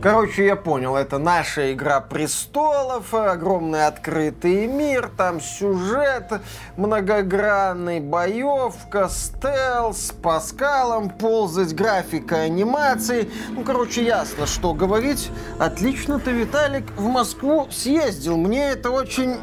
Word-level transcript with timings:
Короче, 0.00 0.46
я 0.46 0.54
понял, 0.54 0.94
это 0.94 1.18
наша 1.18 1.72
игра 1.72 2.00
престолов, 2.00 3.12
огромный 3.12 3.84
открытый 3.84 4.68
мир, 4.68 5.10
там 5.16 5.40
сюжет 5.40 6.40
многогранный, 6.76 7.98
боевка, 7.98 9.08
стелс, 9.08 10.12
по 10.22 10.38
скалам 10.38 11.10
ползать, 11.10 11.74
графика, 11.74 12.36
анимации. 12.36 13.28
Ну, 13.48 13.64
короче, 13.64 14.04
ясно, 14.04 14.46
что 14.46 14.72
говорить. 14.72 15.30
Отлично 15.58 16.20
ты, 16.20 16.30
Виталик, 16.30 16.84
в 16.96 17.08
Москву 17.08 17.66
съездил. 17.68 18.36
Мне 18.36 18.68
это 18.68 18.92
очень 18.92 19.38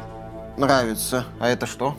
нравится. 0.56 1.26
А 1.38 1.48
это 1.50 1.66
что? 1.66 1.94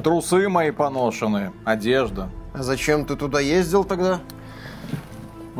Трусы 0.00 0.48
мои 0.48 0.70
поношенные, 0.70 1.52
одежда. 1.64 2.30
А 2.54 2.62
зачем 2.62 3.04
ты 3.04 3.16
туда 3.16 3.40
ездил 3.40 3.82
тогда? 3.82 4.20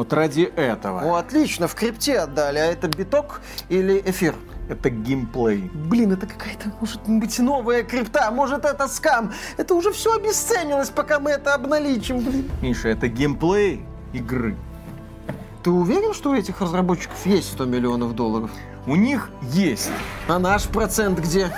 Вот 0.00 0.14
ради 0.14 0.50
этого. 0.56 1.02
О, 1.02 1.16
отлично, 1.16 1.68
в 1.68 1.74
крипте 1.74 2.20
отдали. 2.20 2.56
А 2.56 2.64
это 2.64 2.88
биток 2.88 3.42
или 3.68 4.00
эфир? 4.06 4.34
Это 4.70 4.88
геймплей. 4.88 5.70
Блин, 5.74 6.12
это 6.12 6.26
какая-то, 6.26 6.72
может 6.80 7.02
быть, 7.06 7.38
новая 7.38 7.82
крипта, 7.82 8.30
может, 8.30 8.64
это 8.64 8.88
скам. 8.88 9.30
Это 9.58 9.74
уже 9.74 9.92
все 9.92 10.16
обесценилось, 10.16 10.88
пока 10.88 11.20
мы 11.20 11.32
это 11.32 11.52
обналичим, 11.52 12.20
блин. 12.20 12.50
Миша, 12.62 12.88
это 12.88 13.08
геймплей 13.08 13.84
игры. 14.14 14.56
Ты 15.62 15.70
уверен, 15.70 16.14
что 16.14 16.30
у 16.30 16.34
этих 16.34 16.62
разработчиков 16.62 17.26
есть 17.26 17.52
100 17.52 17.66
миллионов 17.66 18.14
долларов? 18.14 18.50
У 18.86 18.96
них 18.96 19.28
есть. 19.52 19.90
А 20.28 20.38
наш 20.38 20.66
процент 20.66 21.18
где? 21.18 21.54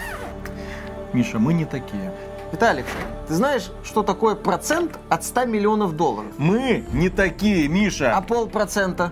Миша, 1.12 1.38
мы 1.38 1.52
не 1.54 1.64
такие. 1.64 2.12
Виталик, 2.50 2.86
ты 3.32 3.36
знаешь, 3.36 3.70
что 3.82 4.02
такое 4.02 4.34
процент 4.34 4.98
от 5.08 5.24
100 5.24 5.46
миллионов 5.46 5.96
долларов? 5.96 6.32
Мы 6.36 6.84
не 6.92 7.08
такие, 7.08 7.66
Миша. 7.66 8.14
А 8.14 8.20
полпроцента? 8.20 9.10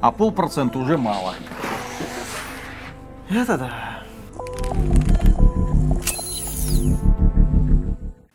А 0.00 0.10
полпроцента 0.10 0.78
уже 0.78 0.96
мало. 0.96 1.34
Это 3.28 3.58
да. 3.58 4.02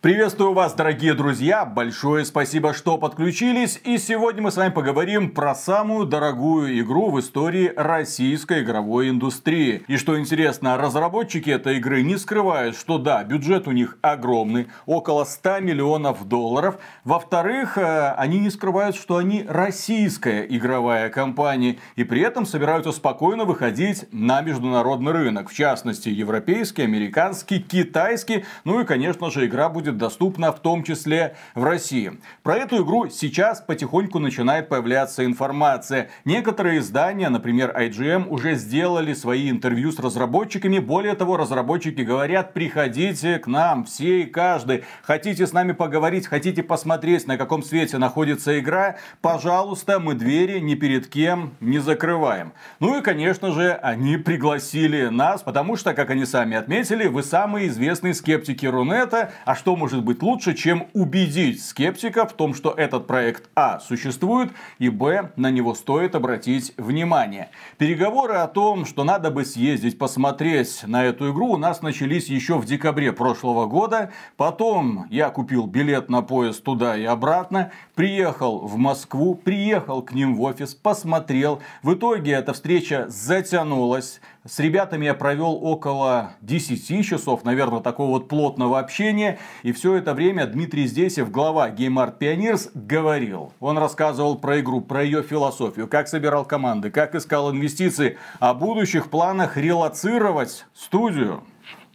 Приветствую 0.05 0.53
вас, 0.53 0.75
дорогие 0.75 1.15
друзья! 1.15 1.65
Большое 1.65 2.25
спасибо, 2.25 2.75
что 2.75 2.99
подключились. 2.99 3.81
И 3.83 3.97
сегодня 3.97 4.43
мы 4.43 4.51
с 4.51 4.55
вами 4.55 4.71
поговорим 4.71 5.31
про 5.31 5.55
самую 5.55 6.05
дорогую 6.05 6.79
игру 6.81 7.09
в 7.09 7.19
истории 7.19 7.73
российской 7.75 8.61
игровой 8.61 9.09
индустрии. 9.09 9.83
И 9.87 9.97
что 9.97 10.19
интересно, 10.19 10.77
разработчики 10.77 11.49
этой 11.49 11.77
игры 11.77 12.03
не 12.03 12.17
скрывают, 12.17 12.77
что 12.77 12.99
да, 12.99 13.23
бюджет 13.23 13.67
у 13.67 13.71
них 13.71 13.97
огромный, 14.01 14.67
около 14.85 15.23
100 15.23 15.61
миллионов 15.61 16.27
долларов. 16.27 16.77
Во-вторых, 17.03 17.79
э, 17.79 18.13
они 18.15 18.37
не 18.37 18.51
скрывают, 18.51 18.95
что 18.95 19.17
они 19.17 19.43
российская 19.47 20.45
игровая 20.47 21.09
компания. 21.09 21.77
И 21.95 22.03
при 22.03 22.21
этом 22.21 22.45
собираются 22.45 22.91
спокойно 22.91 23.45
выходить 23.45 24.05
на 24.11 24.41
международный 24.41 25.13
рынок. 25.13 25.49
В 25.49 25.55
частности, 25.55 26.09
европейский, 26.09 26.83
американский, 26.83 27.59
китайский. 27.59 28.45
Ну 28.65 28.81
и, 28.81 28.85
конечно 28.85 29.31
же, 29.31 29.47
игра 29.47 29.67
будет 29.67 29.94
будет 29.95 29.97
доступна 29.97 30.51
в 30.51 30.59
том 30.59 30.83
числе 30.83 31.35
в 31.55 31.63
России. 31.63 32.19
Про 32.43 32.57
эту 32.57 32.83
игру 32.83 33.09
сейчас 33.09 33.61
потихоньку 33.61 34.19
начинает 34.19 34.69
появляться 34.69 35.25
информация. 35.25 36.09
Некоторые 36.25 36.79
издания, 36.79 37.29
например 37.29 37.73
IGM, 37.75 38.27
уже 38.27 38.55
сделали 38.55 39.13
свои 39.13 39.49
интервью 39.49 39.91
с 39.91 39.99
разработчиками. 39.99 40.79
Более 40.79 41.15
того, 41.15 41.37
разработчики 41.37 42.01
говорят, 42.01 42.53
приходите 42.53 43.39
к 43.39 43.47
нам, 43.47 43.85
все 43.85 44.21
и 44.21 44.25
каждый. 44.25 44.83
Хотите 45.03 45.47
с 45.47 45.53
нами 45.53 45.71
поговорить, 45.71 46.27
хотите 46.27 46.63
посмотреть, 46.63 47.27
на 47.27 47.37
каком 47.37 47.63
свете 47.63 47.97
находится 47.97 48.59
игра, 48.59 48.95
пожалуйста, 49.21 49.99
мы 49.99 50.13
двери 50.13 50.59
ни 50.59 50.75
перед 50.75 51.07
кем 51.07 51.53
не 51.59 51.79
закрываем. 51.79 52.51
Ну 52.79 52.99
и, 52.99 53.01
конечно 53.01 53.51
же, 53.51 53.73
они 53.73 54.17
пригласили 54.17 55.07
нас, 55.07 55.41
потому 55.41 55.77
что, 55.77 55.93
как 55.93 56.09
они 56.09 56.25
сами 56.25 56.57
отметили, 56.57 57.07
вы 57.07 57.23
самые 57.23 57.67
известные 57.67 58.13
скептики 58.13 58.65
Рунета. 58.65 59.31
А 59.45 59.55
что 59.55 59.75
может 59.85 60.03
быть 60.03 60.23
лучше, 60.23 60.55
чем 60.55 60.87
убедить 60.93 61.63
скептика 61.63 62.25
в 62.25 62.33
том, 62.33 62.55
что 62.55 62.71
этот 62.71 63.05
проект 63.05 63.51
А 63.53 63.79
существует, 63.79 64.51
и 64.79 64.89
Б 64.89 65.31
на 65.35 65.51
него 65.51 65.75
стоит 65.75 66.15
обратить 66.15 66.73
внимание. 66.77 67.51
Переговоры 67.77 68.33
о 68.33 68.47
том, 68.47 68.87
что 68.87 69.03
надо 69.03 69.29
бы 69.29 69.45
съездить 69.45 69.99
посмотреть 69.99 70.81
на 70.87 71.05
эту 71.05 71.31
игру, 71.31 71.51
у 71.51 71.57
нас 71.57 71.83
начались 71.83 72.29
еще 72.29 72.57
в 72.57 72.65
декабре 72.65 73.13
прошлого 73.13 73.67
года. 73.67 74.11
Потом 74.37 75.05
я 75.11 75.29
купил 75.29 75.67
билет 75.67 76.09
на 76.09 76.23
поезд 76.23 76.63
туда 76.63 76.97
и 76.97 77.03
обратно, 77.03 77.71
приехал 77.93 78.65
в 78.65 78.77
Москву, 78.77 79.35
приехал 79.35 80.01
к 80.01 80.13
ним 80.13 80.35
в 80.35 80.41
офис, 80.41 80.73
посмотрел. 80.73 81.61
В 81.83 81.93
итоге 81.93 82.31
эта 82.31 82.53
встреча 82.53 83.05
затянулась. 83.07 84.19
С 84.47 84.59
ребятами 84.59 85.05
я 85.05 85.15
провел 85.15 85.57
около 85.59 86.33
10 86.41 87.03
часов, 87.03 87.43
наверное, 87.43 87.79
такого 87.79 88.11
вот 88.11 88.27
плотного 88.27 88.77
общения. 88.77 89.39
И 89.63 89.71
все 89.71 89.95
это 89.95 90.13
время 90.13 90.45
Дмитрий 90.45 90.85
Здесев, 90.85 91.31
глава 91.31 91.71
Game 91.71 91.95
Art 91.95 92.19
Pioneers, 92.19 92.69
говорил. 92.75 93.53
Он 93.59 93.79
рассказывал 93.79 94.37
про 94.37 94.59
игру, 94.59 94.81
про 94.81 95.01
ее 95.01 95.23
философию, 95.23 95.87
как 95.87 96.07
собирал 96.07 96.45
команды, 96.45 96.91
как 96.91 97.15
искал 97.15 97.51
инвестиции, 97.51 98.19
о 98.39 98.53
будущих 98.53 99.09
планах 99.09 99.57
релацировать 99.57 100.67
студию 100.75 101.43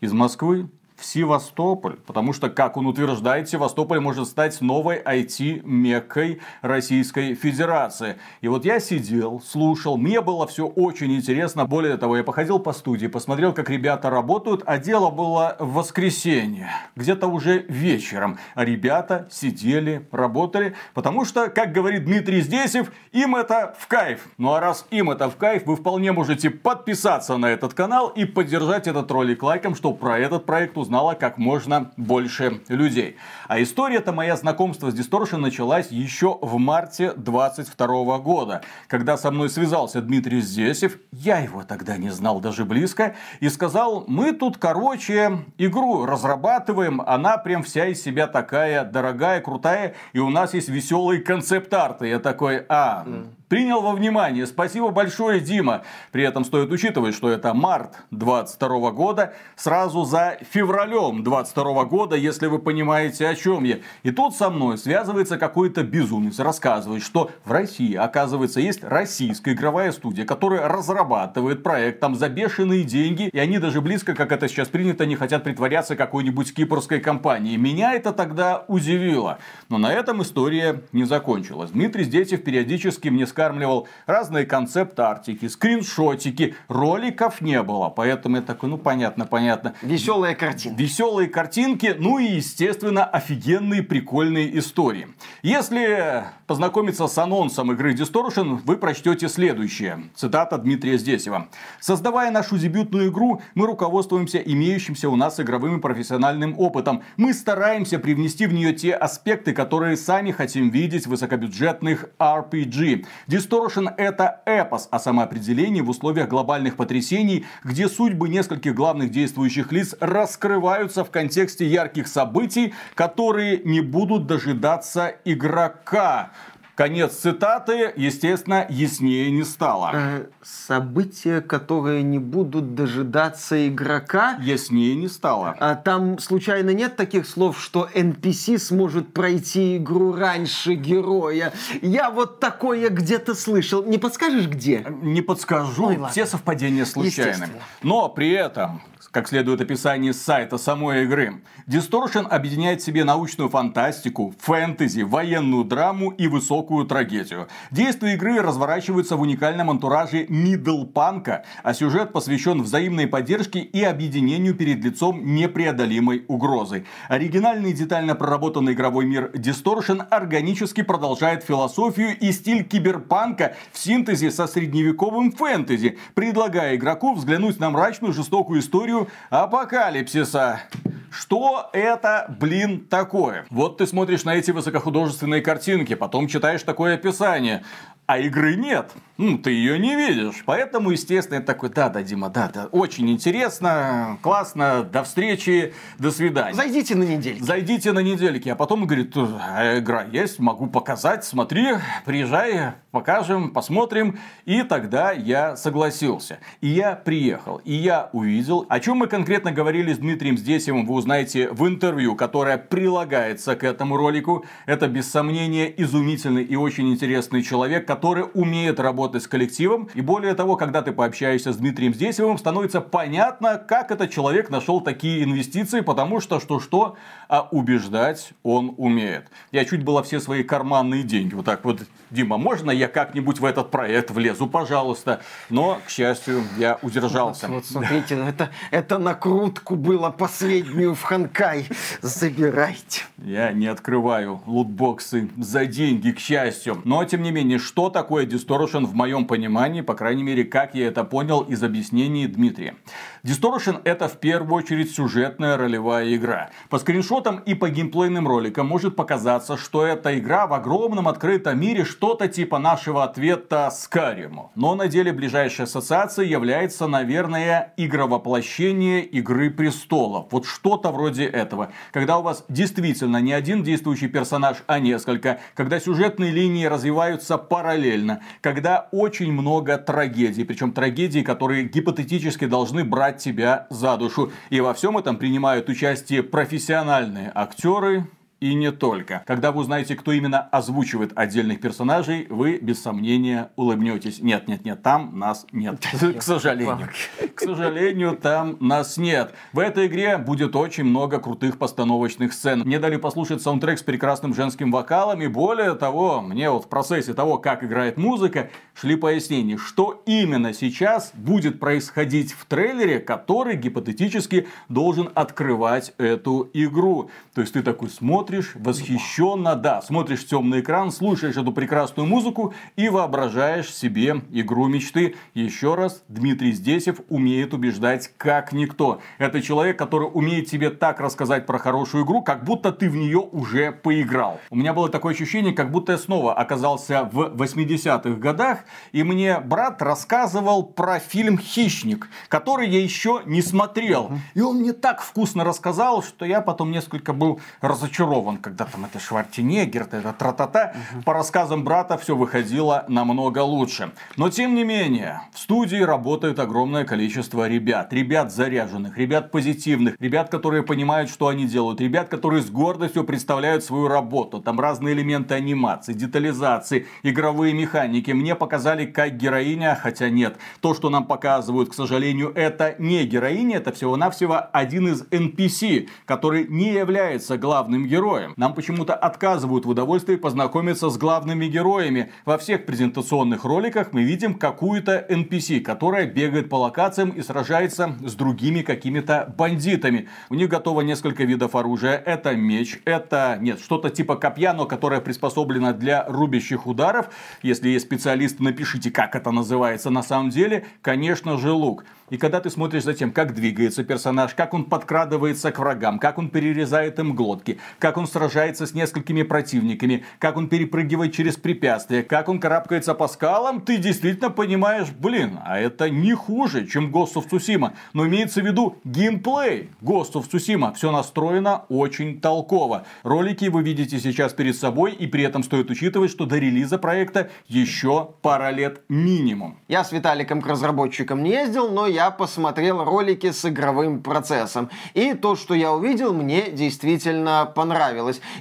из 0.00 0.12
Москвы 0.12 0.68
в 1.00 1.04
Севастополь. 1.04 1.96
Потому 2.06 2.32
что, 2.32 2.50
как 2.50 2.76
он 2.76 2.86
утверждает, 2.86 3.48
Севастополь 3.48 4.00
может 4.00 4.28
стать 4.28 4.60
новой 4.60 5.00
IT-меккой 5.02 6.40
Российской 6.60 7.34
Федерации. 7.34 8.16
И 8.42 8.48
вот 8.48 8.64
я 8.64 8.80
сидел, 8.80 9.40
слушал, 9.44 9.96
мне 9.96 10.20
было 10.20 10.46
все 10.46 10.66
очень 10.66 11.14
интересно. 11.16 11.64
Более 11.64 11.96
того, 11.96 12.16
я 12.16 12.24
походил 12.24 12.58
по 12.58 12.72
студии, 12.72 13.06
посмотрел, 13.06 13.52
как 13.52 13.70
ребята 13.70 14.10
работают, 14.10 14.62
а 14.66 14.78
дело 14.78 15.10
было 15.10 15.56
в 15.58 15.74
воскресенье, 15.74 16.68
где-то 16.96 17.26
уже 17.26 17.64
вечером. 17.68 18.38
А 18.54 18.64
ребята 18.64 19.28
сидели, 19.30 20.06
работали, 20.12 20.74
потому 20.92 21.24
что, 21.24 21.48
как 21.48 21.72
говорит 21.72 22.04
Дмитрий 22.04 22.42
Здесев, 22.42 22.92
им 23.12 23.36
это 23.36 23.74
в 23.78 23.86
кайф. 23.86 24.28
Ну 24.36 24.52
а 24.52 24.60
раз 24.60 24.86
им 24.90 25.10
это 25.10 25.30
в 25.30 25.36
кайф, 25.36 25.64
вы 25.64 25.76
вполне 25.76 26.12
можете 26.12 26.50
подписаться 26.50 27.36
на 27.36 27.46
этот 27.46 27.72
канал 27.74 28.08
и 28.08 28.24
поддержать 28.24 28.86
этот 28.86 29.10
ролик 29.10 29.42
лайком, 29.42 29.74
чтобы 29.74 29.96
про 29.98 30.18
этот 30.18 30.44
проект 30.44 30.76
узнать 30.76 30.89
узнало 30.90 31.14
как 31.14 31.38
можно 31.38 31.92
больше 31.96 32.62
людей. 32.68 33.16
А 33.46 33.62
история-то 33.62 34.12
моя 34.12 34.34
знакомства 34.34 34.90
с 34.90 34.94
Distortion 34.94 35.36
началась 35.36 35.92
еще 35.92 36.36
в 36.42 36.58
марте 36.58 37.12
22 37.12 38.18
года, 38.18 38.62
когда 38.88 39.16
со 39.16 39.30
мной 39.30 39.50
связался 39.50 40.02
Дмитрий 40.02 40.40
Здесев, 40.40 40.98
я 41.12 41.38
его 41.38 41.62
тогда 41.62 41.96
не 41.96 42.10
знал 42.10 42.40
даже 42.40 42.64
близко, 42.64 43.14
и 43.38 43.48
сказал, 43.48 44.04
мы 44.08 44.32
тут, 44.32 44.58
короче, 44.58 45.44
игру 45.58 46.06
разрабатываем, 46.06 47.00
она 47.02 47.38
прям 47.38 47.62
вся 47.62 47.86
из 47.86 48.02
себя 48.02 48.26
такая 48.26 48.84
дорогая, 48.84 49.40
крутая, 49.40 49.94
и 50.12 50.18
у 50.18 50.28
нас 50.28 50.54
есть 50.54 50.68
веселые 50.68 51.20
концепт-арты. 51.20 52.08
Я 52.08 52.18
такой, 52.18 52.66
а, 52.68 53.06
принял 53.50 53.82
во 53.82 53.92
внимание. 53.92 54.46
Спасибо 54.46 54.90
большое, 54.90 55.40
Дима. 55.40 55.82
При 56.12 56.22
этом 56.22 56.44
стоит 56.44 56.70
учитывать, 56.70 57.16
что 57.16 57.28
это 57.28 57.52
март 57.52 57.96
22 58.12 58.92
года, 58.92 59.34
сразу 59.56 60.04
за 60.04 60.38
февралем 60.52 61.24
22 61.24 61.84
года, 61.86 62.14
если 62.14 62.46
вы 62.46 62.60
понимаете, 62.60 63.26
о 63.26 63.34
чем 63.34 63.64
я. 63.64 63.78
И 64.04 64.12
тут 64.12 64.36
со 64.36 64.50
мной 64.50 64.78
связывается 64.78 65.36
какой-то 65.36 65.82
безумец, 65.82 66.38
рассказывает, 66.38 67.02
что 67.02 67.32
в 67.44 67.50
России, 67.50 67.96
оказывается, 67.96 68.60
есть 68.60 68.84
российская 68.84 69.52
игровая 69.52 69.90
студия, 69.90 70.24
которая 70.24 70.68
разрабатывает 70.68 71.64
проект 71.64 71.98
там 71.98 72.14
за 72.14 72.28
бешеные 72.28 72.84
деньги, 72.84 73.30
и 73.32 73.38
они 73.38 73.58
даже 73.58 73.80
близко, 73.80 74.14
как 74.14 74.30
это 74.30 74.46
сейчас 74.46 74.68
принято, 74.68 75.06
не 75.06 75.16
хотят 75.16 75.42
притворяться 75.42 75.96
какой-нибудь 75.96 76.54
кипрской 76.54 77.00
компанией. 77.00 77.56
Меня 77.56 77.94
это 77.94 78.12
тогда 78.12 78.64
удивило. 78.68 79.38
Но 79.68 79.78
на 79.78 79.92
этом 79.92 80.22
история 80.22 80.82
не 80.92 81.02
закончилась. 81.02 81.72
Дмитрий 81.72 82.04
Здетев 82.04 82.44
периодически 82.44 83.08
мне 83.08 83.26
сказал, 83.26 83.39
скармливал 83.40 83.88
разные 84.04 84.44
концепт-артики, 84.44 85.48
скриншотики, 85.48 86.54
роликов 86.68 87.40
не 87.40 87.62
было. 87.62 87.88
Поэтому 87.88 88.36
я 88.36 88.42
такой, 88.42 88.68
ну 88.68 88.76
понятно, 88.76 89.24
понятно. 89.24 89.72
Веселые 89.80 90.34
картинки. 90.34 90.78
Веселые 90.78 91.28
картинки, 91.28 91.96
ну 91.98 92.18
и, 92.18 92.24
естественно, 92.24 93.02
офигенные 93.04 93.82
прикольные 93.82 94.58
истории. 94.58 95.08
Если 95.42 96.24
познакомиться 96.46 97.06
с 97.06 97.16
анонсом 97.16 97.72
игры 97.72 97.94
Distortion, 97.94 98.60
вы 98.64 98.76
прочтете 98.76 99.28
следующее. 99.28 100.10
Цитата 100.14 100.58
Дмитрия 100.58 100.98
Здесева. 100.98 101.48
Создавая 101.80 102.30
нашу 102.30 102.58
дебютную 102.58 103.08
игру, 103.08 103.40
мы 103.54 103.66
руководствуемся 103.66 104.36
имеющимся 104.36 105.08
у 105.08 105.16
нас 105.16 105.40
игровым 105.40 105.78
и 105.78 105.80
профессиональным 105.80 106.58
опытом. 106.58 107.02
Мы 107.16 107.32
стараемся 107.32 107.98
привнести 107.98 108.46
в 108.46 108.52
нее 108.52 108.74
те 108.74 108.92
аспекты, 108.92 109.54
которые 109.54 109.96
сами 109.96 110.30
хотим 110.30 110.68
видеть 110.68 111.06
в 111.06 111.10
высокобюджетных 111.10 112.10
RPG. 112.18 113.06
Distortion 113.30 113.88
это 113.96 114.40
эпос 114.44 114.88
о 114.90 114.98
самоопределении 114.98 115.82
в 115.82 115.88
условиях 115.88 116.28
глобальных 116.28 116.74
потрясений, 116.74 117.46
где 117.62 117.88
судьбы 117.88 118.28
нескольких 118.28 118.74
главных 118.74 119.12
действующих 119.12 119.70
лиц 119.70 119.94
раскрываются 120.00 121.04
в 121.04 121.12
контексте 121.12 121.64
ярких 121.64 122.08
событий, 122.08 122.74
которые 122.96 123.58
не 123.58 123.82
будут 123.82 124.26
дожидаться 124.26 125.14
игрока 125.24 126.32
Конец 126.80 127.12
цитаты, 127.12 127.92
естественно, 127.94 128.64
яснее 128.70 129.30
не 129.30 129.44
стало. 129.44 129.90
Э, 129.92 130.24
события, 130.42 131.42
которые 131.42 132.02
не 132.02 132.18
будут 132.18 132.74
дожидаться 132.74 133.68
игрока. 133.68 134.38
Яснее 134.40 134.94
не 134.94 135.08
стало. 135.08 135.54
А 135.60 135.74
там 135.74 136.18
случайно 136.18 136.70
нет 136.70 136.96
таких 136.96 137.26
слов, 137.26 137.60
что 137.60 137.86
NPC 137.92 138.56
сможет 138.56 139.12
пройти 139.12 139.76
игру 139.76 140.14
раньше 140.14 140.72
героя? 140.72 141.52
Я 141.82 142.10
вот 142.10 142.40
такое 142.40 142.88
где-то 142.88 143.34
слышал. 143.34 143.84
Не 143.84 143.98
подскажешь, 143.98 144.46
где? 144.46 144.82
Не 145.02 145.20
подскажу. 145.20 145.88
Ой, 145.88 145.98
Все 146.10 146.24
совпадения 146.24 146.86
случайны. 146.86 147.48
Но 147.82 148.08
при 148.08 148.30
этом 148.30 148.80
как 149.10 149.28
следует 149.28 149.60
описание 149.60 150.12
сайта 150.12 150.56
самой 150.56 151.04
игры. 151.04 151.42
Distortion 151.66 152.26
объединяет 152.26 152.80
в 152.80 152.84
себе 152.84 153.04
научную 153.04 153.50
фантастику, 153.50 154.34
фэнтези, 154.38 155.02
военную 155.02 155.64
драму 155.64 156.10
и 156.10 156.28
высокую 156.28 156.86
трагедию. 156.86 157.48
Действия 157.70 158.14
игры 158.14 158.40
разворачиваются 158.40 159.16
в 159.16 159.20
уникальном 159.20 159.70
антураже 159.70 160.26
мидлпанка, 160.28 161.44
а 161.62 161.74
сюжет 161.74 162.12
посвящен 162.12 162.62
взаимной 162.62 163.08
поддержке 163.08 163.60
и 163.60 163.82
объединению 163.82 164.54
перед 164.54 164.84
лицом 164.84 165.34
непреодолимой 165.34 166.24
угрозы. 166.28 166.84
Оригинальный 167.08 167.70
и 167.70 167.74
детально 167.74 168.14
проработанный 168.14 168.74
игровой 168.74 169.06
мир 169.06 169.30
Distortion 169.34 170.06
органически 170.08 170.82
продолжает 170.82 171.42
философию 171.42 172.16
и 172.16 172.30
стиль 172.32 172.62
киберпанка 172.62 173.56
в 173.72 173.78
синтезе 173.78 174.30
со 174.30 174.46
средневековым 174.46 175.32
фэнтези, 175.32 175.98
предлагая 176.14 176.76
игроку 176.76 177.14
взглянуть 177.14 177.58
на 177.58 177.70
мрачную 177.70 178.12
жестокую 178.12 178.60
историю 178.60 178.99
апокалипсиса. 179.30 180.62
Что 181.10 181.70
это, 181.72 182.32
блин, 182.38 182.86
такое? 182.88 183.44
Вот 183.50 183.78
ты 183.78 183.86
смотришь 183.86 184.24
на 184.24 184.36
эти 184.36 184.52
высокохудожественные 184.52 185.42
картинки, 185.42 185.94
потом 185.94 186.28
читаешь 186.28 186.62
такое 186.62 186.94
описание 186.94 187.64
а 188.10 188.18
игры 188.18 188.56
нет. 188.56 188.90
Ну, 189.18 189.36
ты 189.36 189.50
ее 189.50 189.78
не 189.78 189.94
видишь. 189.94 190.42
Поэтому, 190.46 190.90
естественно, 190.90 191.36
я 191.36 191.42
такой, 191.42 191.68
да, 191.68 191.90
да, 191.90 192.02
Дима, 192.02 192.30
да, 192.30 192.50
да, 192.52 192.66
очень 192.72 193.10
интересно, 193.10 194.18
классно, 194.22 194.82
до 194.82 195.04
встречи, 195.04 195.74
до 195.98 196.10
свидания. 196.10 196.54
Зайдите 196.54 196.94
на 196.94 197.02
недельки. 197.02 197.42
Зайдите 197.42 197.92
на 197.92 197.98
недельки. 197.98 198.48
А 198.48 198.56
потом 198.56 198.86
говорит, 198.86 199.14
а 199.16 199.78
игра 199.78 200.04
есть, 200.10 200.38
могу 200.38 200.68
показать, 200.68 201.22
смотри, 201.24 201.66
приезжай, 202.06 202.72
покажем, 202.92 203.50
посмотрим. 203.50 204.18
И 204.46 204.62
тогда 204.62 205.12
я 205.12 205.54
согласился. 205.54 206.38
И 206.62 206.68
я 206.68 206.94
приехал, 206.96 207.58
и 207.58 207.74
я 207.74 208.08
увидел, 208.14 208.64
о 208.70 208.80
чем 208.80 208.96
мы 208.96 209.06
конкретно 209.06 209.52
говорили 209.52 209.92
с 209.92 209.98
Дмитрием 209.98 210.38
Здесевым, 210.38 210.86
вы 210.86 210.94
узнаете 210.94 211.50
в 211.50 211.68
интервью, 211.68 212.16
которое 212.16 212.56
прилагается 212.56 213.54
к 213.54 213.64
этому 213.64 213.98
ролику. 213.98 214.46
Это, 214.64 214.88
без 214.88 215.10
сомнения, 215.10 215.72
изумительный 215.76 216.42
и 216.42 216.56
очень 216.56 216.90
интересный 216.90 217.42
человек, 217.42 217.86
который 217.86 217.99
который 218.00 218.24
умеет 218.32 218.80
работать 218.80 219.22
с 219.22 219.28
коллективом. 219.28 219.90
И 219.92 220.00
более 220.00 220.34
того, 220.34 220.56
когда 220.56 220.80
ты 220.80 220.90
пообщаешься 220.90 221.52
с 221.52 221.58
Дмитрием 221.58 221.92
Здесевым, 221.92 222.38
становится 222.38 222.80
понятно, 222.80 223.58
как 223.58 223.90
этот 223.90 224.10
человек 224.10 224.48
нашел 224.48 224.80
такие 224.80 225.22
инвестиции, 225.22 225.80
потому 225.80 226.20
что 226.20 226.40
что-что, 226.40 226.96
а 227.28 227.46
убеждать 227.50 228.30
он 228.42 228.74
умеет. 228.78 229.26
Я 229.52 229.66
чуть 229.66 229.84
было 229.84 230.02
все 230.02 230.18
свои 230.18 230.42
карманные 230.42 231.02
деньги 231.02 231.34
вот 231.34 231.44
так 231.44 231.62
вот, 231.62 231.82
Дима, 232.10 232.38
можно 232.38 232.70
я 232.70 232.88
как-нибудь 232.88 233.38
в 233.38 233.44
этот 233.44 233.70
проект 233.70 234.10
влезу, 234.10 234.46
пожалуйста. 234.46 235.20
Но, 235.50 235.78
к 235.86 235.90
счастью, 235.90 236.42
я 236.56 236.78
удержался. 236.80 237.48
Вот, 237.48 237.56
вот 237.56 237.66
смотрите, 237.66 238.16
это, 238.16 238.48
это 238.70 238.96
накрутку 238.96 239.76
было 239.76 240.08
последнюю 240.08 240.94
в 240.94 241.02
Ханкай. 241.02 241.68
Забирайте. 242.00 243.02
Я 243.18 243.52
не 243.52 243.66
открываю 243.66 244.40
лутбоксы 244.46 245.28
за 245.36 245.66
деньги, 245.66 246.12
к 246.12 246.18
счастью. 246.18 246.80
Но, 246.84 247.04
тем 247.04 247.22
не 247.22 247.30
менее, 247.30 247.58
что 247.58 247.89
такое 247.90 248.26
Distortion 248.26 248.84
в 248.86 248.94
моем 248.94 249.26
понимании, 249.26 249.80
по 249.80 249.94
крайней 249.94 250.22
мере, 250.22 250.44
как 250.44 250.74
я 250.74 250.86
это 250.86 251.04
понял 251.04 251.40
из 251.42 251.62
объяснений 251.62 252.26
Дмитрия. 252.26 252.76
Distortion 253.22 253.80
это 253.84 254.08
в 254.08 254.18
первую 254.18 254.54
очередь 254.54 254.94
сюжетная 254.94 255.56
ролевая 255.56 256.14
игра. 256.14 256.50
По 256.68 256.78
скриншотам 256.78 257.38
и 257.38 257.54
по 257.54 257.68
геймплейным 257.68 258.26
роликам 258.26 258.66
может 258.66 258.96
показаться, 258.96 259.56
что 259.56 259.84
эта 259.84 260.18
игра 260.18 260.46
в 260.46 260.54
огромном 260.54 261.08
открытом 261.08 261.60
мире 261.60 261.84
что-то 261.84 262.28
типа 262.28 262.58
нашего 262.58 263.04
ответа 263.04 263.70
Скариму. 263.70 264.52
Но 264.54 264.74
на 264.74 264.88
деле 264.88 265.12
ближайшая 265.12 265.66
ассоциация 265.66 266.24
является, 266.24 266.86
наверное, 266.86 267.74
игровоплощение 267.76 269.04
Игры 269.04 269.50
Престолов. 269.50 270.28
Вот 270.30 270.46
что-то 270.46 270.90
вроде 270.90 271.24
этого. 271.26 271.72
Когда 271.92 272.18
у 272.18 272.22
вас 272.22 272.44
действительно 272.48 273.18
не 273.18 273.32
один 273.32 273.62
действующий 273.62 274.08
персонаж, 274.08 274.58
а 274.66 274.78
несколько. 274.78 275.40
Когда 275.54 275.80
сюжетные 275.80 276.30
линии 276.30 276.66
развиваются 276.66 277.36
параллельно 277.38 278.20
когда 278.40 278.88
очень 278.92 279.32
много 279.32 279.76
трагедий, 279.78 280.44
причем 280.44 280.72
трагедий, 280.72 281.22
которые 281.22 281.64
гипотетически 281.64 282.46
должны 282.46 282.84
брать 282.84 283.09
тебя 283.18 283.66
за 283.70 283.96
душу. 283.96 284.32
И 284.50 284.60
во 284.60 284.74
всем 284.74 284.98
этом 284.98 285.16
принимают 285.16 285.68
участие 285.68 286.22
профессиональные 286.22 287.30
актеры, 287.34 288.06
и 288.40 288.54
не 288.54 288.72
только. 288.72 289.22
Когда 289.26 289.52
вы 289.52 289.60
узнаете, 289.60 289.94
кто 289.94 290.12
именно 290.12 290.40
озвучивает 290.40 291.12
отдельных 291.14 291.60
персонажей, 291.60 292.26
вы 292.30 292.58
без 292.58 292.82
сомнения 292.82 293.50
улыбнетесь. 293.56 294.20
Нет, 294.20 294.48
нет, 294.48 294.64
нет, 294.64 294.82
там 294.82 295.18
нас 295.18 295.46
нет. 295.52 295.80
К 296.18 296.22
сожалению. 296.22 296.88
К 297.34 297.40
сожалению, 297.40 298.16
там 298.16 298.56
нас 298.60 298.96
нет. 298.96 299.34
В 299.52 299.58
этой 299.58 299.86
игре 299.86 300.16
будет 300.16 300.56
очень 300.56 300.84
много 300.84 301.18
крутых 301.18 301.58
постановочных 301.58 302.32
сцен. 302.32 302.60
Мне 302.60 302.78
дали 302.78 302.96
послушать 302.96 303.42
саундтрек 303.42 303.78
с 303.78 303.82
прекрасным 303.82 304.34
женским 304.34 304.72
вокалом. 304.72 305.20
И 305.20 305.26
более 305.26 305.74
того, 305.74 306.22
мне 306.22 306.50
вот 306.50 306.64
в 306.64 306.68
процессе 306.68 307.12
того, 307.12 307.36
как 307.36 307.62
играет 307.62 307.98
музыка, 307.98 308.48
шли 308.74 308.96
пояснения, 308.96 309.58
что 309.58 310.02
именно 310.06 310.54
сейчас 310.54 311.12
будет 311.12 311.60
происходить 311.60 312.32
в 312.32 312.46
трейлере, 312.46 313.00
который 313.00 313.56
гипотетически 313.56 314.48
должен 314.70 315.10
открывать 315.14 315.92
эту 315.98 316.48
игру. 316.54 317.10
То 317.34 317.42
есть 317.42 317.52
ты 317.52 317.62
такой 317.62 317.90
смотришь, 317.90 318.29
смотришь 318.30 318.52
восхищенно, 318.54 319.56
да, 319.56 319.82
смотришь 319.82 320.24
темный 320.24 320.60
экран, 320.60 320.92
слушаешь 320.92 321.36
эту 321.36 321.50
прекрасную 321.50 322.06
музыку 322.08 322.54
и 322.76 322.88
воображаешь 322.88 323.74
себе 323.74 324.22
игру 324.30 324.68
мечты. 324.68 325.16
Еще 325.34 325.74
раз, 325.74 326.04
Дмитрий 326.06 326.52
Здесев 326.52 327.00
умеет 327.08 327.54
убеждать 327.54 328.12
как 328.16 328.52
никто. 328.52 329.00
Это 329.18 329.42
человек, 329.42 329.76
который 329.76 330.04
умеет 330.04 330.48
тебе 330.48 330.70
так 330.70 331.00
рассказать 331.00 331.44
про 331.44 331.58
хорошую 331.58 332.04
игру, 332.04 332.22
как 332.22 332.44
будто 332.44 332.70
ты 332.70 332.88
в 332.88 332.94
нее 332.94 333.18
уже 333.18 333.72
поиграл. 333.72 334.38
У 334.50 334.54
меня 334.54 334.74
было 334.74 334.88
такое 334.88 335.12
ощущение, 335.12 335.52
как 335.52 335.72
будто 335.72 335.90
я 335.90 335.98
снова 335.98 336.32
оказался 336.32 337.08
в 337.10 337.34
80-х 337.34 338.10
годах, 338.10 338.60
и 338.92 339.02
мне 339.02 339.40
брат 339.40 339.82
рассказывал 339.82 340.62
про 340.62 341.00
фильм 341.00 341.36
«Хищник», 341.36 342.08
который 342.28 342.68
я 342.68 342.80
еще 342.80 343.22
не 343.26 343.42
смотрел. 343.42 344.12
И 344.34 344.40
он 344.40 344.58
мне 344.58 344.72
так 344.72 345.00
вкусно 345.02 345.42
рассказал, 345.42 346.04
что 346.04 346.24
я 346.24 346.40
потом 346.40 346.70
несколько 346.70 347.12
был 347.12 347.40
разочарован 347.60 348.19
вон 348.22 348.38
когда 348.38 348.64
там 348.64 348.84
это 348.84 348.98
Шварценеггер, 348.98 349.82
это 349.82 350.12
тра-та-та. 350.12 350.74
Угу. 350.94 351.02
По 351.02 351.12
рассказам 351.14 351.64
брата 351.64 351.96
все 351.98 352.16
выходило 352.16 352.84
намного 352.88 353.40
лучше. 353.40 353.92
Но 354.16 354.28
тем 354.30 354.54
не 354.54 354.64
менее, 354.64 355.22
в 355.32 355.38
студии 355.38 355.80
работает 355.80 356.38
огромное 356.38 356.84
количество 356.84 357.48
ребят. 357.48 357.92
Ребят 357.92 358.32
заряженных, 358.32 358.98
ребят 358.98 359.30
позитивных, 359.30 359.96
ребят, 359.98 360.28
которые 360.28 360.62
понимают, 360.62 361.10
что 361.10 361.28
они 361.28 361.46
делают, 361.46 361.80
ребят, 361.80 362.08
которые 362.08 362.42
с 362.42 362.50
гордостью 362.50 363.04
представляют 363.04 363.64
свою 363.64 363.88
работу. 363.88 364.40
Там 364.40 364.60
разные 364.60 364.94
элементы 364.94 365.34
анимации, 365.34 365.92
детализации, 365.92 366.86
игровые 367.02 367.54
механики. 367.54 368.10
Мне 368.10 368.34
показали 368.34 368.86
как 368.86 369.16
героиня, 369.16 369.78
хотя 369.80 370.10
нет. 370.10 370.36
То, 370.60 370.74
что 370.74 370.90
нам 370.90 371.04
показывают, 371.04 371.70
к 371.70 371.74
сожалению, 371.74 372.32
это 372.34 372.74
не 372.78 373.04
героиня, 373.04 373.58
это 373.58 373.72
всего-навсего 373.72 374.40
один 374.52 374.88
из 374.88 375.02
NPC, 375.04 375.88
который 376.06 376.46
не 376.46 376.72
является 376.72 377.38
главным 377.38 377.86
героем 377.86 378.09
героем. 378.10 378.34
Нам 378.36 378.54
почему-то 378.54 378.94
отказывают 378.94 379.64
в 379.64 379.68
удовольствии 379.68 380.16
познакомиться 380.16 380.90
с 380.90 380.98
главными 380.98 381.46
героями. 381.46 382.10
Во 382.24 382.38
всех 382.38 382.66
презентационных 382.66 383.44
роликах 383.44 383.92
мы 383.92 384.02
видим 384.02 384.34
какую-то 384.34 385.06
NPC, 385.08 385.60
которая 385.60 386.06
бегает 386.06 386.48
по 386.48 386.56
локациям 386.56 387.10
и 387.10 387.22
сражается 387.22 387.96
с 388.04 388.14
другими 388.14 388.62
какими-то 388.62 389.32
бандитами. 389.36 390.08
У 390.28 390.34
них 390.34 390.48
готово 390.48 390.80
несколько 390.82 391.24
видов 391.24 391.54
оружия. 391.54 391.96
Это 391.96 392.34
меч, 392.34 392.80
это, 392.84 393.38
нет, 393.40 393.60
что-то 393.60 393.90
типа 393.90 394.16
копья, 394.16 394.52
но 394.52 394.66
которое 394.66 395.00
приспособлено 395.00 395.72
для 395.72 396.04
рубящих 396.08 396.66
ударов. 396.66 397.10
Если 397.42 397.68
есть 397.68 397.86
специалисты, 397.86 398.42
напишите, 398.42 398.90
как 398.90 399.14
это 399.14 399.30
называется 399.30 399.90
на 399.90 400.02
самом 400.02 400.30
деле. 400.30 400.66
Конечно 400.82 401.38
же, 401.38 401.52
лук. 401.52 401.84
И 402.10 402.18
когда 402.18 402.40
ты 402.40 402.50
смотришь 402.50 402.82
за 402.82 402.92
тем, 402.92 403.12
как 403.12 403.34
двигается 403.34 403.84
персонаж, 403.84 404.34
как 404.34 404.52
он 404.52 404.64
подкрадывается 404.64 405.52
к 405.52 405.58
врагам, 405.60 406.00
как 406.00 406.18
он 406.18 406.28
перерезает 406.28 406.98
им 406.98 407.14
глотки, 407.14 407.58
как 407.78 407.96
он 407.96 407.99
сражается 408.06 408.66
с 408.66 408.74
несколькими 408.74 409.22
противниками, 409.22 410.04
как 410.18 410.36
он 410.36 410.48
перепрыгивает 410.48 411.12
через 411.12 411.36
препятствия, 411.36 412.02
как 412.02 412.28
он 412.28 412.40
карабкается 412.40 412.94
по 412.94 413.08
скалам, 413.08 413.60
ты 413.60 413.76
действительно 413.76 414.30
понимаешь, 414.30 414.88
блин, 414.90 415.38
а 415.44 415.58
это 415.58 415.90
не 415.90 416.14
хуже, 416.14 416.66
чем 416.66 416.90
Ghost 416.90 417.14
of 417.14 417.28
Tsushima. 417.30 417.72
Но 417.92 418.06
имеется 418.06 418.40
в 418.40 418.46
виду 418.46 418.76
геймплей 418.84 419.70
Ghost 419.82 420.12
of 420.14 420.28
Tsushima. 420.30 420.74
Все 420.74 420.90
настроено 420.90 421.64
очень 421.68 422.20
толково. 422.20 422.84
Ролики 423.02 423.46
вы 423.46 423.62
видите 423.62 423.98
сейчас 423.98 424.32
перед 424.32 424.56
собой, 424.56 424.92
и 424.92 425.06
при 425.06 425.24
этом 425.24 425.42
стоит 425.42 425.70
учитывать, 425.70 426.10
что 426.10 426.26
до 426.26 426.38
релиза 426.38 426.78
проекта 426.78 427.30
еще 427.48 428.10
пара 428.22 428.50
лет 428.50 428.82
минимум. 428.88 429.58
Я 429.68 429.84
с 429.84 429.92
Виталиком 429.92 430.42
к 430.42 430.46
разработчикам 430.46 431.22
не 431.22 431.30
ездил, 431.30 431.70
но 431.70 431.86
я 431.86 432.10
посмотрел 432.10 432.84
ролики 432.84 433.30
с 433.30 433.44
игровым 433.44 434.02
процессом. 434.02 434.70
И 434.94 435.14
то, 435.14 435.36
что 435.36 435.54
я 435.54 435.72
увидел, 435.72 436.12
мне 436.12 436.50
действительно 436.50 437.50
понравилось. 437.54 437.89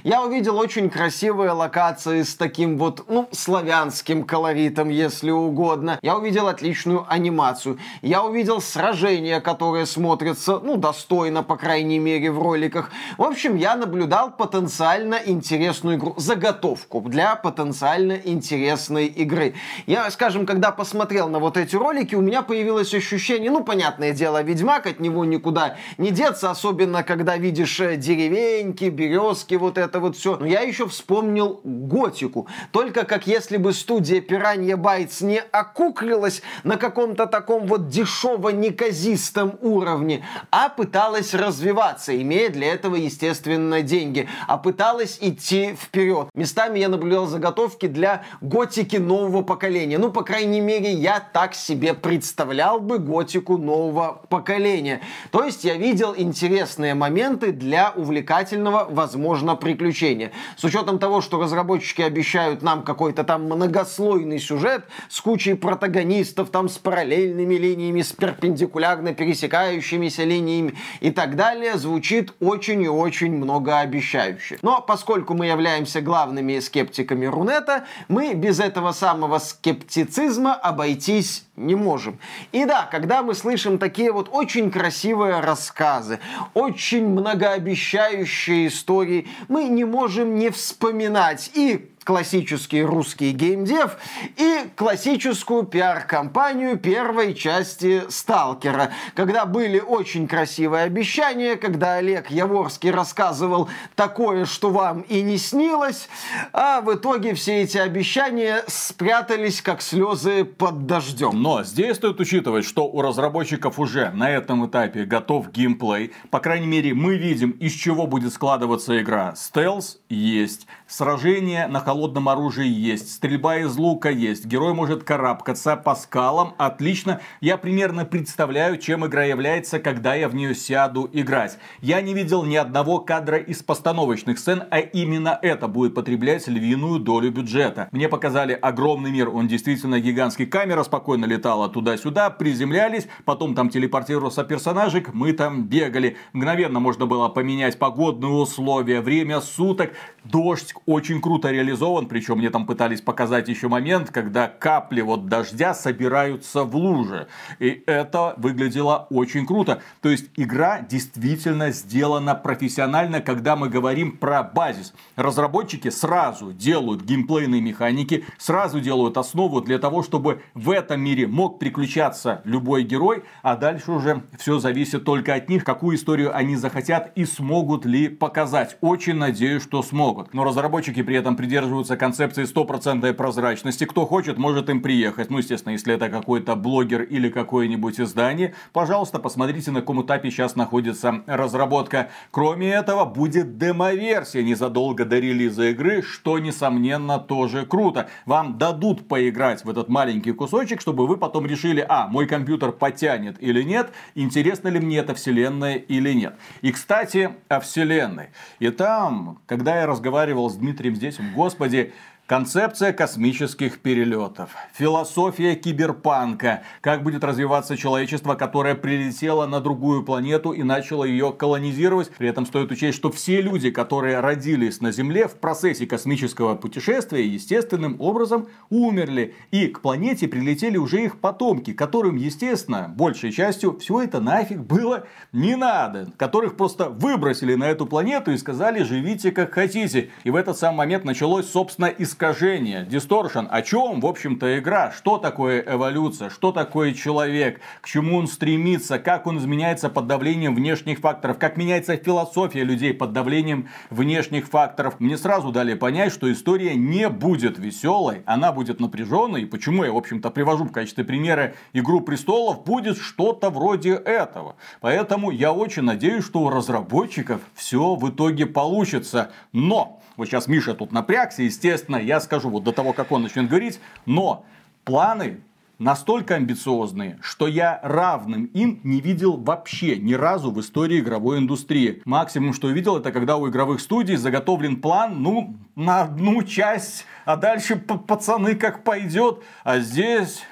Я 0.04 0.22
увидел 0.22 0.58
очень 0.58 0.90
красивые 0.90 1.50
локации 1.50 2.22
с 2.22 2.34
таким 2.34 2.78
вот, 2.78 3.04
ну, 3.08 3.28
славянским 3.32 4.24
колоритом, 4.24 4.88
если 4.88 5.30
угодно. 5.30 5.98
Я 6.02 6.16
увидел 6.16 6.48
отличную 6.48 7.04
анимацию. 7.08 7.78
Я 8.02 8.22
увидел 8.22 8.60
сражения, 8.60 9.40
которые 9.40 9.86
смотрятся, 9.86 10.58
ну, 10.60 10.76
достойно, 10.76 11.42
по 11.42 11.56
крайней 11.56 11.98
мере, 11.98 12.30
в 12.30 12.38
роликах. 12.38 12.90
В 13.18 13.22
общем, 13.22 13.56
я 13.56 13.76
наблюдал 13.76 14.30
потенциально 14.30 15.16
интересную 15.24 15.96
игру, 15.96 16.14
заготовку 16.16 17.00
для 17.00 17.36
потенциально 17.36 18.12
интересной 18.12 19.06
игры. 19.06 19.54
Я, 19.86 20.10
скажем, 20.10 20.46
когда 20.46 20.70
посмотрел 20.70 21.28
на 21.28 21.38
вот 21.38 21.56
эти 21.56 21.76
ролики, 21.76 22.14
у 22.14 22.20
меня 22.20 22.42
появилось 22.42 22.94
ощущение, 22.94 23.50
ну, 23.50 23.64
понятное 23.64 24.12
дело, 24.12 24.42
Ведьмак, 24.42 24.86
от 24.86 25.00
него 25.00 25.24
никуда 25.24 25.76
не 25.98 26.10
деться, 26.10 26.50
особенно 26.50 27.02
когда 27.02 27.36
видишь 27.36 27.80
э, 27.80 27.96
деревеньки, 27.96 28.84
березки, 29.30 29.54
вот 29.54 29.78
это 29.78 30.00
вот 30.00 30.16
все. 30.16 30.36
Но 30.36 30.46
я 30.46 30.60
еще 30.60 30.86
вспомнил 30.86 31.60
Готику. 31.64 32.46
Только 32.72 33.04
как 33.04 33.26
если 33.26 33.56
бы 33.56 33.72
студия 33.72 34.20
Piranha 34.20 34.76
Bytes 34.76 35.24
не 35.24 35.40
окуклилась 35.40 36.42
на 36.64 36.76
каком-то 36.76 37.26
таком 37.26 37.66
вот 37.66 37.88
дешево-неказистом 37.88 39.58
уровне, 39.60 40.24
а 40.50 40.68
пыталась 40.68 41.34
развиваться, 41.34 42.20
имея 42.20 42.50
для 42.50 42.72
этого, 42.72 42.96
естественно, 42.96 43.82
деньги, 43.82 44.28
а 44.46 44.58
пыталась 44.58 45.18
идти 45.20 45.74
вперед. 45.74 46.28
Местами 46.34 46.78
я 46.78 46.88
наблюдал 46.88 47.26
заготовки 47.26 47.86
для 47.86 48.24
готики 48.40 48.96
нового 48.96 49.42
поколения. 49.42 49.98
Ну, 49.98 50.10
по 50.10 50.22
крайней 50.22 50.60
мере, 50.60 50.92
я 50.92 51.20
так 51.20 51.54
себе 51.54 51.94
представлял 51.94 52.80
бы 52.80 52.98
готику 52.98 53.56
нового 53.58 54.22
поколения. 54.28 55.00
То 55.30 55.44
есть 55.44 55.64
я 55.64 55.74
видел 55.74 56.14
интересные 56.16 56.94
моменты 56.94 57.52
для 57.52 57.92
увлекательного, 57.94 58.86
возможно, 58.90 59.19
приключения. 59.60 60.32
С 60.56 60.64
учетом 60.64 60.98
того, 60.98 61.20
что 61.20 61.40
разработчики 61.40 62.02
обещают 62.02 62.62
нам 62.62 62.82
какой-то 62.82 63.24
там 63.24 63.44
многослойный 63.44 64.38
сюжет 64.38 64.84
с 65.08 65.20
кучей 65.20 65.54
протагонистов, 65.54 66.50
там 66.50 66.68
с 66.68 66.78
параллельными 66.78 67.54
линиями, 67.54 68.02
с 68.02 68.12
перпендикулярно 68.12 69.14
пересекающимися 69.14 70.24
линиями 70.24 70.74
и 71.00 71.10
так 71.10 71.36
далее, 71.36 71.76
звучит 71.76 72.32
очень 72.40 72.82
и 72.82 72.88
очень 72.88 73.32
многообещающе. 73.32 74.58
Но 74.62 74.80
поскольку 74.80 75.34
мы 75.34 75.46
являемся 75.46 76.00
главными 76.00 76.58
скептиками 76.60 77.26
Рунета, 77.26 77.84
мы 78.08 78.34
без 78.34 78.60
этого 78.60 78.92
самого 78.92 79.38
скептицизма 79.38 80.54
обойтись 80.54 81.44
не 81.60 81.74
можем. 81.74 82.18
И 82.52 82.64
да, 82.64 82.88
когда 82.90 83.22
мы 83.22 83.34
слышим 83.34 83.78
такие 83.78 84.12
вот 84.12 84.28
очень 84.30 84.70
красивые 84.70 85.40
рассказы, 85.40 86.18
очень 86.54 87.06
многообещающие 87.08 88.68
истории, 88.68 89.28
мы 89.48 89.64
не 89.64 89.84
можем 89.84 90.34
не 90.36 90.50
вспоминать 90.50 91.50
и 91.54 91.90
классический 92.10 92.82
русский 92.82 93.30
геймдев 93.30 93.96
и 94.36 94.64
классическую 94.74 95.62
пиар-компанию 95.62 96.76
первой 96.76 97.34
части 97.34 98.02
«Сталкера», 98.08 98.90
когда 99.14 99.46
были 99.46 99.78
очень 99.78 100.26
красивые 100.26 100.82
обещания, 100.82 101.54
когда 101.54 101.94
Олег 101.94 102.28
Яворский 102.28 102.90
рассказывал 102.90 103.68
такое, 103.94 104.44
что 104.44 104.70
вам 104.70 105.02
и 105.02 105.22
не 105.22 105.38
снилось, 105.38 106.08
а 106.52 106.80
в 106.80 106.92
итоге 106.92 107.34
все 107.34 107.62
эти 107.62 107.78
обещания 107.78 108.64
спрятались 108.66 109.62
как 109.62 109.80
слезы 109.80 110.44
под 110.44 110.86
дождем. 110.86 111.40
Но 111.40 111.62
здесь 111.62 111.94
стоит 111.94 112.18
учитывать, 112.18 112.64
что 112.64 112.88
у 112.88 113.02
разработчиков 113.02 113.78
уже 113.78 114.10
на 114.10 114.28
этом 114.28 114.66
этапе 114.66 115.04
готов 115.04 115.52
геймплей. 115.52 116.10
По 116.30 116.40
крайней 116.40 116.66
мере, 116.66 116.92
мы 116.92 117.16
видим, 117.16 117.50
из 117.50 117.72
чего 117.72 118.08
будет 118.08 118.32
складываться 118.32 119.00
игра. 119.00 119.36
Стелс 119.36 120.00
есть, 120.08 120.66
сражение 120.90 121.68
на 121.68 121.80
холодном 121.80 122.28
оружии 122.28 122.68
есть, 122.68 123.12
стрельба 123.12 123.58
из 123.58 123.76
лука 123.76 124.10
есть, 124.10 124.44
герой 124.44 124.74
может 124.74 125.04
карабкаться 125.04 125.76
по 125.76 125.94
скалам, 125.94 126.54
отлично. 126.58 127.20
Я 127.40 127.56
примерно 127.56 128.04
представляю, 128.04 128.76
чем 128.76 129.06
игра 129.06 129.24
является, 129.24 129.78
когда 129.78 130.14
я 130.14 130.28
в 130.28 130.34
нее 130.34 130.54
сяду 130.54 131.08
играть. 131.12 131.58
Я 131.80 132.00
не 132.00 132.12
видел 132.12 132.44
ни 132.44 132.56
одного 132.56 132.98
кадра 132.98 133.38
из 133.38 133.62
постановочных 133.62 134.38
сцен, 134.38 134.64
а 134.70 134.80
именно 134.80 135.38
это 135.40 135.68
будет 135.68 135.94
потреблять 135.94 136.48
львиную 136.48 136.98
долю 136.98 137.30
бюджета. 137.30 137.88
Мне 137.92 138.08
показали 138.08 138.52
огромный 138.52 139.12
мир, 139.12 139.28
он 139.30 139.46
действительно 139.46 140.00
гигантский. 140.00 140.46
Камера 140.46 140.82
спокойно 140.82 141.24
летала 141.24 141.68
туда-сюда, 141.68 142.30
приземлялись, 142.30 143.06
потом 143.24 143.54
там 143.54 143.70
телепортировался 143.70 144.42
персонажик, 144.42 145.14
мы 145.14 145.32
там 145.32 145.64
бегали. 145.64 146.16
Мгновенно 146.32 146.80
можно 146.80 147.06
было 147.06 147.28
поменять 147.28 147.78
погодные 147.78 148.32
условия, 148.32 149.00
время 149.00 149.40
суток. 149.40 149.92
Дождь 150.24 150.74
очень 150.86 151.20
круто 151.20 151.50
реализован 151.50 152.06
причем 152.06 152.38
мне 152.38 152.50
там 152.50 152.66
пытались 152.66 153.00
показать 153.00 153.48
еще 153.48 153.68
момент, 153.68 154.10
когда 154.10 154.48
капли 154.48 155.00
вот 155.00 155.26
дождя 155.26 155.74
собираются 155.74 156.64
в 156.64 156.74
луже. 156.74 157.28
И 157.58 157.82
это 157.86 158.34
выглядело 158.36 159.06
очень 159.10 159.46
круто. 159.46 159.80
То 160.00 160.08
есть 160.08 160.26
игра 160.36 160.80
действительно 160.80 161.70
сделана 161.70 162.34
профессионально, 162.34 163.20
когда 163.20 163.56
мы 163.56 163.68
говорим 163.68 164.16
про 164.16 164.42
базис. 164.42 164.92
Разработчики 165.16 165.90
сразу 165.90 166.52
делают 166.52 167.02
геймплейные 167.02 167.60
механики, 167.60 168.24
сразу 168.38 168.80
делают 168.80 169.16
основу 169.16 169.60
для 169.60 169.78
того, 169.78 170.02
чтобы 170.02 170.42
в 170.54 170.70
этом 170.70 171.00
мире 171.00 171.26
мог 171.26 171.58
приключаться 171.58 172.40
любой 172.44 172.82
герой, 172.82 173.22
а 173.42 173.56
дальше 173.56 173.92
уже 173.92 174.22
все 174.38 174.58
зависит 174.58 175.04
только 175.04 175.34
от 175.34 175.48
них, 175.48 175.64
какую 175.64 175.96
историю 175.96 176.36
они 176.36 176.56
захотят 176.56 177.12
и 177.14 177.24
смогут 177.24 177.84
ли 177.84 178.08
показать. 178.08 178.76
Очень 178.80 179.14
надеюсь, 179.14 179.62
что 179.62 179.82
смогут. 179.82 180.34
Но 180.34 180.44
разработчики 180.44 180.69
при 180.70 181.16
этом 181.16 181.36
придерживаются 181.36 181.96
концепции 181.96 182.44
стопроцентной 182.44 183.12
прозрачности. 183.12 183.84
Кто 183.84 184.06
хочет, 184.06 184.38
может 184.38 184.70
им 184.70 184.80
приехать. 184.80 185.30
Ну, 185.30 185.38
естественно, 185.38 185.72
если 185.72 185.94
это 185.94 186.08
какой-то 186.08 186.56
блогер 186.56 187.02
или 187.02 187.28
какое-нибудь 187.28 188.00
издание, 188.00 188.54
пожалуйста, 188.72 189.18
посмотрите, 189.18 189.70
на 189.70 189.80
каком 189.80 190.02
этапе 190.02 190.30
сейчас 190.30 190.56
находится 190.56 191.22
разработка. 191.26 192.10
Кроме 192.30 192.70
этого, 192.70 193.04
будет 193.04 193.58
демо-версия 193.58 194.42
незадолго 194.42 195.04
до 195.04 195.18
релиза 195.18 195.70
игры, 195.70 196.02
что, 196.02 196.38
несомненно, 196.38 197.18
тоже 197.18 197.66
круто. 197.66 198.08
Вам 198.26 198.58
дадут 198.58 199.08
поиграть 199.08 199.64
в 199.64 199.70
этот 199.70 199.88
маленький 199.88 200.32
кусочек, 200.32 200.80
чтобы 200.80 201.06
вы 201.06 201.16
потом 201.16 201.46
решили, 201.46 201.84
а, 201.88 202.06
мой 202.08 202.26
компьютер 202.26 202.72
потянет 202.72 203.36
или 203.40 203.62
нет, 203.62 203.90
интересно 204.14 204.68
ли 204.68 204.80
мне 204.80 204.98
эта 204.98 205.14
вселенная 205.14 205.74
или 205.74 206.12
нет. 206.12 206.36
И, 206.62 206.72
кстати, 206.72 207.30
о 207.48 207.60
вселенной. 207.60 208.28
И 208.58 208.70
там, 208.70 209.38
когда 209.46 209.80
я 209.80 209.86
разговаривал 209.86 210.48
с 210.50 210.56
Дмитрием 210.60 210.94
здесь, 210.96 211.18
господи, 211.34 211.92
Концепция 212.30 212.92
космических 212.92 213.80
перелетов, 213.80 214.50
философия 214.72 215.56
киберпанка, 215.56 216.62
как 216.80 217.02
будет 217.02 217.24
развиваться 217.24 217.76
человечество, 217.76 218.36
которое 218.36 218.76
прилетело 218.76 219.46
на 219.46 219.60
другую 219.60 220.04
планету 220.04 220.52
и 220.52 220.62
начало 220.62 221.02
ее 221.02 221.32
колонизировать. 221.32 222.10
При 222.10 222.28
этом 222.28 222.46
стоит 222.46 222.70
учесть, 222.70 222.96
что 222.96 223.10
все 223.10 223.42
люди, 223.42 223.72
которые 223.72 224.20
родились 224.20 224.80
на 224.80 224.92
Земле 224.92 225.26
в 225.26 225.40
процессе 225.40 225.88
космического 225.88 226.54
путешествия, 226.54 227.26
естественным 227.26 227.96
образом 228.00 228.46
умерли. 228.68 229.34
И 229.50 229.66
к 229.66 229.80
планете 229.80 230.28
прилетели 230.28 230.76
уже 230.76 231.02
их 231.02 231.18
потомки, 231.18 231.72
которым, 231.72 232.14
естественно, 232.14 232.94
большей 232.96 233.32
частью 233.32 233.76
все 233.78 234.02
это 234.02 234.20
нафиг 234.20 234.60
было 234.60 235.04
не 235.32 235.56
надо. 235.56 236.12
Которых 236.16 236.56
просто 236.56 236.90
выбросили 236.90 237.56
на 237.56 237.64
эту 237.64 237.86
планету 237.86 238.30
и 238.30 238.36
сказали, 238.36 238.84
живите 238.84 239.32
как 239.32 239.52
хотите. 239.52 240.10
И 240.22 240.30
в 240.30 240.36
этот 240.36 240.56
самый 240.56 240.76
момент 240.76 241.04
началось, 241.04 241.50
собственно, 241.50 241.86
иск 241.86 242.19
искажения. 242.20 242.84
Distortion, 242.84 243.46
о 243.48 243.62
чем, 243.62 244.00
в 244.00 244.06
общем-то, 244.06 244.58
игра? 244.58 244.92
Что 244.92 245.16
такое 245.16 245.64
эволюция? 245.66 246.28
Что 246.28 246.52
такое 246.52 246.92
человек? 246.92 247.62
К 247.80 247.86
чему 247.86 248.18
он 248.18 248.26
стремится? 248.26 248.98
Как 248.98 249.26
он 249.26 249.38
изменяется 249.38 249.88
под 249.88 250.06
давлением 250.06 250.54
внешних 250.54 250.98
факторов? 250.98 251.38
Как 251.38 251.56
меняется 251.56 251.96
философия 251.96 252.62
людей 252.62 252.92
под 252.92 253.14
давлением 253.14 253.70
внешних 253.88 254.48
факторов? 254.48 255.00
Мне 255.00 255.16
сразу 255.16 255.50
дали 255.50 255.72
понять, 255.72 256.12
что 256.12 256.30
история 256.30 256.74
не 256.74 257.08
будет 257.08 257.58
веселой, 257.58 258.22
она 258.26 258.52
будет 258.52 258.80
напряженной. 258.80 259.42
И 259.42 259.46
почему 259.46 259.84
я, 259.84 259.92
в 259.92 259.96
общем-то, 259.96 260.28
привожу 260.28 260.64
в 260.64 260.72
качестве 260.72 261.04
примера 261.04 261.54
«Игру 261.72 262.02
престолов», 262.02 262.64
будет 262.64 262.98
что-то 262.98 263.48
вроде 263.48 263.94
этого. 263.94 264.56
Поэтому 264.82 265.30
я 265.30 265.54
очень 265.54 265.84
надеюсь, 265.84 266.26
что 266.26 266.40
у 266.40 266.50
разработчиков 266.50 267.40
все 267.54 267.94
в 267.94 268.10
итоге 268.10 268.44
получится. 268.44 269.30
Но, 269.54 269.99
вот 270.20 270.28
сейчас 270.28 270.48
Миша 270.48 270.74
тут 270.74 270.92
напрягся, 270.92 271.42
естественно, 271.42 271.96
я 271.96 272.20
скажу 272.20 272.50
вот 272.50 272.62
до 272.62 272.72
того, 272.72 272.92
как 272.92 273.10
он 273.10 273.22
начнет 273.22 273.48
говорить, 273.48 273.80
но 274.04 274.44
планы 274.84 275.40
настолько 275.78 276.34
амбициозные, 276.34 277.18
что 277.22 277.46
я 277.46 277.80
равным 277.82 278.44
им 278.44 278.80
не 278.84 279.00
видел 279.00 279.38
вообще 279.38 279.96
ни 279.96 280.12
разу 280.12 280.50
в 280.50 280.60
истории 280.60 281.00
игровой 281.00 281.38
индустрии. 281.38 282.02
Максимум, 282.04 282.52
что 282.52 282.68
я 282.68 282.74
видел, 282.74 282.98
это 282.98 283.12
когда 283.12 283.38
у 283.38 283.48
игровых 283.48 283.80
студий 283.80 284.16
заготовлен 284.16 284.82
план, 284.82 285.22
ну, 285.22 285.56
на 285.74 286.02
одну 286.02 286.42
часть, 286.42 287.06
а 287.24 287.36
дальше 287.36 287.76
пацаны 287.76 288.56
как 288.56 288.84
пойдет. 288.84 289.42
А 289.64 289.78
здесь 289.78 290.42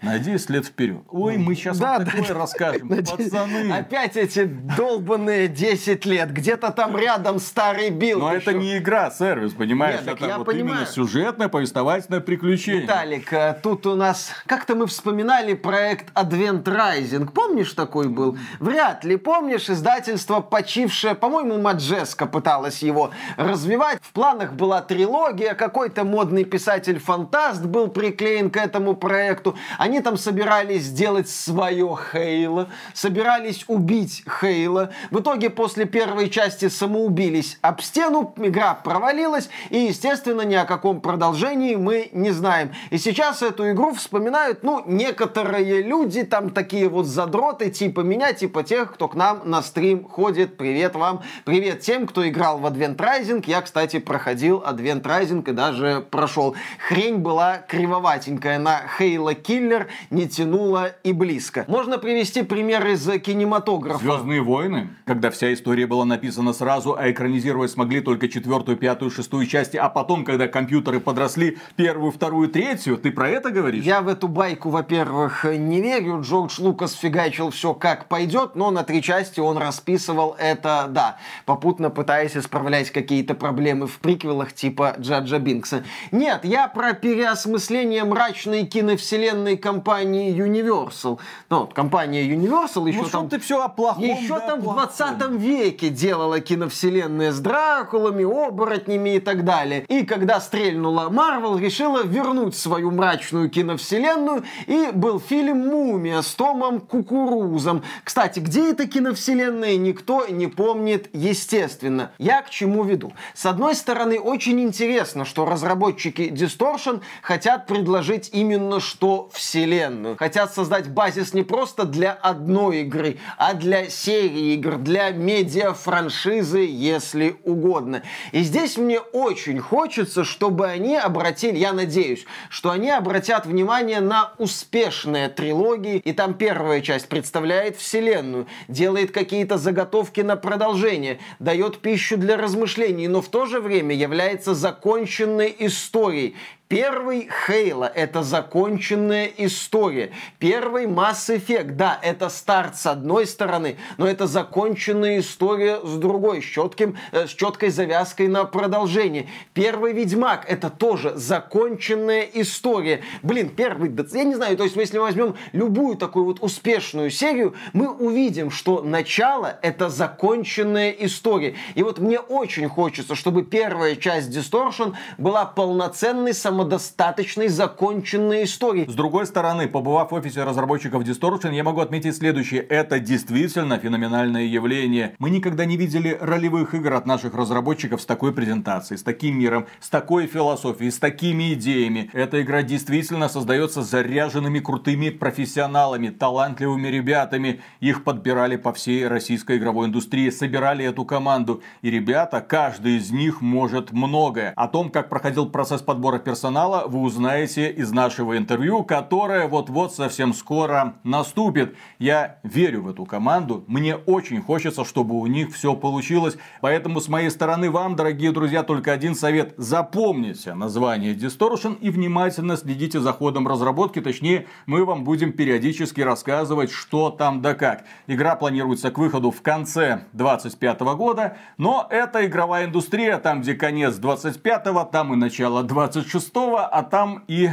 на 0.00 0.18
10 0.18 0.50
лет 0.50 0.66
вперед. 0.66 1.02
Ой, 1.08 1.38
мы 1.38 1.54
сейчас 1.54 1.78
да, 1.78 1.98
вот 1.98 2.06
такое 2.06 2.28
да, 2.28 2.34
расскажем, 2.34 2.88
пацаны. 2.88 3.72
Опять 3.72 4.16
эти 4.16 4.44
долбанные 4.44 5.48
10 5.48 6.04
лет. 6.06 6.32
Где-то 6.32 6.70
там 6.70 6.96
рядом 6.96 7.40
старый 7.40 7.90
билд. 7.90 8.20
Но 8.20 8.32
еще. 8.32 8.42
это 8.42 8.52
не 8.52 8.78
игра, 8.78 9.10
сервис, 9.10 9.54
понимаешь? 9.54 10.00
Нет, 10.04 10.20
это 10.20 10.38
вот 10.38 10.46
понимаю. 10.46 10.76
именно 10.76 10.86
сюжетное, 10.86 11.48
повествовательное 11.48 12.20
приключение. 12.20 12.82
Виталик, 12.82 13.32
э, 13.32 13.58
тут 13.62 13.86
у 13.86 13.96
нас... 13.96 14.30
Как-то 14.46 14.76
мы 14.76 14.86
вспоминали 14.86 15.54
проект 15.54 16.12
Advent 16.14 16.62
Rising. 16.62 17.32
Помнишь 17.32 17.72
такой 17.72 18.08
был? 18.08 18.38
Вряд 18.60 19.04
ли. 19.04 19.16
Помнишь, 19.16 19.68
издательство 19.68 20.40
почившее, 20.40 21.14
по-моему, 21.14 21.58
Majesco 21.58 22.26
пыталось 22.26 22.82
его 22.82 23.10
развивать. 23.36 23.98
В 24.02 24.12
планах 24.12 24.52
была 24.52 24.80
трилогия, 24.80 25.54
какой-то 25.54 26.04
модный 26.04 26.44
писатель-фантаст 26.44 27.64
был 27.64 27.88
приклеен 27.88 28.50
к 28.50 28.56
этому 28.56 28.94
проекту. 28.94 29.56
Они 29.78 29.87
там 30.00 30.16
собирались 30.16 30.84
сделать 30.84 31.28
свое 31.28 31.96
Halo, 32.12 32.68
собирались 32.94 33.64
убить 33.66 34.22
Хейла. 34.40 34.90
В 35.10 35.20
итоге 35.20 35.50
после 35.50 35.84
первой 35.84 36.30
части 36.30 36.68
самоубились 36.68 37.58
об 37.62 37.80
стену, 37.80 38.34
игра 38.36 38.74
провалилась, 38.74 39.48
и, 39.70 39.78
естественно, 39.78 40.42
ни 40.42 40.54
о 40.54 40.64
каком 40.64 41.00
продолжении 41.00 41.74
мы 41.74 42.10
не 42.12 42.30
знаем. 42.30 42.72
И 42.90 42.98
сейчас 42.98 43.42
эту 43.42 43.70
игру 43.70 43.94
вспоминают, 43.94 44.62
ну, 44.62 44.82
некоторые 44.86 45.82
люди, 45.82 46.22
там 46.22 46.50
такие 46.50 46.88
вот 46.88 47.06
задроты, 47.06 47.70
типа 47.70 48.00
меня, 48.00 48.32
типа 48.32 48.62
тех, 48.62 48.94
кто 48.94 49.08
к 49.08 49.14
нам 49.14 49.40
на 49.44 49.62
стрим 49.62 50.06
ходит. 50.08 50.56
Привет 50.56 50.94
вам, 50.94 51.22
привет 51.44 51.80
тем, 51.80 52.06
кто 52.06 52.28
играл 52.28 52.58
в 52.58 52.66
Advent 52.66 52.96
Rising. 52.96 53.42
Я, 53.46 53.62
кстати, 53.62 53.98
проходил 53.98 54.62
Advent 54.66 55.02
Rising 55.02 55.48
и 55.48 55.52
даже 55.52 56.04
прошел. 56.10 56.54
Хрень 56.88 57.18
была 57.18 57.58
кривоватенькая 57.58 58.58
на 58.58 58.82
Хейла 58.98 59.34
Киллер 59.34 59.77
триллер 59.78 59.88
не 60.10 60.28
тянуло 60.28 60.92
и 61.04 61.12
близко. 61.12 61.64
Можно 61.68 61.98
привести 61.98 62.42
пример 62.42 62.86
из 62.86 63.06
кинематографа. 63.20 63.98
Звездные 63.98 64.42
войны, 64.42 64.88
когда 65.04 65.30
вся 65.30 65.52
история 65.52 65.86
была 65.86 66.04
написана 66.04 66.52
сразу, 66.52 66.96
а 66.98 67.10
экранизировать 67.10 67.70
смогли 67.70 68.00
только 68.00 68.28
четвертую, 68.28 68.76
пятую, 68.76 69.10
шестую 69.10 69.46
части, 69.46 69.76
а 69.76 69.88
потом, 69.88 70.24
когда 70.24 70.48
компьютеры 70.48 71.00
подросли, 71.00 71.58
первую, 71.76 72.12
вторую, 72.12 72.48
третью, 72.48 72.96
ты 72.96 73.10
про 73.10 73.28
это 73.28 73.50
говоришь? 73.50 73.84
Я 73.84 74.00
в 74.00 74.08
эту 74.08 74.28
байку, 74.28 74.70
во-первых, 74.70 75.44
не 75.44 75.80
верю. 75.80 76.20
Джордж 76.22 76.60
Лукас 76.60 76.94
фигачил 76.94 77.50
все 77.50 77.74
как 77.74 78.08
пойдет, 78.08 78.54
но 78.54 78.70
на 78.70 78.82
три 78.82 79.02
части 79.02 79.40
он 79.40 79.58
расписывал 79.58 80.36
это, 80.38 80.86
да, 80.88 81.18
попутно 81.44 81.90
пытаясь 81.90 82.36
исправлять 82.36 82.90
какие-то 82.90 83.34
проблемы 83.34 83.86
в 83.86 83.98
приквелах 83.98 84.52
типа 84.52 84.96
Джаджа 84.98 85.38
Бинкса. 85.38 85.84
Нет, 86.12 86.44
я 86.44 86.68
про 86.68 86.92
переосмысление 86.92 88.04
мрачной 88.04 88.66
киновселенной 88.66 89.56
компании 89.68 90.34
Universal. 90.34 91.18
Ну, 91.50 91.66
компания 91.66 92.26
Universal 92.26 92.88
еще 92.88 93.02
ну, 93.02 93.08
там... 93.08 93.28
ты 93.28 93.38
все 93.38 93.62
о 93.62 93.68
плохом, 93.68 94.02
Еще 94.02 94.28
да, 94.28 94.40
там 94.40 94.62
плохом. 94.62 94.88
в 94.88 94.96
20 94.96 95.30
веке 95.32 95.90
делала 95.90 96.40
киновселенные 96.40 97.32
с 97.32 97.38
Дракулами, 97.40 98.24
оборотнями 98.24 99.16
и 99.16 99.20
так 99.20 99.44
далее. 99.44 99.84
И 99.88 100.06
когда 100.06 100.40
стрельнула 100.40 101.10
Marvel, 101.10 101.60
решила 101.60 102.02
вернуть 102.02 102.56
свою 102.56 102.90
мрачную 102.90 103.50
киновселенную, 103.50 104.44
и 104.66 104.88
был 104.94 105.20
фильм 105.20 105.68
«Мумия» 105.68 106.22
с 106.22 106.34
Томом 106.34 106.80
Кукурузом. 106.80 107.82
Кстати, 108.04 108.40
где 108.40 108.70
эта 108.70 108.86
киновселенная, 108.86 109.76
никто 109.76 110.26
не 110.28 110.46
помнит, 110.46 111.10
естественно. 111.12 112.12
Я 112.16 112.40
к 112.40 112.48
чему 112.48 112.84
веду? 112.84 113.12
С 113.34 113.44
одной 113.44 113.74
стороны, 113.74 114.18
очень 114.18 114.60
интересно, 114.62 115.26
что 115.26 115.44
разработчики 115.44 116.22
Distortion 116.22 117.02
хотят 117.20 117.66
предложить 117.66 118.30
именно 118.32 118.80
что 118.80 119.28
все 119.32 119.57
вселенную. 119.58 120.16
Хотят 120.16 120.54
создать 120.54 120.88
базис 120.88 121.34
не 121.34 121.42
просто 121.42 121.84
для 121.84 122.12
одной 122.12 122.82
игры, 122.82 123.18
а 123.36 123.54
для 123.54 123.90
серии 123.90 124.54
игр, 124.54 124.76
для 124.76 125.10
медиа-франшизы, 125.10 126.60
если 126.60 127.36
угодно. 127.44 128.02
И 128.32 128.40
здесь 128.40 128.76
мне 128.76 129.00
очень 129.00 129.58
хочется, 129.58 130.24
чтобы 130.24 130.66
они 130.66 130.96
обратили, 130.96 131.56
я 131.56 131.72
надеюсь, 131.72 132.24
что 132.50 132.70
они 132.70 132.90
обратят 132.90 133.46
внимание 133.46 134.00
на 134.00 134.32
успешные 134.38 135.28
трилогии, 135.28 135.96
и 135.96 136.12
там 136.12 136.34
первая 136.34 136.80
часть 136.80 137.08
представляет 137.08 137.76
вселенную, 137.76 138.46
делает 138.68 139.10
какие-то 139.10 139.58
заготовки 139.58 140.20
на 140.20 140.36
продолжение, 140.36 141.18
дает 141.40 141.78
пищу 141.78 142.16
для 142.16 142.36
размышлений, 142.36 143.08
но 143.08 143.20
в 143.20 143.28
то 143.28 143.46
же 143.46 143.60
время 143.60 143.94
является 143.94 144.54
законченной 144.54 145.54
историей. 145.58 146.36
Первый 146.68 147.30
Хейла— 147.46 147.90
это 147.94 148.22
законченная 148.22 149.30
история. 149.38 150.10
Первый 150.38 150.84
Mass 150.84 151.34
Effect, 151.34 151.76
да, 151.76 151.98
это 152.02 152.28
старт 152.28 152.76
с 152.76 152.84
одной 152.84 153.26
стороны, 153.26 153.78
но 153.96 154.06
это 154.06 154.26
законченная 154.26 155.20
история 155.20 155.80
с 155.82 155.96
другой, 155.96 156.42
с, 156.42 156.44
четким, 156.44 156.98
э, 157.12 157.26
с 157.26 157.30
четкой 157.30 157.70
завязкой 157.70 158.28
на 158.28 158.44
продолжение. 158.44 159.30
Первый 159.54 159.94
Ведьмак— 159.94 160.44
это 160.48 160.68
тоже 160.68 161.14
законченная 161.16 162.28
история. 162.34 163.00
Блин, 163.22 163.48
первый, 163.48 163.90
я 164.12 164.24
не 164.24 164.34
знаю, 164.34 164.54
то 164.58 164.64
есть 164.64 164.76
если 164.76 164.98
мы 164.98 165.04
возьмем 165.04 165.36
любую 165.52 165.96
такую 165.96 166.26
вот 166.26 166.40
успешную 166.42 167.10
серию, 167.10 167.54
мы 167.72 167.88
увидим, 167.88 168.50
что 168.50 168.82
начало— 168.82 169.58
это 169.62 169.88
законченная 169.88 170.90
история. 170.90 171.54
И 171.76 171.82
вот 171.82 171.98
мне 171.98 172.20
очень 172.20 172.68
хочется, 172.68 173.14
чтобы 173.14 173.42
первая 173.42 173.96
часть 173.96 174.28
Distortion 174.36 174.94
была 175.16 175.46
полноценной 175.46 176.34
самостоятельной 176.34 176.57
самодостаточной, 176.58 177.48
законченной 177.48 178.42
историей. 178.42 178.90
С 178.90 178.94
другой 178.94 179.26
стороны, 179.26 179.68
побывав 179.68 180.10
в 180.10 180.14
офисе 180.14 180.42
разработчиков 180.42 181.04
Distortion, 181.04 181.54
я 181.54 181.62
могу 181.62 181.80
отметить 181.80 182.16
следующее. 182.16 182.62
Это 182.62 182.98
действительно 182.98 183.78
феноменальное 183.78 184.42
явление. 184.42 185.14
Мы 185.20 185.30
никогда 185.30 185.64
не 185.64 185.76
видели 185.76 186.18
ролевых 186.20 186.74
игр 186.74 186.94
от 186.94 187.06
наших 187.06 187.34
разработчиков 187.34 188.02
с 188.02 188.06
такой 188.06 188.32
презентацией, 188.32 188.98
с 188.98 189.04
таким 189.04 189.38
миром, 189.38 189.66
с 189.78 189.88
такой 189.88 190.26
философией, 190.26 190.90
с 190.90 190.98
такими 190.98 191.52
идеями. 191.52 192.10
Эта 192.12 192.42
игра 192.42 192.62
действительно 192.62 193.28
создается 193.28 193.82
заряженными 193.82 194.58
крутыми 194.58 195.10
профессионалами, 195.10 196.08
талантливыми 196.08 196.88
ребятами. 196.88 197.60
Их 197.78 198.02
подбирали 198.02 198.56
по 198.56 198.72
всей 198.72 199.06
российской 199.06 199.58
игровой 199.58 199.86
индустрии, 199.86 200.30
собирали 200.30 200.84
эту 200.84 201.04
команду. 201.04 201.62
И 201.82 201.90
ребята, 201.90 202.40
каждый 202.40 202.96
из 202.96 203.12
них 203.12 203.42
может 203.42 203.92
многое. 203.92 204.52
О 204.56 204.66
том, 204.66 204.90
как 204.90 205.08
проходил 205.08 205.48
процесс 205.48 205.82
подбора 205.82 206.18
персонажей, 206.18 206.47
персонала 206.48 206.84
вы 206.86 207.00
узнаете 207.00 207.70
из 207.70 207.92
нашего 207.92 208.38
интервью, 208.38 208.82
которое 208.82 209.46
вот-вот 209.48 209.92
совсем 209.92 210.32
скоро 210.32 210.94
наступит. 211.04 211.76
Я 211.98 212.38
верю 212.42 212.84
в 212.84 212.88
эту 212.88 213.04
команду, 213.04 213.64
мне 213.66 213.96
очень 213.96 214.40
хочется, 214.40 214.86
чтобы 214.86 215.14
у 215.16 215.26
них 215.26 215.54
все 215.54 215.74
получилось. 215.74 216.38
Поэтому 216.62 217.02
с 217.02 217.08
моей 217.08 217.28
стороны 217.28 217.70
вам, 217.70 217.96
дорогие 217.96 218.32
друзья, 218.32 218.62
только 218.62 218.92
один 218.92 219.14
совет. 219.14 219.52
Запомните 219.58 220.54
название 220.54 221.14
Distortion 221.14 221.76
и 221.82 221.90
внимательно 221.90 222.56
следите 222.56 222.98
за 222.98 223.12
ходом 223.12 223.46
разработки. 223.46 224.00
Точнее, 224.00 224.46
мы 224.64 224.86
вам 224.86 225.04
будем 225.04 225.32
периодически 225.32 226.00
рассказывать, 226.00 226.70
что 226.70 227.10
там 227.10 227.42
да 227.42 227.52
как. 227.52 227.84
Игра 228.06 228.36
планируется 228.36 228.90
к 228.90 228.96
выходу 228.96 229.30
в 229.30 229.42
конце 229.42 230.04
2025 230.14 230.80
года, 230.96 231.36
но 231.58 231.86
это 231.90 232.24
игровая 232.24 232.64
индустрия, 232.64 233.18
там 233.18 233.42
где 233.42 233.52
конец 233.52 233.96
25 233.96 234.90
там 234.90 235.12
и 235.12 235.16
начало 235.16 235.62
26 235.62 236.37
а 236.58 236.82
там 236.82 237.24
и... 237.28 237.50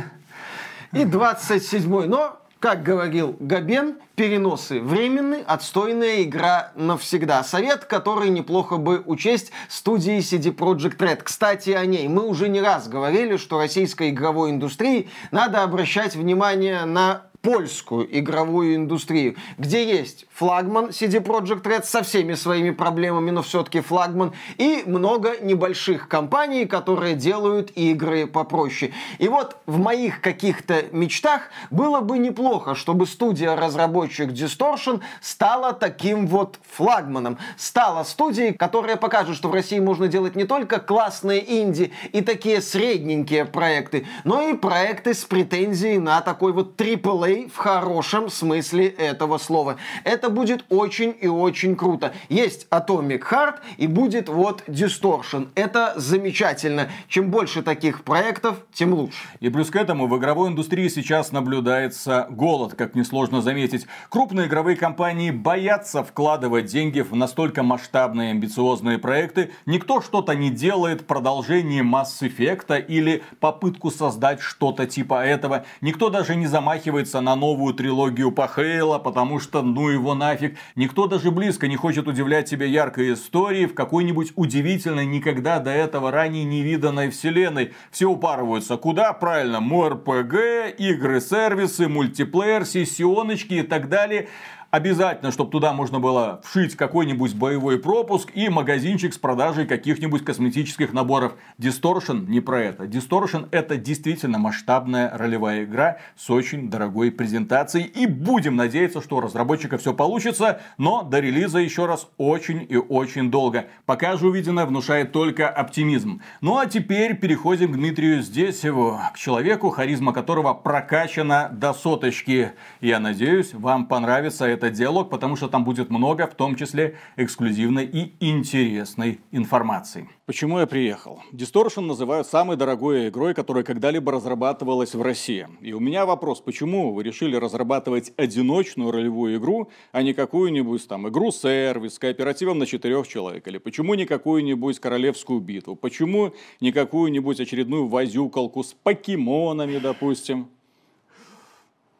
И 0.93 1.03
27-й. 1.03 2.07
Но 2.07 2.39
как 2.59 2.81
говорил 2.81 3.35
Габен, 3.39 3.97
переносы 4.15 4.79
временны, 4.79 5.43
отстойная 5.45 6.23
игра 6.23 6.71
навсегда. 6.75 7.43
Совет, 7.43 7.85
который 7.85 8.29
неплохо 8.29 8.77
бы 8.77 9.03
учесть 9.05 9.51
студии 9.69 10.17
CD 10.17 10.55
Projekt 10.55 10.97
Red. 10.97 11.21
Кстати, 11.23 11.71
о 11.71 11.85
ней. 11.85 12.07
Мы 12.07 12.23
уже 12.25 12.49
не 12.49 12.61
раз 12.61 12.87
говорили, 12.87 13.37
что 13.37 13.59
российской 13.59 14.09
игровой 14.09 14.49
индустрии 14.49 15.09
надо 15.29 15.61
обращать 15.61 16.15
внимание 16.15 16.85
на 16.85 17.27
польскую 17.45 18.07
игровую 18.19 18.73
индустрию, 18.75 19.35
где 19.59 19.87
есть 19.87 20.25
флагман 20.33 20.85
CD 20.85 21.23
Projekt 21.23 21.61
Red 21.61 21.83
со 21.83 22.01
всеми 22.01 22.33
своими 22.33 22.71
проблемами, 22.71 23.29
но 23.29 23.43
все-таки 23.43 23.81
флагман, 23.81 24.33
и 24.57 24.81
много 24.87 25.35
небольших 25.39 26.07
компаний, 26.07 26.65
которые 26.65 27.13
делают 27.13 27.69
игры 27.75 28.25
попроще. 28.25 28.93
И 29.19 29.27
вот 29.27 29.57
в 29.67 29.77
моих 29.77 30.21
каких-то 30.21 30.85
мечтах 30.91 31.51
было 31.69 32.01
бы 32.01 32.17
неплохо, 32.17 32.73
чтобы 32.73 33.05
студия-разработчик 33.05 34.31
Distortion 34.31 35.01
стала 35.21 35.73
таким 35.73 36.25
вот 36.25 36.57
флагманом, 36.67 37.37
стала 37.57 38.03
студией, 38.05 38.53
которая 38.53 38.95
покажет, 38.95 39.35
что 39.35 39.49
в 39.49 39.53
России 39.53 39.77
можно 39.77 40.07
делать 40.07 40.35
не 40.35 40.45
только 40.45 40.79
классные 40.79 41.61
инди 41.61 41.93
и 42.11 42.21
такие 42.21 42.59
средненькие 42.59 43.45
проекты, 43.45 44.07
но 44.23 44.41
и 44.41 44.55
проекты 44.55 45.13
с 45.13 45.25
претензией 45.25 45.99
на 45.99 46.21
такой 46.21 46.51
вот 46.51 46.81
AAA 46.81 47.34
в 47.43 47.57
хорошем 47.57 48.29
смысле 48.29 48.87
этого 48.87 49.37
слова. 49.37 49.77
Это 50.03 50.29
будет 50.29 50.65
очень 50.69 51.15
и 51.19 51.27
очень 51.27 51.75
круто. 51.75 52.13
Есть 52.29 52.67
Atomic 52.71 53.21
Heart 53.29 53.55
и 53.77 53.87
будет 53.87 54.29
вот 54.29 54.63
Distortion. 54.67 55.49
Это 55.55 55.93
замечательно. 55.97 56.89
Чем 57.07 57.29
больше 57.29 57.61
таких 57.61 58.03
проектов, 58.03 58.57
тем 58.73 58.93
лучше. 58.93 59.17
И 59.39 59.49
плюс 59.49 59.69
к 59.69 59.75
этому 59.75 60.07
в 60.07 60.17
игровой 60.17 60.49
индустрии 60.49 60.87
сейчас 60.87 61.31
наблюдается 61.31 62.27
голод, 62.29 62.75
как 62.75 62.95
несложно 62.95 63.41
заметить. 63.41 63.85
Крупные 64.09 64.47
игровые 64.47 64.77
компании 64.77 65.31
боятся 65.31 66.03
вкладывать 66.03 66.65
деньги 66.65 67.01
в 67.01 67.15
настолько 67.15 67.63
масштабные 67.63 68.31
амбициозные 68.31 68.97
проекты. 68.97 69.51
Никто 69.65 70.01
что-то 70.01 70.33
не 70.35 70.49
делает, 70.49 71.05
продолжение 71.05 71.83
Mass 71.83 72.21
Effect 72.21 72.85
или 72.87 73.23
попытку 73.39 73.91
создать 73.91 74.39
что-то 74.39 74.85
типа 74.85 75.25
этого. 75.25 75.65
Никто 75.81 76.09
даже 76.09 76.35
не 76.35 76.47
замахивается 76.47 77.21
на 77.25 77.35
новую 77.35 77.73
трилогию 77.73 78.31
по 78.31 78.47
Хейла, 78.47 78.99
потому 78.99 79.39
что 79.39 79.61
ну 79.61 79.89
его 79.89 80.13
нафиг. 80.13 80.57
Никто 80.75 81.07
даже 81.07 81.31
близко 81.31 81.67
не 81.67 81.75
хочет 81.75 82.07
удивлять 82.07 82.47
себя 82.47 82.65
яркой 82.67 83.13
историей 83.13 83.65
в 83.65 83.73
какой-нибудь 83.73 84.33
удивительной, 84.35 85.05
никогда 85.05 85.59
до 85.59 85.71
этого 85.71 86.11
ранее 86.11 86.45
не 86.45 86.61
виданной 86.61 87.09
вселенной. 87.09 87.73
Все 87.91 88.05
упарываются. 88.05 88.77
Куда? 88.77 89.11
Правильно, 89.11 89.59
МРПГ, 89.59 90.79
игры-сервисы, 90.79 91.89
мультиплеер, 91.89 92.63
сессионочки 92.63 93.55
и 93.55 93.63
так 93.63 93.89
далее. 93.89 94.29
Обязательно, 94.75 95.31
чтобы 95.31 95.51
туда 95.51 95.71
можно 95.71 96.01
было 96.01 96.41
вшить 96.43 96.75
какой-нибудь 96.75 97.33
боевой 97.33 97.79
пропуск 97.79 98.31
и 98.33 98.49
магазинчик 98.49 99.13
с 99.13 99.17
продажей 99.17 99.65
каких-нибудь 99.65 100.25
косметических 100.25 100.91
наборов. 100.91 101.35
Distortion 101.57 102.27
не 102.27 102.41
про 102.41 102.59
это. 102.59 102.83
Distortion 102.83 103.47
это 103.51 103.77
действительно 103.77 104.37
масштабная 104.37 105.17
ролевая 105.17 105.63
игра 105.63 105.99
с 106.17 106.29
очень 106.29 106.69
дорогой 106.69 107.09
презентацией. 107.09 107.85
И 107.85 108.05
будем 108.05 108.57
надеяться, 108.57 109.01
что 109.01 109.15
у 109.15 109.19
разработчика 109.21 109.77
все 109.77 109.93
получится, 109.93 110.59
но 110.77 111.03
до 111.03 111.21
релиза 111.21 111.59
еще 111.59 111.85
раз 111.85 112.09
очень 112.17 112.67
и 112.67 112.75
очень 112.75 113.31
долго. 113.31 113.67
Пока 113.85 114.17
же 114.17 114.27
увиденное 114.27 114.65
внушает 114.65 115.13
только 115.13 115.47
оптимизм. 115.47 116.21
Ну 116.41 116.57
а 116.57 116.65
теперь 116.65 117.15
переходим 117.15 117.71
к 117.71 117.77
Дмитрию 117.77 118.21
Здесеву, 118.21 118.99
к 119.13 119.17
человеку, 119.17 119.69
харизма 119.69 120.11
которого 120.11 120.53
прокачана 120.53 121.47
до 121.49 121.71
соточки. 121.71 122.51
Я 122.81 122.99
надеюсь, 122.99 123.53
вам 123.53 123.85
понравится 123.85 124.45
это 124.45 124.64
этот 124.65 124.77
диалог, 124.77 125.09
потому 125.09 125.35
что 125.35 125.47
там 125.47 125.63
будет 125.63 125.89
много, 125.89 126.27
в 126.27 126.35
том 126.35 126.55
числе 126.55 126.97
эксклюзивной 127.15 127.85
и 127.85 128.13
интересной 128.19 129.19
информации. 129.31 130.09
Почему 130.25 130.59
я 130.59 130.65
приехал? 130.65 131.21
Distortion 131.31 131.81
называют 131.81 132.27
самой 132.27 132.57
дорогой 132.57 133.09
игрой, 133.09 133.33
которая 133.33 133.63
когда-либо 133.63 134.11
разрабатывалась 134.11 134.95
в 134.95 135.01
России. 135.01 135.47
И 135.61 135.73
у 135.73 135.79
меня 135.79 136.05
вопрос, 136.05 136.41
почему 136.41 136.93
вы 136.93 137.03
решили 137.03 137.35
разрабатывать 137.35 138.11
одиночную 138.17 138.91
ролевую 138.91 139.37
игру, 139.37 139.69
а 139.91 140.01
не 140.01 140.13
какую-нибудь 140.13 140.87
там 140.87 141.07
игру-сервис 141.07 141.95
с 141.95 141.99
кооперативом 141.99 142.57
на 142.57 142.65
четырех 142.65 143.07
человек? 143.07 143.47
Или 143.47 143.59
почему 143.59 143.93
не 143.93 144.05
какую-нибудь 144.05 144.79
королевскую 144.79 145.39
битву? 145.41 145.75
Почему 145.75 146.33
не 146.59 146.71
какую-нибудь 146.71 147.39
очередную 147.39 147.87
возюкалку 147.87 148.63
с 148.63 148.73
покемонами, 148.73 149.77
допустим? 149.77 150.49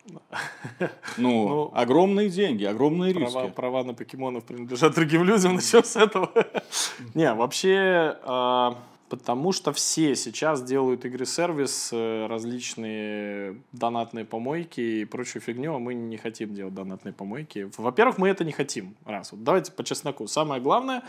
Ну, 1.18 1.48
ну, 1.48 1.72
огромные 1.74 2.30
деньги, 2.30 2.64
огромные 2.64 3.14
права, 3.14 3.44
риски. 3.44 3.56
Права 3.56 3.84
на 3.84 3.94
покемонов 3.94 4.44
принадлежат 4.44 4.96
другим 4.96 5.24
людям, 5.24 5.56
начнем 5.56 5.84
с 5.84 5.96
этого. 5.96 6.32
Не, 7.14 7.34
вообще, 7.34 8.18
а, 8.24 8.78
потому 9.10 9.52
что 9.52 9.72
все 9.72 10.16
сейчас 10.16 10.62
делают 10.64 11.06
игры-сервис, 11.06 11.90
э, 11.94 12.28
различные 12.28 13.58
донатные 13.72 14.26
помойки 14.26 14.82
и 14.82 15.06
прочую 15.06 15.42
фигню, 15.42 15.76
а 15.76 15.80
мы 15.80 15.94
не 15.94 16.18
хотим 16.18 16.54
делать 16.54 16.74
донатные 16.74 17.14
помойки. 17.14 17.70
Во-первых, 17.78 18.18
мы 18.18 18.28
это 18.30 18.44
не 18.44 18.52
хотим, 18.52 18.96
раз. 19.06 19.32
Вот 19.32 19.44
давайте 19.44 19.72
по 19.72 19.84
чесноку. 19.84 20.28
Самое 20.28 20.62
главное, 20.62 21.04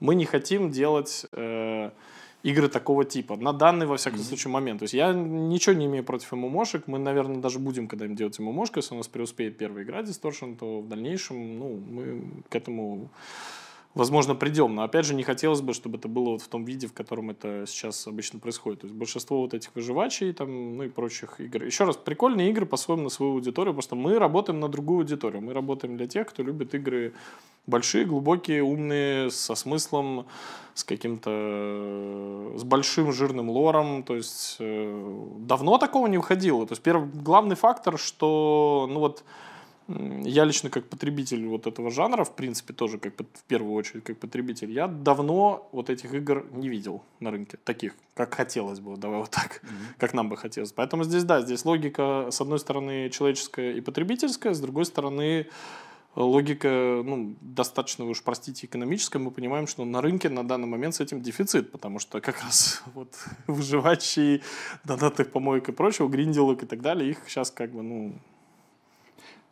мы 0.00 0.14
не 0.14 0.24
хотим 0.24 0.70
делать... 0.70 1.26
Э, 1.32 1.90
игры 2.42 2.68
такого 2.68 3.04
типа. 3.04 3.36
На 3.36 3.52
данный, 3.52 3.86
во 3.86 3.96
всяком 3.96 4.20
mm-hmm. 4.20 4.24
случае, 4.24 4.50
момент. 4.50 4.80
То 4.80 4.84
есть 4.84 4.94
я 4.94 5.12
ничего 5.12 5.74
не 5.74 5.86
имею 5.86 6.04
против 6.04 6.32
ММОшек. 6.32 6.86
Мы, 6.86 6.98
наверное, 6.98 7.40
даже 7.40 7.58
будем 7.58 7.88
когда-нибудь 7.88 8.18
делать 8.18 8.38
ММОшку. 8.38 8.78
Если 8.78 8.94
у 8.94 8.98
нас 8.98 9.08
преуспеет 9.08 9.58
первая 9.58 9.84
игра 9.84 10.02
Distortion, 10.02 10.56
то 10.56 10.80
в 10.80 10.88
дальнейшем 10.88 11.58
ну, 11.58 11.80
мы 11.88 12.22
к 12.48 12.54
этому 12.54 13.10
возможно, 13.94 14.34
придем. 14.34 14.74
Но, 14.74 14.82
опять 14.82 15.06
же, 15.06 15.14
не 15.14 15.22
хотелось 15.22 15.60
бы, 15.60 15.74
чтобы 15.74 15.98
это 15.98 16.08
было 16.08 16.30
вот 16.30 16.42
в 16.42 16.48
том 16.48 16.64
виде, 16.64 16.86
в 16.86 16.92
котором 16.92 17.30
это 17.30 17.64
сейчас 17.66 18.06
обычно 18.06 18.38
происходит. 18.38 18.80
То 18.80 18.86
есть 18.86 18.96
большинство 18.96 19.40
вот 19.40 19.54
этих 19.54 19.74
выживачей 19.74 20.32
там, 20.32 20.76
ну 20.76 20.84
и 20.84 20.88
прочих 20.88 21.40
игр. 21.40 21.64
Еще 21.64 21.84
раз, 21.84 21.96
прикольные 21.96 22.50
игры 22.50 22.66
по-своему 22.66 23.04
на 23.04 23.10
свою 23.10 23.32
аудиторию, 23.32 23.74
потому 23.74 23.82
что 23.82 23.96
мы 23.96 24.18
работаем 24.18 24.60
на 24.60 24.68
другую 24.68 25.00
аудиторию. 25.00 25.42
Мы 25.42 25.52
работаем 25.52 25.96
для 25.96 26.06
тех, 26.06 26.28
кто 26.28 26.42
любит 26.42 26.74
игры 26.74 27.12
большие, 27.66 28.04
глубокие, 28.04 28.62
умные, 28.62 29.30
со 29.30 29.54
смыслом, 29.54 30.26
с 30.74 30.84
каким-то, 30.84 32.54
с 32.56 32.64
большим 32.64 33.12
жирным 33.12 33.50
лором. 33.50 34.02
То 34.02 34.16
есть 34.16 34.56
э, 34.58 35.26
давно 35.38 35.78
такого 35.78 36.06
не 36.06 36.18
выходило. 36.18 36.66
То 36.66 36.72
есть 36.72 36.82
первый 36.82 37.08
главный 37.08 37.56
фактор, 37.56 37.98
что, 37.98 38.88
ну 38.90 39.00
вот, 39.00 39.22
я 39.88 40.44
лично 40.44 40.70
как 40.70 40.88
потребитель 40.88 41.46
вот 41.46 41.66
этого 41.66 41.90
жанра, 41.90 42.24
в 42.24 42.34
принципе, 42.34 42.72
тоже 42.72 42.98
как 42.98 43.14
в 43.14 43.42
первую 43.48 43.74
очередь 43.74 44.04
как 44.04 44.18
потребитель, 44.18 44.70
я 44.70 44.86
давно 44.86 45.68
вот 45.72 45.90
этих 45.90 46.14
игр 46.14 46.46
не 46.52 46.68
видел 46.68 47.02
на 47.20 47.30
рынке, 47.30 47.58
таких, 47.64 47.94
как 48.14 48.34
хотелось 48.34 48.80
бы, 48.80 48.96
давай 48.96 49.20
вот 49.20 49.30
так, 49.30 49.60
mm-hmm. 49.62 49.98
как 49.98 50.14
нам 50.14 50.28
бы 50.28 50.36
хотелось. 50.36 50.72
Поэтому 50.72 51.04
здесь, 51.04 51.24
да, 51.24 51.40
здесь 51.40 51.64
логика, 51.64 52.28
с 52.30 52.40
одной 52.40 52.58
стороны, 52.58 53.10
человеческая 53.10 53.72
и 53.72 53.80
потребительская, 53.80 54.54
с 54.54 54.60
другой 54.60 54.84
стороны, 54.84 55.48
логика, 56.14 57.02
ну, 57.04 57.34
достаточно, 57.40 58.04
вы 58.04 58.10
уж 58.10 58.22
простите, 58.22 58.66
экономическая, 58.66 59.18
мы 59.18 59.30
понимаем, 59.30 59.66
что 59.66 59.84
на 59.84 60.00
рынке 60.00 60.28
на 60.28 60.46
данный 60.46 60.66
момент 60.68 60.94
с 60.94 61.00
этим 61.00 61.22
дефицит, 61.22 61.72
потому 61.72 61.98
что 61.98 62.20
как 62.20 62.42
раз 62.42 62.82
вот 62.94 63.14
выживающие 63.46 64.42
донатных 64.84 65.30
помоек 65.30 65.68
и 65.68 65.72
прочего, 65.72 66.08
гринделок 66.08 66.62
и 66.62 66.66
так 66.66 66.82
далее, 66.82 67.10
их 67.10 67.18
сейчас 67.26 67.50
как 67.50 67.72
бы, 67.72 67.82
ну, 67.82 68.14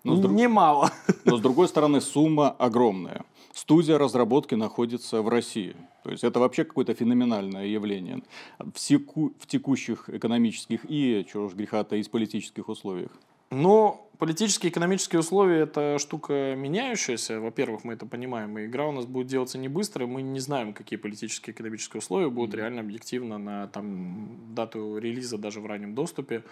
но 0.04 0.16
с 0.16 0.20
друг... 0.20 0.32
Немало. 0.34 0.90
Но 1.24 1.36
с 1.36 1.40
другой 1.40 1.68
стороны, 1.68 2.00
сумма 2.00 2.50
огромная. 2.50 3.24
Студия 3.52 3.98
разработки 3.98 4.54
находится 4.54 5.22
в 5.22 5.28
России. 5.28 5.76
То 6.04 6.10
есть 6.10 6.24
это 6.24 6.40
вообще 6.40 6.64
какое-то 6.64 6.94
феноменальное 6.94 7.66
явление 7.66 8.22
в, 8.58 8.78
секу... 8.78 9.32
в 9.38 9.46
текущих 9.46 10.08
экономических 10.08 10.80
и, 10.88 11.26
чего 11.30 11.46
уж 11.46 11.54
греха-то, 11.54 11.96
и 11.96 12.02
политических 12.08 12.68
условиях. 12.68 13.10
Но 13.50 14.08
политические 14.18 14.70
и 14.70 14.72
экономические 14.72 15.20
условия– 15.20 15.60
это 15.62 15.98
штука 15.98 16.54
меняющаяся. 16.56 17.40
Во-первых, 17.40 17.82
мы 17.82 17.94
это 17.94 18.06
понимаем, 18.06 18.56
и 18.58 18.66
игра 18.66 18.86
у 18.86 18.92
нас 18.92 19.06
будет 19.06 19.26
делаться 19.26 19.58
не 19.58 19.68
быстро, 19.68 20.06
мы 20.06 20.22
не 20.22 20.38
знаем, 20.38 20.72
какие 20.72 20.98
политические 20.98 21.52
и 21.52 21.56
экономические 21.56 21.98
условия 21.98 22.30
будут 22.30 22.54
реально 22.54 22.80
объективно 22.80 23.38
на 23.38 23.66
там, 23.66 24.54
дату 24.54 24.98
релиза 24.98 25.36
даже 25.36 25.60
в 25.60 25.66
раннем 25.66 25.94
доступе. 25.94 26.44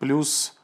Плюс 0.00 0.59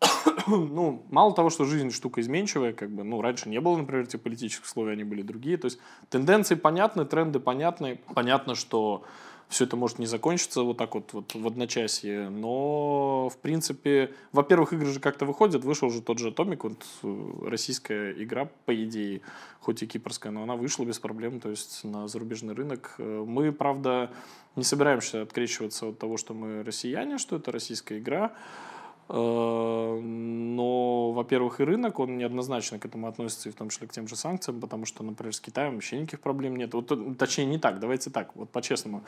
ну, 0.46 1.02
мало 1.10 1.34
того, 1.34 1.50
что 1.50 1.64
жизнь 1.64 1.90
штука 1.90 2.20
изменчивая, 2.20 2.72
как 2.72 2.90
бы, 2.90 3.04
ну, 3.04 3.20
раньше 3.20 3.48
не 3.48 3.60
было, 3.60 3.76
например, 3.76 4.04
этих 4.04 4.20
политических 4.20 4.64
условий, 4.64 4.92
они 4.92 5.04
были 5.04 5.22
другие. 5.22 5.56
То 5.56 5.66
есть 5.66 5.78
тенденции 6.08 6.54
понятны, 6.54 7.04
тренды 7.04 7.40
понятны. 7.40 8.00
Понятно, 8.14 8.54
что 8.54 9.04
все 9.48 9.64
это 9.64 9.76
может 9.76 9.98
не 9.98 10.06
закончиться 10.06 10.62
вот 10.62 10.76
так 10.76 10.94
вот, 10.94 11.12
вот 11.14 11.34
в 11.34 11.46
одночасье, 11.46 12.28
но, 12.28 13.30
в 13.30 13.38
принципе, 13.38 14.12
во-первых, 14.32 14.74
игры 14.74 14.86
же 14.86 15.00
как-то 15.00 15.24
выходят, 15.24 15.64
вышел 15.64 15.88
уже 15.88 16.02
тот 16.02 16.18
же 16.18 16.28
Atomic, 16.28 16.60
вот 16.62 16.84
э, 17.02 17.48
российская 17.48 18.12
игра, 18.12 18.50
по 18.66 18.84
идее, 18.84 19.22
хоть 19.60 19.82
и 19.82 19.86
кипрская, 19.86 20.32
но 20.32 20.42
она 20.42 20.54
вышла 20.54 20.84
без 20.84 20.98
проблем, 20.98 21.40
то 21.40 21.48
есть 21.48 21.82
на 21.82 22.08
зарубежный 22.08 22.54
рынок. 22.54 22.94
Э, 22.98 23.24
мы, 23.26 23.50
правда, 23.50 24.10
не 24.54 24.64
собираемся 24.64 25.22
открещиваться 25.22 25.86
от 25.86 25.98
того, 25.98 26.18
что 26.18 26.34
мы 26.34 26.62
россияне, 26.62 27.16
что 27.16 27.36
это 27.36 27.50
российская 27.50 27.98
игра, 27.98 28.32
но, 29.08 31.12
во-первых, 31.12 31.60
и 31.60 31.64
рынок, 31.64 31.98
он 31.98 32.18
неоднозначно 32.18 32.78
к 32.78 32.84
этому 32.84 33.06
относится, 33.06 33.48
и 33.48 33.52
в 33.52 33.54
том 33.54 33.70
числе 33.70 33.86
к 33.86 33.92
тем 33.92 34.06
же 34.06 34.16
санкциям, 34.16 34.60
потому 34.60 34.84
что, 34.84 35.02
например, 35.02 35.34
с 35.34 35.40
Китаем 35.40 35.74
вообще 35.74 35.98
никаких 35.98 36.20
проблем 36.20 36.56
нет. 36.56 36.74
Вот, 36.74 36.92
э, 36.92 37.14
точнее, 37.18 37.46
не 37.46 37.58
так, 37.58 37.80
давайте 37.80 38.10
так, 38.10 38.36
вот 38.36 38.50
по-честному. 38.50 39.02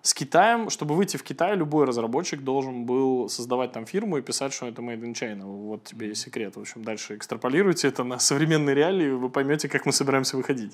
С 0.00 0.14
Китаем, 0.14 0.70
чтобы 0.70 0.94
выйти 0.94 1.18
в 1.18 1.22
Китай, 1.22 1.54
любой 1.54 1.84
разработчик 1.84 2.40
должен 2.40 2.86
был 2.86 3.28
создавать 3.28 3.72
там 3.72 3.84
фирму 3.84 4.16
и 4.16 4.22
писать, 4.22 4.54
что 4.54 4.66
это 4.66 4.80
made 4.80 5.02
in 5.02 5.12
China. 5.12 5.44
Вот 5.44 5.84
тебе 5.84 6.10
и 6.10 6.14
секрет. 6.14 6.56
В 6.56 6.60
общем, 6.60 6.82
дальше 6.82 7.16
экстраполируйте 7.16 7.88
это 7.88 8.04
на 8.04 8.18
современные 8.18 8.74
реалии, 8.74 9.10
вы 9.10 9.28
поймете, 9.28 9.68
как 9.68 9.84
мы 9.84 9.92
собираемся 9.92 10.38
выходить. 10.38 10.72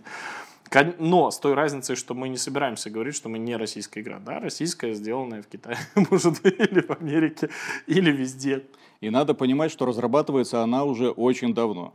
Но 0.99 1.31
с 1.31 1.39
той 1.39 1.55
разницей, 1.55 1.97
что 1.97 2.15
мы 2.15 2.29
не 2.29 2.37
собираемся 2.37 2.91
говорить, 2.91 3.15
что 3.15 3.29
мы 3.29 3.39
не 3.39 3.57
российская 3.57 4.01
игра. 4.01 4.19
Да, 4.19 4.39
российская, 4.39 4.95
сделанная 4.95 5.43
в 5.43 5.47
Китае, 5.47 5.79
может 6.11 6.43
быть, 6.43 6.59
или 6.59 6.81
в 6.81 6.91
Америке, 6.91 7.49
или 7.87 8.11
везде. 8.11 8.65
И 9.01 9.11
надо 9.11 9.33
понимать, 9.33 9.71
что 9.71 9.87
разрабатывается 9.87 10.63
она 10.63 10.83
уже 10.83 11.11
очень 11.11 11.55
давно. 11.55 11.93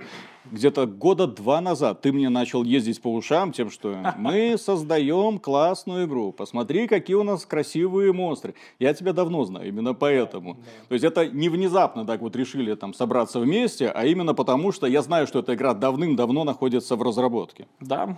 Где-то 0.50 0.86
года 0.86 1.28
два 1.28 1.60
назад 1.60 2.02
ты 2.02 2.14
мне 2.14 2.30
начал 2.30 2.64
ездить 2.64 3.02
по 3.02 3.14
ушам 3.14 3.52
тем, 3.52 3.70
что 3.70 3.98
мы 4.18 4.58
создаем 4.58 5.38
классную 5.38 6.06
игру. 6.06 6.32
Посмотри, 6.32 6.88
какие 6.88 7.18
у 7.18 7.24
нас 7.24 7.46
красивые 7.46 8.14
монстры. 8.14 8.56
Я 8.80 8.94
тебя 8.94 9.12
давно 9.12 9.44
знаю, 9.44 9.68
именно 9.68 9.94
поэтому. 9.94 10.56
То 10.88 10.94
есть 10.94 11.04
это 11.04 11.28
не 11.28 11.50
внезапно 11.50 12.06
так 12.06 12.22
вот 12.22 12.38
решили 12.38 12.74
там 12.76 12.94
собраться 12.94 13.40
вместе, 13.40 13.90
а 13.90 14.06
именно 14.06 14.34
потому, 14.34 14.72
что 14.72 14.88
я 14.88 15.02
знаю, 15.02 15.28
что 15.28 15.40
эта 15.40 15.56
игра 15.56 15.74
давным-давно 15.74 16.46
находится 16.46 16.96
в 16.96 17.02
разработке. 17.02 17.68
Да, 17.82 18.16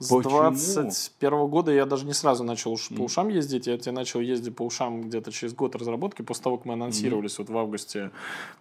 с 0.00 0.08
Почему? 0.08 0.40
21 0.40 1.46
года 1.48 1.72
я 1.72 1.84
даже 1.84 2.06
не 2.06 2.14
сразу 2.14 2.42
начал 2.42 2.74
mm. 2.74 2.96
по 2.96 3.02
ушам 3.02 3.28
ездить. 3.28 3.66
Я 3.66 3.76
тебе 3.76 3.92
начал 3.92 4.20
ездить 4.20 4.56
по 4.56 4.62
ушам 4.62 5.02
где-то 5.02 5.30
через 5.30 5.52
год 5.52 5.76
разработки. 5.76 6.22
После 6.22 6.44
того, 6.44 6.56
как 6.56 6.64
мы 6.64 6.72
анонсировались 6.72 7.32
mm. 7.32 7.36
вот 7.38 7.50
в 7.50 7.58
августе, 7.58 8.10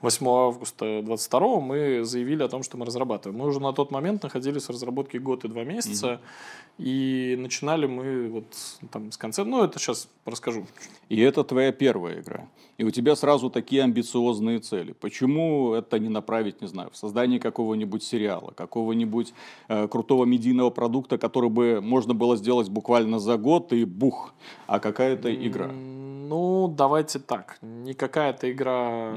8 0.01 0.27
августа 0.27 1.01
22 1.01 1.59
мы 1.61 2.03
заявили 2.03 2.43
о 2.43 2.49
том, 2.49 2.61
что 2.61 2.77
мы 2.77 2.85
разрабатываем. 2.85 3.39
Мы 3.39 3.47
уже 3.47 3.61
на 3.61 3.71
тот 3.71 3.89
момент 3.89 4.23
находились 4.23 4.65
в 4.65 4.69
разработке 4.69 5.17
год 5.17 5.45
и 5.45 5.47
два 5.47 5.63
месяца. 5.63 6.07
Mm. 6.07 6.19
И 6.79 7.35
начинали 7.39 7.87
мы 7.87 8.27
вот 8.27 8.45
там 8.91 9.11
с 9.11 9.17
конца. 9.17 9.45
Ну, 9.45 9.63
это 9.63 9.79
сейчас 9.79 10.09
расскажу. 10.25 10.65
И 11.07 11.21
это 11.21 11.45
твоя 11.45 11.71
первая 11.71 12.19
игра. 12.19 12.47
И 12.77 12.85
у 12.85 12.91
тебя 12.91 13.17
сразу 13.17 13.49
такие 13.49 13.83
амбициозные 13.83 14.59
цели. 14.59 14.93
Почему 14.93 15.73
это 15.73 15.99
не 15.99 16.07
направить, 16.07 16.61
не 16.61 16.67
знаю, 16.67 16.89
в 16.91 16.97
создание 16.97 17.37
какого-нибудь 17.37 18.03
сериала, 18.03 18.53
какого-нибудь 18.55 19.33
э, 19.67 19.87
крутого 19.89 20.23
медийного 20.23 20.69
продукта, 20.69 21.17
который 21.29 21.49
бы 21.49 21.79
можно 21.81 22.13
было 22.13 22.35
сделать 22.35 22.69
буквально 22.69 23.19
за 23.19 23.37
год 23.37 23.71
и 23.73 23.85
бух, 23.85 24.33
а 24.67 24.79
какая-то 24.79 25.33
игра? 25.33 25.71
Ну, 26.29 26.67
давайте 26.67 27.17
так. 27.17 27.57
Не 27.61 27.93
какая-то 27.95 28.51
игра... 28.51 29.15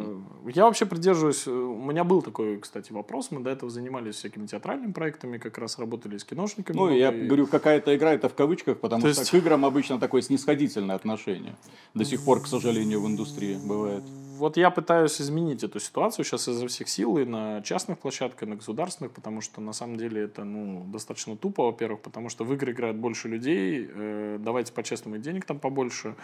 Я 0.55 0.64
вообще 0.64 0.87
придерживаюсь... 0.87 1.46
У 1.46 1.75
меня 1.75 2.05
был 2.05 2.22
такой, 2.22 2.59
кстати, 2.59 2.90
вопрос. 2.92 3.31
Мы 3.31 3.40
до 3.40 3.51
этого 3.51 3.70
занимались 3.70 4.14
всякими 4.14 4.46
театральными 4.46 4.92
проектами, 4.92 5.37
как 5.37 5.59
раз 5.59 5.79
работали 5.79 6.16
с 6.16 6.25
киношниками. 6.25 6.77
Ну, 6.77 6.90
я 6.90 7.12
и... 7.12 7.27
говорю, 7.27 7.46
какая-то 7.46 7.94
игра, 7.94 8.14
это 8.14 8.31
в 8.31 8.35
кавычках, 8.35 8.79
потому 8.79 9.03
То 9.03 9.12
что 9.12 9.20
есть... 9.20 9.31
к 9.31 9.35
играм 9.35 9.64
обычно 9.66 9.98
такое 9.98 10.22
снисходительное 10.22 10.96
отношение. 10.96 11.55
До 11.94 12.05
сих 12.05 12.25
пор, 12.25 12.40
к 12.40 12.46
сожалению, 12.46 13.03
в 13.03 13.07
индустрии 13.07 13.59
бывает 13.62 14.05
вот 14.42 14.57
я 14.57 14.70
пытаюсь 14.70 15.20
изменить 15.20 15.62
эту 15.62 15.78
ситуацию 15.78 16.24
сейчас 16.24 16.48
изо 16.48 16.66
всех 16.66 16.88
сил 16.88 17.16
и 17.16 17.24
на 17.24 17.62
частных 17.62 18.00
площадках, 18.00 18.42
и 18.42 18.46
на 18.46 18.57
государственных, 18.57 19.12
потому 19.12 19.40
что 19.40 19.61
на 19.61 19.72
самом 19.72 19.96
деле 19.96 20.22
это 20.22 20.42
ну, 20.42 20.85
достаточно 20.92 21.37
тупо, 21.37 21.66
во-первых, 21.66 22.00
потому 22.00 22.28
что 22.28 22.42
в 22.42 22.52
игры 22.52 22.72
играют 22.72 22.96
больше 22.96 23.28
людей, 23.28 23.88
э, 23.88 24.38
давайте 24.40 24.72
по-честному, 24.72 25.18
денег 25.18 25.44
там 25.44 25.61
побольше. 25.61 26.16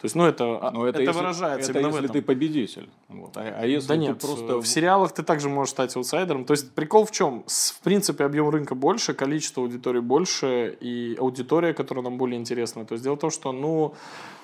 То 0.00 0.04
есть, 0.04 0.14
ну, 0.14 0.24
это, 0.24 0.58
а, 0.62 0.70
Но 0.70 0.86
это, 0.86 1.02
это 1.02 1.10
если, 1.10 1.20
выражается 1.20 1.70
это 1.70 1.80
именно 1.80 1.88
если 1.88 2.00
в 2.00 2.04
этом. 2.04 2.14
ты 2.14 2.22
победитель. 2.22 2.88
Вот. 3.08 3.36
А, 3.36 3.42
а 3.60 3.66
если 3.66 3.88
да 3.88 3.96
нет, 3.96 4.18
просто... 4.18 4.62
в 4.62 4.66
сериалах 4.66 5.12
ты 5.12 5.22
также 5.22 5.50
можешь 5.50 5.72
стать 5.72 5.94
аутсайдером. 5.94 6.46
То 6.46 6.54
есть, 6.54 6.72
прикол 6.72 7.04
в 7.04 7.10
чем? 7.10 7.44
В 7.46 7.80
принципе, 7.80 8.24
объем 8.24 8.48
рынка 8.48 8.74
больше, 8.74 9.12
количество 9.12 9.62
аудитории 9.62 10.00
больше, 10.00 10.74
и 10.80 11.16
аудитория, 11.20 11.74
которая 11.74 12.02
нам 12.02 12.16
более 12.16 12.40
интересна. 12.40 12.86
То 12.86 12.94
есть, 12.94 13.04
дело 13.04 13.16
в 13.16 13.20
том, 13.20 13.30
что, 13.30 13.52
ну, 13.52 13.94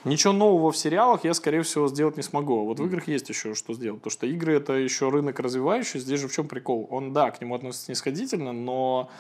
ничего 0.04 0.32
нового 0.32 0.72
в 0.72 0.76
сериалах 0.76 1.24
я, 1.24 1.34
скорее 1.34 1.62
всего, 1.62 1.88
сделать 1.88 2.16
не 2.16 2.22
смогу. 2.22 2.64
Вот 2.64 2.80
в 2.80 2.86
играх 2.86 3.08
есть 3.08 3.28
еще 3.28 3.54
что 3.54 3.74
сделать. 3.74 4.02
То, 4.02 4.10
что 4.10 4.26
игры 4.26 4.54
это 4.54 4.74
еще 4.74 5.08
рынок 5.08 5.40
развивающий. 5.40 6.00
Здесь 6.00 6.20
же 6.20 6.28
в 6.28 6.32
чем 6.32 6.48
прикол? 6.48 6.86
Он, 6.90 7.12
да, 7.12 7.30
к 7.30 7.40
нему 7.40 7.54
относится 7.54 7.86
снисходительно, 7.86 8.52
но 8.52 9.10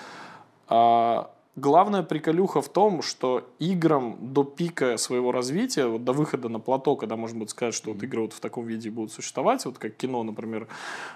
а, 0.68 1.30
главная 1.56 2.02
приколюха 2.02 2.60
в 2.60 2.68
том, 2.68 3.02
что 3.02 3.48
играм 3.58 4.16
до 4.20 4.44
пика 4.44 4.96
своего 4.96 5.32
развития, 5.32 5.86
вот 5.86 6.04
до 6.04 6.12
выхода 6.12 6.48
на 6.48 6.60
плато, 6.60 6.96
когда 6.96 7.16
можно 7.16 7.38
будет 7.38 7.50
сказать, 7.50 7.74
что 7.74 7.92
вот 7.92 8.02
игры 8.02 8.22
вот 8.22 8.32
в 8.32 8.40
таком 8.40 8.66
виде 8.66 8.90
будут 8.90 9.12
существовать, 9.12 9.64
вот 9.64 9.78
как 9.78 9.96
кино, 9.96 10.22
например, 10.22 10.68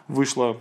вышло 0.07 0.57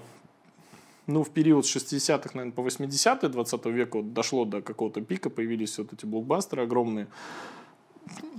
ну, 1.05 1.23
в 1.23 1.29
период 1.29 1.65
с 1.65 1.75
60-х, 1.75 2.31
наверное, 2.33 2.53
по 2.53 2.61
80-е 2.61 3.29
20 3.29 3.65
века 3.67 3.97
вот 3.97 4.13
дошло 4.13 4.43
до 4.45 4.61
какого-то 4.61 5.01
пика, 5.01 5.29
появились 5.29 5.77
вот 5.77 5.93
эти 5.93 6.05
блокбастеры 6.05 6.63
огромные 6.63 7.07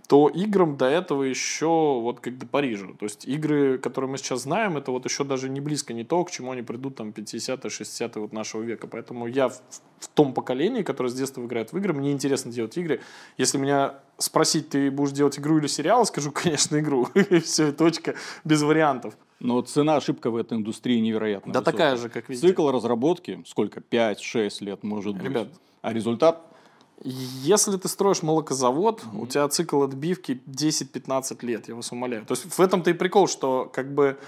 то 0.08 0.28
играм 0.28 0.76
до 0.78 0.86
этого 0.86 1.22
еще 1.22 1.66
вот 1.66 2.20
как 2.20 2.38
до 2.38 2.46
Парижа. 2.46 2.86
То 2.98 3.04
есть 3.04 3.26
игры, 3.26 3.76
которые 3.76 4.10
мы 4.10 4.16
сейчас 4.16 4.42
знаем, 4.42 4.78
это 4.78 4.90
вот 4.90 5.04
еще 5.04 5.22
даже 5.22 5.50
не 5.50 5.60
близко 5.60 5.92
не 5.92 6.02
то, 6.02 6.24
к 6.24 6.30
чему 6.30 6.52
они 6.52 6.62
придут 6.62 6.96
там 6.96 7.10
50-е, 7.10 7.56
60-е 7.56 8.22
вот 8.22 8.32
нашего 8.32 8.62
века. 8.62 8.86
Поэтому 8.86 9.26
я 9.26 9.50
в, 9.50 9.60
в 10.00 10.08
том 10.14 10.32
поколении, 10.32 10.82
которое 10.82 11.10
с 11.10 11.14
детства 11.14 11.44
играет 11.44 11.72
в 11.72 11.76
игры, 11.76 11.92
мне 11.92 12.10
интересно 12.10 12.50
делать 12.50 12.78
игры. 12.78 13.02
Если 13.36 13.58
меня 13.58 13.96
спросить, 14.16 14.70
ты 14.70 14.90
будешь 14.90 15.12
делать 15.12 15.38
игру 15.38 15.58
или 15.58 15.66
сериал, 15.66 16.06
скажу, 16.06 16.30
конечно, 16.34 16.80
игру. 16.80 17.06
И 17.14 17.40
все, 17.40 17.70
точка, 17.72 18.14
без 18.44 18.62
вариантов. 18.62 19.14
Но 19.40 19.60
цена 19.60 19.96
ошибка 19.96 20.30
в 20.30 20.36
этой 20.36 20.56
индустрии 20.56 21.00
невероятная. 21.00 21.52
Да 21.52 21.60
высокая. 21.60 21.72
такая 21.72 21.96
же, 21.96 22.08
как 22.08 22.30
везде. 22.30 22.48
Цикл 22.48 22.70
разработки, 22.70 23.44
сколько, 23.46 23.80
5-6 23.80 24.64
лет 24.64 24.82
может 24.82 25.14
быть. 25.14 25.24
Ребят, 25.24 25.48
а 25.82 25.92
результат 25.92 26.47
если 27.04 27.76
ты 27.76 27.88
строишь 27.88 28.22
молокозавод, 28.22 29.00
mm-hmm. 29.02 29.20
у 29.20 29.26
тебя 29.26 29.48
цикл 29.48 29.82
отбивки 29.82 30.40
10-15 30.46 31.46
лет, 31.46 31.68
я 31.68 31.74
вас 31.74 31.92
умоляю. 31.92 32.24
То 32.26 32.34
есть 32.34 32.46
в 32.46 32.60
этом-то 32.60 32.90
и 32.90 32.92
прикол, 32.92 33.28
что 33.28 33.70
как 33.72 33.94
бы 33.94 34.18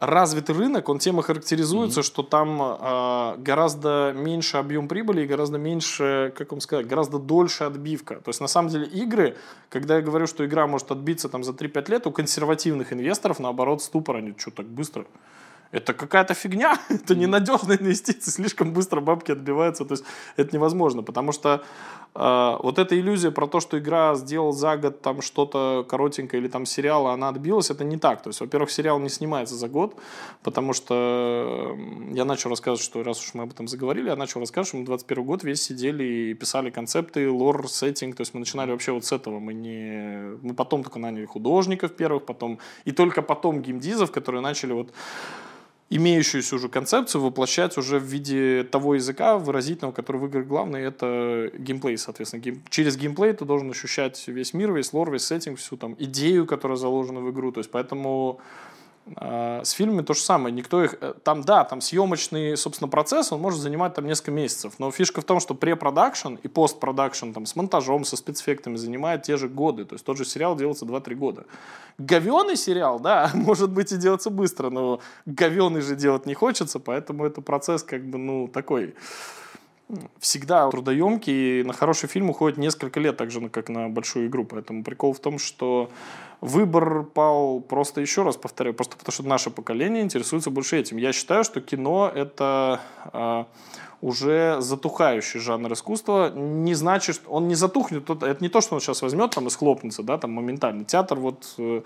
развитый 0.00 0.54
рынок, 0.54 0.88
он 0.88 0.98
тем 0.98 1.18
и 1.18 1.22
характеризуется, 1.22 2.00
mm-hmm. 2.00 2.04
что 2.04 2.22
там 2.22 2.60
э, 2.60 3.36
гораздо 3.38 4.12
меньше 4.14 4.58
объем 4.58 4.86
прибыли 4.86 5.22
и 5.22 5.26
гораздо 5.26 5.58
меньше, 5.58 6.32
как 6.36 6.50
вам 6.50 6.60
сказать, 6.60 6.86
гораздо 6.86 7.18
дольше 7.18 7.64
отбивка. 7.64 8.16
То 8.16 8.28
есть 8.28 8.40
на 8.40 8.48
самом 8.48 8.68
деле 8.68 8.86
игры, 8.86 9.36
когда 9.70 9.96
я 9.96 10.02
говорю, 10.02 10.26
что 10.26 10.44
игра 10.44 10.66
может 10.66 10.90
отбиться 10.90 11.28
там 11.28 11.42
за 11.42 11.52
3-5 11.52 11.90
лет, 11.90 12.06
у 12.06 12.10
консервативных 12.10 12.92
инвесторов 12.92 13.40
наоборот 13.40 13.82
ступор, 13.82 14.16
они 14.16 14.34
что 14.36 14.50
так 14.50 14.66
быстро? 14.66 15.06
Это 15.72 15.94
какая-то 15.94 16.34
фигня, 16.34 16.78
это 16.88 17.14
ненадежная 17.16 17.78
инвестиция, 17.78 18.30
слишком 18.30 18.72
быстро 18.72 19.00
бабки 19.00 19.32
отбиваются, 19.32 19.84
то 19.84 19.92
есть 19.92 20.04
это 20.36 20.54
невозможно, 20.54 21.02
потому 21.02 21.32
что 21.32 21.64
э, 22.14 22.56
вот 22.62 22.78
эта 22.78 22.98
иллюзия 22.98 23.30
про 23.30 23.46
то, 23.46 23.58
что 23.60 23.78
игра 23.78 24.14
сделал 24.14 24.52
за 24.52 24.76
год 24.76 25.00
там 25.00 25.22
что-то 25.22 25.84
коротенькое 25.88 26.42
или 26.42 26.48
там 26.48 26.66
сериал, 26.66 27.06
а 27.06 27.14
она 27.14 27.30
отбилась, 27.30 27.70
это 27.70 27.84
не 27.84 27.96
так. 27.96 28.22
То 28.22 28.28
есть, 28.28 28.40
во-первых, 28.40 28.70
сериал 28.70 29.00
не 29.00 29.08
снимается 29.08 29.54
за 29.54 29.68
год, 29.68 29.96
потому 30.42 30.74
что 30.74 31.76
я 32.10 32.24
начал 32.24 32.50
рассказывать, 32.50 32.82
что 32.82 33.02
раз 33.02 33.22
уж 33.22 33.34
мы 33.34 33.44
об 33.44 33.50
этом 33.52 33.66
заговорили, 33.66 34.10
я 34.10 34.16
начал 34.16 34.40
рассказывать, 34.40 34.68
что 34.68 34.76
мы 34.76 34.84
21 34.84 35.24
год 35.24 35.42
весь 35.42 35.62
сидели 35.62 36.04
и 36.04 36.34
писали 36.34 36.70
концепты, 36.70 37.30
лор, 37.30 37.66
сеттинг, 37.68 38.16
то 38.16 38.20
есть 38.20 38.34
мы 38.34 38.40
начинали 38.40 38.70
вообще 38.72 38.92
вот 38.92 39.04
с 39.06 39.12
этого, 39.12 39.38
мы 39.38 39.54
не... 39.54 40.36
Мы 40.42 40.54
потом 40.54 40.82
только 40.82 40.98
наняли 40.98 41.24
художников 41.24 41.92
первых, 41.92 42.26
потом... 42.26 42.58
И 42.84 42.92
только 42.92 43.22
потом 43.22 43.62
геймдизов, 43.62 44.12
которые 44.12 44.42
начали 44.42 44.72
вот 44.72 44.92
имеющуюся 45.96 46.56
уже 46.56 46.68
концепцию 46.68 47.22
воплощать 47.22 47.76
уже 47.78 47.98
в 47.98 48.04
виде 48.04 48.64
того 48.64 48.94
языка 48.94 49.38
выразительного, 49.38 49.92
который 49.92 50.16
в 50.16 50.26
играх 50.26 50.46
главный, 50.46 50.82
это 50.82 51.50
геймплей, 51.58 51.98
соответственно. 51.98 52.42
Гейм... 52.42 52.62
Через 52.70 52.96
геймплей 52.96 53.32
ты 53.32 53.44
должен 53.44 53.70
ощущать 53.70 54.22
весь 54.26 54.54
мир, 54.54 54.72
весь 54.72 54.92
лор, 54.92 55.10
весь 55.10 55.24
сеттинг, 55.24 55.58
всю 55.58 55.76
там 55.76 55.96
идею, 55.98 56.46
которая 56.46 56.76
заложена 56.76 57.20
в 57.20 57.30
игру. 57.30 57.52
То 57.52 57.60
есть 57.60 57.70
поэтому 57.70 58.40
с 59.04 59.70
фильмами 59.70 60.02
то 60.02 60.14
же 60.14 60.20
самое. 60.20 60.54
Никто 60.54 60.82
их... 60.84 60.96
Э, 61.00 61.14
там, 61.24 61.42
да, 61.42 61.64
там 61.64 61.80
съемочный, 61.80 62.56
собственно, 62.56 62.88
процесс, 62.88 63.32
он 63.32 63.40
может 63.40 63.60
занимать 63.60 63.94
там 63.94 64.06
несколько 64.06 64.30
месяцев. 64.30 64.74
Но 64.78 64.90
фишка 64.92 65.20
в 65.20 65.24
том, 65.24 65.40
что 65.40 65.54
препродакшн 65.54 66.34
и 66.34 66.48
постпродакшн 66.48 67.32
там 67.32 67.44
с 67.44 67.56
монтажом, 67.56 68.04
со 68.04 68.16
спецэффектами 68.16 68.76
занимает 68.76 69.24
те 69.24 69.36
же 69.36 69.48
годы. 69.48 69.84
То 69.84 69.94
есть 69.94 70.04
тот 70.04 70.18
же 70.18 70.24
сериал 70.24 70.56
делается 70.56 70.84
2-3 70.84 71.14
года. 71.14 71.44
Говеный 71.98 72.56
сериал, 72.56 73.00
да, 73.00 73.30
может 73.34 73.72
быть 73.72 73.90
и 73.92 73.96
делаться 73.96 74.30
быстро, 74.30 74.70
но 74.70 75.00
говеный 75.26 75.80
же 75.80 75.96
делать 75.96 76.26
не 76.26 76.34
хочется, 76.34 76.78
поэтому 76.78 77.26
это 77.26 77.40
процесс 77.40 77.82
как 77.82 78.04
бы, 78.04 78.18
ну, 78.18 78.46
такой 78.46 78.94
всегда 80.20 80.70
трудоемкий, 80.70 81.60
и 81.60 81.64
на 81.64 81.72
хороший 81.72 82.08
фильм 82.08 82.30
уходит 82.30 82.56
несколько 82.56 83.00
лет, 83.00 83.16
так 83.16 83.30
же, 83.30 83.48
как 83.48 83.68
на 83.68 83.88
большую 83.88 84.28
игру. 84.28 84.44
Поэтому 84.44 84.84
прикол 84.84 85.12
в 85.12 85.20
том, 85.20 85.38
что 85.38 85.90
выбор 86.42 87.04
пал 87.04 87.60
просто, 87.60 88.00
еще 88.00 88.24
раз 88.24 88.36
повторяю, 88.36 88.74
просто 88.74 88.96
потому 88.96 89.12
что 89.12 89.22
наше 89.22 89.50
поколение 89.50 90.02
интересуется 90.02 90.50
больше 90.50 90.78
этим. 90.78 90.96
Я 90.96 91.12
считаю, 91.12 91.44
что 91.44 91.60
кино— 91.60 92.10
это 92.14 92.80
э, 93.12 93.44
уже 94.00 94.56
затухающий 94.60 95.38
жанр 95.38 95.72
искусства. 95.72 96.32
Не 96.34 96.74
значит, 96.74 97.22
он 97.28 97.46
не 97.46 97.54
затухнет, 97.54 98.10
это 98.10 98.36
не 98.40 98.48
то, 98.48 98.60
что 98.60 98.74
он 98.74 98.80
сейчас 98.80 99.02
возьмет 99.02 99.30
там 99.30 99.46
и 99.46 99.50
схлопнется, 99.50 100.02
да, 100.02 100.18
там 100.18 100.32
моментально. 100.32 100.84
Театр 100.84 101.16
вот 101.16 101.54
э, 101.58 101.82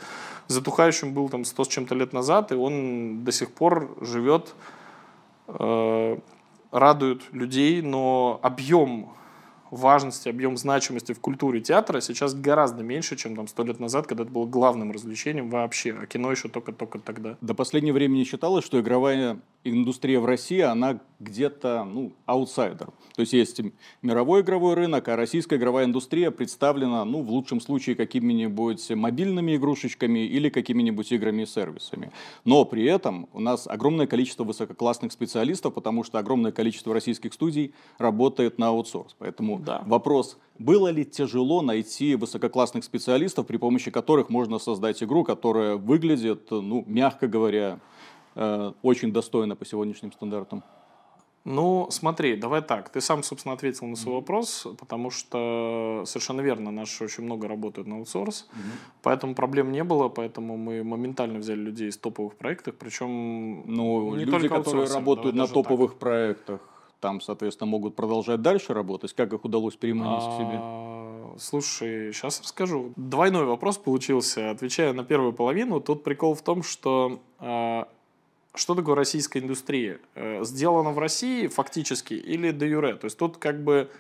затухающим 0.49 1.13
был 1.13 1.29
там 1.29 1.45
сто 1.45 1.63
с 1.63 1.69
чем-то 1.69 1.95
лет 1.95 2.15
назад, 2.15 2.51
и 2.51 2.55
он 2.55 3.25
до 3.25 3.33
сих 3.33 3.53
пор 3.53 3.95
живет 4.01 4.55
э, 5.49 6.19
радует 6.71 7.23
людей, 7.33 7.83
но 7.83 8.41
объем 8.43 9.11
важности, 9.77 10.29
объем 10.29 10.57
значимости 10.57 11.13
в 11.13 11.21
культуре 11.21 11.61
театра 11.61 12.01
сейчас 12.01 12.35
гораздо 12.35 12.83
меньше, 12.83 13.17
чем 13.17 13.37
там 13.37 13.49
сто 13.49 13.63
лет 13.65 13.79
назад, 13.81 14.07
когда 14.07 14.25
это 14.25 14.33
было 14.33 14.47
главным 14.47 14.91
развлечением 14.93 15.51
вообще, 15.51 15.95
а 16.01 16.07
кино 16.07 16.31
еще 16.31 16.49
только-только 16.49 16.99
тогда. 16.99 17.37
До 17.41 17.55
последнего 17.55 17.95
времени 17.95 18.25
считалось, 18.25 18.65
что 18.65 18.81
игровая 18.81 19.41
индустрия 19.65 20.21
в 20.21 20.27
России, 20.27 20.61
она 20.61 21.01
где-то, 21.19 21.85
ну, 21.85 22.13
аутсайдер. 22.27 22.89
То 23.15 23.21
есть 23.21 23.33
есть 23.33 23.61
мировой 24.03 24.43
игровой 24.43 24.75
рынок, 24.75 25.09
а 25.09 25.17
российская 25.17 25.57
игровая 25.57 25.87
индустрия 25.87 26.31
представлена, 26.31 27.05
ну, 27.05 27.23
в 27.23 27.31
лучшем 27.31 27.61
случае, 27.61 27.97
какими-нибудь 27.97 28.91
мобильными 28.91 29.57
игрушечками 29.57 30.21
или 30.21 30.51
какими-нибудь 30.51 31.11
играми 31.13 31.43
и 31.43 31.47
сервисами. 31.47 32.13
Но 32.45 32.65
при 32.65 32.85
этом 32.85 33.29
у 33.33 33.41
нас 33.41 33.67
огромное 33.67 34.07
количество 34.07 34.45
высококлассных 34.45 35.13
специалистов, 35.13 35.75
потому 35.75 36.05
что 36.05 36.19
огромное 36.19 36.53
количество 36.53 36.93
российских 36.93 37.33
студий 37.33 37.75
работает 37.99 38.59
на 38.59 38.69
аутсорс. 38.69 39.17
Поэтому 39.19 39.59
да. 39.67 39.83
вопрос, 39.87 40.39
было 40.59 40.89
ли 40.89 41.05
тяжело 41.05 41.61
найти 41.61 42.15
высококлассных 42.15 42.85
специалистов, 42.85 43.47
при 43.47 43.59
помощи 43.59 43.91
которых 43.91 44.31
можно 44.31 44.59
создать 44.59 45.03
игру, 45.03 45.25
которая 45.25 45.77
выглядит, 45.77 46.51
ну, 46.51 46.83
мягко 46.87 47.27
говоря, 47.29 47.79
Э, 48.37 48.73
очень 48.83 49.13
достойно 49.13 49.57
по 49.57 49.65
сегодняшним 49.65 50.13
стандартам? 50.13 50.63
Ну, 51.45 51.87
смотри, 51.91 52.37
давай 52.37 52.61
так. 52.61 52.91
Ты 52.91 53.01
сам, 53.01 53.23
собственно, 53.23 53.55
ответил 53.55 53.87
на 53.87 53.97
свой 53.97 54.15
mm-hmm. 54.15 54.19
вопрос, 54.19 54.67
потому 54.79 55.11
что 55.11 56.03
совершенно 56.05 56.41
верно, 56.41 56.71
наши 56.71 57.05
очень 57.05 57.25
много 57.25 57.49
работают 57.49 57.89
на 57.89 57.97
аутсорс, 57.97 58.49
mm-hmm. 58.51 59.01
поэтому 59.03 59.35
проблем 59.35 59.73
не 59.73 59.85
было, 59.85 60.09
поэтому 60.09 60.57
мы 60.57 60.83
моментально 60.83 61.39
взяли 61.39 61.61
людей 61.61 61.89
из 61.89 61.97
топовых 61.97 62.35
проектов, 62.35 62.75
причем 62.79 63.63
ну, 63.65 64.17
не 64.17 64.25
люди, 64.25 64.49
только 64.49 64.57
которые 64.57 64.89
работают 64.89 65.37
на 65.37 65.47
топовых 65.47 65.93
так. 65.93 66.01
проектах, 66.01 66.61
там, 67.01 67.21
соответственно, 67.21 67.71
могут 67.71 67.95
продолжать 67.95 68.43
дальше 68.43 68.75
работать. 68.75 69.13
Как 69.13 69.33
их 69.33 69.45
удалось 69.45 69.77
переманить 69.77 70.25
к 70.25 70.37
себе? 70.39 70.59
А, 70.61 71.35
слушай, 71.39 72.13
сейчас 72.13 72.41
расскажу. 72.41 72.93
Двойной 72.97 73.45
вопрос 73.45 73.79
получился. 73.79 74.51
Отвечая 74.51 74.93
на 74.93 75.05
первую 75.05 75.33
половину, 75.33 75.81
тут 75.81 76.03
прикол 76.03 76.35
в 76.35 76.43
том, 76.43 76.63
что 76.63 77.21
а, 77.39 77.89
что 78.57 78.75
такое 78.75 78.95
российская 78.95 79.41
индустрия? 79.41 80.01
Э, 80.15 80.43
сделано 80.45 80.91
в 80.91 80.99
России 80.99 81.47
фактически 81.47 82.15
или 82.15 82.53
де 82.53 82.69
юре? 82.69 82.95
То 82.95 83.05
есть 83.05 83.19
тут 83.19 83.37
как 83.37 83.63
бы 83.63 83.91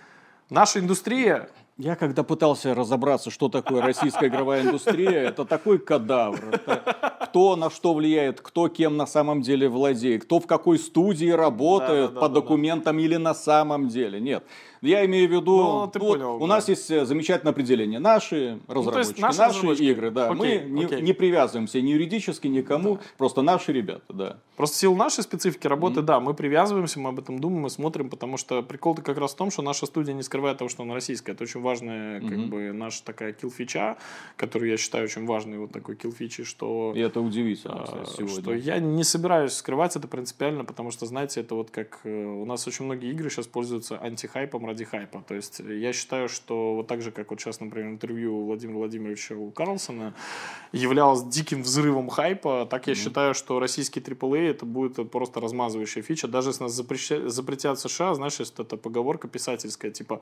наша 0.50 0.80
индустрия... 0.80 1.50
Я 1.76 1.94
когда 1.94 2.22
пытался 2.22 2.74
разобраться, 2.74 3.30
что 3.30 3.50
такое 3.50 3.82
российская 3.82 4.28
игровая 4.28 4.62
индустрия, 4.62 5.28
это 5.28 5.44
такой 5.44 5.78
кадавр. 5.78 6.42
Это 6.50 7.15
кто 7.36 7.54
на 7.54 7.68
что 7.68 7.92
влияет, 7.92 8.40
кто 8.40 8.68
кем 8.68 8.96
на 8.96 9.06
самом 9.06 9.42
деле 9.42 9.68
владеет, 9.68 10.24
кто 10.24 10.40
в 10.40 10.46
какой 10.46 10.78
студии 10.78 11.28
работает 11.28 12.08
да, 12.08 12.14
да, 12.14 12.20
по 12.22 12.28
да, 12.28 12.34
документам 12.36 12.96
да. 12.96 13.02
или 13.02 13.16
на 13.16 13.34
самом 13.34 13.88
деле. 13.88 14.18
Нет. 14.20 14.42
Я 14.82 15.04
имею 15.06 15.28
в 15.28 15.32
виду, 15.32 15.56
ну, 15.56 15.90
ты 15.92 15.98
вот, 15.98 16.18
понял, 16.18 16.36
у 16.36 16.40
да. 16.40 16.46
нас 16.46 16.68
есть 16.68 16.90
э, 16.90 17.04
замечательное 17.04 17.52
определение. 17.52 17.98
Наши 17.98 18.58
разработчики, 18.68 19.20
ну, 19.20 19.26
наши, 19.26 19.38
наши 19.38 19.56
разработчики. 19.56 19.84
игры, 19.84 20.10
да. 20.10 20.30
Окей, 20.30 20.64
мы 20.64 20.84
окей. 20.84 20.98
Не, 20.98 21.06
не 21.06 21.12
привязываемся 21.12 21.80
ни 21.80 21.90
юридически 21.90 22.46
никому, 22.46 22.96
да. 22.96 23.00
просто 23.16 23.42
наши 23.42 23.72
ребята, 23.72 24.12
да. 24.12 24.36
Просто 24.56 24.76
в 24.76 24.80
силу 24.80 24.96
нашей 24.96 25.22
специфики 25.22 25.66
работы, 25.66 26.00
mm-hmm. 26.00 26.04
да, 26.04 26.20
мы 26.20 26.34
привязываемся, 26.34 27.00
мы 27.00 27.10
об 27.10 27.18
этом 27.18 27.38
думаем, 27.38 27.62
мы 27.62 27.70
смотрим, 27.70 28.08
потому 28.08 28.36
что 28.36 28.62
прикол-то 28.62 29.02
как 29.02 29.18
раз 29.18 29.32
в 29.32 29.36
том, 29.36 29.50
что 29.50 29.62
наша 29.62 29.86
студия 29.86 30.14
не 30.14 30.22
скрывает 30.22 30.58
того, 30.58 30.68
что 30.68 30.82
она 30.82 30.94
российская. 30.94 31.32
Это 31.32 31.44
очень 31.44 31.60
важная, 31.60 32.20
как 32.20 32.30
mm-hmm. 32.30 32.46
бы, 32.46 32.72
наша 32.72 33.04
такая 33.04 33.32
килл-фича, 33.32 33.96
которую 34.36 34.70
я 34.70 34.76
считаю 34.76 35.04
очень 35.04 35.26
важной, 35.26 35.58
вот 35.58 35.72
такой 35.72 35.96
килл-фичи, 35.96 36.44
что... 36.44 36.92
И 36.96 37.00
это 37.00 37.20
удивительно, 37.20 37.82
кстати, 37.84 38.02
а, 38.02 38.16
сегодня. 38.16 38.42
Что 38.42 38.54
я 38.54 38.78
не 38.78 39.04
собираюсь 39.04 39.52
скрывать 39.52 39.96
это 39.96 40.08
принципиально, 40.08 40.64
потому 40.64 40.90
что, 40.90 41.06
знаете, 41.06 41.40
это 41.40 41.54
вот 41.54 41.70
как... 41.70 42.00
Э, 42.04 42.24
у 42.24 42.44
нас 42.44 42.66
очень 42.66 42.84
многие 42.86 43.10
игры 43.10 43.30
сейчас 43.30 43.46
пользуются 43.46 43.98
антихайпом 43.98 44.65
ради 44.66 44.84
хайпа. 44.84 45.22
То 45.26 45.34
есть 45.34 45.60
я 45.60 45.92
считаю, 45.92 46.28
что 46.28 46.76
вот 46.76 46.86
так 46.86 47.02
же, 47.02 47.10
как 47.10 47.30
вот 47.30 47.40
сейчас, 47.40 47.60
например, 47.60 47.90
интервью 47.90 48.44
Владимира 48.44 48.78
Владимировича 48.78 49.34
у 49.34 49.50
Карлсона 49.50 50.14
являлось 50.72 51.22
диким 51.24 51.62
взрывом 51.62 52.08
хайпа, 52.08 52.66
так 52.70 52.86
я 52.86 52.92
mm-hmm. 52.92 52.96
считаю, 52.96 53.34
что 53.34 53.60
российский 53.60 54.00
AAA 54.00 54.50
это 54.50 54.66
будет 54.66 55.10
просто 55.10 55.40
размазывающая 55.40 56.02
фича. 56.02 56.28
Даже 56.28 56.50
если 56.50 56.64
нас 56.64 56.72
запретят 56.72 57.78
США, 57.80 58.14
знаешь, 58.14 58.40
эта 58.40 58.76
поговорка 58.76 59.28
писательская, 59.28 59.90
типа 59.90 60.20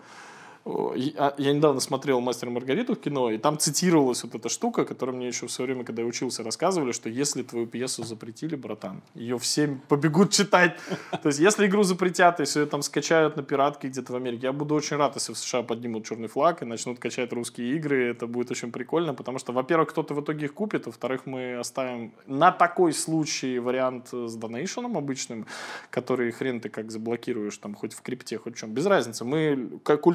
я, 0.94 1.34
я 1.36 1.52
недавно 1.52 1.80
смотрел 1.80 2.20
«Мастер 2.20 2.48
и 2.48 2.50
Маргариту» 2.50 2.94
в 2.94 3.00
кино, 3.00 3.30
и 3.30 3.36
там 3.36 3.58
цитировалась 3.58 4.24
вот 4.24 4.34
эта 4.34 4.48
штука, 4.48 4.84
которую 4.84 5.16
мне 5.16 5.26
еще 5.26 5.46
в 5.46 5.52
свое 5.52 5.66
время, 5.66 5.84
когда 5.84 6.02
я 6.02 6.08
учился, 6.08 6.42
рассказывали, 6.42 6.92
что 6.92 7.10
если 7.10 7.42
твою 7.42 7.66
пьесу 7.66 8.02
запретили, 8.02 8.56
братан, 8.56 9.02
ее 9.14 9.38
все 9.38 9.78
побегут 9.88 10.30
читать. 10.30 10.76
То 11.22 11.28
есть, 11.28 11.38
если 11.38 11.66
игру 11.66 11.82
запретят, 11.82 12.40
если 12.40 12.60
ее 12.60 12.66
там 12.66 12.82
скачают 12.82 13.36
на 13.36 13.42
пиратке 13.42 13.88
где-то 13.88 14.12
в 14.14 14.16
Америке, 14.16 14.46
я 14.46 14.52
буду 14.52 14.74
очень 14.74 14.96
рад, 14.96 15.14
если 15.16 15.34
в 15.34 15.38
США 15.38 15.62
поднимут 15.62 16.06
черный 16.06 16.28
флаг 16.28 16.62
и 16.62 16.64
начнут 16.64 16.98
качать 16.98 17.32
русские 17.32 17.76
игры. 17.76 18.10
Это 18.10 18.26
будет 18.26 18.50
очень 18.50 18.72
прикольно, 18.72 19.12
потому 19.12 19.38
что, 19.38 19.52
во-первых, 19.52 19.90
кто-то 19.90 20.14
в 20.14 20.22
итоге 20.22 20.46
их 20.46 20.54
купит, 20.54 20.86
во-вторых, 20.86 21.26
мы 21.26 21.58
оставим 21.58 22.12
на 22.26 22.52
такой 22.52 22.94
случай 22.94 23.58
вариант 23.58 24.08
с 24.12 24.34
донейшеном 24.34 24.96
обычным, 24.96 25.46
который 25.90 26.30
хрен 26.30 26.60
ты 26.60 26.70
как 26.70 26.90
заблокируешь, 26.90 27.58
там, 27.58 27.74
хоть 27.74 27.92
в 27.92 28.00
крипте, 28.00 28.38
хоть 28.38 28.56
в 28.56 28.58
чем. 28.58 28.72
Без 28.72 28.86
разницы. 28.86 29.24
Мы, 29.24 29.80
как 29.82 30.06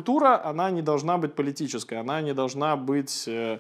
она 0.44 0.72
не 0.72 0.82
должна 0.82 1.18
быть 1.18 1.34
политической, 1.34 2.00
она 2.00 2.22
не 2.22 2.34
должна 2.34 2.76
быть 2.76 3.28
э, 3.28 3.60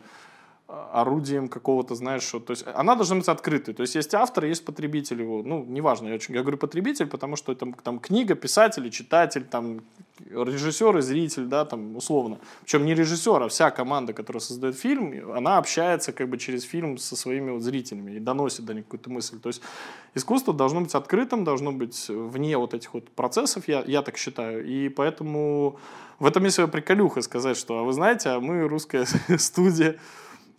орудием 0.69 1.47
какого-то, 1.47 1.95
знаешь, 1.95 2.21
что, 2.21 2.39
то 2.39 2.51
есть 2.51 2.63
она 2.75 2.95
должна 2.95 3.15
быть 3.15 3.27
открытой. 3.27 3.73
То 3.73 3.81
есть 3.81 3.95
есть 3.95 4.13
автор, 4.13 4.45
есть 4.45 4.63
потребитель 4.63 5.21
его. 5.21 5.41
Ну, 5.43 5.65
неважно, 5.67 6.09
я, 6.09 6.15
очень, 6.15 6.35
я 6.35 6.41
говорю 6.41 6.57
потребитель, 6.57 7.07
потому 7.07 7.35
что 7.35 7.55
там, 7.55 7.73
там 7.73 7.99
книга, 7.99 8.35
писатель, 8.35 8.89
читатель, 8.91 9.43
там 9.43 9.81
режиссер 10.29 10.97
и 10.97 11.01
зритель, 11.01 11.45
да, 11.45 11.65
там 11.65 11.95
условно. 11.95 12.37
Причем 12.61 12.85
не 12.85 12.93
режиссер, 12.93 13.41
а 13.41 13.47
вся 13.47 13.71
команда, 13.71 14.13
которая 14.13 14.41
создает 14.41 14.77
фильм, 14.77 15.31
она 15.31 15.57
общается 15.57 16.11
как 16.11 16.29
бы 16.29 16.37
через 16.37 16.63
фильм 16.63 16.97
со 16.97 17.15
своими 17.15 17.51
вот 17.51 17.63
зрителями 17.63 18.11
и 18.11 18.19
доносит 18.19 18.65
до 18.65 18.73
них 18.73 18.83
какую-то 18.83 19.09
мысль. 19.09 19.39
То 19.39 19.49
есть 19.49 19.61
искусство 20.13 20.53
должно 20.53 20.81
быть 20.81 20.93
открытым, 20.93 21.43
должно 21.43 21.71
быть 21.71 22.09
вне 22.09 22.57
вот 22.57 22.75
этих 22.75 22.93
вот 22.93 23.09
процессов, 23.09 23.67
я, 23.67 23.83
я 23.87 24.03
так 24.03 24.17
считаю. 24.17 24.65
И 24.65 24.89
поэтому 24.89 25.79
в 26.19 26.25
этом 26.25 26.43
есть 26.43 26.55
своя 26.55 26.67
приколюха 26.67 27.21
сказать, 27.21 27.57
что, 27.57 27.79
а 27.79 27.83
вы 27.83 27.93
знаете, 27.93 28.29
а 28.29 28.39
мы 28.39 28.67
русская 28.67 29.05
студия, 29.37 29.97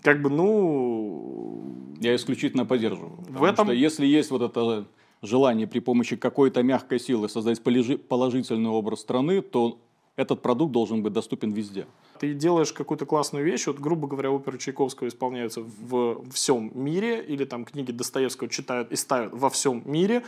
как 0.03 0.23
бы, 0.23 0.31
ну... 0.31 1.63
Я 2.01 2.17
исключительно 2.17 2.65
поддерживаю. 2.65 3.13
В 3.29 3.45
этом... 3.45 3.67
что 3.67 3.75
если 3.75 4.07
есть 4.07 4.31
вот 4.31 4.43
это 4.43 4.87
желание 5.23 5.67
при 5.67 5.81
помощи 5.81 6.17
какой-то 6.17 6.63
мягкой 6.63 6.99
силы 6.99 7.29
создать 7.29 7.63
положительный 7.63 8.71
образ 8.71 9.01
страны, 9.01 9.43
то 9.43 9.79
этот 10.21 10.43
продукт 10.43 10.73
должен 10.73 11.03
быть 11.03 11.13
доступен 11.15 11.51
везде. 11.53 11.87
Ты 12.19 12.35
делаешь 12.35 12.73
какую-то 12.73 13.07
классную 13.07 13.43
вещь, 13.43 13.67
вот, 13.67 13.79
грубо 13.79 14.07
говоря, 14.07 14.31
оперы 14.31 14.59
Чайковского 14.59 15.09
исполняются 15.09 15.63
в 15.63 16.23
всем 16.31 16.71
мире, 16.75 17.25
или 17.25 17.45
там 17.45 17.65
книги 17.65 17.91
Достоевского 17.91 18.51
читают 18.51 18.93
и 18.93 18.97
ставят 18.97 19.33
во 19.33 19.49
всем 19.49 19.83
мире. 19.87 20.23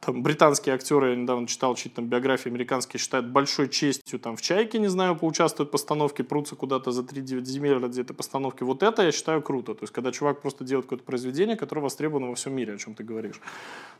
Там 0.00 0.22
британские 0.22 0.76
актеры, 0.76 1.10
я 1.10 1.16
недавно 1.16 1.48
читал 1.48 1.74
чьи 1.74 1.90
там 1.90 2.06
биографии 2.06 2.48
американские, 2.48 3.00
считают 3.00 3.26
большой 3.26 3.68
честью 3.68 4.20
там 4.20 4.36
в 4.36 4.42
«Чайке», 4.42 4.78
не 4.78 4.88
знаю, 4.88 5.16
поучаствуют 5.16 5.70
в 5.70 5.72
постановке, 5.72 6.22
прутся 6.22 6.54
куда-то 6.54 6.92
за 6.92 7.02
3-9 7.02 7.44
земель 7.44 7.78
ради 7.78 8.00
этой 8.00 8.14
постановки. 8.14 8.62
Вот 8.62 8.84
это 8.84 9.02
я 9.02 9.10
считаю 9.10 9.42
круто. 9.42 9.74
То 9.74 9.82
есть, 9.82 9.92
когда 9.92 10.12
чувак 10.12 10.40
просто 10.40 10.62
делает 10.62 10.86
какое-то 10.86 11.04
произведение, 11.04 11.56
которое 11.56 11.80
востребовано 11.80 12.28
во 12.28 12.34
всем 12.36 12.54
мире, 12.54 12.74
о 12.74 12.78
чем 12.78 12.94
ты 12.94 13.02
говоришь. 13.02 13.40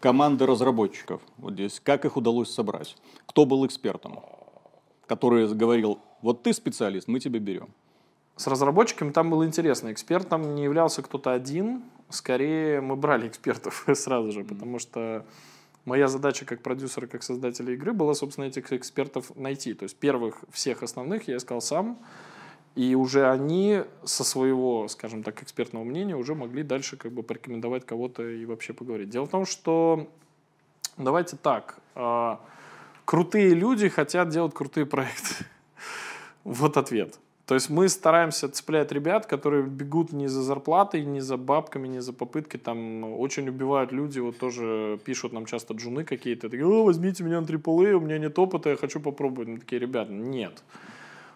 Команды 0.00 0.46
разработчиков 0.46 1.20
вот 1.36 1.54
здесь, 1.54 1.80
как 1.82 2.04
их 2.04 2.16
удалось 2.16 2.50
собрать? 2.50 2.96
Кто 3.26 3.44
был 3.44 3.66
экспертом? 3.66 4.20
Который 5.06 5.52
говорил, 5.54 6.00
вот 6.22 6.42
ты 6.42 6.52
специалист, 6.52 7.08
мы 7.08 7.20
тебя 7.20 7.38
берем. 7.38 7.68
С 8.36 8.46
разработчиками 8.46 9.10
там 9.10 9.30
было 9.30 9.44
интересно. 9.44 9.92
Экспертом 9.92 10.54
не 10.54 10.64
являлся 10.64 11.02
кто-то 11.02 11.32
один. 11.32 11.82
Скорее, 12.08 12.80
мы 12.80 12.96
брали 12.96 13.28
экспертов 13.28 13.84
сразу 13.94 14.32
же, 14.32 14.44
потому 14.44 14.78
что 14.78 15.26
моя 15.84 16.08
задача 16.08 16.44
как 16.44 16.62
продюсера, 16.62 17.06
как 17.06 17.22
создателя 17.22 17.74
игры 17.74 17.92
была, 17.92 18.14
собственно, 18.14 18.46
этих 18.46 18.72
экспертов 18.72 19.36
найти. 19.36 19.74
То 19.74 19.84
есть 19.84 19.96
первых 19.96 20.44
всех 20.50 20.82
основных 20.82 21.28
я 21.28 21.36
искал 21.36 21.60
сам, 21.60 21.98
и 22.74 22.94
уже 22.94 23.28
они 23.30 23.82
со 24.04 24.24
своего, 24.24 24.88
скажем 24.88 25.22
так, 25.22 25.42
экспертного 25.42 25.84
мнения 25.84 26.16
уже 26.16 26.34
могли 26.34 26.62
дальше 26.62 26.96
как 26.96 27.12
бы 27.12 27.22
порекомендовать 27.22 27.84
кого-то 27.84 28.26
и 28.26 28.46
вообще 28.46 28.72
поговорить. 28.72 29.10
Дело 29.10 29.26
в 29.26 29.30
том, 29.30 29.44
что 29.44 30.08
давайте 30.96 31.36
так, 31.36 31.78
а, 31.94 32.40
Крутые 33.04 33.54
люди 33.54 33.88
хотят 33.88 34.28
делать 34.28 34.54
крутые 34.54 34.86
проекты. 34.86 35.44
Вот 36.44 36.76
ответ. 36.76 37.18
То 37.46 37.54
есть 37.54 37.70
мы 37.70 37.88
стараемся 37.88 38.48
цеплять 38.48 38.92
ребят, 38.92 39.26
которые 39.26 39.64
бегут 39.64 40.12
не 40.12 40.28
за 40.28 40.42
зарплатой, 40.42 41.04
не 41.04 41.20
за 41.20 41.36
бабками, 41.36 41.88
не 41.88 42.00
за 42.00 42.12
попыткой. 42.12 42.58
Там 42.58 43.04
очень 43.04 43.48
убивают 43.48 43.92
люди, 43.92 44.20
вот 44.20 44.38
тоже 44.38 44.98
пишут 45.04 45.32
нам 45.32 45.46
часто 45.46 45.74
джуны 45.74 46.04
какие-то. 46.04 46.48
Такие, 46.48 46.66
О, 46.66 46.84
возьмите 46.84 47.24
меня 47.24 47.40
на 47.40 47.44
AAA, 47.44 47.92
у 47.92 48.00
меня 48.00 48.18
нет 48.18 48.38
опыта, 48.38 48.70
я 48.70 48.76
хочу 48.76 49.00
попробовать. 49.00 49.48
Мы 49.48 49.58
такие, 49.58 49.80
ребята, 49.80 50.12
нет. 50.12 50.62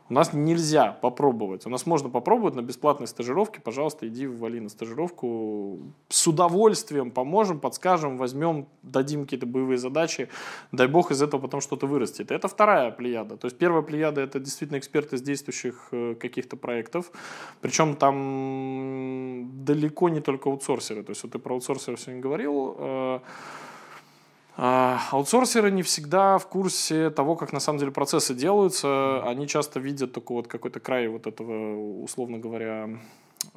У 0.09 0.15
нас 0.15 0.33
нельзя 0.33 0.93
попробовать. 0.93 1.67
У 1.67 1.71
нас 1.71 1.85
можно 1.85 2.09
попробовать 2.09 2.55
на 2.55 2.63
бесплатной 2.63 3.09
стажировке. 3.09 3.61
Пожалуйста, 3.61 4.07
иди 4.07 4.27
вали 4.27 4.61
на 4.61 4.69
стажировку. 4.69 5.81
С 6.09 6.27
удовольствием 6.29 7.11
поможем, 7.11 7.59
подскажем, 7.59 8.17
возьмем, 8.17 8.69
дадим 8.83 9.25
какие-то 9.25 9.47
боевые 9.47 9.79
задачи. 9.79 10.29
Дай 10.71 10.87
бог 10.87 11.11
из 11.11 11.23
этого 11.23 11.41
потом 11.41 11.61
что-то 11.61 11.87
вырастет. 11.87 12.31
Это 12.31 12.47
вторая 12.47 12.93
плеяда. 12.93 13.37
То 13.37 13.47
есть 13.47 13.59
первая 13.59 13.83
плеяда 13.83 14.21
это 14.21 14.39
действительно 14.39 14.79
эксперты 14.79 15.17
из 15.17 15.23
действующих 15.23 15.89
э, 15.91 16.15
каких-то 16.15 16.57
проектов. 16.57 17.11
Причем 17.61 17.97
там 17.97 19.65
далеко 19.65 20.09
не 20.09 20.21
только 20.21 20.51
аутсорсеры. 20.51 21.03
То 21.03 21.11
есть 21.11 21.25
вот 21.25 21.33
ты 21.33 21.41
про 21.41 21.55
аутсорсеров 21.55 22.01
сегодня 22.01 22.23
говорил. 22.23 23.23
А, 24.59 25.01
аутсорсеры 25.11 25.71
не 25.71 25.83
всегда 25.83 26.39
в 26.39 26.49
курсе 26.49 27.11
того, 27.11 27.37
как 27.37 27.53
на 27.53 27.61
самом 27.61 27.79
деле 27.79 27.93
процессы 27.93 28.35
делаются. 28.35 29.23
Они 29.25 29.47
часто 29.47 29.81
видят 29.81 30.13
только 30.13 30.33
вот 30.33 30.49
какой-то 30.49 30.81
край 30.81 31.09
вот 31.09 31.27
этого, 31.27 32.03
условно 32.03 32.39
говоря, 32.39 32.89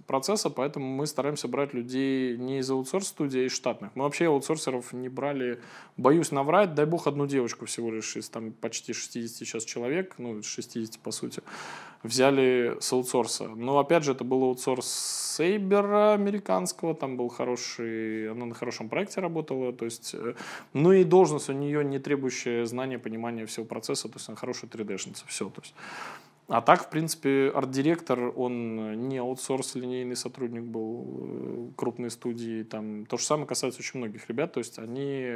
процесса, 0.07 0.49
поэтому 0.49 0.85
мы 0.85 1.07
стараемся 1.07 1.47
брать 1.47 1.73
людей 1.73 2.37
не 2.37 2.59
из 2.59 2.69
аутсорс-студии, 2.69 3.41
а 3.41 3.45
из 3.45 3.51
штатных. 3.51 3.91
Мы 3.95 4.03
вообще 4.03 4.27
аутсорсеров 4.27 4.93
не 4.93 5.09
брали, 5.09 5.59
боюсь 5.97 6.31
наврать, 6.31 6.75
дай 6.75 6.85
бог, 6.85 7.07
одну 7.07 7.27
девочку 7.27 7.65
всего 7.65 7.91
лишь 7.91 8.15
из 8.15 8.29
там 8.29 8.51
почти 8.51 8.93
60 8.93 9.29
сейчас 9.29 9.63
человек, 9.63 10.15
ну, 10.17 10.41
60 10.41 10.99
по 10.99 11.11
сути, 11.11 11.41
взяли 12.03 12.77
с 12.79 12.93
аутсорса. 12.93 13.47
Но 13.49 13.79
опять 13.79 14.03
же, 14.03 14.13
это 14.13 14.23
был 14.23 14.43
аутсорс 14.43 15.35
Сейбера 15.37 16.13
американского, 16.13 16.95
там 16.95 17.17
был 17.17 17.29
хороший, 17.29 18.31
она 18.31 18.45
на 18.45 18.55
хорошем 18.55 18.89
проекте 18.89 19.21
работала, 19.21 19.73
то 19.73 19.85
есть, 19.85 20.13
э, 20.13 20.33
ну 20.73 20.91
и 20.91 21.03
должность 21.03 21.49
у 21.49 21.53
нее 21.53 21.83
не 21.83 21.99
требующая 21.99 22.65
знания, 22.65 22.99
понимания 22.99 23.45
всего 23.45 23.65
процесса, 23.65 24.07
то 24.07 24.15
есть 24.15 24.29
она 24.29 24.35
хорошая 24.35 24.69
3D-шница, 24.69 25.23
все, 25.27 25.49
то 25.49 25.61
есть 25.61 25.73
а 26.49 26.61
так, 26.61 26.85
в 26.85 26.89
принципе, 26.89 27.51
арт-директор, 27.53 28.33
он 28.35 29.07
не 29.07 29.19
аутсорс, 29.19 29.75
линейный 29.75 30.15
сотрудник 30.15 30.63
был 30.63 31.05
э, 31.21 31.67
крупной 31.75 32.09
студии. 32.09 32.63
Там. 32.63 33.05
То 33.05 33.17
же 33.17 33.23
самое 33.23 33.47
касается 33.47 33.79
очень 33.81 33.99
многих 33.99 34.27
ребят. 34.29 34.53
То 34.53 34.57
есть 34.57 34.79
они, 34.79 35.27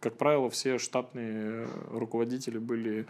как 0.00 0.18
правило, 0.18 0.50
все 0.50 0.78
штатные 0.78 1.66
руководители 1.90 2.58
были 2.58 3.06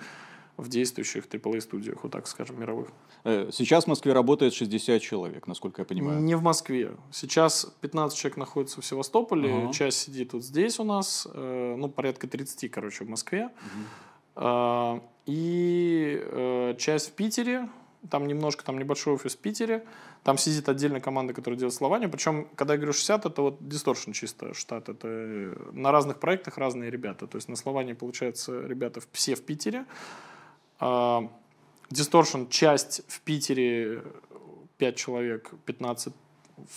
в 0.57 0.69
действующих 0.69 1.27
AAA-студиях, 1.27 2.03
вот 2.03 2.13
так 2.13 2.27
скажем, 2.29 2.61
мировых. 2.61 2.89
Э, 3.25 3.51
сейчас 3.53 3.85
в 3.85 3.87
Москве 3.89 4.13
работает 4.13 4.55
60 4.55 5.01
человек, 5.01 5.47
насколько 5.47 5.83
я 5.83 5.87
понимаю. 5.87 6.21
Не 6.21 6.37
в 6.37 6.43
Москве. 6.43 6.93
Сейчас 7.13 7.73
15 7.81 8.17
человек 8.17 8.37
находится 8.37 8.81
в 8.81 8.85
Севастополе, 8.85 9.51
uh-huh. 9.51 9.73
часть 9.73 9.99
сидит 9.99 10.33
вот 10.33 10.45
здесь 10.45 10.79
у 10.79 10.85
нас, 10.85 11.27
э, 11.33 11.75
ну, 11.77 11.89
порядка 11.89 12.29
30, 12.29 12.71
короче, 12.71 13.05
в 13.05 13.09
Москве. 13.09 13.51
Uh-huh. 13.51 13.85
И 15.29 16.23
э, 16.23 16.75
часть 16.79 17.11
в 17.11 17.13
Питере, 17.13 17.69
там 18.09 18.27
немножко, 18.27 18.65
там 18.65 18.79
небольшой 18.79 19.15
офис 19.15 19.35
в 19.35 19.39
Питере, 19.39 19.85
там 20.23 20.39
сидит 20.39 20.69
отдельная 20.69 21.01
команда, 21.01 21.35
которая 21.35 21.59
делает 21.59 21.75
слование. 21.75 22.09
Причем, 22.09 22.49
когда 22.55 22.75
я 22.75 22.79
говорю 22.79 22.93
60, 22.93 23.27
это 23.27 23.43
вот 23.43 23.61
Distortion 23.61 24.13
чисто 24.13 24.55
штат. 24.55 24.89
Это 24.89 25.09
на 25.73 25.93
разных 25.93 26.19
проектах 26.19 26.57
разные 26.57 26.91
ребята. 26.91 27.27
То 27.27 27.37
есть 27.37 27.49
на 27.49 27.57
словании, 27.57 27.93
получается, 27.93 28.61
ребята 28.61 29.01
все 29.13 29.35
в 29.35 29.43
Питере. 29.43 29.85
А, 30.81 31.31
Distortion 31.91 32.49
часть 32.49 33.03
в 33.09 33.21
Питере 33.21 34.03
5 34.79 34.97
человек, 34.97 35.51
15 35.67 36.15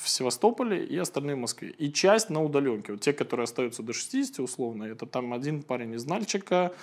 в 0.02 0.10
Севастополе 0.10 0.86
и 0.86 0.98
остальные 0.98 1.36
в 1.36 1.40
Москве. 1.40 1.70
И 1.70 1.92
часть 1.92 2.30
на 2.30 2.44
удаленке. 2.44 2.94
Вот 2.94 3.02
те, 3.02 3.14
которые 3.14 3.46
остаются 3.46 3.82
до 3.82 3.94
60 3.94 4.40
условно, 4.40 4.84
это 4.84 5.06
там 5.06 5.34
один 5.34 5.64
парень 5.64 5.94
из 5.94 6.06
Нальчика, 6.06 6.74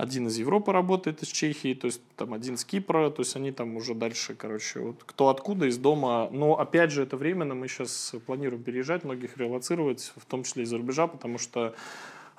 один 0.00 0.26
из 0.28 0.38
Европы 0.38 0.72
работает, 0.72 1.22
из 1.22 1.28
Чехии, 1.28 1.74
то 1.74 1.86
есть 1.86 2.00
там 2.16 2.32
один 2.32 2.56
с 2.56 2.64
Кипра, 2.64 3.10
то 3.10 3.20
есть 3.20 3.36
они 3.36 3.52
там 3.52 3.76
уже 3.76 3.94
дальше, 3.94 4.34
короче, 4.34 4.80
вот 4.80 5.02
кто 5.04 5.28
откуда, 5.28 5.66
из 5.66 5.78
дома. 5.78 6.28
Но 6.32 6.58
опять 6.58 6.90
же, 6.90 7.02
это 7.02 7.16
временно, 7.16 7.54
мы 7.54 7.68
сейчас 7.68 8.14
планируем 8.26 8.62
переезжать, 8.62 9.04
многих 9.04 9.36
релацировать, 9.36 10.12
в 10.16 10.24
том 10.26 10.44
числе 10.44 10.64
из-за 10.64 10.78
рубежа, 10.78 11.06
потому 11.06 11.38
что 11.38 11.74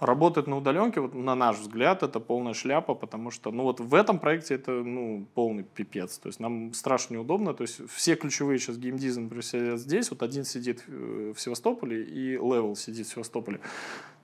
работать 0.01 0.47
на 0.47 0.57
удаленке, 0.57 0.99
вот 0.99 1.13
на 1.13 1.35
наш 1.35 1.59
взгляд, 1.59 2.01
это 2.01 2.19
полная 2.19 2.53
шляпа, 2.53 2.95
потому 2.95 3.29
что, 3.29 3.51
ну 3.51 3.63
вот 3.63 3.79
в 3.79 3.93
этом 3.93 4.17
проекте 4.17 4.55
это, 4.55 4.71
ну, 4.71 5.27
полный 5.35 5.63
пипец. 5.63 6.17
То 6.17 6.27
есть 6.27 6.39
нам 6.39 6.73
страшно 6.73 7.13
неудобно. 7.13 7.53
То 7.53 7.61
есть 7.61 7.87
все 7.89 8.15
ключевые 8.15 8.57
сейчас 8.57 8.77
геймдизайн 8.77 9.29
сидят 9.43 9.79
здесь. 9.79 10.09
Вот 10.09 10.23
один 10.23 10.43
сидит 10.43 10.83
э, 10.87 11.33
в 11.35 11.39
Севастополе 11.39 12.03
и 12.03 12.35
Level 12.35 12.75
сидит 12.75 13.07
в 13.07 13.11
Севастополе. 13.11 13.59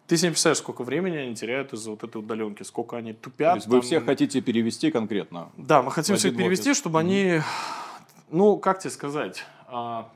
Ты 0.07 0.15
себе 0.15 0.29
не 0.29 0.31
представляешь, 0.31 0.59
сколько 0.59 0.83
времени 0.83 1.17
они 1.17 1.35
теряют 1.35 1.73
из-за 1.73 1.91
вот 1.91 2.03
этой 2.03 2.17
удаленки, 2.17 2.63
сколько 2.63 2.95
они 2.95 3.11
тупят. 3.11 3.51
То 3.51 3.57
есть 3.57 3.67
вы 3.67 3.81
все 3.81 3.99
хотите 3.99 4.39
перевести 4.39 4.89
конкретно? 4.89 5.49
Да, 5.57 5.81
мы 5.81 5.91
хотим 5.91 6.15
все 6.15 6.31
перевести, 6.31 6.73
чтобы 6.73 6.99
они, 6.99 7.41
ну, 8.31 8.57
как 8.57 8.79
тебе 8.79 8.91
сказать, 8.91 9.43
а, 9.67 10.09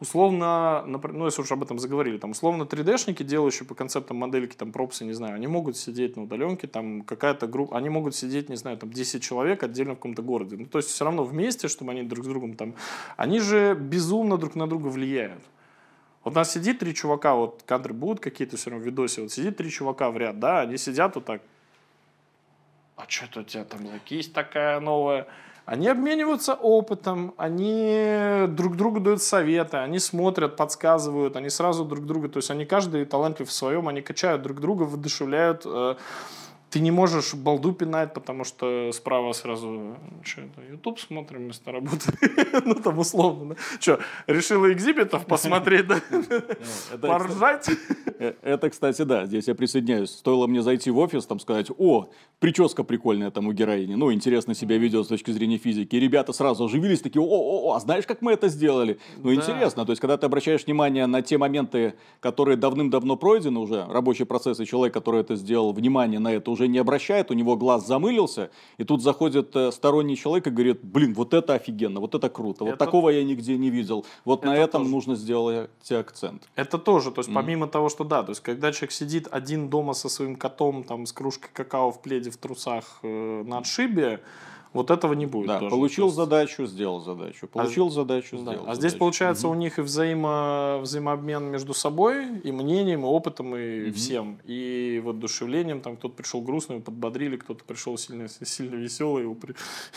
условно, 0.00 0.84
ну, 0.86 1.26
если 1.26 1.42
уж 1.42 1.52
об 1.52 1.62
этом 1.62 1.78
заговорили, 1.78 2.16
там, 2.16 2.30
условно 2.30 2.62
3D-шники, 2.62 3.22
делающие 3.24 3.66
по 3.66 3.74
концептам 3.74 4.16
модельки, 4.16 4.56
там, 4.56 4.72
пропсы, 4.72 5.04
не 5.04 5.12
знаю, 5.12 5.34
они 5.34 5.46
могут 5.46 5.76
сидеть 5.76 6.16
на 6.16 6.22
удаленке, 6.22 6.66
там, 6.66 7.02
какая-то 7.02 7.46
группа, 7.46 7.76
они 7.76 7.90
могут 7.90 8.14
сидеть, 8.14 8.48
не 8.48 8.56
знаю, 8.56 8.78
там, 8.78 8.90
10 8.90 9.22
человек 9.22 9.62
отдельно 9.62 9.92
в 9.92 9.96
каком-то 9.96 10.22
городе. 10.22 10.56
Ну, 10.56 10.64
то 10.64 10.78
есть, 10.78 10.88
все 10.88 11.04
равно 11.04 11.24
вместе, 11.24 11.68
чтобы 11.68 11.92
они 11.92 12.04
друг 12.04 12.24
с 12.24 12.28
другом 12.28 12.54
там, 12.54 12.74
они 13.18 13.40
же 13.40 13.74
безумно 13.74 14.38
друг 14.38 14.54
на 14.54 14.66
друга 14.66 14.88
влияют. 14.88 15.42
Вот 16.24 16.32
у 16.32 16.36
нас 16.36 16.52
сидит 16.52 16.80
три 16.80 16.94
чувака, 16.94 17.34
вот 17.34 17.62
кадры 17.64 17.94
будут 17.94 18.20
какие-то 18.20 18.56
все 18.56 18.70
равно 18.70 18.84
в 18.84 18.86
видосе, 18.86 19.22
вот 19.22 19.32
сидит 19.32 19.56
три 19.56 19.70
чувака 19.70 20.10
в 20.10 20.16
ряд, 20.18 20.38
да, 20.38 20.60
они 20.60 20.76
сидят 20.76 21.14
вот 21.14 21.24
так, 21.24 21.42
а 22.96 23.04
что-то 23.06 23.40
у 23.40 23.42
тебя 23.44 23.64
там 23.64 23.86
за 23.86 23.98
кисть 24.00 24.32
такая 24.32 24.80
новая. 24.80 25.28
Они 25.64 25.86
обмениваются 25.86 26.54
опытом, 26.54 27.34
они 27.36 28.46
друг 28.48 28.76
другу 28.76 29.00
дают 29.00 29.22
советы, 29.22 29.76
они 29.76 29.98
смотрят, 29.98 30.56
подсказывают, 30.56 31.36
они 31.36 31.50
сразу 31.50 31.84
друг 31.84 32.06
друга, 32.06 32.28
то 32.28 32.38
есть 32.38 32.50
они 32.50 32.64
каждый 32.64 33.04
талантлив 33.04 33.48
в 33.48 33.52
своем, 33.52 33.86
они 33.86 34.00
качают 34.00 34.42
друг 34.42 34.60
друга, 34.60 34.84
воодушевляют, 34.84 35.62
э, 35.66 35.96
ты 36.70 36.80
не 36.80 36.90
можешь 36.90 37.34
балду 37.34 37.72
пинать, 37.72 38.12
потому 38.12 38.44
что 38.44 38.90
справа 38.92 39.32
сразу, 39.32 39.96
что 40.22 40.42
это, 40.42 40.60
YouTube 40.70 41.00
смотрим 41.00 41.44
вместо 41.44 41.72
работы. 41.72 42.12
ну, 42.64 42.74
там 42.74 42.98
условно, 42.98 43.54
да. 43.54 43.60
Что, 43.80 43.98
решила 44.26 44.70
экзибитов 44.72 45.26
посмотреть, 45.26 45.86
да? 45.86 46.00
Поржать? 47.00 47.70
Э, 48.18 48.34
это, 48.42 48.68
кстати, 48.70 49.02
да, 49.02 49.26
здесь 49.26 49.48
я 49.48 49.54
присоединяюсь. 49.54 50.10
Стоило 50.10 50.46
мне 50.46 50.62
зайти 50.62 50.90
в 50.90 50.98
офис, 50.98 51.24
там 51.26 51.40
сказать, 51.40 51.70
о, 51.78 52.10
прическа 52.38 52.84
прикольная 52.84 53.30
там 53.30 53.46
у 53.46 53.52
героини, 53.52 53.94
ну, 53.94 54.12
интересно 54.12 54.54
себя 54.54 54.76
ведет 54.76 55.06
с 55.06 55.08
точки 55.08 55.30
зрения 55.30 55.58
физики. 55.58 55.96
И 55.96 56.00
ребята 56.00 56.32
сразу 56.32 56.64
оживились, 56.64 57.00
такие, 57.00 57.22
о, 57.22 57.26
о, 57.26 57.70
о, 57.70 57.74
а 57.74 57.80
знаешь, 57.80 58.06
как 58.06 58.20
мы 58.20 58.32
это 58.32 58.48
сделали? 58.48 58.98
Ну, 59.16 59.32
интересно, 59.32 59.86
то 59.86 59.92
есть, 59.92 60.00
когда 60.00 60.16
ты 60.16 60.26
обращаешь 60.26 60.66
внимание 60.66 61.06
на 61.06 61.22
те 61.22 61.38
моменты, 61.38 61.94
которые 62.20 62.56
давным-давно 62.56 63.16
пройдены 63.16 63.58
уже, 63.58 63.86
рабочий 63.86 64.26
процесс, 64.26 64.60
и 64.60 64.66
человек, 64.66 64.92
который 64.92 65.20
это 65.20 65.36
сделал, 65.36 65.72
внимание 65.72 66.20
на 66.20 66.32
это 66.32 66.50
уже 66.50 66.57
не 66.66 66.78
обращает, 66.78 67.30
у 67.30 67.34
него 67.34 67.56
глаз 67.56 67.86
замылился, 67.86 68.50
и 68.78 68.84
тут 68.84 69.02
заходит 69.02 69.54
э, 69.54 69.70
сторонний 69.70 70.16
человек 70.16 70.46
и 70.46 70.50
говорит, 70.50 70.80
блин, 70.82 71.14
вот 71.14 71.34
это 71.34 71.54
офигенно, 71.54 72.00
вот 72.00 72.14
это 72.14 72.28
круто, 72.28 72.64
вот 72.64 72.74
это... 72.74 72.84
такого 72.84 73.10
я 73.10 73.22
нигде 73.22 73.56
не 73.56 73.70
видел, 73.70 74.04
вот 74.24 74.40
это 74.40 74.48
на 74.48 74.56
этом 74.56 74.82
тоже. 74.82 74.94
нужно 74.94 75.14
сделать 75.14 75.70
акцент. 75.90 76.48
Это 76.56 76.78
тоже, 76.78 77.10
то 77.12 77.20
есть 77.20 77.30
mm. 77.30 77.34
помимо 77.34 77.66
того, 77.68 77.88
что 77.88 78.04
да, 78.04 78.22
то 78.22 78.30
есть 78.30 78.40
когда 78.40 78.72
человек 78.72 78.92
сидит 78.92 79.28
один 79.30 79.68
дома 79.68 79.92
со 79.92 80.08
своим 80.08 80.36
котом, 80.36 80.82
там, 80.82 81.06
с 81.06 81.12
кружкой 81.12 81.50
какао 81.52 81.92
в 81.92 82.02
пледе 82.02 82.30
в 82.30 82.36
трусах 82.36 82.98
э, 83.02 83.42
на 83.46 83.58
отшибе, 83.58 84.20
вот 84.78 84.90
этого 84.90 85.12
не 85.12 85.26
будет. 85.26 85.48
Да, 85.48 85.58
тоже. 85.58 85.70
получил 85.70 86.04
есть... 86.06 86.16
задачу, 86.16 86.66
сделал 86.66 87.00
задачу. 87.00 87.40
А 87.42 87.46
получил 87.46 87.88
а, 87.88 87.90
задачу, 87.90 88.36
да. 88.36 88.52
сделал. 88.52 88.64
А 88.68 88.74
здесь 88.76 88.94
получается 88.94 89.48
угу. 89.48 89.56
у 89.56 89.58
них 89.58 89.78
и 89.78 89.82
взаимо, 89.82 90.78
взаимообмен 90.82 91.44
между 91.44 91.74
собой, 91.74 92.38
и 92.38 92.52
мнением, 92.52 93.02
и 93.02 93.08
опытом, 93.08 93.56
и 93.56 93.88
угу. 93.88 93.94
всем. 93.94 94.38
И 94.44 95.02
воодушевлением. 95.04 95.80
Там 95.80 95.96
кто-то 95.96 96.14
пришел 96.14 96.40
грустный, 96.40 96.76
его 96.76 96.84
подбодрили, 96.84 97.36
кто-то 97.36 97.64
пришел 97.64 97.98
сильно, 97.98 98.28
сильно 98.28 98.76
веселый, 98.76 99.24
его 99.24 99.34
при... 99.34 99.54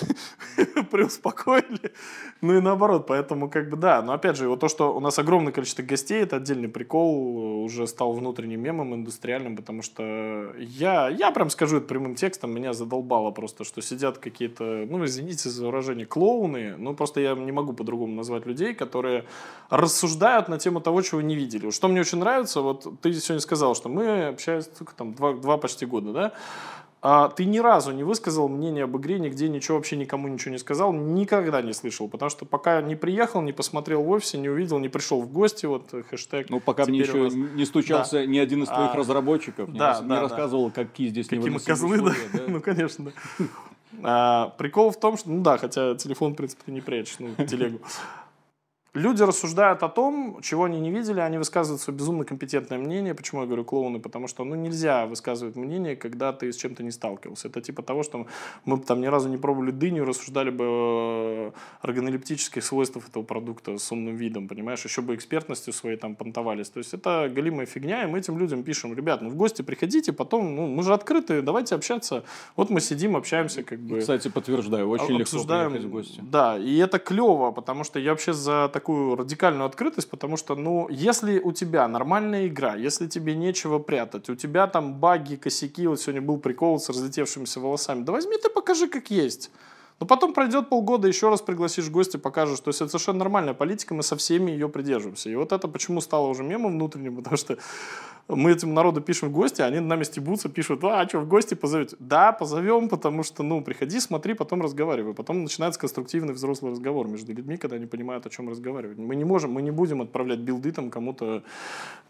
приуспокоили. 0.91 1.93
Ну 2.41 2.57
и 2.57 2.61
наоборот. 2.61 3.05
Поэтому 3.07 3.49
как 3.49 3.69
бы 3.69 3.77
да. 3.77 4.01
Но 4.01 4.13
опять 4.13 4.35
же, 4.35 4.49
вот 4.49 4.59
то, 4.59 4.67
что 4.67 4.95
у 4.95 4.99
нас 4.99 5.19
огромное 5.19 5.53
количество 5.53 5.83
гостей, 5.83 6.23
это 6.23 6.37
отдельный 6.37 6.69
прикол, 6.69 7.63
уже 7.63 7.85
стал 7.85 8.13
внутренним 8.13 8.61
мемом 8.61 8.95
индустриальным, 8.95 9.55
потому 9.55 9.81
что 9.81 10.53
я, 10.57 11.09
я 11.09 11.31
прям 11.31 11.49
скажу 11.49 11.77
это 11.77 11.87
прямым 11.87 12.15
текстом, 12.15 12.51
меня 12.51 12.73
задолбало 12.73 13.31
просто, 13.31 13.63
что 13.63 13.81
сидят 13.81 14.17
какие-то, 14.17 14.70
ну, 14.89 15.05
извините 15.05 15.49
за 15.49 15.65
выражение, 15.65 16.05
клоуны, 16.05 16.75
ну, 16.77 16.93
просто 16.93 17.21
я 17.21 17.33
не 17.33 17.51
могу 17.51 17.73
по-другому 17.73 18.15
назвать 18.15 18.45
людей, 18.45 18.73
которые 18.73 19.25
рассуждают 19.69 20.47
на 20.47 20.57
тему 20.57 20.81
того, 20.81 21.01
чего 21.01 21.21
не 21.21 21.35
видели. 21.35 21.69
Что 21.71 21.87
мне 21.87 22.01
очень 22.01 22.19
нравится, 22.19 22.61
вот 22.61 22.87
ты 23.01 23.13
сегодня 23.13 23.41
сказал, 23.41 23.75
что 23.75 23.89
мы 23.89 24.27
общаемся 24.27 24.69
только 24.77 24.95
там 24.95 25.13
два, 25.13 25.33
два 25.33 25.57
почти 25.57 25.85
года, 25.85 26.13
да? 26.13 26.33
А 27.03 27.29
ты 27.29 27.45
ни 27.45 27.57
разу 27.57 27.91
не 27.91 28.03
высказал 28.03 28.47
мнение 28.47 28.83
об 28.83 28.95
игре, 28.95 29.17
нигде 29.17 29.49
ничего 29.49 29.77
вообще 29.77 29.97
никому 29.97 30.27
ничего 30.27 30.51
не 30.51 30.59
сказал, 30.59 30.93
никогда 30.93 31.63
не 31.63 31.73
слышал, 31.73 32.07
потому 32.07 32.29
что 32.29 32.45
пока 32.45 32.79
не 32.83 32.95
приехал, 32.95 33.41
не 33.41 33.53
посмотрел 33.53 34.03
в 34.03 34.09
офисе, 34.11 34.37
не 34.37 34.49
увидел, 34.49 34.77
не 34.77 34.87
пришел 34.87 35.19
в 35.19 35.31
гости, 35.31 35.65
вот 35.65 35.91
э, 35.93 36.03
хэштег. 36.03 36.51
Ну, 36.51 36.59
пока 36.59 36.85
мне 36.85 36.99
еще 36.99 37.23
нас... 37.23 37.33
не 37.33 37.65
стучался 37.65 38.17
да. 38.17 38.25
ни 38.27 38.37
один 38.37 38.61
из 38.61 38.67
твоих 38.67 38.93
а, 38.93 38.97
разработчиков, 38.97 39.69
не, 39.69 39.79
да, 39.79 39.87
рас... 39.87 40.01
да, 40.01 40.15
не 40.15 40.21
рассказывал, 40.21 40.67
да. 40.67 40.83
какие 40.83 41.07
здесь 41.07 41.27
Какие 41.27 41.49
мы 41.49 41.59
козлы, 41.59 42.01
да? 42.01 42.13
да? 42.33 42.43
ну, 42.47 42.61
конечно, 42.61 43.05
да. 43.05 43.45
А, 44.03 44.53
прикол 44.57 44.91
в 44.91 44.99
том, 44.99 45.17
что, 45.17 45.29
ну 45.29 45.41
да, 45.41 45.57
хотя 45.57 45.95
телефон, 45.95 46.33
в 46.33 46.35
принципе, 46.35 46.71
не 46.71 46.81
прячешь, 46.81 47.17
ну, 47.19 47.35
телегу. 47.45 47.81
Люди 48.93 49.23
рассуждают 49.23 49.83
о 49.83 49.87
том, 49.87 50.39
чего 50.41 50.65
они 50.65 50.81
не 50.81 50.91
видели, 50.91 51.21
они 51.21 51.37
высказывают 51.37 51.81
свое 51.81 51.97
безумно 51.97 52.25
компетентное 52.25 52.77
мнение. 52.77 53.15
Почему 53.15 53.39
я 53.39 53.47
говорю 53.47 53.63
клоуны? 53.63 53.99
Потому 54.01 54.27
что 54.27 54.43
ну, 54.43 54.55
нельзя 54.55 55.05
высказывать 55.05 55.55
мнение, 55.55 55.95
когда 55.95 56.33
ты 56.33 56.51
с 56.51 56.57
чем-то 56.57 56.83
не 56.83 56.91
сталкивался. 56.91 57.47
Это 57.47 57.61
типа 57.61 57.83
того, 57.83 58.03
что 58.03 58.27
мы 58.65 58.77
там 58.79 58.99
ни 58.99 59.05
разу 59.05 59.29
не 59.29 59.37
пробовали 59.37 59.71
дыню, 59.71 60.03
рассуждали 60.03 60.49
бы 60.49 60.65
о 60.67 61.53
органолептических 61.81 62.61
свойствах 62.61 63.07
этого 63.07 63.23
продукта 63.23 63.77
с 63.77 63.91
умным 63.93 64.17
видом, 64.17 64.49
понимаешь? 64.49 64.83
Еще 64.83 65.01
бы 65.01 65.15
экспертностью 65.15 65.71
своей 65.71 65.95
там 65.95 66.15
понтовались. 66.15 66.69
То 66.69 66.79
есть 66.79 66.93
это 66.93 67.31
галимая 67.33 67.67
фигня, 67.67 68.03
и 68.03 68.07
мы 68.07 68.19
этим 68.19 68.37
людям 68.37 68.63
пишем, 68.63 68.93
ребят, 68.93 69.21
ну 69.21 69.29
в 69.29 69.35
гости 69.35 69.61
приходите, 69.61 70.11
потом, 70.11 70.53
ну 70.53 70.67
мы 70.67 70.83
же 70.83 70.93
открыты, 70.93 71.41
давайте 71.41 71.75
общаться. 71.75 72.25
Вот 72.57 72.69
мы 72.69 72.81
сидим, 72.81 73.15
общаемся 73.15 73.63
как 73.63 73.79
бы. 73.79 73.99
Кстати, 73.99 74.27
подтверждаю, 74.27 74.89
очень 74.89 75.17
легко 75.17 75.45
приехать 75.45 75.83
в 75.85 75.89
гости. 75.89 76.19
Да, 76.21 76.57
и 76.57 76.75
это 76.75 76.99
клево, 76.99 77.51
потому 77.51 77.85
что 77.85 77.97
я 77.97 78.11
вообще 78.11 78.33
за 78.33 78.67
такую 78.81 79.15
радикальную 79.15 79.65
открытость, 79.65 80.09
потому 80.09 80.37
что, 80.37 80.55
ну, 80.55 80.87
если 80.89 81.39
у 81.39 81.51
тебя 81.51 81.87
нормальная 81.87 82.47
игра, 82.47 82.75
если 82.75 83.07
тебе 83.07 83.35
нечего 83.35 83.77
прятать, 83.79 84.29
у 84.29 84.35
тебя 84.35 84.65
там 84.67 84.95
баги, 84.95 85.35
косяки, 85.35 85.87
вот 85.87 86.01
сегодня 86.01 86.21
был 86.21 86.39
прикол 86.39 86.79
с 86.79 86.89
разлетевшимися 86.89 87.59
волосами, 87.59 88.03
да 88.03 88.11
возьми 88.11 88.37
ты 88.37 88.49
покажи 88.49 88.87
как 88.87 89.11
есть. 89.11 89.51
Но 89.99 90.07
потом 90.07 90.33
пройдет 90.33 90.69
полгода, 90.69 91.07
еще 91.07 91.29
раз 91.29 91.41
пригласишь 91.41 91.91
гостя, 91.91 92.17
покажешь. 92.17 92.59
То 92.59 92.69
есть 92.69 92.81
это 92.81 92.89
совершенно 92.89 93.19
нормальная 93.19 93.53
политика, 93.53 93.93
мы 93.93 94.01
со 94.01 94.15
всеми 94.15 94.49
ее 94.49 94.67
придерживаемся. 94.67 95.29
И 95.29 95.35
вот 95.35 95.51
это 95.51 95.67
почему 95.67 96.01
стало 96.01 96.27
уже 96.27 96.43
мемом 96.43 96.71
внутренним, 96.71 97.15
потому 97.17 97.37
что 97.37 97.57
мы 98.35 98.51
этим 98.51 98.73
народу 98.73 99.01
пишем 99.01 99.29
в 99.29 99.31
гости, 99.31 99.61
они 99.61 99.79
нами 99.79 100.03
стебутся, 100.03 100.49
пишут, 100.49 100.83
а, 100.83 101.07
что, 101.07 101.19
в 101.19 101.27
гости 101.27 101.53
позовете? 101.53 101.95
Да, 101.99 102.31
позовем, 102.31 102.89
потому 102.89 103.23
что, 103.23 103.43
ну, 103.43 103.61
приходи, 103.61 103.99
смотри, 103.99 104.33
потом 104.33 104.61
разговаривай. 104.61 105.13
Потом 105.13 105.43
начинается 105.43 105.79
конструктивный 105.79 106.33
взрослый 106.33 106.71
разговор 106.71 107.07
между 107.07 107.33
людьми, 107.33 107.57
когда 107.57 107.75
они 107.75 107.85
понимают, 107.85 108.25
о 108.25 108.29
чем 108.29 108.49
разговаривать. 108.49 108.97
Мы 108.97 109.15
не 109.15 109.25
можем, 109.25 109.51
мы 109.51 109.61
не 109.61 109.71
будем 109.71 110.01
отправлять 110.01 110.39
билды 110.39 110.71
там 110.71 110.89
кому-то, 110.89 111.43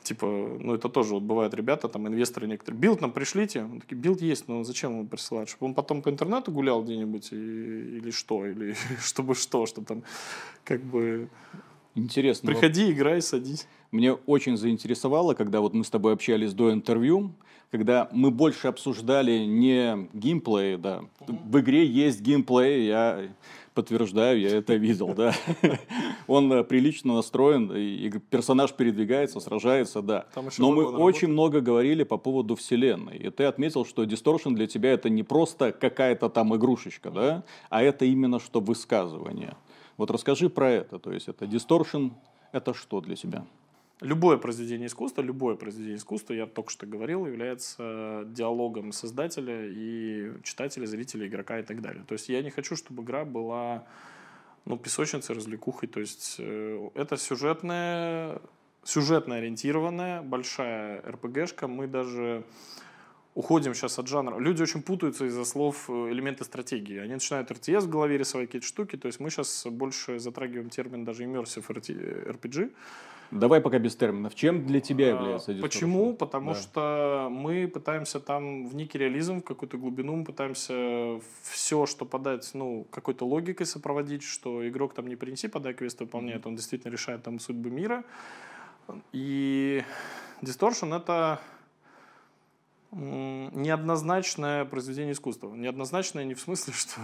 типа, 0.03 0.26
ну, 0.59 0.76
это 0.76 0.89
тоже 0.89 1.13
вот 1.13 1.24
бывают 1.24 1.53
ребята, 1.53 1.88
там, 1.88 2.07
инвесторы 2.07 2.47
некоторые, 2.47 2.80
билд 2.80 3.01
нам 3.01 3.11
пришлите. 3.11 3.63
Он 3.63 3.80
такие, 3.80 3.95
билд 3.95 4.22
есть, 4.22 4.47
но 4.47 4.63
зачем 4.63 4.91
ему 4.91 5.07
присылать? 5.07 5.49
Чтобы 5.49 5.67
он 5.67 5.74
потом 5.74 6.01
по 6.01 6.09
интернету 6.09 6.51
гулял 6.51 6.84
где-нибудь 6.84 7.32
и, 7.32 7.97
или 7.97 8.11
что? 8.11 8.45
Или 8.45 8.76
чтобы 9.01 9.36
что? 9.36 9.65
Чтобы 9.65 9.88
там, 9.88 10.03
как 10.63 10.82
бы... 10.82 11.30
Интересно. 11.93 12.47
Приходи, 12.47 12.89
играй, 12.89 13.22
садись. 13.22 13.67
Мне 13.92 14.14
очень 14.14 14.56
заинтересовало, 14.56 15.34
когда 15.34 15.60
вот 15.60 15.74
мы 15.74 15.84
с 15.84 15.89
тобой 15.89 16.14
общались 16.14 16.54
до 16.54 16.72
интервью, 16.72 17.34
когда 17.72 18.10
мы 18.12 18.32
больше 18.32 18.68
обсуждали 18.68 19.46
не 19.46 20.10
геймплей, 20.14 20.78
да. 20.78 21.04
В 21.28 21.60
игре 21.60 21.86
есть 21.86 22.22
геймплей, 22.22 22.86
я 22.88 23.30
подтверждаю, 23.74 24.39
я 24.39 24.58
это 24.58 24.76
видел, 24.76 25.14
да. 25.14 25.34
Он 26.28 26.52
э, 26.52 26.64
прилично 26.64 27.16
настроен, 27.16 27.72
и 27.72 28.10
персонаж 28.30 28.74
передвигается, 28.74 29.39
сражается, 29.39 30.02
да. 30.02 30.26
Но 30.58 30.72
мы 30.72 30.86
очень 30.86 31.30
много 31.30 31.62
говорили 31.62 32.04
по 32.04 32.18
поводу 32.18 32.56
вселенной. 32.56 33.18
И 33.18 33.30
ты 33.30 33.46
отметил, 33.46 33.86
что 33.86 34.04
Distortion 34.04 34.54
для 34.54 34.68
тебя 34.68 34.92
это 34.92 35.10
не 35.10 35.24
просто 35.24 35.72
какая-то 35.72 36.30
там 36.30 36.56
игрушечка, 36.56 37.10
да, 37.10 37.44
а 37.70 37.82
это 37.82 38.06
именно 38.06 38.39
что 38.39 38.60
высказывание. 38.60 39.56
Вот 39.98 40.12
расскажи 40.12 40.50
про 40.50 40.70
это. 40.70 41.00
То 41.00 41.14
есть 41.14 41.30
это 41.30 41.46
Distortion, 41.46 42.12
это 42.52 42.74
что 42.74 43.00
для 43.00 43.16
тебя? 43.16 43.46
Любое 44.02 44.38
произведение 44.38 44.88
искусства, 44.88 45.22
любое 45.22 45.56
произведение 45.56 45.97
искусства, 45.97 46.34
я 46.34 46.47
только 46.47 46.72
что 46.72 46.88
говорил, 46.88 47.28
является 47.28 48.24
диалогом 48.26 48.91
создателя 48.93 49.68
и 49.68 50.32
читателя, 50.41 50.88
зрителя, 50.88 51.28
игрока 51.28 51.60
и 51.60 51.64
так 51.64 51.82
далее. 51.82 52.04
То 52.08 52.14
есть 52.14 52.28
я 52.28 52.41
не 52.41 52.49
хочу, 52.49 52.76
чтобы 52.76 53.04
игра 53.04 53.26
была 53.26 53.86
ну, 54.66 54.76
песочницей, 54.76 55.36
развлекухой. 55.36 55.88
То 55.88 55.99
есть 55.99 56.38
э, 56.39 56.89
это 56.95 57.16
сюжетная, 57.16 58.41
сюжетно 58.84 59.36
ориентированная, 59.36 60.24
большая 60.24 61.04
РПГшка. 61.04 61.68
Мы 61.68 61.86
даже 61.86 62.43
уходим 63.36 63.73
сейчас 63.73 63.99
от 63.99 64.07
жанра. 64.07 64.38
Люди 64.39 64.61
очень 64.61 64.82
путаются 64.82 65.25
из-за 65.25 65.45
слов 65.45 65.89
э, 65.89 66.11
элементы 66.11 66.43
стратегии. 66.43 66.97
Они 66.97 67.13
начинают 67.13 67.51
RTS 67.51 67.82
в 67.82 67.89
голове 67.89 68.17
рисовать 68.17 68.47
какие-то 68.47 68.67
штуки. 68.67 68.97
То 68.97 69.07
есть 69.07 69.19
мы 69.19 69.29
сейчас 69.29 69.65
больше 69.65 70.19
затрагиваем 70.19 70.69
термин 70.69 71.05
даже 71.05 71.23
immersive 71.23 71.65
RPG. 71.67 72.71
Давай 73.32 73.61
пока 73.61 73.79
без 73.79 73.95
терминов. 73.95 74.36
Чем 74.36 74.65
для 74.65 74.82
тебя 74.82 75.05
а, 75.05 75.09
является 75.09 75.53
Distortion? 75.53 75.61
Почему? 75.61 76.13
Потому 76.13 76.53
да. 76.53 76.59
что 76.59 77.27
мы 77.32 77.65
пытаемся 77.73 78.19
там 78.19 78.67
в 78.67 78.75
некий 78.75 78.97
реализм, 78.97 79.39
в 79.39 79.43
какую-то 79.43 79.77
глубину, 79.77 80.17
мы 80.17 80.25
пытаемся 80.25 81.21
все, 81.43 81.86
что 81.86 82.03
подать, 82.03 82.49
ну, 82.53 82.86
какой-то 82.91 83.25
логикой 83.25 83.65
сопроводить, 83.65 84.23
что 84.23 84.67
игрок 84.67 84.93
там 84.93 85.07
не 85.07 85.15
принеси, 85.15 85.47
подай 85.47 85.73
квест 85.73 86.01
выполняет, 86.01 86.45
он 86.45 86.57
действительно 86.57 86.91
решает 86.91 87.23
там 87.23 87.39
судьбы 87.39 87.69
мира. 87.69 88.03
И 89.13 89.82
Distortion— 90.41 90.93
это 90.97 91.39
неоднозначное 92.92 94.66
произведение 94.66 95.14
искусства. 95.14 95.54
Неоднозначное 95.54 96.26
не 96.26 96.34
в 96.34 96.39
смысле, 96.39 96.74
что... 96.78 97.00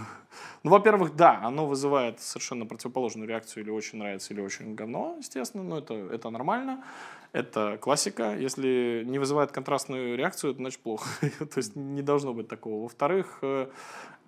Ну, 0.62 0.70
во-первых, 0.70 1.16
да, 1.16 1.40
оно 1.42 1.66
вызывает 1.66 2.20
совершенно 2.20 2.66
противоположную 2.66 3.28
реакцию, 3.28 3.64
или 3.64 3.70
очень 3.70 3.98
нравится, 3.98 4.34
или 4.34 4.40
очень 4.40 4.74
говно, 4.74 5.16
естественно, 5.18 5.62
но 5.64 5.78
это, 5.78 5.94
это 5.94 6.30
нормально. 6.30 6.84
Это 7.32 7.78
классика. 7.80 8.36
Если 8.36 9.04
не 9.06 9.18
вызывает 9.18 9.50
контрастную 9.50 10.16
реакцию, 10.16 10.52
это 10.52 10.58
значит 10.58 10.80
плохо. 10.80 11.08
То 11.38 11.58
есть 11.58 11.76
не 11.76 12.02
должно 12.02 12.32
быть 12.32 12.48
такого. 12.48 12.82
Во-вторых, 12.82 13.38
э, 13.42 13.68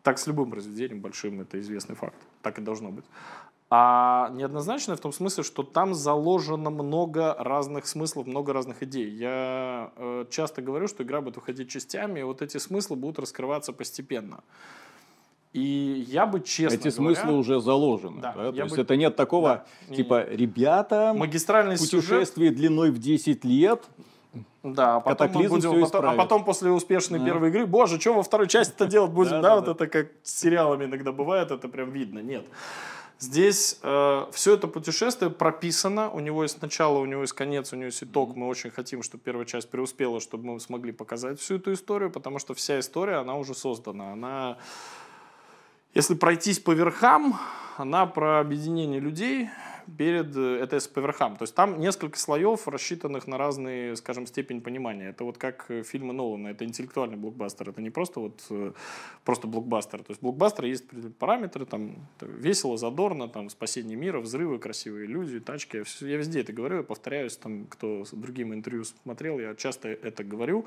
так 0.03 0.19
с 0.19 0.27
любым 0.27 0.51
произведением 0.51 1.01
большим, 1.01 1.41
это 1.41 1.59
известный 1.61 1.97
факт. 1.97 2.17
Так 2.43 2.59
и 2.59 2.63
должно 2.63 2.91
быть. 2.91 3.05
А 3.73 4.31
неоднозначно 4.33 4.97
в 4.97 5.01
том 5.01 5.13
смысле, 5.13 5.45
что 5.45 5.63
там 5.63 5.95
заложено 5.95 6.71
много 6.71 7.37
разных 7.39 7.87
смыслов, 7.87 8.27
много 8.27 8.53
разных 8.53 8.83
идей. 8.83 9.09
Я 9.09 9.93
э, 9.95 10.25
часто 10.29 10.61
говорю, 10.61 10.89
что 10.89 11.05
игра 11.05 11.21
будет 11.21 11.37
выходить 11.37 11.71
частями, 11.71 12.19
и 12.19 12.23
вот 12.25 12.43
эти 12.43 12.59
смыслы 12.59 12.97
будут 12.97 13.21
раскрываться 13.21 13.73
постепенно. 13.73 14.43
И 15.53 16.05
я 16.09 16.27
бы 16.27 16.41
честно 16.41 16.77
Эти 16.77 16.97
говоря, 16.97 17.15
смыслы 17.15 17.39
уже 17.39 17.61
заложены. 17.61 18.21
Да, 18.21 18.33
да? 18.37 18.53
То 18.53 18.63
есть 18.63 18.75
бы... 18.75 18.83
это 18.83 18.97
нет 18.97 19.15
такого, 19.15 19.65
да, 19.89 19.95
типа, 19.95 20.27
ребята, 20.29 21.13
магистральный 21.17 21.77
путешествие 21.77 22.51
сюжет... 22.51 22.55
длиной 22.55 22.91
в 22.91 22.99
10 22.99 23.45
лет, 23.45 23.85
да, 24.63 24.97
а 24.97 25.01
потом, 25.01 25.31
мы 25.33 25.49
будем, 25.49 25.81
потом, 25.81 26.05
а 26.05 26.15
потом 26.15 26.45
после 26.45 26.71
успешной 26.71 27.19
да. 27.19 27.25
первой 27.25 27.49
игры, 27.49 27.67
боже, 27.67 28.01
что 28.01 28.15
во 28.15 28.23
второй 28.23 28.47
части 28.47 28.73
это 28.73 28.87
делать 28.87 29.11
будем, 29.11 29.41
да, 29.41 29.57
вот 29.57 29.69
это 29.69 29.87
как 29.87 30.09
с 30.23 30.39
сериалами 30.39 30.85
иногда 30.85 31.13
бывает, 31.13 31.51
это 31.51 31.69
прям 31.69 31.91
видно, 31.91 32.19
нет. 32.19 32.47
Здесь 33.21 33.79
э, 33.83 34.27
все 34.33 34.55
это 34.55 34.67
путешествие 34.67 35.31
прописано, 35.31 36.09
у 36.11 36.21
него 36.21 36.43
есть 36.43 36.63
начало, 36.63 37.01
у 37.01 37.05
него 37.05 37.21
есть 37.21 37.35
конец, 37.35 37.71
у 37.71 37.77
него 37.77 37.87
есть 37.87 38.03
итог. 38.03 38.35
Мы 38.35 38.49
очень 38.49 38.71
хотим, 38.71 39.03
чтобы 39.03 39.23
первая 39.23 39.45
часть 39.45 39.71
преуспела, 39.71 40.21
чтобы 40.21 40.55
мы 40.55 40.59
смогли 40.59 40.91
показать 40.91 41.39
всю 41.39 41.57
эту 41.57 41.75
историю, 41.75 42.11
потому 42.11 42.39
что 42.39 42.55
вся 42.55 42.81
история, 42.81 43.17
она 43.17 43.37
уже 43.37 43.55
создана. 43.55 44.15
Она, 44.15 44.57
если 45.93 46.15
пройтись 46.15 46.61
по 46.61 46.71
верхам, 46.71 47.39
она 47.77 48.07
про 48.07 48.41
объединение 48.41 49.01
людей, 49.01 49.51
перед 49.97 50.37
э, 50.37 50.65
ETS 50.65 50.93
по 50.93 51.01
верхам. 51.01 51.37
То 51.37 51.43
есть 51.43 51.55
там 51.55 51.81
несколько 51.81 52.19
слоев, 52.19 52.69
рассчитанных 52.69 53.27
на 53.27 53.39
разные, 53.39 53.97
скажем, 53.97 54.27
степень 54.27 54.61
понимания. 54.61 55.11
Это 55.11 55.25
вот 55.25 55.39
как 55.39 55.67
э, 55.69 55.83
фильмы 55.83 56.13
Нолана, 56.13 56.49
это 56.49 56.65
интеллектуальный 56.65 57.17
блокбастер, 57.17 57.71
это 57.71 57.81
не 57.81 57.91
просто 57.91 58.21
вот 58.21 58.43
э, 58.51 58.73
просто 59.25 59.47
блокбастер. 59.47 60.03
То 60.03 60.11
есть 60.11 60.23
блокбастер 60.23 60.65
есть 60.65 60.85
параметры, 61.19 61.67
там 61.67 61.97
весело, 62.21 62.77
задорно, 62.77 63.29
там 63.29 63.51
спасение 63.51 63.97
мира, 63.97 64.21
взрывы, 64.21 64.59
красивые 64.59 65.07
люди, 65.07 65.41
тачки. 65.41 65.77
Я, 65.79 66.09
я 66.09 66.17
везде 66.17 66.41
это 66.41 66.53
говорю, 66.53 66.79
я 66.79 66.83
повторяюсь, 66.83 67.37
там, 67.37 67.67
кто 67.67 68.05
другим 68.13 68.55
интервью 68.55 68.85
смотрел, 68.85 69.39
я 69.39 69.55
часто 69.55 69.89
это 69.89 70.25
говорю, 70.25 70.67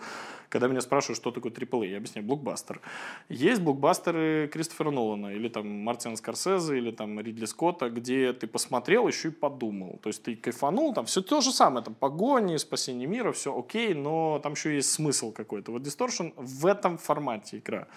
когда 0.50 0.68
меня 0.68 0.82
спрашивают, 0.82 1.18
что 1.18 1.32
такое 1.32 1.52
AAA, 1.52 1.88
я 1.88 1.98
объясняю, 1.98 2.28
блокбастер. 2.28 2.82
Есть 3.30 3.62
блокбастеры 3.62 4.50
Кристофера 4.52 4.92
Нолана, 4.92 5.34
или 5.34 5.48
там 5.50 5.68
Мартина 5.68 6.16
Скорсезе, 6.16 6.78
или 6.78 6.92
там 6.92 7.20
Ридли 7.20 7.46
Скотта, 7.46 7.90
где 7.90 8.34
ты 8.34 8.48
посмотрел, 8.48 9.08
еще 9.14 9.30
и 9.30 9.32
подумал. 9.32 10.00
То 10.02 10.10
есть 10.10 10.24
ты 10.24 10.36
кайфанул, 10.36 10.94
там 10.94 11.06
все 11.06 11.22
то 11.22 11.42
же 11.42 11.52
самое, 11.52 11.84
там 11.84 11.94
погони, 11.94 12.58
спасение 12.58 13.08
мира, 13.08 13.32
все 13.32 13.58
окей, 13.58 13.94
но 13.94 14.40
там 14.44 14.54
еще 14.54 14.76
есть 14.76 14.92
смысл 14.92 15.32
какой-то. 15.32 15.72
Вот 15.72 15.82
Distortion 15.82 16.34
в 16.38 16.66
этом 16.66 16.98
формате 16.98 17.58
игра. 17.58 17.88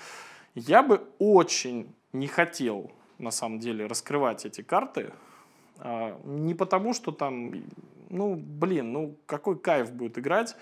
Я 0.54 0.82
бы 0.82 1.02
очень 1.18 1.94
не 2.12 2.26
хотел, 2.26 2.90
на 3.18 3.30
самом 3.30 3.58
деле, 3.58 3.86
раскрывать 3.86 4.46
эти 4.46 4.62
карты, 4.62 5.12
а, 5.78 6.18
не 6.24 6.54
потому, 6.54 6.94
что 6.94 7.12
там, 7.12 7.52
ну, 8.08 8.36
блин, 8.36 8.92
ну, 8.92 9.16
какой 9.26 9.58
кайф 9.58 9.92
будет 9.92 10.18
играть, 10.18 10.56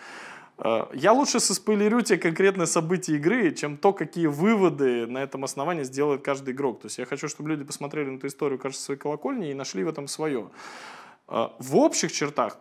я 0.58 1.12
лучше 1.12 1.40
соспойлерю 1.40 2.02
тебе 2.02 2.18
конкретные 2.18 2.66
события 2.66 3.16
игры, 3.16 3.50
чем 3.52 3.76
то, 3.76 3.92
какие 3.92 4.26
выводы 4.26 5.06
на 5.06 5.18
этом 5.18 5.44
основании 5.44 5.82
сделает 5.82 6.22
каждый 6.22 6.54
игрок. 6.54 6.80
То 6.80 6.86
есть 6.86 6.98
я 6.98 7.06
хочу, 7.06 7.28
чтобы 7.28 7.50
люди 7.50 7.64
посмотрели 7.64 8.10
на 8.10 8.18
эту 8.18 8.28
историю, 8.28 8.58
кажется, 8.58 8.84
своей 8.84 9.00
колокольни 9.00 9.50
и 9.50 9.54
нашли 9.54 9.82
в 9.82 9.88
этом 9.88 10.06
свое. 10.06 10.50
Э, 11.28 11.48
в 11.58 11.76
общих 11.76 12.12
чертах, 12.12 12.58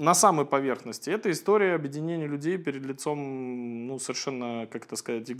на 0.00 0.14
самой 0.14 0.46
поверхности, 0.46 1.10
это 1.10 1.30
история 1.30 1.74
объединения 1.74 2.26
людей 2.26 2.56
перед 2.56 2.86
лицом, 2.86 3.86
ну, 3.86 3.98
совершенно, 3.98 4.66
как 4.66 4.86
это 4.86 4.96
сказать, 4.96 5.30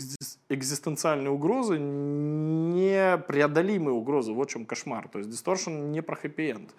экзистенциальной 0.49 1.31
угрозы, 1.31 1.79
непреодолимой 1.79 3.93
угрозы. 3.93 4.33
Вот 4.33 4.49
в 4.49 4.53
чем 4.53 4.65
кошмар. 4.65 5.07
То 5.07 5.17
есть 5.17 5.31
Distortion 5.31 5.89
не 5.89 6.01
про 6.01 6.15
хэппи-энд. 6.15 6.69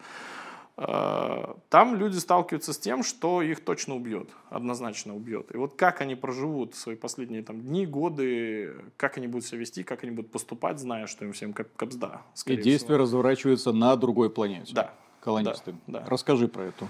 Э, 0.77 1.55
там 1.69 1.97
люди 1.97 2.17
сталкиваются 2.17 2.73
с 2.73 2.79
тем, 2.79 3.03
что 3.03 3.43
их 3.43 3.65
точно 3.65 3.95
убьет, 3.95 4.31
однозначно 4.49 5.15
убьет. 5.15 5.55
И 5.55 5.59
вот 5.59 5.75
как 5.75 6.01
они 6.01 6.15
проживут 6.15 6.75
свои 6.75 6.97
последние 6.97 7.43
там, 7.43 7.61
дни, 7.61 7.87
годы, 7.87 8.75
как 8.97 9.19
они 9.19 9.27
будут 9.27 9.47
себя 9.47 9.59
вести, 9.59 9.83
как 9.83 10.03
они 10.03 10.13
будут 10.13 10.31
поступать, 10.31 10.79
зная, 10.79 11.07
что 11.07 11.25
им 11.25 11.33
всем 11.33 11.53
как 11.53 11.75
капсда. 11.77 12.23
И 12.47 12.57
действие 12.57 12.79
всего. 12.79 12.99
разворачивается 12.99 13.73
на 13.73 13.97
другой 13.97 14.31
планете. 14.31 14.75
Да. 14.75 14.95
Колонисты. 15.21 15.73
Да, 15.87 16.01
да. 16.01 16.07
Расскажи 16.09 16.49
про 16.49 16.65
эту, 16.65 16.89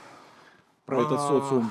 про 0.86 1.00
а, 1.00 1.02
этот 1.02 1.20
социум. 1.20 1.70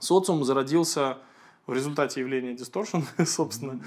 Социум 0.00 0.44
зародился 0.44 1.18
в 1.66 1.74
результате 1.74 2.20
явления 2.20 2.54
distortion, 2.54 3.04
собственно. 3.24 3.80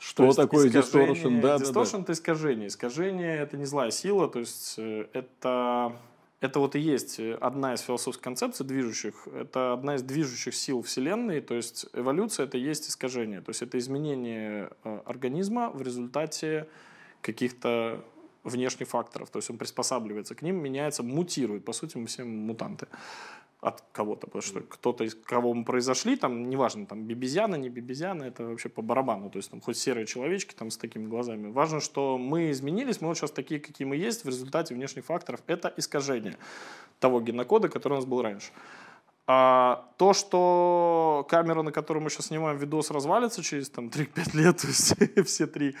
Что 0.00 0.28
то 0.28 0.34
такое 0.34 0.68
distortion? 0.68 1.40
Да, 1.40 1.58
да, 1.58 1.70
да. 1.70 1.98
это 1.98 2.12
искажение. 2.12 2.68
Искажение 2.68 3.36
это 3.36 3.56
не 3.56 3.66
злая 3.66 3.90
сила, 3.90 4.28
то 4.28 4.38
есть 4.40 4.74
э, 4.78 5.06
это 5.12 5.92
это 6.40 6.58
вот 6.58 6.74
и 6.74 6.80
есть 6.80 7.20
одна 7.40 7.74
из 7.74 7.80
философских 7.80 8.22
концепций 8.22 8.64
движущих. 8.64 9.28
Это 9.28 9.74
одна 9.74 9.96
из 9.96 10.02
движущих 10.02 10.54
сил 10.54 10.82
Вселенной. 10.82 11.40
То 11.40 11.54
есть 11.54 11.86
эволюция 11.92 12.46
это 12.46 12.56
есть 12.56 12.88
искажение. 12.88 13.40
То 13.42 13.50
есть 13.50 13.62
это 13.62 13.78
изменение 13.78 14.70
э, 14.84 15.00
организма 15.04 15.70
в 15.70 15.82
результате 15.82 16.66
каких-то 17.20 18.02
внешних 18.42 18.88
факторов. 18.88 19.28
То 19.30 19.38
есть 19.38 19.50
он 19.50 19.58
приспосабливается 19.58 20.34
к 20.34 20.40
ним, 20.40 20.62
меняется, 20.62 21.02
мутирует. 21.02 21.64
По 21.64 21.74
сути, 21.74 21.98
мы 21.98 22.06
все 22.06 22.24
мутанты 22.24 22.86
от 23.60 23.82
кого-то, 23.92 24.26
потому 24.26 24.42
что 24.42 24.60
кто-то, 24.60 25.04
из 25.04 25.14
кого 25.14 25.52
мы 25.52 25.64
произошли, 25.64 26.16
там, 26.16 26.48
неважно, 26.48 26.86
там, 26.86 27.02
бибизяна, 27.02 27.56
не 27.56 27.68
бибизяна, 27.68 28.24
это 28.24 28.44
вообще 28.44 28.70
по 28.70 28.80
барабану, 28.80 29.28
то 29.28 29.36
есть 29.36 29.50
там 29.50 29.60
хоть 29.60 29.76
серые 29.76 30.06
человечки 30.06 30.54
там 30.54 30.70
с 30.70 30.78
такими 30.78 31.06
глазами. 31.06 31.50
Важно, 31.50 31.80
что 31.80 32.16
мы 32.16 32.50
изменились, 32.50 33.00
мы 33.00 33.08
вот 33.08 33.18
сейчас 33.18 33.32
такие, 33.32 33.60
какие 33.60 33.86
мы 33.86 33.96
есть, 33.96 34.24
в 34.24 34.28
результате 34.28 34.74
внешних 34.74 35.04
факторов, 35.04 35.40
это 35.46 35.72
искажение 35.76 36.36
того 37.00 37.20
генокода, 37.20 37.68
который 37.68 37.94
у 37.94 37.96
нас 37.96 38.06
был 38.06 38.22
раньше. 38.22 38.50
А 39.26 39.86
то, 39.98 40.14
что 40.14 41.26
камера, 41.28 41.62
на 41.62 41.70
которой 41.70 41.98
мы 41.98 42.10
сейчас 42.10 42.26
снимаем 42.26 42.56
видос, 42.56 42.90
развалится 42.90 43.42
через 43.42 43.68
там 43.68 43.88
3-5 43.88 44.36
лет, 44.36 44.56
то 44.60 44.66
есть 44.66 44.94
все 45.28 45.46
три 45.46 45.76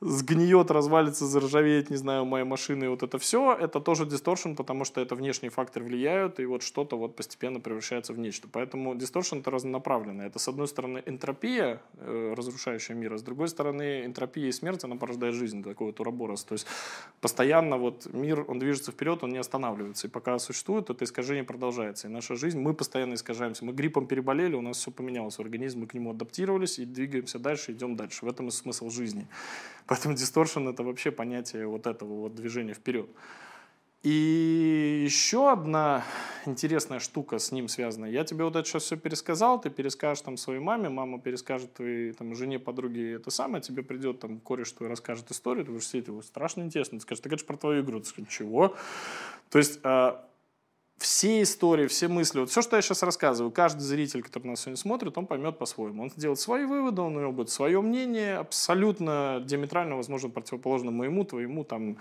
сгниет, 0.00 0.70
развалится, 0.70 1.26
заржавеет, 1.26 1.90
не 1.90 1.96
знаю, 1.96 2.24
моя 2.24 2.44
машина 2.44 2.84
и 2.84 2.88
вот 2.88 3.02
это 3.02 3.18
все, 3.18 3.54
это 3.54 3.80
тоже 3.80 4.06
дисторшн, 4.06 4.54
потому 4.54 4.84
что 4.84 5.00
это 5.00 5.14
внешние 5.14 5.50
факторы 5.50 5.84
влияют, 5.84 6.40
и 6.40 6.46
вот 6.46 6.62
что-то 6.62 6.96
вот 6.96 7.16
постепенно 7.16 7.60
превращается 7.60 8.12
в 8.12 8.18
нечто. 8.18 8.48
Поэтому 8.50 8.94
дисторшн 8.94 9.38
это 9.38 9.50
разнонаправленное. 9.50 10.26
Это, 10.26 10.38
с 10.38 10.48
одной 10.48 10.68
стороны, 10.68 11.02
энтропия, 11.06 11.80
э, 11.96 12.34
разрушающая 12.36 12.94
мир, 12.94 13.14
а 13.14 13.18
с 13.18 13.22
другой 13.22 13.48
стороны, 13.48 14.04
энтропия 14.04 14.48
и 14.48 14.52
смерть, 14.52 14.84
она 14.84 14.96
порождает 14.96 15.34
жизнь, 15.34 15.62
такой 15.62 15.88
вот 15.88 16.00
уроборос. 16.00 16.44
То 16.44 16.54
есть 16.54 16.66
постоянно 17.20 17.76
вот 17.76 18.06
мир, 18.12 18.44
он 18.48 18.58
движется 18.58 18.92
вперед, 18.92 19.22
он 19.22 19.30
не 19.30 19.38
останавливается. 19.38 20.06
И 20.06 20.10
пока 20.10 20.38
существует, 20.38 20.90
это 20.90 21.04
искажение 21.04 21.44
продолжается. 21.44 22.08
И 22.08 22.10
наша 22.10 22.34
жизнь, 22.34 22.58
мы 22.58 22.74
постоянно 22.74 23.14
искажаемся. 23.14 23.64
Мы 23.64 23.72
гриппом 23.72 24.06
переболели, 24.06 24.54
у 24.54 24.60
нас 24.60 24.78
все 24.78 24.90
поменялось 24.90 25.36
в 25.36 25.40
организме, 25.40 25.82
мы 25.82 25.86
к 25.86 25.94
нему 25.94 26.10
адаптировались 26.10 26.78
и 26.78 26.84
двигаемся 26.84 27.38
дальше, 27.38 27.72
идем 27.72 27.96
дальше. 27.96 28.24
В 28.24 28.28
этом 28.28 28.48
и 28.48 28.50
смысл 28.50 28.90
жизни. 28.90 29.26
Поэтому 29.86 30.14
дисторшн 30.14 30.68
это 30.68 30.82
вообще 30.82 31.10
понятие 31.10 31.66
вот 31.66 31.86
этого 31.86 32.20
вот 32.20 32.34
движения 32.34 32.74
вперед. 32.74 33.08
И 34.04 35.02
еще 35.02 35.50
одна 35.50 36.04
интересная 36.44 36.98
штука 36.98 37.38
с 37.38 37.50
ним 37.52 37.68
связана. 37.68 38.04
Я 38.04 38.24
тебе 38.24 38.44
вот 38.44 38.54
это 38.54 38.68
сейчас 38.68 38.82
все 38.82 38.96
пересказал, 38.98 39.58
ты 39.58 39.70
перескажешь 39.70 40.20
там 40.20 40.36
своей 40.36 40.60
маме, 40.60 40.90
мама 40.90 41.18
перескажет 41.18 41.72
твоей 41.72 42.12
там, 42.12 42.34
жене, 42.34 42.58
подруге 42.58 43.14
это 43.14 43.30
самое, 43.30 43.62
тебе 43.62 43.82
придет 43.82 44.20
там 44.20 44.40
кореш 44.40 44.72
твой 44.72 44.90
расскажет 44.90 45.30
историю, 45.30 45.64
ты 45.64 45.72
будешь 45.72 45.88
сидеть, 45.88 46.22
страшно 46.26 46.62
интересно, 46.62 46.98
ты 46.98 47.02
скажешь, 47.02 47.22
ты 47.22 47.30
говоришь 47.30 47.46
про 47.46 47.56
твою 47.56 47.82
игру, 47.82 48.00
ты 48.00 48.06
скажешь, 48.06 48.30
чего? 48.30 48.76
То 49.48 49.56
есть 49.56 49.80
а, 49.84 50.28
все 51.04 51.42
истории, 51.42 51.86
все 51.86 52.08
мысли, 52.08 52.40
вот 52.40 52.50
все, 52.50 52.62
что 52.62 52.76
я 52.76 52.82
сейчас 52.82 53.02
рассказываю, 53.02 53.52
каждый 53.52 53.82
зритель, 53.82 54.22
который 54.22 54.46
нас 54.46 54.60
сегодня 54.60 54.78
смотрит, 54.78 55.18
он 55.18 55.26
поймет 55.26 55.58
по-своему. 55.58 56.04
Он 56.04 56.10
сделает 56.10 56.40
свои 56.40 56.64
выводы, 56.64 57.02
он 57.02 57.16
у 57.16 57.20
него 57.20 57.32
будет 57.32 57.50
свое 57.50 57.80
мнение, 57.82 58.38
абсолютно 58.38 59.42
диаметрально, 59.44 59.96
возможно, 59.96 60.30
противоположно 60.30 60.90
моему, 60.90 61.24
твоему, 61.24 61.62
там, 61.62 61.98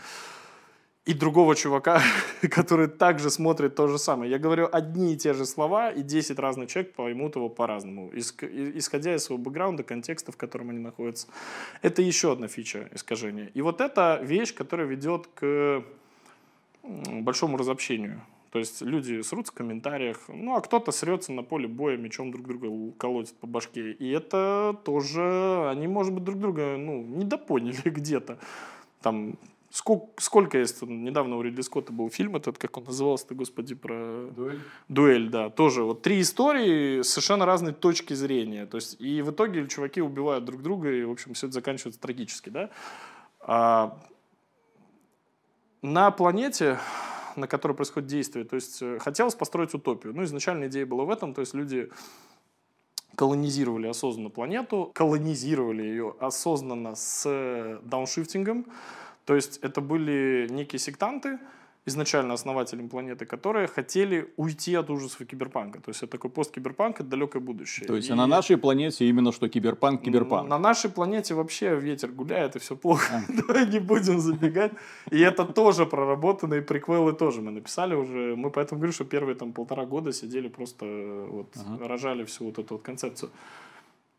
и 1.06 1.14
другого 1.14 1.54
чувака, 1.54 2.02
который 2.50 2.88
также 2.88 3.30
смотрит 3.30 3.76
то 3.76 3.88
же 3.88 3.98
самое. 3.98 4.32
Я 4.32 4.40
говорю 4.40 4.70
одни 4.72 5.14
и 5.14 5.18
те 5.18 5.34
же 5.34 5.46
слова, 5.46 5.92
и 5.92 6.02
10 6.02 6.40
разных 6.40 6.70
человек 6.70 6.94
поймут 6.94 7.36
его 7.36 7.50
по-разному, 7.50 8.10
исходя 8.14 9.16
из 9.16 9.26
своего 9.26 9.44
бэкграунда, 9.44 9.84
контекста, 9.84 10.32
в 10.32 10.38
котором 10.38 10.70
они 10.70 10.80
находятся. 10.80 11.28
Это 11.82 12.02
еще 12.02 12.32
одна 12.32 12.48
фича 12.48 12.88
искажения. 12.94 13.52
И 13.54 13.62
вот 13.62 13.82
это 13.82 14.22
вещь, 14.24 14.54
которая 14.56 14.88
ведет 14.88 15.28
к 15.36 15.84
большому 16.84 17.58
разобщению 17.58 18.22
то 18.54 18.60
есть 18.60 18.84
люди 18.84 19.20
срутся 19.22 19.52
в 19.52 19.56
комментариях, 19.56 20.26
ну 20.28 20.56
а 20.56 20.62
кто-то 20.62 20.92
срется 20.92 21.32
на 21.32 21.42
поле 21.42 21.68
боя, 21.68 21.98
мечом 21.98 22.30
друг 22.32 22.46
друга 22.46 22.68
колотит 23.00 23.36
по 23.38 23.48
башке. 23.48 23.94
И 23.94 24.12
это 24.12 24.80
тоже, 24.86 25.68
они, 25.72 25.88
может 25.88 26.14
быть, 26.14 26.24
друг 26.24 26.38
друга 26.38 26.78
ну, 26.78 27.02
недопоняли 27.02 27.82
где-то. 27.90 28.38
Там 29.02 29.40
Сколько, 29.72 30.06
сколько 30.22 30.60
есть, 30.60 30.84
недавно 30.84 31.36
у 31.36 31.42
Ридли 31.42 31.62
Скотта 31.62 31.92
был 31.92 32.08
фильм 32.12 32.36
этот, 32.36 32.60
как 32.60 32.78
он 32.78 32.84
назывался-то, 32.84 33.34
господи, 33.34 33.74
про... 33.74 34.28
Дуэль? 34.28 34.60
Дуэль, 34.88 35.30
да, 35.30 35.50
тоже. 35.50 35.82
Вот 35.82 36.04
три 36.04 36.22
истории, 36.22 37.02
совершенно 37.02 37.48
разные 37.48 37.74
точки 37.74 38.14
зрения. 38.14 38.68
То 38.68 38.78
есть, 38.78 39.02
и 39.02 39.24
в 39.24 39.32
итоге 39.32 39.68
чуваки 39.68 40.00
убивают 40.00 40.46
друг 40.46 40.62
друга, 40.62 40.92
и, 40.92 41.04
в 41.04 41.10
общем, 41.10 41.34
все 41.34 41.48
это 41.48 41.56
заканчивается 41.56 42.00
трагически, 42.00 42.50
да. 42.50 42.70
А, 43.40 43.98
на 45.82 46.12
планете 46.12 46.78
на 47.38 47.48
которой 47.48 47.74
происходит 47.74 48.10
действие. 48.10 48.46
То 48.46 48.56
есть 48.56 48.82
э, 48.82 49.00
хотелось 49.00 49.36
построить 49.36 49.74
утопию. 49.74 50.14
Ну, 50.14 50.24
изначально 50.24 50.68
идея 50.68 50.86
была 50.86 51.04
в 51.06 51.10
этом, 51.10 51.34
то 51.34 51.42
есть 51.42 51.54
люди 51.54 51.90
колонизировали 53.16 53.88
осознанно 53.88 54.30
планету, 54.30 54.92
колонизировали 54.94 55.84
ее 55.84 56.16
осознанно 56.20 56.96
с 56.96 57.24
э, 57.26 57.80
дауншифтингом. 57.84 58.66
То 59.26 59.36
есть 59.36 59.58
это 59.58 59.82
были 59.82 60.48
некие 60.50 60.80
сектанты, 60.80 61.40
изначально 61.86 62.34
основателем 62.34 62.90
планеты, 62.90 63.26
которые 63.26 63.68
хотели 63.68 64.34
уйти 64.38 64.76
от 64.76 64.90
ужасов 64.90 65.28
киберпанка. 65.28 65.80
То 65.82 65.90
есть 65.90 66.04
это 66.04 66.14
такой 66.14 66.30
посткиберпанк, 66.30 67.02
это 67.02 67.10
далекое 67.10 67.42
будущее. 67.42 67.88
То 67.88 67.96
есть 67.96 68.10
и... 68.10 68.14
на 68.14 68.28
нашей 68.28 68.58
планете 68.58 69.06
именно 69.06 69.32
что 69.32 69.50
киберпанк, 69.50 70.02
киберпанк. 70.02 70.50
На 70.50 70.60
нашей 70.60 70.90
планете 70.90 71.34
вообще 71.34 71.76
ветер 71.76 72.12
гуляет 72.12 72.56
и 72.56 72.60
все 72.60 72.76
плохо. 72.76 73.24
А. 73.28 73.34
Давай 73.48 73.68
не 73.68 73.80
будем 73.80 74.20
забегать. 74.20 74.72
И 75.12 75.20
это 75.20 75.46
тоже 75.46 75.86
проработано, 75.86 76.56
и 76.56 76.62
приквелы 76.62 77.14
тоже 77.14 77.42
мы 77.42 77.52
написали 77.52 77.96
уже. 77.96 78.36
Мы 78.36 78.50
поэтому 78.50 78.80
говорю, 78.80 78.94
что 78.94 79.04
первые 79.04 79.36
там 79.36 79.52
полтора 79.52 79.86
года 79.86 80.14
сидели 80.14 80.48
просто 80.48 80.86
вот 81.30 81.48
рожали 81.82 82.24
всю 82.24 82.46
вот 82.46 82.60
эту 82.60 82.76
вот 82.76 82.84
концепцию. 82.84 83.30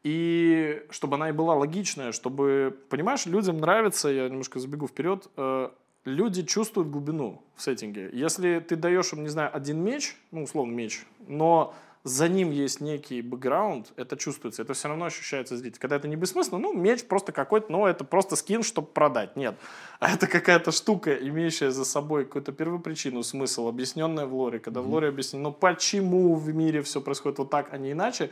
И 0.05 0.83
чтобы 0.91 1.15
она 1.15 1.31
и 1.31 1.33
была 1.33 1.55
логичная, 1.55 2.13
чтобы, 2.13 2.77
понимаешь, 2.91 3.25
людям 3.25 3.57
нравится, 3.57 4.11
я 4.11 4.29
немножко 4.29 4.59
забегу 4.61 4.87
вперед, 4.87 5.31
э, 5.39 5.71
люди 6.05 6.43
чувствуют 6.43 6.91
глубину 6.91 7.43
в 7.57 7.63
сеттинге. 7.63 8.11
Если 8.13 8.61
ты 8.61 8.77
даешь 8.77 9.13
им, 9.13 9.23
не 9.23 9.29
знаю, 9.29 9.51
один 9.55 9.83
меч, 9.83 10.17
ну, 10.31 10.43
условно, 10.43 10.73
меч, 10.73 11.05
но 11.27 11.75
за 12.05 12.29
ним 12.29 12.51
есть 12.51 12.83
некий 12.83 13.23
бэкграунд, 13.23 13.93
это 13.97 14.19
чувствуется, 14.19 14.61
это 14.61 14.75
все 14.75 14.89
равно 14.89 15.07
ощущается 15.07 15.57
зритель. 15.57 15.79
Когда 15.81 15.97
это 15.97 16.07
не 16.07 16.17
бессмысленно, 16.17 16.59
ну, 16.59 16.75
меч 16.75 17.05
просто 17.05 17.33
какой-то, 17.33 17.73
ну, 17.73 17.87
это 17.87 18.05
просто 18.05 18.37
скин, 18.37 18.63
чтобы 18.63 18.89
продать. 18.89 19.37
Нет. 19.37 19.55
А 20.01 20.13
это 20.13 20.27
какая-то 20.27 20.71
штука, 20.71 21.15
имеющая 21.15 21.71
за 21.71 21.87
собой 21.87 22.27
какую-то 22.27 22.53
первопричину, 22.53 23.23
смысл, 23.23 23.69
объясненная 23.69 24.27
в 24.27 24.35
лоре. 24.35 24.59
Когда 24.59 24.81
mm-hmm. 24.81 24.85
в 24.85 24.91
лоре 24.91 25.09
объяснено, 25.09 25.45
ну, 25.45 25.53
почему 25.53 26.35
в 26.35 26.55
мире 26.55 26.83
все 26.83 27.01
происходит 27.01 27.39
вот 27.39 27.49
так, 27.49 27.73
а 27.73 27.79
не 27.79 27.93
иначе, 27.93 28.31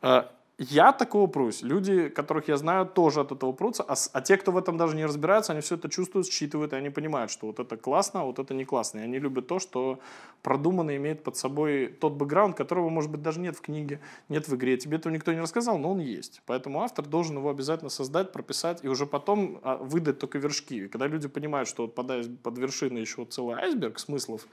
а, 0.00 0.32
Я 0.70 0.92
такого 0.92 1.26
прусь. 1.26 1.62
Люди, 1.62 2.08
которых 2.08 2.48
я 2.48 2.56
знаю, 2.56 2.86
тоже 2.86 3.20
от 3.20 3.32
этого 3.32 3.52
прутся. 3.52 3.82
А, 3.82 3.94
а 4.12 4.20
те, 4.20 4.36
кто 4.36 4.52
в 4.52 4.56
этом 4.56 4.76
даже 4.76 4.94
не 4.94 5.04
разбираются, 5.04 5.52
они 5.52 5.60
все 5.60 5.74
это 5.74 5.88
чувствуют, 5.88 6.28
считывают, 6.28 6.72
и 6.72 6.76
они 6.76 6.90
понимают, 6.90 7.32
что 7.32 7.46
вот 7.48 7.58
это 7.58 7.76
классно, 7.76 8.20
а 8.20 8.24
вот 8.24 8.38
это 8.38 8.54
не 8.54 8.64
классно. 8.64 9.00
И 9.00 9.02
они 9.02 9.18
любят 9.18 9.48
то, 9.48 9.58
что 9.58 9.98
продуманно 10.42 10.96
имеет 10.96 11.24
под 11.24 11.36
собой 11.36 11.88
тот 11.88 12.12
бэкграунд, 12.12 12.56
которого, 12.56 12.90
может 12.90 13.10
быть, 13.10 13.22
даже 13.22 13.40
нет 13.40 13.56
в 13.56 13.60
книге, 13.60 14.00
нет 14.28 14.46
в 14.46 14.54
игре. 14.54 14.76
Тебе 14.76 14.98
этого 14.98 15.12
никто 15.12 15.32
не 15.32 15.40
рассказал, 15.40 15.78
но 15.78 15.90
он 15.90 15.98
есть. 15.98 16.42
Поэтому 16.46 16.82
автор 16.82 17.06
должен 17.06 17.38
его 17.38 17.50
обязательно 17.50 17.90
создать, 17.90 18.30
прописать 18.32 18.84
и 18.84 18.88
уже 18.88 19.06
потом 19.06 19.58
а, 19.62 19.76
выдать 19.76 20.18
только 20.20 20.38
вершки. 20.38 20.84
И 20.84 20.88
когда 20.88 21.08
люди 21.08 21.26
понимают, 21.28 21.68
что 21.68 21.82
вот 21.82 21.94
под, 21.94 22.42
под 22.42 22.58
вершиной 22.58 23.00
еще 23.00 23.24
целый 23.24 23.56
айсберг 23.56 23.98
смыслов, 23.98 24.46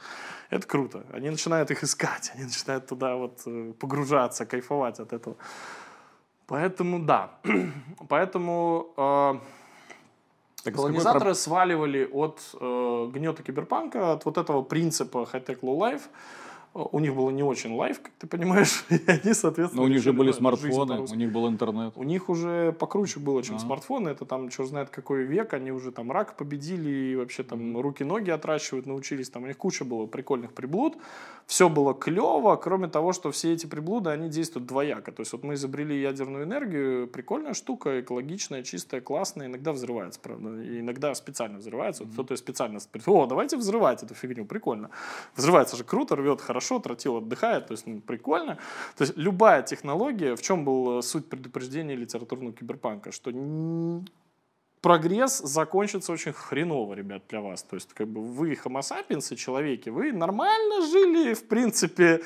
это 0.50 0.66
круто. 0.66 1.06
Они 1.12 1.30
начинают 1.30 1.70
их 1.70 1.84
искать, 1.84 2.32
они 2.34 2.46
начинают 2.46 2.88
туда 2.88 3.16
вот 3.16 3.42
э, 3.46 3.74
погружаться, 3.80 4.46
кайфовать 4.46 5.00
от 5.00 5.14
этого. 5.14 5.38
Поэтому 6.50 7.00
да. 7.00 7.30
Поэтому 8.10 8.88
э, 8.98 10.72
колонизаторы 10.72 11.20
какой... 11.20 11.36
сваливали 11.36 12.10
от 12.12 12.40
э, 12.60 13.10
гнета 13.14 13.44
киберпанка, 13.44 14.14
от 14.14 14.26
вот 14.26 14.38
этого 14.40 14.64
принципа 14.64 15.28
high-tech 15.32 15.60
low-life 15.62 16.02
у 16.92 17.00
них 17.00 17.16
было 17.16 17.30
не 17.30 17.44
очень 17.44 17.74
лайв, 17.76 18.02
как 18.02 18.12
ты 18.18 18.28
понимаешь, 18.28 18.86
и 18.90 19.00
они, 19.08 19.34
соответственно... 19.34 19.82
Но 19.82 19.84
у 19.84 19.88
них 19.88 20.02
же 20.02 20.14
были 20.14 20.32
смартфоны, 20.32 21.02
у 21.02 21.16
них 21.16 21.32
был 21.32 21.48
интернет. 21.48 21.94
У 21.96 22.04
них 22.04 22.30
уже 22.30 22.72
покруче 22.74 23.20
было, 23.20 23.44
чем 23.44 23.56
а. 23.56 23.60
смартфоны. 23.60 24.10
Это 24.10 24.26
там, 24.26 24.50
черт 24.50 24.70
знает, 24.70 24.90
какой 24.90 25.24
век, 25.24 25.54
они 25.54 25.72
уже 25.72 25.92
там 25.92 26.12
рак 26.12 26.36
победили, 26.36 26.90
и 26.90 27.16
вообще 27.16 27.44
там 27.44 27.80
руки-ноги 27.80 28.30
отращивают, 28.30 28.86
научились. 28.86 29.30
Там 29.30 29.44
у 29.44 29.48
них 29.48 29.58
куча 29.58 29.86
было 29.86 30.06
прикольных 30.06 30.54
приблуд. 30.54 30.98
Все 31.50 31.68
было 31.68 31.96
клево, 31.96 32.56
кроме 32.58 32.88
того, 32.88 33.12
что 33.12 33.32
все 33.32 33.54
эти 33.54 33.66
приблуды, 33.66 34.12
они 34.12 34.30
действуют 34.30 34.68
двояко. 34.68 35.12
То 35.12 35.22
есть 35.22 35.32
вот 35.34 35.44
мы 35.44 35.56
изобрели 35.56 36.00
ядерную 36.00 36.44
энергию, 36.44 37.08
прикольная 37.08 37.56
штука, 37.56 38.02
экологичная, 38.02 38.62
чистая, 38.62 39.02
классная, 39.02 39.48
иногда 39.48 39.72
взрывается, 39.72 40.20
правда, 40.20 40.62
и 40.62 40.80
иногда 40.80 41.16
специально 41.16 41.58
взрывается. 41.58 42.04
Вот 42.04 42.14
кто-то 42.14 42.36
специально, 42.36 42.80
о, 43.08 43.26
давайте 43.26 43.58
взрывать 43.58 44.04
эту 44.04 44.14
фигню, 44.14 44.46
прикольно. 44.46 44.92
Взрывается 45.36 45.76
же 45.76 45.84
круто, 45.84 46.16
рвет 46.16 46.40
хорошо, 46.40 46.69
хорошо, 46.70 46.80
тротил 46.80 47.18
отдыхает, 47.18 47.68
то 47.68 47.74
есть 47.74 47.88
ну, 47.88 48.02
прикольно. 48.02 48.58
То 48.98 49.04
есть 49.04 49.18
любая 49.18 49.64
технология, 49.64 50.36
в 50.36 50.42
чем 50.42 50.66
была 50.66 51.02
суть 51.02 51.30
предупреждения 51.30 51.96
литературного 51.96 52.54
киберпанка, 52.54 53.12
что 53.12 53.32
прогресс 54.82 55.40
закончится 55.40 56.12
очень 56.14 56.34
хреново, 56.34 56.94
ребят, 56.94 57.24
для 57.30 57.42
вас. 57.42 57.64
То 57.64 57.76
есть, 57.76 57.94
как 57.94 58.08
бы 58.08 58.22
вы, 58.22 58.54
homo 58.54 58.82
sapiens, 58.82 59.36
человеки, 59.36 59.90
вы 59.90 60.12
нормально 60.12 60.88
жили, 60.88 61.34
в 61.34 61.48
принципе, 61.48 62.22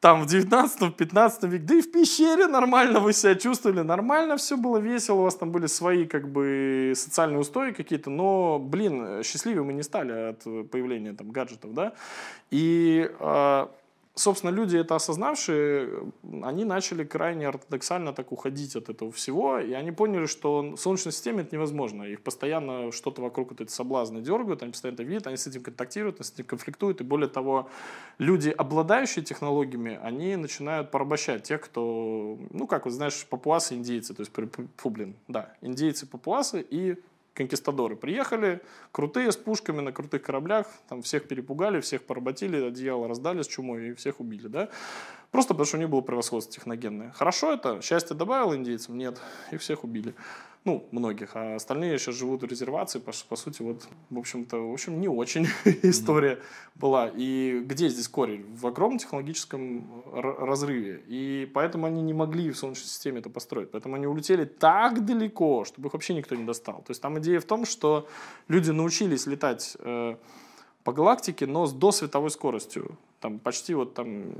там 0.00 0.22
в 0.22 0.32
19-15 0.32 1.48
веке, 1.48 1.64
да 1.64 1.74
и 1.74 1.80
в 1.80 1.90
пещере 1.90 2.46
нормально 2.46 3.00
вы 3.00 3.12
себя 3.12 3.34
чувствовали, 3.34 3.80
нормально 3.80 4.36
все 4.36 4.56
было 4.56 4.78
весело, 4.78 5.20
у 5.20 5.22
вас 5.22 5.34
там 5.34 5.50
были 5.50 5.66
свои 5.66 6.06
как 6.06 6.28
бы 6.28 6.92
социальные 6.94 7.40
устои 7.40 7.72
какие-то, 7.72 8.10
но, 8.10 8.58
блин, 8.60 9.22
счастливее 9.24 9.64
мы 9.64 9.72
не 9.72 9.82
стали 9.82 10.30
от 10.30 10.70
появления 10.70 11.14
там 11.14 11.30
гаджетов, 11.30 11.74
да, 11.74 11.94
и 12.50 13.10
а, 13.18 13.70
собственно, 14.18 14.50
люди, 14.50 14.76
это 14.76 14.96
осознавшие, 14.96 16.12
они 16.42 16.64
начали 16.64 17.04
крайне 17.04 17.48
ортодоксально 17.48 18.12
так 18.12 18.32
уходить 18.32 18.76
от 18.76 18.88
этого 18.88 19.10
всего, 19.12 19.58
и 19.58 19.72
они 19.72 19.92
поняли, 19.92 20.26
что 20.26 20.60
в 20.62 20.76
Солнечной 20.76 21.12
системе 21.12 21.42
это 21.42 21.54
невозможно. 21.54 22.02
Их 22.02 22.22
постоянно 22.22 22.92
что-то 22.92 23.22
вокруг 23.22 23.50
вот 23.50 23.60
эти 23.60 23.70
соблазны 23.70 24.20
дергают, 24.20 24.62
они 24.62 24.72
постоянно 24.72 24.96
это 24.96 25.04
видят, 25.04 25.26
они 25.26 25.36
с 25.36 25.46
этим 25.46 25.62
контактируют, 25.62 26.16
они 26.16 26.24
с 26.24 26.32
этим 26.32 26.44
конфликтуют, 26.44 27.00
и 27.00 27.04
более 27.04 27.28
того, 27.28 27.68
люди, 28.18 28.50
обладающие 28.50 29.24
технологиями, 29.24 29.98
они 30.02 30.36
начинают 30.36 30.90
порабощать 30.90 31.44
тех, 31.44 31.60
кто, 31.60 32.38
ну, 32.50 32.66
как 32.66 32.84
вот 32.84 32.92
знаешь, 32.92 33.26
папуасы, 33.26 33.74
индейцы, 33.74 34.14
то 34.14 34.20
есть, 34.20 34.32
фу, 34.76 34.90
блин, 34.90 35.14
да, 35.28 35.54
индейцы, 35.60 36.06
папуасы 36.06 36.64
и 36.68 36.96
конкистадоры 37.38 37.94
приехали, 37.94 38.60
крутые, 38.90 39.30
с 39.30 39.36
пушками 39.36 39.80
на 39.80 39.92
крутых 39.92 40.22
кораблях, 40.22 40.66
там 40.88 41.02
всех 41.02 41.28
перепугали, 41.28 41.80
всех 41.80 42.02
поработили, 42.02 42.66
одеяло 42.66 43.06
раздали 43.06 43.42
с 43.42 43.46
чумой 43.46 43.90
и 43.90 43.94
всех 43.94 44.18
убили, 44.20 44.48
да. 44.48 44.68
Просто 45.30 45.54
потому, 45.54 45.66
что 45.66 45.76
у 45.76 45.80
них 45.80 45.88
было 45.88 46.00
превосходство 46.00 46.52
техногенное. 46.52 47.12
Хорошо 47.12 47.52
это? 47.52 47.80
Счастье 47.80 48.16
добавил 48.16 48.54
индейцам? 48.54 48.98
Нет. 48.98 49.20
Их 49.52 49.60
всех 49.60 49.84
убили. 49.84 50.14
Ну, 50.68 50.86
многих. 50.90 51.30
А 51.34 51.54
остальные 51.54 51.98
сейчас 51.98 52.16
живут 52.16 52.42
в 52.42 52.46
резервации. 52.46 52.98
По, 52.98 53.12
по 53.26 53.36
сути, 53.36 53.62
вот, 53.62 53.88
в 54.10 54.18
общем-то, 54.18 54.58
в 54.58 54.72
общем, 54.74 55.00
не 55.00 55.08
очень 55.08 55.46
история 55.82 56.40
была. 56.74 57.10
И 57.16 57.62
где 57.64 57.88
здесь 57.88 58.06
корень? 58.06 58.44
В 58.54 58.66
огромном 58.66 58.98
технологическом 58.98 60.04
разрыве. 60.12 61.02
И 61.06 61.50
поэтому 61.54 61.86
они 61.86 62.02
не 62.02 62.12
могли 62.12 62.50
в 62.50 62.58
Солнечной 62.58 62.86
системе 62.86 63.20
это 63.20 63.30
построить. 63.30 63.70
Поэтому 63.70 63.94
они 63.94 64.06
улетели 64.06 64.44
так 64.44 65.06
далеко, 65.06 65.64
чтобы 65.64 65.88
их 65.88 65.94
вообще 65.94 66.12
никто 66.12 66.34
не 66.34 66.44
достал. 66.44 66.82
То 66.86 66.90
есть 66.90 67.00
там 67.00 67.18
идея 67.18 67.40
в 67.40 67.46
том, 67.46 67.64
что 67.64 68.06
люди 68.48 68.70
научились 68.70 69.26
летать 69.26 69.74
э, 69.78 70.16
по 70.84 70.92
галактике, 70.92 71.46
но 71.46 71.64
с 71.64 71.72
досветовой 71.72 72.30
скоростью. 72.30 72.98
Там 73.20 73.38
почти 73.38 73.72
вот 73.72 73.94
там 73.94 74.34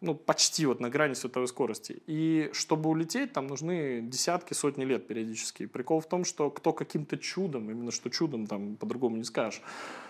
ну, 0.00 0.14
почти 0.14 0.64
вот 0.66 0.80
на 0.80 0.88
грани 0.88 1.14
световой 1.14 1.48
скорости. 1.48 2.02
И 2.06 2.50
чтобы 2.52 2.88
улететь, 2.88 3.32
там 3.32 3.46
нужны 3.46 4.00
десятки, 4.00 4.54
сотни 4.54 4.84
лет 4.84 5.06
периодически. 5.06 5.66
Прикол 5.66 6.00
в 6.00 6.08
том, 6.08 6.24
что 6.24 6.50
кто 6.50 6.72
каким-то 6.72 7.18
чудом, 7.18 7.70
именно 7.70 7.90
что 7.90 8.08
чудом, 8.08 8.46
там 8.46 8.76
по-другому 8.76 9.16
не 9.16 9.24
скажешь, 9.24 9.60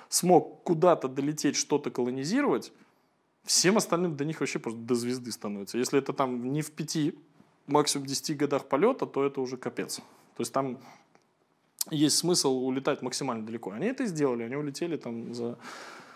смог 0.08 0.62
куда-то 0.62 1.08
долететь, 1.08 1.56
что-то 1.56 1.90
колонизировать, 1.90 2.72
всем 3.44 3.76
остальным 3.76 4.16
до 4.16 4.24
них 4.24 4.40
вообще 4.40 4.58
просто 4.58 4.78
до 4.80 4.94
звезды 4.94 5.32
становится. 5.32 5.78
Если 5.78 5.98
это 5.98 6.12
там 6.12 6.52
не 6.52 6.62
в 6.62 6.70
пяти, 6.70 7.14
максимум 7.66 8.06
десяти 8.06 8.34
годах 8.34 8.66
полета, 8.66 9.06
то 9.06 9.24
это 9.24 9.40
уже 9.40 9.56
капец. 9.56 9.96
То 9.96 10.40
есть 10.40 10.52
там 10.52 10.78
есть 11.90 12.16
смысл 12.16 12.52
улетать 12.52 13.02
максимально 13.02 13.44
далеко. 13.44 13.70
Они 13.70 13.86
это 13.86 14.04
и 14.04 14.06
сделали, 14.06 14.44
они 14.44 14.54
улетели 14.54 14.96
там 14.96 15.34
за 15.34 15.58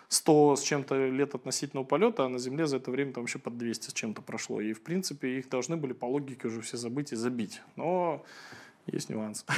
100 0.09 0.57
с 0.57 0.63
чем-то 0.63 1.09
лет 1.09 1.35
относительного 1.35 1.85
полета, 1.85 2.25
а 2.25 2.29
на 2.29 2.39
Земле 2.39 2.67
за 2.67 2.77
это 2.77 2.91
время 2.91 3.13
там 3.13 3.25
вообще 3.25 3.39
под 3.39 3.57
200 3.59 3.91
с 3.91 3.93
чем-то 3.93 4.23
прошло. 4.23 4.61
И, 4.61 4.73
в 4.73 4.83
принципе, 4.83 5.39
их 5.39 5.49
должны 5.49 5.77
были 5.77 5.93
по 5.93 6.07
логике 6.07 6.49
уже 6.49 6.61
все 6.61 6.77
забыть 6.77 7.13
и 7.13 7.17
забить. 7.17 7.63
Но 7.77 8.25
есть 8.87 9.09
нюанс. 9.09 9.45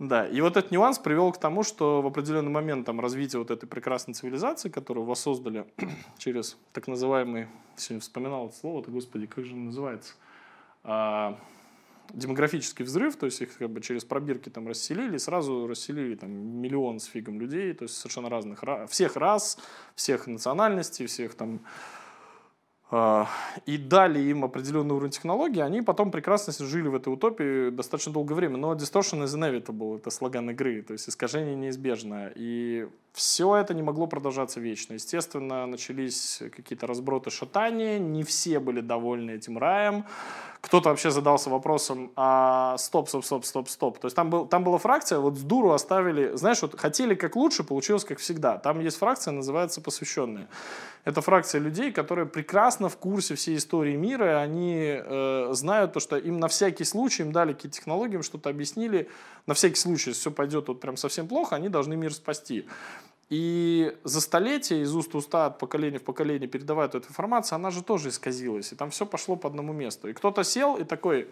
Да, 0.00 0.26
и 0.26 0.40
вот 0.40 0.56
этот 0.56 0.72
нюанс 0.72 0.98
привел 0.98 1.30
к 1.30 1.38
тому, 1.38 1.62
что 1.62 2.02
в 2.02 2.06
определенный 2.06 2.50
момент 2.50 2.84
там, 2.84 2.98
развития 2.98 3.38
вот 3.38 3.52
этой 3.52 3.66
прекрасной 3.66 4.12
цивилизации, 4.12 4.68
которую 4.68 5.06
воссоздали 5.06 5.66
через 6.18 6.56
так 6.72 6.88
называемый, 6.88 7.46
сегодня 7.76 8.00
вспоминал 8.00 8.48
это 8.48 8.56
слово, 8.56 8.82
то 8.82 8.90
господи, 8.90 9.26
как 9.26 9.44
же 9.44 9.52
оно 9.52 9.66
называется, 9.66 10.14
а, 10.82 11.38
демографический 12.14 12.84
взрыв, 12.84 13.16
то 13.16 13.26
есть 13.26 13.40
их 13.42 13.58
как 13.58 13.70
бы 13.70 13.80
через 13.80 14.04
пробирки 14.04 14.48
там 14.48 14.68
расселили, 14.68 15.18
сразу 15.18 15.66
расселили 15.66 16.14
там 16.14 16.30
миллион 16.30 17.00
с 17.00 17.04
фигом 17.04 17.40
людей, 17.40 17.72
то 17.74 17.84
есть 17.84 17.96
совершенно 17.96 18.28
разных, 18.28 18.64
всех 18.88 19.16
рас, 19.16 19.58
всех 19.94 20.26
национальностей, 20.26 21.06
всех 21.06 21.34
там 21.34 21.60
а, 22.90 23.28
и 23.66 23.76
дали 23.76 24.20
им 24.20 24.44
определенный 24.44 24.94
уровень 24.94 25.10
технологий, 25.10 25.60
они 25.60 25.82
потом 25.82 26.10
прекрасно 26.10 26.52
жили 26.64 26.88
в 26.88 26.94
этой 26.94 27.12
утопии 27.12 27.70
достаточно 27.70 28.12
долгое 28.12 28.34
время. 28.34 28.56
Но 28.56 28.74
distortion 28.74 29.24
is 29.24 29.34
inevitable, 29.34 29.96
это 29.96 30.10
слоган 30.10 30.50
игры, 30.50 30.82
то 30.82 30.92
есть 30.92 31.08
искажение 31.08 31.56
неизбежно. 31.56 32.30
И 32.36 32.86
все 33.14 33.54
это 33.54 33.74
не 33.74 33.82
могло 33.82 34.08
продолжаться 34.08 34.58
вечно. 34.58 34.94
Естественно, 34.94 35.66
начались 35.66 36.42
какие-то 36.54 36.88
разброты 36.88 37.30
шатания, 37.30 38.00
не 38.00 38.24
все 38.24 38.58
были 38.58 38.80
довольны 38.80 39.30
этим 39.30 39.56
раем. 39.56 40.04
Кто-то 40.60 40.88
вообще 40.88 41.10
задался 41.10 41.50
вопросом, 41.50 42.10
а 42.16 42.76
стоп, 42.78 43.08
стоп, 43.08 43.24
стоп, 43.24 43.44
стоп, 43.44 43.68
стоп. 43.68 43.98
То 43.98 44.06
есть 44.06 44.16
там, 44.16 44.30
был, 44.30 44.46
там 44.46 44.64
была 44.64 44.78
фракция, 44.78 45.18
вот 45.18 45.36
с 45.36 45.42
дуру 45.42 45.72
оставили, 45.72 46.34
знаешь, 46.36 46.60
вот 46.62 46.80
хотели 46.80 47.14
как 47.14 47.36
лучше, 47.36 47.62
получилось 47.62 48.04
как 48.04 48.18
всегда. 48.18 48.58
Там 48.58 48.80
есть 48.80 48.96
фракция, 48.96 49.32
называется 49.32 49.80
посвященные. 49.80 50.48
Это 51.04 51.20
фракция 51.20 51.60
людей, 51.60 51.92
которые 51.92 52.26
прекрасно 52.26 52.88
в 52.88 52.96
курсе 52.96 53.34
всей 53.34 53.58
истории 53.58 53.94
мира, 53.94 54.30
и 54.30 54.34
они 54.42 54.76
э, 54.86 55.48
знают 55.52 55.92
то, 55.92 56.00
что 56.00 56.16
им 56.16 56.40
на 56.40 56.48
всякий 56.48 56.84
случай, 56.84 57.22
им 57.22 57.30
дали 57.30 57.52
какие-то 57.52 57.76
технологии, 57.76 58.14
им 58.14 58.22
что-то 58.22 58.48
объяснили, 58.48 59.10
на 59.46 59.54
всякий 59.54 59.76
случай, 59.76 60.10
если 60.10 60.20
все 60.20 60.30
пойдет 60.30 60.68
вот 60.68 60.80
прям 60.80 60.96
совсем 60.96 61.28
плохо, 61.28 61.56
они 61.56 61.68
должны 61.68 61.96
мир 61.96 62.14
спасти. 62.14 62.66
И 63.30 63.96
за 64.04 64.20
столетия 64.20 64.80
из 64.82 64.94
уст 64.94 65.12
в 65.12 65.16
уста, 65.16 65.46
от 65.46 65.58
поколения 65.58 65.98
в 65.98 66.04
поколение 66.04 66.48
передавают 66.48 66.94
эту 66.94 67.08
информацию, 67.08 67.56
она 67.56 67.70
же 67.70 67.82
тоже 67.82 68.10
исказилась. 68.10 68.72
И 68.72 68.76
там 68.76 68.90
все 68.90 69.06
пошло 69.06 69.36
по 69.36 69.48
одному 69.48 69.72
месту. 69.72 70.08
И 70.08 70.12
кто-то 70.12 70.44
сел 70.44 70.76
и 70.76 70.84
такой, 70.84 71.28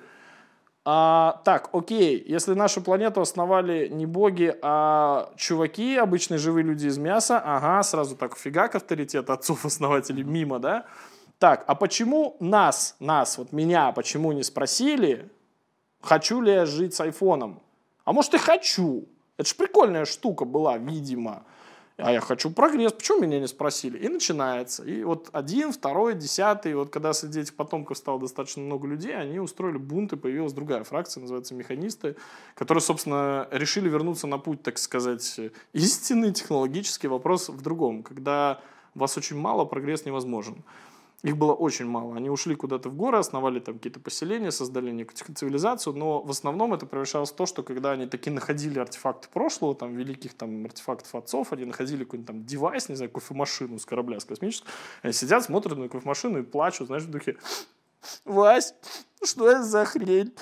а, 0.84 1.40
так, 1.44 1.70
окей, 1.72 2.22
если 2.26 2.54
нашу 2.54 2.82
планету 2.82 3.20
основали 3.20 3.88
не 3.88 4.04
боги, 4.04 4.56
а 4.62 5.32
чуваки, 5.36 5.96
обычные 5.96 6.38
живые 6.38 6.64
люди 6.64 6.86
из 6.86 6.98
мяса, 6.98 7.38
ага, 7.38 7.82
сразу 7.84 8.16
так 8.16 8.36
фигак 8.36 8.74
авторитет 8.74 9.30
отцов-основателей 9.30 10.24
мимо, 10.24 10.58
да? 10.58 10.86
Так, 11.38 11.64
а 11.66 11.74
почему 11.74 12.36
нас, 12.40 12.96
нас, 12.98 13.38
вот 13.38 13.52
меня, 13.52 13.92
почему 13.92 14.32
не 14.32 14.42
спросили, 14.42 15.30
хочу 16.00 16.40
ли 16.40 16.52
я 16.52 16.66
жить 16.66 16.94
с 16.94 17.00
айфоном? 17.00 17.61
А 18.04 18.12
может 18.12 18.34
и 18.34 18.38
хочу. 18.38 19.08
Это 19.36 19.48
же 19.48 19.54
прикольная 19.54 20.04
штука 20.04 20.44
была, 20.44 20.78
видимо. 20.78 21.44
А 21.98 22.10
я 22.10 22.20
хочу 22.20 22.50
прогресс, 22.50 22.92
почему 22.92 23.20
меня 23.20 23.38
не 23.38 23.46
спросили? 23.46 23.98
И 23.98 24.08
начинается. 24.08 24.82
И 24.82 25.04
вот 25.04 25.28
один, 25.32 25.72
второй, 25.72 26.14
десятый, 26.14 26.74
вот 26.74 26.90
когда 26.90 27.12
среди 27.12 27.40
этих 27.40 27.54
потомков 27.54 27.98
стало 27.98 28.18
достаточно 28.18 28.62
много 28.62 28.88
людей, 28.88 29.14
они 29.14 29.38
устроили 29.38 29.76
бунт, 29.76 30.12
и 30.12 30.16
появилась 30.16 30.52
другая 30.52 30.84
фракция, 30.84 31.20
называется 31.20 31.54
механисты, 31.54 32.16
которые, 32.54 32.82
собственно, 32.82 33.46
решили 33.50 33.88
вернуться 33.88 34.26
на 34.26 34.38
путь, 34.38 34.62
так 34.62 34.78
сказать, 34.78 35.38
истинный 35.72 36.32
технологический 36.32 37.08
вопрос 37.08 37.50
в 37.50 37.60
другом. 37.60 38.02
Когда 38.02 38.60
вас 38.94 39.16
очень 39.16 39.36
мало, 39.36 39.64
прогресс 39.64 40.04
невозможен. 40.04 40.64
Их 41.22 41.36
было 41.36 41.52
очень 41.52 41.86
мало. 41.86 42.16
Они 42.16 42.30
ушли 42.30 42.56
куда-то 42.56 42.88
в 42.88 42.96
горы, 42.96 43.18
основали 43.18 43.60
там 43.60 43.74
какие-то 43.74 44.00
поселения, 44.00 44.50
создали 44.50 44.90
некую 44.90 45.16
цивилизацию, 45.34 45.94
но 45.94 46.20
в 46.20 46.30
основном 46.30 46.74
это 46.74 46.84
превращалось 46.84 47.30
в 47.30 47.36
то, 47.36 47.46
что 47.46 47.62
когда 47.62 47.92
они 47.92 48.06
таки 48.06 48.28
находили 48.30 48.80
артефакты 48.80 49.28
прошлого, 49.32 49.74
там, 49.74 49.94
великих 49.94 50.34
там 50.34 50.64
артефактов 50.64 51.14
отцов, 51.14 51.52
они 51.52 51.64
находили 51.64 52.02
какой-нибудь 52.04 52.26
там 52.26 52.44
девайс, 52.44 52.88
не 52.88 52.96
знаю, 52.96 53.10
кофемашину 53.10 53.78
с 53.78 53.86
корабля, 53.86 54.18
с 54.18 54.24
космического, 54.24 54.70
они 55.02 55.12
сидят, 55.12 55.44
смотрят 55.44 55.78
на 55.78 55.88
кофемашину 55.88 56.40
и 56.40 56.42
плачут, 56.42 56.88
знаешь, 56.88 57.04
в 57.04 57.10
духе, 57.10 57.36
Вась, 58.24 58.74
что 59.24 59.48
это 59.48 59.62
за 59.62 59.84
хрень? 59.84 60.34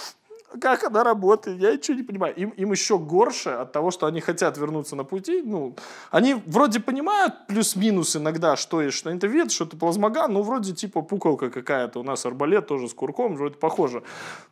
Как 0.61 0.85
она 0.85 1.05
работает, 1.05 1.61
я 1.61 1.73
ничего 1.73 1.97
не 1.97 2.03
понимаю. 2.03 2.35
Им, 2.37 2.51
им 2.51 2.73
еще 2.73 2.99
горше 2.99 3.51
от 3.51 3.73
того, 3.73 3.91
что 3.91 4.07
они 4.07 4.21
хотят 4.21 4.59
вернуться 4.59 4.97
на 4.97 5.05
пути. 5.05 5.43
Ну, 5.45 5.77
они 6.11 6.35
вроде 6.47 6.81
понимают 6.81 7.47
плюс-минус 7.47 8.17
иногда, 8.17 8.57
что 8.57 8.81
есть, 8.81 8.97
что 8.97 9.11
они-то 9.11 9.27
видят, 9.27 9.53
что 9.53 9.65
это 9.65 9.77
плазмоган, 9.77 10.33
ну, 10.33 10.43
вроде 10.43 10.73
типа 10.73 11.03
пукалка 11.03 11.51
какая-то, 11.51 12.01
у 12.01 12.03
нас 12.03 12.27
арбалет 12.27 12.67
тоже 12.67 12.89
с 12.89 12.95
курком, 12.95 13.37
вроде 13.37 13.57
похоже. 13.57 14.03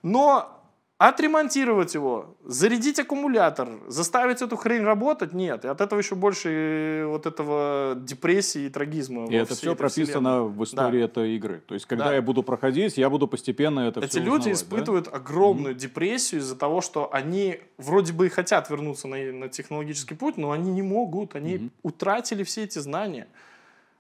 Но 0.03 0.58
Отремонтировать 0.99 1.95
его, 1.95 2.37
зарядить 2.45 2.99
аккумулятор, 2.99 3.69
заставить 3.87 4.43
эту 4.43 4.57
хрень 4.57 4.83
работать? 4.83 5.33
Нет. 5.33 5.65
И 5.65 5.69
от 5.69 5.81
этого 5.81 6.01
еще 6.01 6.17
больше 6.17 6.49
э, 6.51 7.07
вот 7.07 7.25
этого 7.25 7.97
депрессии 7.97 8.63
и 8.63 8.69
трагизма. 8.69 9.27
И 9.27 9.35
это 9.35 9.55
все 9.55 9.77
прописано 9.77 10.31
вселенной. 10.31 10.49
в 10.49 10.65
истории 10.65 10.99
да. 10.99 11.05
этой 11.05 11.37
игры. 11.37 11.63
То 11.69 11.75
есть, 11.75 11.87
когда 11.87 12.07
да. 12.07 12.17
я 12.17 12.21
буду 12.21 12.43
проходить, 12.43 12.99
я 12.99 13.09
буду 13.11 13.29
постепенно 13.29 13.79
это 13.79 14.01
Эти 14.01 14.09
все 14.09 14.21
люди 14.21 14.51
испытывают 14.51 15.05
да? 15.05 15.13
огромную 15.13 15.77
mm-hmm. 15.77 15.79
депрессию 15.79 16.41
из-за 16.41 16.57
того, 16.57 16.81
что 16.81 17.15
они 17.15 17.61
вроде 17.77 18.13
бы 18.13 18.27
и 18.27 18.29
хотят 18.29 18.69
вернуться 18.69 19.07
на, 19.07 19.19
на 19.33 19.49
технологический 19.49 20.17
путь, 20.17 20.37
но 20.37 20.51
они 20.51 20.73
не 20.73 20.83
могут. 20.83 21.37
Они 21.37 21.59
mm-hmm. 21.59 21.71
утратили 21.85 22.43
все 22.43 22.65
эти 22.65 22.81
знания. 22.81 23.29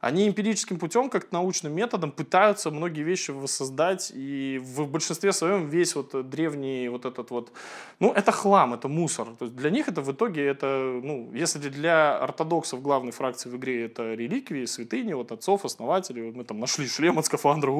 Они 0.00 0.28
эмпирическим 0.28 0.78
путем, 0.78 1.10
как 1.10 1.32
научным 1.32 1.74
методом, 1.74 2.12
пытаются 2.12 2.70
многие 2.70 3.02
вещи 3.02 3.32
воссоздать, 3.32 4.12
и 4.14 4.60
в 4.62 4.86
большинстве 4.86 5.32
своем 5.32 5.68
весь 5.68 5.96
вот 5.96 6.30
древний 6.30 6.88
вот 6.88 7.04
этот 7.04 7.30
вот, 7.30 7.52
ну, 7.98 8.12
это 8.12 8.30
хлам, 8.30 8.74
это 8.74 8.86
мусор. 8.86 9.28
То 9.38 9.46
есть 9.46 9.56
для 9.56 9.70
них 9.70 9.88
это 9.88 10.00
в 10.00 10.12
итоге, 10.12 10.46
это, 10.46 11.00
ну, 11.02 11.30
если 11.34 11.58
для 11.58 12.16
ортодоксов 12.16 12.80
главной 12.80 13.10
фракции 13.10 13.50
в 13.50 13.56
игре 13.56 13.86
это 13.86 14.14
реликвии, 14.14 14.66
святыни, 14.66 15.14
вот 15.14 15.32
отцов, 15.32 15.64
основателей, 15.64 16.22
вот 16.22 16.36
мы 16.36 16.44
там 16.44 16.60
нашли 16.60 16.86
шлем 16.86 17.18
от 17.18 17.26
скафандра, 17.26 17.72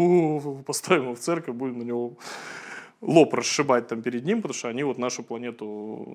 поставим 0.66 1.04
его 1.04 1.14
в 1.14 1.20
церковь, 1.20 1.54
будем 1.54 1.78
на 1.78 1.84
него 1.84 2.14
лоб 3.00 3.34
расшибать 3.34 3.86
там 3.88 4.02
перед 4.02 4.24
ним, 4.24 4.42
потому 4.42 4.58
что 4.58 4.68
они 4.68 4.82
вот 4.82 4.98
нашу 4.98 5.22
планету 5.22 5.66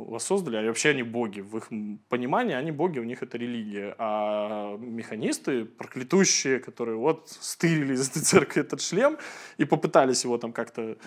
воссоздали, 0.09 0.57
а 0.57 0.63
вообще 0.63 0.89
они 0.89 1.03
боги. 1.03 1.41
В 1.41 1.57
их 1.57 1.69
понимании 2.09 2.55
они 2.55 2.71
боги, 2.71 2.99
у 2.99 3.03
них 3.03 3.23
это 3.23 3.37
религия. 3.37 3.95
А 3.97 4.77
механисты, 4.77 5.65
проклятущие, 5.65 6.59
которые 6.59 6.97
вот 6.97 7.29
стырили 7.29 7.93
из 7.93 8.09
этой 8.09 8.21
церкви 8.21 8.61
этот 8.61 8.81
шлем 8.81 9.17
и 9.57 9.65
попытались 9.65 10.25
его 10.25 10.37
там 10.37 10.51
как-то 10.51 10.97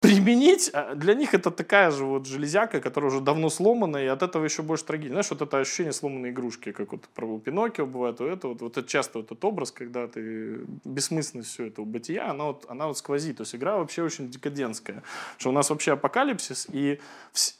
применить, 0.00 0.70
а 0.72 0.94
для 0.94 1.14
них 1.14 1.34
это 1.34 1.50
такая 1.50 1.90
же 1.90 2.04
вот 2.04 2.26
железяка, 2.26 2.80
которая 2.80 3.10
уже 3.10 3.20
давно 3.20 3.48
сломана, 3.48 3.96
и 3.96 4.06
от 4.06 4.22
этого 4.22 4.44
еще 4.44 4.62
больше 4.62 4.84
трагедии. 4.84 5.12
Знаешь, 5.12 5.30
вот 5.30 5.42
это 5.42 5.58
ощущение 5.58 5.92
сломанной 5.92 6.30
игрушки, 6.30 6.72
как 6.72 6.92
вот 6.92 7.08
про 7.08 7.38
Пиноккио 7.38 7.86
бывает, 7.86 8.20
вот 8.20 8.26
это 8.26 8.48
вот, 8.48 8.60
вот 8.60 8.76
это 8.76 8.86
часто 8.86 9.18
вот 9.18 9.26
этот 9.26 9.44
образ, 9.44 9.72
когда 9.72 10.06
ты 10.06 10.60
бессмысленность 10.84 11.50
все 11.50 11.66
это 11.66 11.82
у 11.82 11.84
бытия, 11.84 12.30
она 12.30 12.44
вот, 12.44 12.66
она 12.68 12.86
вот 12.88 12.98
сквозит. 12.98 13.38
То 13.38 13.42
есть 13.42 13.54
игра 13.54 13.78
вообще 13.78 14.02
очень 14.02 14.30
декадентская. 14.30 15.02
Что 15.38 15.50
у 15.50 15.52
нас 15.52 15.70
вообще 15.70 15.92
апокалипсис, 15.92 16.68
и, 16.70 17.00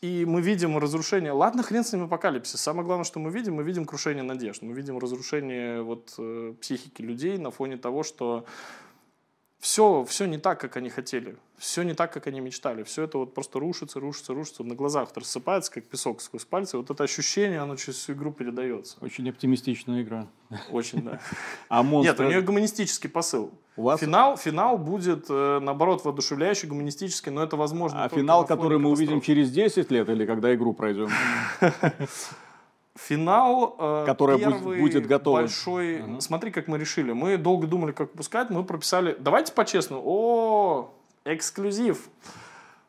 и 0.03 0.25
мы 0.27 0.43
видим 0.43 0.77
разрушение. 0.79 1.33
Ладно, 1.33 1.63
хрен 1.63 1.85
с 1.85 1.93
ним 1.93 2.05
апокалипсис. 2.05 2.61
Самое 2.61 2.85
главное, 2.85 3.05
что 3.05 3.19
мы 3.19 3.31
видим, 3.31 3.55
мы 3.55 3.63
видим 3.63 3.87
крушение 3.87 4.23
надежд. 4.23 4.63
Мы 4.63 4.75
видим 4.75 4.99
разрушение 4.99 5.83
вот, 5.83 6.15
э, 6.19 6.55
психики 6.61 7.03
людей 7.03 7.39
на 7.39 7.51
фоне 7.51 7.77
того, 7.77 8.03
что 8.03 8.45
все, 9.59 10.05
все 10.05 10.27
не 10.27 10.39
так, 10.39 10.61
как 10.61 10.77
они 10.77 10.91
хотели, 10.91 11.37
все 11.57 11.83
не 11.83 11.95
так, 11.95 12.13
как 12.13 12.27
они 12.27 12.41
мечтали, 12.41 12.83
все 12.83 13.05
это 13.05 13.19
вот 13.19 13.35
просто 13.35 13.59
рушится, 13.59 13.99
рушится, 14.01 14.35
рушится, 14.35 14.63
на 14.65 14.75
глазах 14.75 15.09
вот 15.09 15.19
рассыпается, 15.19 15.73
как 15.73 15.85
песок 15.85 16.21
сквозь 16.21 16.45
пальцы, 16.45 16.77
вот 16.77 16.91
это 16.91 17.05
ощущение, 17.05 17.61
оно 17.61 17.77
через 17.77 17.97
всю 17.97 18.13
игру 18.13 18.33
передается. 18.33 18.99
Очень 19.01 19.29
оптимистичная 19.31 20.03
игра. 20.03 20.29
Очень, 20.71 21.03
да. 21.03 21.21
А 21.69 21.83
монстры... 21.83 22.13
Нет, 22.13 22.21
у 22.21 22.31
нее 22.31 22.43
гуманистический 22.43 23.09
посыл. 23.09 23.53
У 23.77 23.83
вас... 23.83 24.01
финал, 24.01 24.37
финал 24.37 24.79
будет, 24.79 25.27
э, 25.29 25.59
наоборот, 25.61 26.05
воодушевляющий, 26.05 26.69
гуманистический, 26.69 27.33
но 27.33 27.43
это 27.43 27.57
возможно. 27.57 28.05
А 28.05 28.09
финал, 28.09 28.47
который 28.47 28.79
мы 28.79 28.91
увидим 28.91 29.21
через 29.21 29.51
10 29.51 29.91
лет 29.91 30.09
или 30.09 30.27
когда 30.27 30.55
игру 30.55 30.75
пройдем? 30.75 31.09
Финал 32.97 33.77
э, 33.79 34.05
который 34.07 34.39
первый 34.39 34.81
будет 34.81 35.07
готов. 35.07 35.35
большой. 35.35 36.01
Угу. 36.01 36.21
Смотри, 36.21 36.51
как 36.51 36.69
мы 36.69 36.79
решили. 36.79 37.13
Мы 37.13 37.37
долго 37.37 37.67
думали, 37.67 37.93
как 37.93 38.11
выпускать. 38.13 38.51
Мы 38.51 38.65
прописали. 38.65 39.17
Давайте 39.19 39.53
по-честному. 39.53 40.03
О, 40.05 40.95
эксклюзив. 41.25 42.09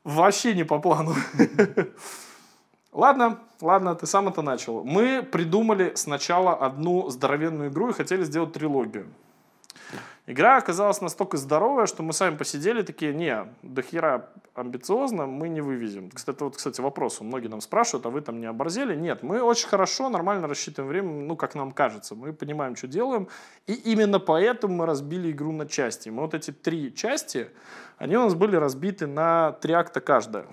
Вообще 0.03 0.53
не 0.53 0.63
по 0.63 0.79
плану. 0.79 1.13
Ладно, 2.93 3.37
ладно, 3.61 3.93
ты 3.93 4.07
сам 4.07 4.27
это 4.27 4.41
начал. 4.41 4.83
Мы 4.83 5.21
придумали 5.21 5.91
сначала 5.93 6.55
одну 6.55 7.09
здоровенную 7.09 7.69
игру 7.69 7.89
и 7.89 7.93
хотели 7.93 8.23
сделать 8.23 8.53
трилогию. 8.53 9.05
Игра 10.25 10.57
оказалась 10.57 10.99
настолько 10.99 11.37
здоровая, 11.37 11.85
что 11.85 12.03
мы 12.03 12.11
сами 12.11 12.35
посидели 12.35 12.81
такие, 12.81 13.13
не, 13.13 13.47
до 13.61 13.81
хера 13.81 14.29
амбициозно 14.55 15.25
мы 15.25 15.47
не 15.47 15.61
вывезем. 15.61 16.11
Кстати, 16.11 16.43
вот, 16.43 16.57
кстати, 16.57 16.81
вопрос, 16.81 17.21
многие 17.21 17.47
нам 17.47 17.61
спрашивают, 17.61 18.05
а 18.05 18.09
вы 18.09 18.19
там 18.19 18.41
не 18.41 18.45
оборзели? 18.45 18.93
Нет, 18.93 19.23
мы 19.23 19.41
очень 19.41 19.69
хорошо, 19.69 20.09
нормально 20.09 20.47
рассчитываем 20.47 20.89
время, 20.89 21.09
ну, 21.25 21.37
как 21.37 21.55
нам 21.55 21.71
кажется. 21.71 22.13
Мы 22.13 22.33
понимаем, 22.33 22.75
что 22.75 22.87
делаем, 22.87 23.29
и 23.67 23.73
именно 23.73 24.19
поэтому 24.19 24.75
мы 24.75 24.85
разбили 24.85 25.31
игру 25.31 25.53
на 25.53 25.65
части. 25.65 26.09
Мы 26.09 26.23
вот 26.23 26.33
эти 26.33 26.51
три 26.51 26.93
части, 26.93 27.49
они 27.97 28.17
у 28.17 28.23
нас 28.23 28.33
были 28.33 28.57
разбиты 28.57 29.07
на 29.07 29.53
три 29.53 29.73
акта 29.73 30.01
каждая 30.01 30.45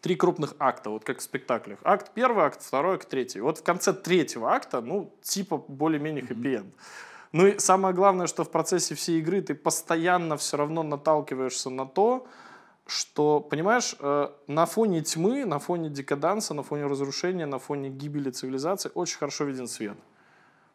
три 0.00 0.16
крупных 0.16 0.56
акта, 0.58 0.90
вот 0.90 1.04
как 1.04 1.20
в 1.20 1.22
спектаклях. 1.22 1.78
Акт 1.84 2.10
первый, 2.12 2.44
акт 2.44 2.60
второй, 2.60 2.96
акт 2.96 3.08
третий. 3.08 3.40
Вот 3.40 3.58
в 3.58 3.62
конце 3.62 3.92
третьего 3.92 4.52
акта, 4.52 4.80
ну, 4.80 5.14
типа 5.22 5.58
более-менее 5.68 6.24
хэппи-энд. 6.24 6.66
Mm-hmm. 6.66 7.11
Ну 7.32 7.46
и 7.46 7.58
самое 7.58 7.94
главное, 7.94 8.26
что 8.26 8.44
в 8.44 8.50
процессе 8.50 8.94
всей 8.94 9.20
игры 9.20 9.40
ты 9.40 9.54
постоянно 9.54 10.36
все 10.36 10.56
равно 10.56 10.82
наталкиваешься 10.82 11.70
на 11.70 11.86
то, 11.86 12.26
что, 12.86 13.40
понимаешь, 13.40 13.96
э, 13.98 14.28
на 14.48 14.66
фоне 14.66 15.02
тьмы, 15.02 15.44
на 15.44 15.58
фоне 15.58 15.88
декаданса, 15.88 16.52
на 16.52 16.62
фоне 16.62 16.86
разрушения, 16.86 17.46
на 17.46 17.58
фоне 17.58 17.88
гибели 17.88 18.30
цивилизации 18.30 18.90
очень 18.94 19.18
хорошо 19.18 19.44
виден 19.44 19.66
свет 19.66 19.96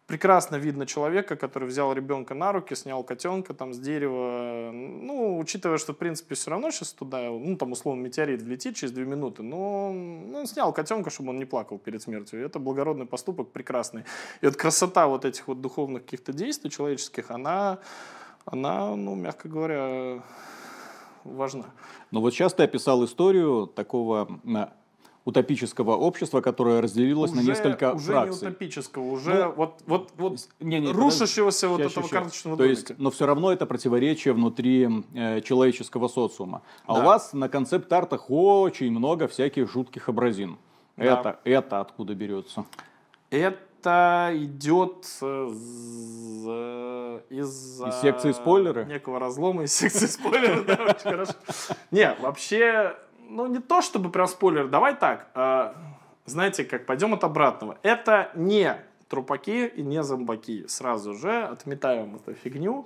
прекрасно 0.08 0.56
видно 0.56 0.86
человека, 0.86 1.36
который 1.36 1.68
взял 1.68 1.94
ребенка 1.94 2.34
на 2.34 2.54
руки, 2.54 2.76
снял 2.76 3.04
котенка 3.04 3.54
там 3.54 3.74
с 3.74 3.78
дерева. 3.78 4.72
Ну, 4.72 5.38
учитывая, 5.38 5.78
что, 5.78 5.94
в 5.94 5.98
принципе, 5.98 6.36
все 6.36 6.50
равно 6.50 6.72
сейчас 6.72 6.94
туда, 6.94 7.30
ну, 7.30 7.58
там, 7.58 7.74
условно, 7.74 8.02
метеорит 8.02 8.42
влетит 8.42 8.76
через 8.76 8.94
две 8.94 9.06
минуты, 9.06 9.44
но 9.44 9.92
ну, 9.94 10.40
он 10.40 10.48
снял 10.48 10.74
котенка, 10.74 11.10
чтобы 11.10 11.30
он 11.32 11.40
не 11.40 11.46
плакал 11.46 11.78
перед 11.78 12.02
смертью. 12.02 12.42
И 12.42 12.46
это 12.46 12.58
благородный 12.58 13.06
поступок, 13.06 13.52
прекрасный. 13.52 14.04
И 14.42 14.46
вот 14.46 14.56
красота 14.56 15.08
вот 15.08 15.26
этих 15.26 15.48
вот 15.48 15.62
духовных 15.62 16.06
каких-то 16.06 16.32
действий 16.32 16.72
человеческих, 16.72 17.30
она, 17.30 17.80
она, 18.46 18.96
ну, 18.96 19.14
мягко 19.16 19.50
говоря, 19.50 20.22
важна. 21.26 21.66
Ну 22.12 22.22
вот 22.22 22.34
сейчас 22.34 22.54
ты 22.54 22.64
описал 22.64 23.04
историю 23.04 23.68
такого 23.68 24.40
утопического 25.28 25.98
общества, 25.98 26.40
которое 26.40 26.80
разделилось 26.80 27.32
уже, 27.32 27.42
на 27.42 27.46
несколько 27.46 27.92
уже 27.92 28.06
фракций. 28.06 28.32
Уже 28.32 28.46
не 28.46 28.48
утопического, 28.48 29.04
уже 29.04 29.44
ну, 29.44 29.52
вот, 29.52 29.82
вот, 29.86 30.12
вот 30.16 30.40
не, 30.62 30.80
не, 30.80 30.90
рушащегося 30.94 31.68
вот 31.68 31.82
этого 31.82 32.08
карточного 32.08 32.56
То 32.56 32.64
домика. 32.64 32.80
есть, 32.80 32.98
но 32.98 33.12
все 33.12 33.26
равно 33.26 33.52
это 33.52 33.66
противоречие 33.66 34.34
внутри 34.34 34.88
э, 35.14 35.42
человеческого 35.42 36.08
социума. 36.08 36.62
А 36.86 36.94
да. 36.94 37.02
у 37.02 37.04
вас 37.04 37.34
на 37.34 37.50
концепт-артах 37.50 38.30
очень 38.30 38.90
много 38.90 39.28
всяких 39.28 39.70
жутких 39.70 40.08
образин. 40.08 40.58
Да. 40.96 41.04
Это, 41.04 41.40
это 41.44 41.82
откуда 41.82 42.16
берется? 42.16 42.64
Это 43.30 44.32
идет 44.34 45.06
из, 45.06 46.48
из, 47.30 47.82
из 47.82 48.02
секции 48.02 48.32
спойлеры? 48.32 48.86
Некого 48.86 49.20
разлома 49.20 49.64
из 49.64 49.74
секции 49.76 50.06
спойлеры, 50.06 50.64
да, 50.64 50.76
очень 50.76 51.12
хорошо. 51.12 51.34
Не, 51.92 52.16
вообще 52.22 52.96
ну, 53.30 53.48
не 53.48 53.60
то 53.60 53.82
чтобы 53.82 54.10
прям 54.10 54.28
спойлер, 54.28 54.68
давай 54.68 54.96
так. 54.96 55.28
Э, 55.36 55.74
знаете, 56.26 56.64
как 56.64 56.86
пойдем 56.86 57.14
от 57.14 57.24
обратного. 57.24 57.78
Это 57.84 58.32
не 58.36 58.76
трупаки 59.08 59.68
и 59.68 59.82
не 59.82 60.04
зомбаки. 60.04 60.66
Сразу 60.68 61.14
же 61.14 61.44
отметаем 61.44 62.16
эту 62.16 62.34
фигню. 62.34 62.86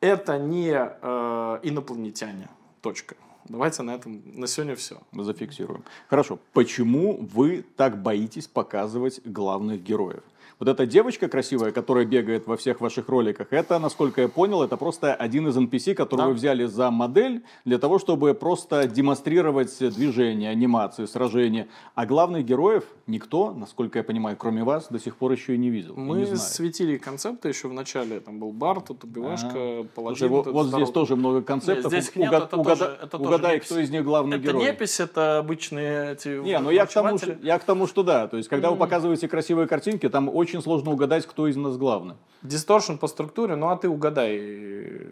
Это 0.00 0.38
не 0.38 0.72
э, 0.72 1.60
инопланетяне. 1.62 2.48
Точка. 2.80 3.16
Давайте 3.48 3.82
на 3.82 3.94
этом 3.94 4.22
на 4.24 4.46
сегодня 4.46 4.76
все. 4.76 4.98
Зафиксируем. 5.12 5.84
Хорошо. 6.08 6.38
Почему 6.52 7.16
вы 7.16 7.64
так 7.76 8.00
боитесь 8.00 8.46
показывать 8.46 9.20
главных 9.24 9.82
героев? 9.82 10.22
Вот 10.60 10.68
эта 10.68 10.84
девочка 10.84 11.26
красивая, 11.26 11.72
которая 11.72 12.04
бегает 12.04 12.46
во 12.46 12.58
всех 12.58 12.82
ваших 12.82 13.08
роликах, 13.08 13.46
это, 13.50 13.78
насколько 13.78 14.20
я 14.20 14.28
понял, 14.28 14.62
это 14.62 14.76
просто 14.76 15.14
один 15.14 15.48
из 15.48 15.56
NPC, 15.56 15.94
который 15.94 16.20
Да. 16.20 16.26
вы 16.26 16.34
взяли 16.34 16.66
за 16.66 16.90
модель 16.90 17.42
для 17.64 17.78
того, 17.78 17.98
чтобы 17.98 18.34
просто 18.34 18.86
демонстрировать 18.86 19.74
движения, 19.78 20.50
анимации, 20.50 21.06
сражения. 21.06 21.66
А 21.94 22.04
главных 22.04 22.44
героев 22.44 22.84
никто, 23.10 23.52
насколько 23.52 23.98
я 23.98 24.04
понимаю, 24.04 24.36
кроме 24.36 24.62
вас, 24.64 24.88
до 24.88 24.98
сих 24.98 25.16
пор 25.16 25.32
еще 25.32 25.54
и 25.54 25.58
не 25.58 25.68
видел. 25.70 25.94
Мы 25.96 26.18
не 26.18 26.36
светили 26.36 26.96
концепты 26.96 27.48
еще 27.48 27.68
в 27.68 27.72
начале. 27.72 28.20
Там 28.20 28.38
был 28.38 28.52
Барт, 28.52 28.86
тут 28.86 29.04
убивашка, 29.04 29.84
паладин. 29.94 30.16
Слушай, 30.16 30.28
вот, 30.28 30.46
вот 30.46 30.62
здесь 30.62 30.68
здоровый. 30.68 30.92
тоже 30.94 31.16
много 31.16 31.42
концептов. 31.42 31.92
Нет, 31.92 32.02
здесь 32.02 32.16
нет, 32.16 32.32
это 32.32 32.56
угада- 32.56 32.78
тоже- 32.86 32.98
это 33.02 33.18
тоже 33.18 33.24
угадай, 33.28 33.54
непись. 33.56 33.66
кто 33.66 33.78
из 33.80 33.90
них 33.90 34.04
главный 34.04 34.36
Это 34.38 34.46
герой. 34.46 34.64
непись, 34.64 35.00
это 35.00 35.38
обычные 35.38 36.12
эти 36.12 36.28
Не, 36.40 36.58
ну 36.60 36.70
я 36.70 36.86
к, 36.86 36.92
тому, 36.92 37.18
что, 37.18 37.36
я 37.42 37.58
к 37.58 37.64
тому, 37.64 37.86
что 37.86 38.02
да. 38.02 38.28
То 38.28 38.36
есть, 38.36 38.48
когда 38.48 38.70
вы 38.70 38.76
показываете 38.76 39.28
красивые 39.28 39.66
картинки, 39.66 40.08
там 40.08 40.28
очень 40.34 40.62
сложно 40.62 40.92
угадать, 40.92 41.26
кто 41.26 41.46
из 41.48 41.56
нас 41.56 41.76
главный. 41.76 42.14
Дисторшн 42.42 42.94
по 42.96 43.06
структуре, 43.06 43.56
ну 43.56 43.68
а 43.68 43.76
ты 43.76 43.88
угадай. 43.88 45.08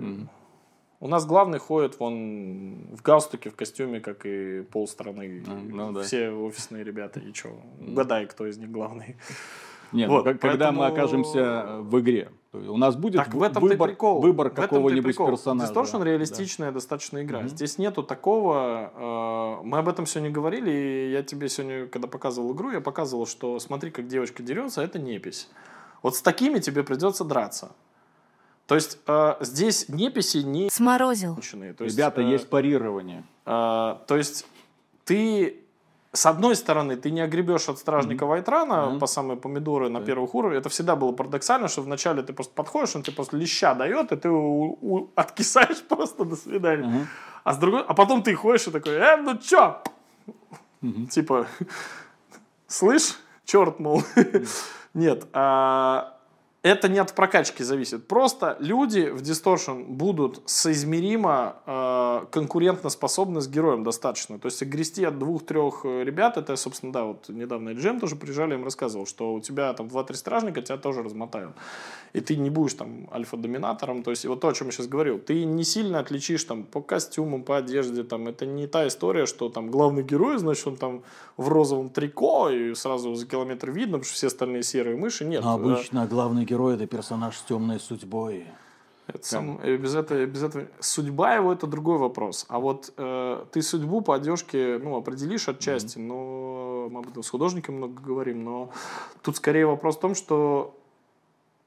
У 1.01 1.07
нас 1.07 1.27
главный 1.27 1.59
ходит 1.59 1.99
вон 2.01 2.89
в 2.97 3.03
галстуке, 3.03 3.51
в 3.51 3.55
костюме, 3.57 4.01
как 4.01 4.27
и 4.27 4.63
полстраны. 4.63 5.45
ну 5.47 5.93
да. 5.93 6.03
Все 6.03 6.31
офисные 6.31 6.83
ребята. 6.83 7.21
И 7.21 7.33
что? 7.33 7.51
Угадай, 7.81 8.27
кто 8.27 8.47
из 8.47 8.59
них 8.59 8.71
главный. 8.71 9.17
Нет, 9.93 10.11
Вот, 10.11 10.27
ну, 10.27 10.37
когда 10.39 10.71
мы 10.71 10.81
поэтому- 10.81 10.83
окажемся 10.83 11.79
в 11.81 11.99
игре, 12.01 12.31
у 12.53 12.77
нас 12.77 12.95
будет 12.97 13.25
Так 13.25 13.33
в 13.33 13.43
этом 13.43 13.63
выбор, 13.63 13.89
прикол. 13.89 14.21
выбор 14.21 14.51
какого-нибудь 14.51 15.17
персонажа. 15.17 15.73
Distortion 15.73 16.01
Да. 16.01 16.05
реалистичная 16.05 16.73
достаточно 16.73 17.23
игра. 17.23 17.47
Здесь 17.49 17.79
нету 17.79 18.03
такого. 18.03 18.93
э, 18.95 19.65
мы 19.65 19.79
об 19.79 19.89
этом 19.89 20.05
сегодня 20.05 20.31
говорили, 20.31 20.71
и 20.71 21.13
я 21.13 21.23
тебе 21.23 21.49
сегодня, 21.49 21.87
когда 21.87 22.07
показывал 22.07 22.53
игру, 22.55 22.71
я 22.71 22.81
показывал, 22.83 23.27
что 23.27 23.59
смотри, 23.61 23.91
как 23.91 24.09
девочка 24.09 24.43
дерется, 24.43 24.83
это 24.83 24.99
непись. 24.99 25.49
Вот 26.03 26.17
с 26.17 26.23
такими 26.23 26.59
тебе 26.59 26.83
придется 26.83 27.25
драться. 27.25 27.71
То 28.69 28.75
есть 28.77 28.99
э, 29.09 29.35
здесь 29.41 29.89
неписи 29.89 30.39
не 30.45 30.69
Сморозил. 30.71 31.35
То 31.37 31.85
есть, 31.85 31.97
Ребята, 31.97 32.21
э, 32.21 32.25
есть 32.35 32.49
парирование. 32.49 33.25
а, 33.47 34.05
то 34.07 34.17
есть 34.17 34.47
ты 35.05 35.57
с 36.13 36.27
одной 36.27 36.55
стороны, 36.57 36.97
ты 36.97 37.11
не 37.11 37.21
огребешь 37.21 37.69
от 37.69 37.79
стражника 37.79 38.25
Вайтрана 38.27 38.87
Мгм. 38.87 38.99
по 39.01 39.07
самые 39.07 39.37
помидоры 39.37 39.89
на 39.91 40.01
первых 40.01 40.35
уровнях. 40.35 40.61
Это 40.61 40.69
всегда 40.69 40.97
было 40.97 41.13
парадоксально, 41.13 41.69
что 41.69 41.83
вначале 41.83 42.23
ты 42.23 42.33
просто 42.33 42.55
подходишь, 42.55 42.97
он 42.97 43.03
тебе 43.03 43.17
просто 43.17 43.37
леща 43.37 43.75
дает, 43.75 44.13
и 44.13 44.17
ты 44.17 44.29
у- 44.31 44.79
у- 44.81 45.11
откисаешь 45.15 45.83
просто 45.89 46.25
до 46.25 46.37
свидания. 46.37 46.87
Мгм. 46.87 47.07
А, 47.45 47.53
с 47.53 47.57
другой, 47.59 47.83
а 47.87 47.95
потом 47.95 48.23
ты 48.23 48.35
ходишь 48.35 48.67
и 48.69 48.71
такой, 48.71 48.93
э, 48.95 49.17
ну 49.17 49.37
чё? 49.39 49.83
Типа, 51.11 51.47
слышь, 52.67 53.15
черт, 53.45 53.79
мол. 53.81 54.03
Нет, 54.95 55.27
а, 55.33 56.18
это 56.63 56.89
не 56.89 56.99
от 56.99 57.15
прокачки 57.15 57.63
зависит. 57.63 58.09
Просто 58.09 58.57
люди 58.59 59.11
в 59.11 59.23
Distortion 59.23 59.85
будут 59.85 60.43
соизмеримо 60.47 61.57
э, 61.65 62.27
конкурентоспособны 62.33 63.41
с 63.41 63.49
героем 63.49 63.85
достаточно. 63.85 64.39
То 64.39 64.47
есть 64.47 64.61
грести 64.63 65.05
от 65.05 65.19
двух-трех 65.19 65.83
э, 65.85 66.03
ребят, 66.03 66.37
это, 66.37 66.57
собственно, 66.57 66.93
да, 66.93 67.05
вот 67.05 67.29
недавно 67.29 67.75
Джем 67.75 68.01
тоже 68.01 68.17
приезжали, 68.17 68.55
им 68.55 68.65
рассказывал, 68.65 69.07
что 69.07 69.35
у 69.35 69.41
тебя 69.41 69.73
там 69.73 69.89
два-три 69.89 70.17
стражника, 70.17 70.61
тебя 70.61 70.79
тоже 70.79 71.03
размотают. 71.03 71.53
И 72.13 72.21
ты 72.21 72.37
не 72.37 72.51
будешь 72.51 72.75
там 72.75 73.09
альфа-доминатором. 73.13 74.03
То 74.03 74.11
есть 74.11 74.25
вот 74.27 74.41
то, 74.41 74.49
о 74.49 74.53
чем 74.53 74.69
я 74.69 74.73
сейчас 74.73 74.89
говорил. 74.89 75.19
Ты 75.19 75.45
не 75.45 75.63
сильно 75.63 76.01
отличишь 76.01 76.43
там 76.45 76.65
по 76.65 76.81
костюмам, 76.81 77.45
по 77.45 77.59
одежде. 77.59 78.03
Там, 78.03 78.27
это 78.27 78.47
не 78.47 78.67
та 78.67 78.89
история, 78.89 79.27
что 79.27 79.49
там 79.49 79.71
главный 79.71 80.03
герой, 80.03 80.39
значит, 80.39 80.67
он 80.67 80.77
там 80.77 81.03
в 81.37 81.49
розовом 81.49 81.91
трико, 81.91 82.51
и 82.51 82.75
сразу 82.75 83.15
за 83.15 83.27
километр 83.27 83.71
видно, 83.71 83.99
потому 83.99 84.05
что 84.05 84.15
все 84.15 84.27
остальные 84.27 84.63
серые 84.65 84.97
мыши. 84.97 85.25
Нет. 85.25 85.45
Но 85.45 85.53
э, 85.53 85.55
обычно 85.55 86.07
главный 86.07 86.48
герой 86.49 86.75
это 86.75 86.87
персонаж 86.87 87.37
с 87.37 87.43
темной 87.43 87.79
судьбой. 87.81 88.47
Это 89.07 89.27
сам- 89.27 89.57
без, 89.57 89.95
этого, 89.95 90.27
без 90.27 90.43
этого 90.43 90.67
судьба 90.81 91.35
его 91.35 91.53
это 91.53 91.67
другой 91.67 91.99
вопрос. 91.99 92.45
А 92.49 92.59
вот 92.59 92.93
э, 92.97 93.45
ты 93.53 93.63
судьбу 93.63 94.03
по 94.03 94.15
одежке 94.15 94.79
ну, 94.83 94.97
определишь 94.97 95.49
отчасти, 95.49 95.99
но 95.99 96.89
мы 96.91 97.01
об 97.01 97.09
этом 97.09 97.23
с 97.23 97.31
художником 97.31 97.77
много 97.77 98.03
говорим, 98.03 98.45
но 98.45 98.71
тут 99.23 99.37
скорее 99.37 99.67
вопрос 99.67 99.97
в 99.97 100.01
том, 100.01 100.15
что 100.15 100.79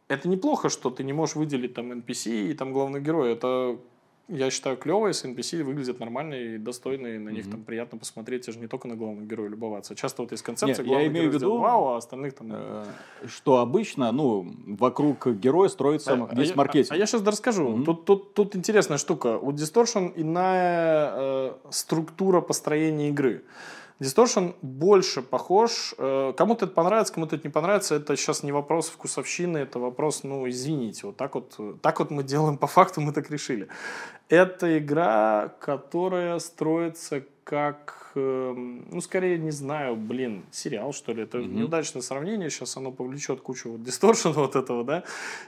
это 0.08 0.28
неплохо, 0.30 0.70
что 0.70 0.90
ты 0.90 1.04
не 1.04 1.14
можешь 1.14 1.36
выделить 1.36 1.74
там 1.74 1.92
NPC 1.92 2.52
и 2.52 2.54
там 2.54 2.74
главный 2.74 3.02
герой. 3.02 3.32
Это 3.32 3.78
я 4.28 4.50
считаю 4.50 4.78
клево, 4.78 5.08
если 5.08 5.30
NPC 5.30 5.64
выглядят 5.64 6.00
нормально 6.00 6.36
и 6.36 6.58
достойно, 6.58 7.08
и 7.08 7.18
на 7.18 7.30
них 7.30 7.50
там 7.50 7.64
приятно 7.64 7.98
посмотреть, 7.98 8.48
и 8.48 8.52
же 8.52 8.60
не 8.60 8.68
только 8.68 8.88
на 8.88 8.96
главного 8.96 9.26
героя 9.26 9.50
любоваться. 9.50 9.96
Часто 9.96 10.22
вот 10.22 10.32
есть 10.32 10.44
концепция, 10.44 10.84
Нет, 10.84 10.88
я 10.88 10.94
главный 10.94 11.08
имею 11.08 11.26
герой 11.26 11.40
в 11.40 11.42
виду, 11.42 11.58
вау, 11.58 11.88
а 11.90 11.98
остальных 11.98 12.34
там... 12.34 12.48
Э, 12.52 12.86
Что 13.28 13.58
обычно, 13.58 14.12
ну, 14.12 14.54
вокруг 14.68 15.28
героя 15.28 15.70
строится 15.70 16.14
А- 16.14 16.36
весь 16.36 16.52
а 16.52 16.56
маркетинг. 16.56 16.92
А, 16.92 16.98
я 16.98 17.06
сейчас 17.06 17.26
расскажу. 17.26 17.70
Мгм. 17.70 17.86
Тут, 17.86 18.06
тут, 18.06 18.34
тут 18.34 18.56
интересная 18.56 18.98
штука. 18.98 19.38
У 19.38 19.52
Distortion 19.52 20.14
иная 20.16 21.12
э, 21.14 21.54
структура 21.70 22.42
построения 22.42 23.10
игры. 23.10 23.44
Distortion 24.02 24.56
больше 24.64 25.22
похож. 25.22 25.94
э, 26.00 26.34
кому-то 26.36 26.66
это 26.66 26.74
понравится, 26.74 27.14
кому-то 27.14 27.36
это 27.36 27.48
не 27.48 27.52
понравится. 27.52 27.94
Это 27.94 28.18
сейчас 28.18 28.42
не 28.42 28.52
вопрос 28.52 28.90
вкусовщины, 28.90 29.60
это 29.60 29.78
вопрос, 29.78 30.24
ну, 30.24 30.50
извините. 30.50 31.06
Вот 31.06 31.18
так 31.18 31.36
вот, 31.36 31.54
э, 31.60 31.74
так 31.82 32.00
вот 32.00 32.10
мы 32.10 32.24
делаем 32.24 32.58
по 32.58 32.66
факту, 32.66 33.00
мы 33.02 33.14
так 33.14 33.30
решили. 33.30 33.68
Это 34.28 34.80
игра, 34.80 35.54
которая 35.60 36.40
строится 36.40 37.24
как, 37.44 38.01
ну, 38.16 39.02
скорее, 39.02 39.38
не 39.38 39.52
знаю, 39.52 39.96
блин, 39.96 40.44
сериал, 40.52 40.94
что 40.94 41.14
ли. 41.14 41.24
Это 41.24 41.40
неудачное 41.40 42.02
сравнение, 42.02 42.50
сейчас 42.50 42.78
оно 42.78 42.92
повлечет 42.92 43.42
кучу 43.42 43.72
вот 43.72 43.84
дисторшена 43.84 44.34
вот 44.36 44.56
этого, 44.56 44.84
да, 44.84 45.04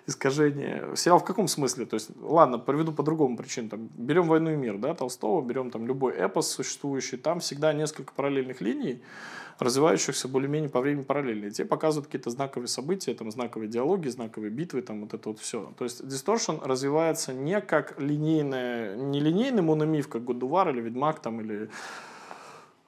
искажения. 0.07 0.95
Сериал 0.95 1.19
в 1.19 1.25
каком 1.25 1.47
смысле? 1.47 1.85
То 1.85 1.95
есть, 1.95 2.11
ладно, 2.21 2.59
приведу 2.59 2.91
по 2.91 3.03
другому 3.03 3.37
причинам. 3.37 3.69
Там, 3.69 3.89
берем 3.95 4.27
«Войну 4.27 4.51
и 4.51 4.55
мир», 4.55 4.77
да, 4.77 4.93
Толстого, 4.93 5.41
берем 5.41 5.71
там 5.71 5.87
любой 5.87 6.13
эпос 6.13 6.51
существующий, 6.51 7.17
там 7.17 7.39
всегда 7.39 7.73
несколько 7.73 8.13
параллельных 8.13 8.61
линий, 8.61 9.01
развивающихся 9.59 10.27
более-менее 10.27 10.69
по 10.69 10.81
времени 10.81 11.03
параллельно. 11.03 11.47
И 11.47 11.51
те 11.51 11.65
показывают 11.65 12.07
какие-то 12.07 12.29
знаковые 12.29 12.67
события, 12.67 13.13
там, 13.13 13.31
знаковые 13.31 13.69
диалоги, 13.69 14.07
знаковые 14.07 14.51
битвы, 14.51 14.81
там, 14.81 15.01
вот 15.01 15.13
это 15.13 15.29
вот 15.29 15.39
все. 15.39 15.73
То 15.77 15.83
есть 15.83 16.01
Distortion 16.01 16.65
развивается 16.65 17.33
не 17.33 17.59
как 17.61 17.99
линейная, 17.99 18.95
не 18.95 19.19
линейный 19.19 19.61
мономиф, 19.61 20.07
как 20.07 20.23
War 20.23 20.71
или 20.71 20.81
Ведьмак, 20.81 21.19
там, 21.19 21.41
или 21.41 21.69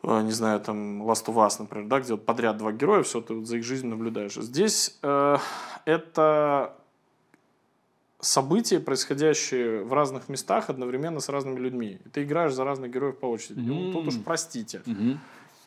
не 0.05 0.31
знаю, 0.31 0.59
там, 0.59 1.03
Last 1.03 1.25
of 1.25 1.35
Us, 1.35 1.55
например, 1.59 1.87
да, 1.87 1.99
где 1.99 2.13
вот 2.13 2.25
подряд 2.25 2.57
два 2.57 2.71
героя, 2.71 3.03
все, 3.03 3.21
ты 3.21 3.33
вот 3.33 3.47
за 3.47 3.57
их 3.57 3.63
жизнью 3.63 3.91
наблюдаешь. 3.91 4.35
Здесь 4.35 4.97
э, 5.01 5.37
это 5.85 6.75
события, 8.19 8.79
происходящие 8.79 9.83
в 9.83 9.93
разных 9.93 10.29
местах 10.29 10.69
одновременно 10.69 11.19
с 11.19 11.29
разными 11.29 11.59
людьми. 11.59 11.99
И 12.05 12.09
ты 12.09 12.23
играешь 12.23 12.53
за 12.53 12.63
разных 12.63 12.91
героев 12.91 13.17
по 13.17 13.27
очереди. 13.27 13.59
Ну, 13.59 13.93
тут 13.93 14.07
уж 14.07 14.15
простите. 14.23 14.81
Мгм. 14.85 15.19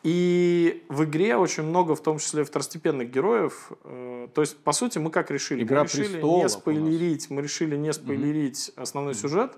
И 0.03 0.85
в 0.87 1.03
игре 1.03 1.35
очень 1.35 1.63
много, 1.63 1.93
в 1.93 2.01
том 2.01 2.19
числе 2.19 2.45
второстепенных 2.45 3.11
героев. 3.11 3.71
Э, 3.83 4.27
То 4.33 4.41
есть, 4.41 4.57
по 4.57 4.71
сути, 4.71 4.97
мы 4.97 5.11
как 5.11 5.29
решили? 5.29 5.63
Игра 5.63 5.81
мы 5.81 5.85
решили 5.87 6.21
не 6.21 6.49
спойлерить, 6.49 7.29
мы 7.29 7.41
решили 7.41 7.75
не 7.75 7.91
спойлерить 7.91 8.71
основной 8.77 9.13
сюжет, 9.13 9.57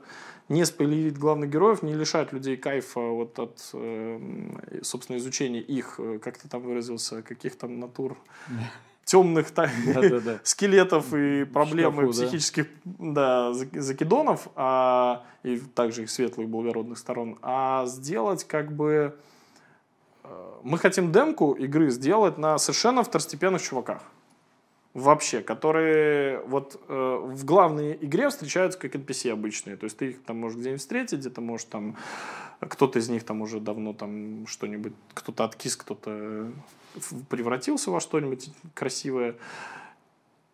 не 0.51 0.65
спойлерить 0.65 1.17
главных 1.17 1.49
героев, 1.49 1.81
не 1.81 1.93
лишать 1.93 2.33
людей 2.33 2.57
кайфа 2.57 2.99
вот 2.99 3.39
от, 3.39 3.69
э, 3.73 4.19
собственно, 4.83 5.17
изучения 5.17 5.61
их, 5.61 5.95
э, 5.97 6.19
как 6.19 6.37
ты 6.37 6.49
там 6.49 6.61
выразился, 6.61 7.21
каких 7.21 7.55
там 7.57 7.79
натур 7.79 8.17
темных 9.05 9.47
скелетов 10.43 11.13
и 11.13 11.45
проблем 11.45 11.93
шкафу, 11.93 12.11
психических 12.11 12.67
да, 12.83 13.51
зак- 13.51 13.79
закидонов, 13.79 14.49
а, 14.55 15.23
и 15.43 15.57
также 15.57 16.03
их 16.03 16.09
светлых 16.09 16.49
благородных 16.49 16.97
сторон, 16.97 17.37
а 17.41 17.85
сделать 17.85 18.43
как 18.43 18.71
бы... 18.73 19.15
э, 20.23 20.51
Мы 20.63 20.77
хотим 20.77 21.11
демку 21.11 21.53
игры 21.53 21.89
сделать 21.91 22.37
на 22.37 22.57
совершенно 22.57 23.03
второстепенных 23.03 23.61
чуваках. 23.61 24.01
Вообще, 24.93 25.41
которые 25.41 26.39
вот 26.41 26.81
э, 26.89 27.19
в 27.23 27.45
главной 27.45 27.97
игре 28.01 28.29
встречаются 28.29 28.77
как 28.77 28.93
NPC 28.93 29.31
обычные. 29.31 29.77
То 29.77 29.85
есть 29.85 29.97
ты 29.97 30.09
их 30.09 30.23
там 30.23 30.39
можешь 30.39 30.57
где-нибудь 30.59 30.81
встретить, 30.81 31.19
где-то 31.19 31.39
можешь 31.39 31.65
там... 31.65 31.95
Кто-то 32.59 32.99
из 32.99 33.07
них 33.09 33.23
там 33.23 33.41
уже 33.41 33.59
давно 33.61 33.93
там 33.93 34.45
что-нибудь... 34.47 34.93
Кто-то 35.13 35.45
откис, 35.45 35.77
кто-то 35.77 36.51
в- 36.95 37.25
превратился 37.29 37.89
во 37.89 38.01
что-нибудь 38.01 38.49
красивое. 38.73 39.35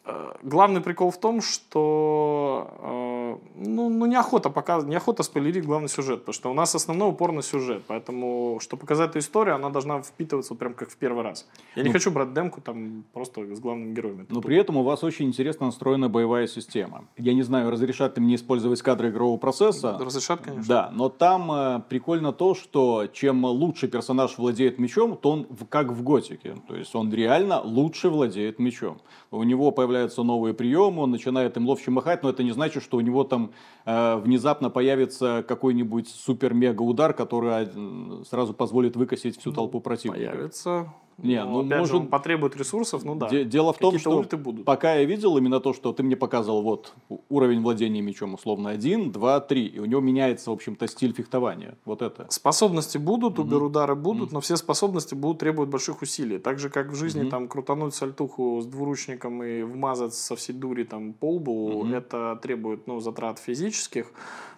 Э, 0.06 0.34
Главный 0.44 0.82
прикол 0.82 1.10
в 1.10 1.20
том, 1.20 1.42
что 1.42 2.78
э, 2.80 3.17
ну, 3.56 3.90
ну, 3.90 4.06
неохота 4.06 4.50
показывать, 4.50 4.92
неохота 4.92 5.24
спойлерить 5.24 5.66
главный 5.66 5.90
сюжет, 5.90 6.20
потому 6.20 6.34
что 6.34 6.52
у 6.52 6.54
нас 6.54 6.74
основной 6.76 7.10
упор 7.10 7.32
на 7.32 7.42
сюжет, 7.42 7.84
поэтому, 7.88 8.60
чтобы 8.62 8.82
показать 8.82 9.10
эту 9.12 9.20
историю, 9.20 9.56
она 9.56 9.70
должна 9.70 10.02
впитываться 10.02 10.56
прям 10.56 10.74
как 10.74 10.90
в 10.90 10.98
первый 10.98 11.24
раз. 11.24 11.48
Я 11.76 11.84
не 11.84 11.90
Ну. 11.90 11.94
хочу 11.94 12.12
брать 12.12 12.34
демку 12.34 12.62
там 12.62 13.04
просто 13.14 13.42
с 13.56 13.60
главными 13.60 13.94
героями. 13.94 14.24
Это 14.24 14.34
Но 14.34 14.42
при 14.42 14.58
этом 14.58 14.78
у 14.78 14.84
вас 14.84 15.04
очень 15.04 15.26
интересно 15.28 15.66
настроена 15.68 16.10
боевая 16.10 16.48
система. 16.48 17.06
Я 17.18 17.34
не 17.34 17.44
знаю, 17.44 17.70
разрешат 17.72 18.18
ли 18.18 18.24
мне 18.24 18.36
использовать 18.36 18.82
кадры 18.82 19.10
игрового 19.10 19.38
процесса. 19.38 19.98
Разрешат, 20.00 20.42
конечно. 20.42 20.68
Да, 20.68 20.90
но 20.94 21.10
там 21.10 21.52
э, 21.52 21.82
прикольно 21.90 22.32
то, 22.34 22.54
что 22.56 23.08
чем 23.12 23.44
лучше 23.46 23.88
персонаж 23.88 24.38
владеет 24.38 24.80
мечом, 24.80 25.18
то 25.18 25.32
он 25.32 25.48
в- 25.50 25.66
как 25.66 25.92
в 25.92 26.04
готике. 26.04 26.56
То 26.68 26.76
есть 26.76 26.96
он 26.96 27.12
реально 27.14 27.62
лучше 27.62 28.10
владеет 28.10 28.60
мечом. 28.60 29.00
У 29.32 29.44
него 29.44 29.72
появляются 29.72 30.24
новые 30.24 30.54
приемы, 30.54 31.04
он 31.04 31.12
начинает 31.12 31.58
им 31.58 31.68
ловче 31.68 31.92
махать, 31.92 32.24
но 32.24 32.30
это 32.30 32.44
не 32.44 32.52
значит, 32.52 32.84
что 32.84 32.98
у 32.98 33.02
него 33.02 33.24
там 33.24 33.52
э, 33.86 34.16
внезапно 34.18 34.70
появится 34.70 35.44
какой-нибудь 35.48 36.08
супер-мега 36.08 36.82
удар, 36.82 37.14
который 37.14 37.68
э, 37.68 38.24
сразу 38.30 38.54
позволит 38.54 38.96
выкосить 38.96 39.38
всю 39.38 39.52
толпу 39.52 39.82
противников. 39.82 40.32
Появится. 40.32 40.94
Не, 41.18 41.44
Но, 41.44 41.50
ну, 41.52 41.60
опять 41.66 41.80
может- 41.80 41.92
же, 41.96 41.98
он 42.02 42.08
потребует 42.08 42.56
ресурсов, 42.56 43.04
ну 43.04 43.16
да. 43.16 43.28
Де- 43.28 43.44
Дело 43.44 43.74
в 43.74 43.80
том, 43.80 43.98
что 43.98 44.24
будут. 44.38 44.66
пока 44.66 44.96
я 44.96 45.04
видел 45.06 45.36
именно 45.38 45.60
то, 45.60 45.74
что 45.74 45.92
ты 45.92 46.04
мне 46.04 46.16
показывал, 46.16 46.62
вот 46.62 46.94
уровень 47.30 47.62
владения 47.64 48.02
мечом 48.02 48.36
условно 48.36 48.70
1, 48.70 49.12
2, 49.12 49.40
3, 49.40 49.66
и 49.66 49.80
у 49.80 49.86
него 49.86 50.00
меняется, 50.00 50.52
в 50.52 50.54
общем-то, 50.54 50.88
стиль 50.88 51.14
фехтования. 51.14 51.76
Вот 51.86 52.04
это. 52.04 52.28
Способности 52.30 53.00
будут, 53.00 53.40
убер-удары 53.40 53.96
будут, 53.96 54.32
но 54.32 54.42
все 54.42 54.58
способности 54.58 55.16
будут 55.16 55.40
требовать 55.40 55.72
больших 55.72 56.04
усилий. 56.04 56.38
Так 56.38 56.60
же, 56.60 56.70
как 56.70 56.92
в 56.92 56.96
жизни 56.96 57.28
там 57.28 57.48
крутануть 57.48 57.96
сальтуху 57.96 58.62
с 58.62 58.68
двуручником 58.68 59.42
и 59.44 59.64
вмазать 59.64 60.14
со 60.14 60.36
всей 60.36 60.54
дури 60.54 60.84
там 60.84 61.14
по 61.14 61.32
лбу, 61.32 61.84
это 61.88 62.40
требует 62.44 62.86
ну, 62.86 63.00
затрат 63.00 63.40
физических. 63.40 64.12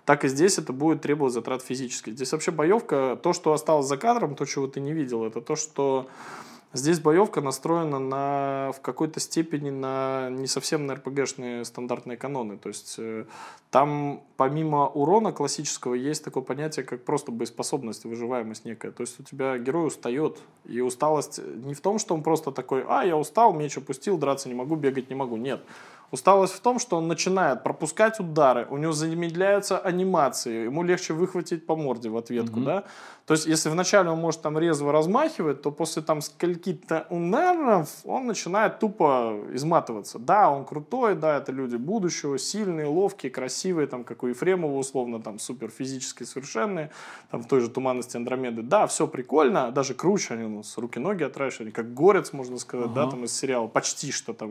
Так 0.03 0.25
и 0.25 0.27
здесь 0.27 0.57
это 0.57 0.73
будет 0.73 1.01
требовать 1.01 1.33
затрат 1.33 1.61
физических. 1.61 2.13
Здесь 2.13 2.31
вообще 2.31 2.51
боевка, 2.51 3.17
то, 3.21 3.31
что 3.31 3.53
осталось 3.53 3.85
за 3.85 3.95
кадром, 3.95 4.35
то, 4.35 4.45
чего 4.45 4.65
ты 4.65 4.81
не 4.81 4.91
видел, 4.91 5.23
это 5.23 5.39
то, 5.39 5.55
что 5.55 6.07
Здесь 6.71 6.99
боевка 6.99 7.41
настроена 7.41 7.97
на, 7.97 8.71
в 8.73 8.81
какой-то 8.81 9.19
степени 9.19 9.71
на 9.71 10.29
не 10.29 10.45
совсем 10.45 10.85
на 10.85 10.95
РПГшные 10.95 11.65
стандартные 11.65 12.15
каноны. 12.15 12.57
То 12.57 12.69
есть 12.69 12.95
э, 12.99 13.25
там 13.71 14.21
помимо 14.37 14.87
урона 14.87 15.31
классического 15.31 15.95
есть 15.95 16.23
такое 16.23 16.43
понятие, 16.43 16.85
как 16.85 17.03
просто 17.03 17.31
боеспособность, 17.31 18.05
выживаемость 18.05 18.65
некая. 18.65 18.91
То 18.91 19.01
есть 19.01 19.19
у 19.19 19.23
тебя 19.23 19.57
герой 19.57 19.87
устает. 19.87 20.37
И 20.65 20.79
усталость 20.79 21.39
не 21.43 21.73
в 21.73 21.81
том, 21.81 21.97
что 21.97 22.13
он 22.13 22.21
просто 22.21 22.51
такой, 22.51 22.85
а, 22.87 23.03
я 23.03 23.17
устал, 23.17 23.51
меч 23.51 23.75
опустил, 23.75 24.19
драться 24.19 24.47
не 24.47 24.53
могу, 24.53 24.75
бегать 24.75 25.09
не 25.09 25.15
могу. 25.15 25.37
Нет. 25.37 25.63
Усталость 26.11 26.53
в 26.53 26.59
том, 26.59 26.79
что 26.79 26.97
он 26.97 27.07
начинает 27.07 27.63
пропускать 27.63 28.19
удары, 28.19 28.67
у 28.69 28.77
него 28.77 28.91
замедляются 28.91 29.77
анимации, 29.77 30.65
ему 30.65 30.83
легче 30.83 31.13
выхватить 31.13 31.65
по 31.65 31.75
морде 31.75 32.09
в 32.09 32.17
ответку, 32.17 32.59
да? 32.61 32.83
То 33.25 33.33
есть, 33.33 33.45
если 33.45 33.69
вначале 33.69 34.09
он 34.09 34.19
может 34.19 34.41
там 34.41 34.57
резво 34.57 34.91
размахивать, 34.91 35.61
то 35.61 35.69
после 35.69 36.01
там 36.01 36.21
скольки-то 36.21 37.05
ударов 37.11 37.89
он 38.03 38.25
начинает 38.25 38.79
тупо 38.79 39.39
изматываться. 39.53 40.17
Да, 40.17 40.49
он 40.49 40.65
крутой, 40.65 41.13
да, 41.13 41.37
это 41.37 41.51
люди 41.51 41.75
будущего, 41.75 42.39
сильные, 42.39 42.87
ловкие, 42.87 43.31
красивые, 43.31 43.85
там, 43.85 44.03
как 44.03 44.23
у 44.23 44.27
Ефремова, 44.27 44.75
условно, 44.75 45.19
там, 45.21 45.37
супер 45.37 45.69
физически 45.69 46.23
совершенные, 46.23 46.89
там, 47.29 47.43
в 47.43 47.47
той 47.47 47.59
же 47.59 47.69
туманности 47.69 48.17
Андромеды. 48.17 48.63
Да, 48.63 48.87
все 48.87 49.07
прикольно, 49.07 49.71
даже 49.71 49.93
круче, 49.93 50.33
они 50.33 50.45
у 50.45 50.57
нас 50.57 50.77
руки-ноги 50.77 51.23
отращивают, 51.23 51.67
они 51.67 51.71
как 51.71 51.93
горец, 51.93 52.33
можно 52.33 52.57
сказать, 52.57 52.93
да, 52.93 53.07
там, 53.07 53.25
из 53.25 53.37
сериала, 53.37 53.67
почти 53.67 54.11
что 54.11 54.33
там. 54.33 54.49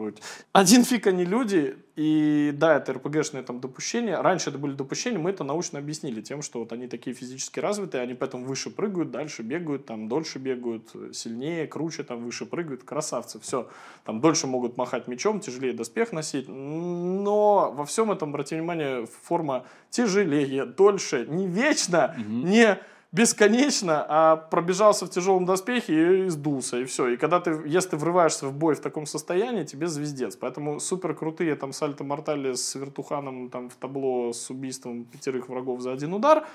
Один 0.52 0.84
фиг 0.84 1.08
они 1.08 1.24
люди, 1.24 1.47
и 1.52 2.52
да, 2.54 2.76
это 2.76 2.92
РПГшные 2.92 3.42
там 3.42 3.60
допущения. 3.60 4.20
Раньше 4.20 4.50
это 4.50 4.58
были 4.58 4.72
допущения, 4.72 5.18
мы 5.18 5.30
это 5.30 5.44
научно 5.44 5.78
объяснили 5.78 6.20
тем, 6.20 6.42
что 6.42 6.60
вот 6.60 6.72
они 6.72 6.86
такие 6.86 7.14
физически 7.14 7.60
развитые, 7.60 8.02
они 8.02 8.14
поэтому 8.14 8.44
выше 8.44 8.70
прыгают, 8.70 9.10
дальше 9.10 9.42
бегают, 9.42 9.86
там 9.86 10.08
дольше 10.08 10.38
бегают, 10.38 10.90
сильнее, 11.12 11.66
круче, 11.66 12.02
там 12.04 12.24
выше 12.24 12.46
прыгают, 12.46 12.84
красавцы, 12.84 13.40
все. 13.40 13.68
Там 14.04 14.20
дольше 14.20 14.46
могут 14.46 14.76
махать 14.76 15.08
мечом, 15.08 15.40
тяжелее 15.40 15.72
доспех 15.72 16.12
носить, 16.12 16.48
но 16.48 17.72
во 17.74 17.84
всем 17.84 18.10
этом, 18.12 18.30
обратите 18.30 18.56
внимание, 18.56 19.06
форма 19.06 19.66
тяжелее, 19.90 20.66
дольше, 20.66 21.26
не 21.28 21.46
вечно, 21.46 22.14
не 22.16 22.78
бесконечно, 23.12 24.04
а 24.08 24.36
пробежался 24.36 25.06
в 25.06 25.10
тяжелом 25.10 25.46
доспехе 25.46 26.26
и 26.26 26.28
сдулся, 26.28 26.78
и 26.78 26.84
все. 26.84 27.08
И 27.08 27.16
когда 27.16 27.40
ты, 27.40 27.62
если 27.66 27.90
ты 27.90 27.96
врываешься 27.96 28.46
в 28.46 28.52
бой 28.52 28.74
в 28.74 28.80
таком 28.80 29.06
состоянии, 29.06 29.64
тебе 29.64 29.86
звездец. 29.86 30.36
Поэтому 30.36 30.80
супер 30.80 31.14
крутые 31.14 31.54
там 31.56 31.72
сальто 31.72 32.04
мортали 32.04 32.54
с 32.54 32.74
вертуханом 32.74 33.48
там 33.48 33.70
в 33.70 33.76
табло 33.76 34.32
с 34.32 34.50
убийством 34.50 35.04
пятерых 35.04 35.48
врагов 35.48 35.80
за 35.80 35.92
один 35.92 36.12
удар 36.12 36.46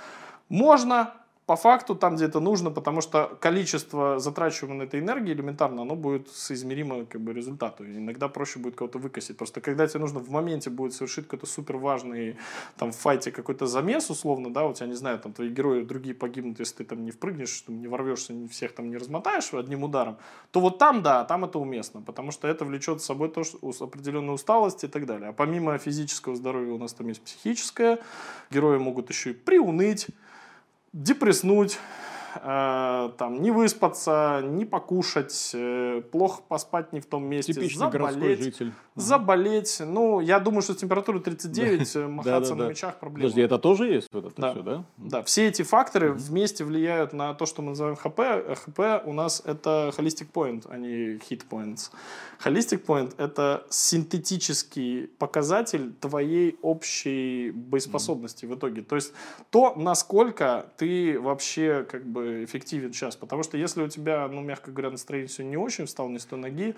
можно 0.49 1.13
по 1.53 1.57
факту 1.57 1.93
там, 1.93 2.15
где 2.15 2.25
это 2.25 2.39
нужно, 2.39 2.71
потому 2.71 3.01
что 3.01 3.37
количество 3.39 4.17
затрачиваемой 4.17 4.87
этой 4.87 5.01
энергии 5.01 5.33
элементарно, 5.33 5.83
оно 5.83 5.95
будет 5.95 6.27
соизмеримо 6.29 7.05
как 7.05 7.21
бы, 7.21 7.31
результату. 7.31 7.85
Иногда 7.85 8.27
проще 8.27 8.57
будет 8.57 8.75
кого-то 8.75 8.97
выкосить. 8.97 9.37
Просто 9.37 9.61
когда 9.61 9.85
тебе 9.85 9.99
нужно 9.99 10.19
в 10.19 10.31
моменте 10.31 10.71
будет 10.71 10.93
совершить 10.93 11.25
какой-то 11.25 11.45
супер 11.45 11.77
важный 11.77 12.37
там, 12.75 12.91
в 12.91 12.95
файте 12.95 13.31
какой-то 13.31 13.67
замес, 13.67 14.09
условно, 14.09 14.51
да, 14.51 14.65
у 14.65 14.73
тебя, 14.73 14.87
не 14.87 14.95
знаю, 14.95 15.19
там 15.19 15.31
твои 15.31 15.49
герои 15.49 15.83
другие 15.83 16.15
погибнут, 16.15 16.57
если 16.57 16.77
ты 16.77 16.85
там 16.85 17.05
не 17.05 17.11
впрыгнешь, 17.11 17.61
там, 17.61 17.79
не 17.79 17.87
ворвешься, 17.87 18.33
не 18.33 18.47
всех 18.47 18.73
там 18.73 18.89
не 18.89 18.97
размотаешь 18.97 19.53
одним 19.53 19.83
ударом, 19.83 20.17
то 20.49 20.59
вот 20.59 20.79
там, 20.79 21.03
да, 21.03 21.23
там 21.23 21.45
это 21.45 21.59
уместно, 21.59 22.01
потому 22.01 22.31
что 22.31 22.47
это 22.47 22.65
влечет 22.65 22.99
с 22.99 23.05
собой 23.05 23.29
тоже 23.29 23.51
определенную 23.61 24.33
усталость 24.33 24.83
и 24.85 24.87
так 24.87 25.05
далее. 25.05 25.29
А 25.29 25.33
помимо 25.33 25.77
физического 25.77 26.35
здоровья 26.35 26.73
у 26.73 26.79
нас 26.79 26.93
там 26.93 27.09
есть 27.09 27.21
психическое, 27.21 27.99
герои 28.49 28.79
могут 28.79 29.09
еще 29.09 29.29
и 29.29 29.33
приуныть, 29.33 30.07
депресснуть, 30.93 31.79
там, 32.41 33.41
не 33.41 33.51
выспаться, 33.51 34.41
не 34.43 34.65
покушать, 34.65 35.51
э, 35.53 36.01
плохо 36.11 36.41
поспать 36.47 36.93
не 36.93 36.99
в 36.99 37.05
том 37.05 37.25
месте, 37.25 37.53
Типичный 37.53 37.91
заболеть, 37.91 38.43
житель. 38.43 38.73
заболеть. 38.95 39.81
Ну, 39.85 40.19
я 40.19 40.39
думаю, 40.39 40.61
что 40.61 40.73
с 40.73 40.77
температурой 40.77 41.21
39 41.21 41.95
э, 41.95 42.07
махаться 42.07 42.55
на 42.55 42.69
мечах 42.69 42.95
проблема. 42.99 43.23
Подожди, 43.29 43.41
это 43.41 43.57
тоже 43.59 43.87
есть 43.87 44.09
вот 44.11 44.25
это 44.25 44.41
Да. 44.41 44.51
все, 44.53 44.61
да? 44.63 44.83
Да, 44.97 45.23
все 45.23 45.47
эти 45.47 45.61
факторы 45.63 46.11
вместе 46.13 46.63
влияют 46.63 47.13
на 47.13 47.33
то, 47.33 47.45
что 47.45 47.61
мы 47.61 47.69
называем 47.69 47.95
ХП. 47.95 48.19
ХП 48.65 48.79
у 49.05 49.13
нас 49.13 49.41
это 49.45 49.91
holistic 49.97 50.27
point, 50.33 50.65
а 50.69 50.77
не 50.77 51.15
hit 51.17 51.43
points. 51.49 51.91
Holistic 52.43 52.85
point— 52.85 53.13
это 53.17 53.65
синтетический 53.69 55.07
показатель 55.17 55.93
твоей 55.99 56.57
общей 56.61 57.51
боеспособности 57.51 58.45
в 58.45 58.55
итоге. 58.55 58.81
То 58.81 58.95
есть 58.95 59.13
то, 59.49 59.73
насколько 59.75 60.65
ты 60.77 61.19
вообще 61.19 61.85
как 61.89 62.05
бы 62.05 62.22
эффективен 62.43 62.93
сейчас. 62.93 63.15
Потому 63.15 63.43
что 63.43 63.57
если 63.57 63.83
у 63.83 63.87
тебя, 63.87 64.27
ну, 64.27 64.41
мягко 64.41 64.71
говоря, 64.71 64.91
настроение 64.91 65.29
сегодня 65.29 65.51
не 65.51 65.57
очень, 65.57 65.85
встал 65.85 66.09
не 66.09 66.19
с 66.19 66.25
той 66.25 66.39
ноги, 66.39 66.75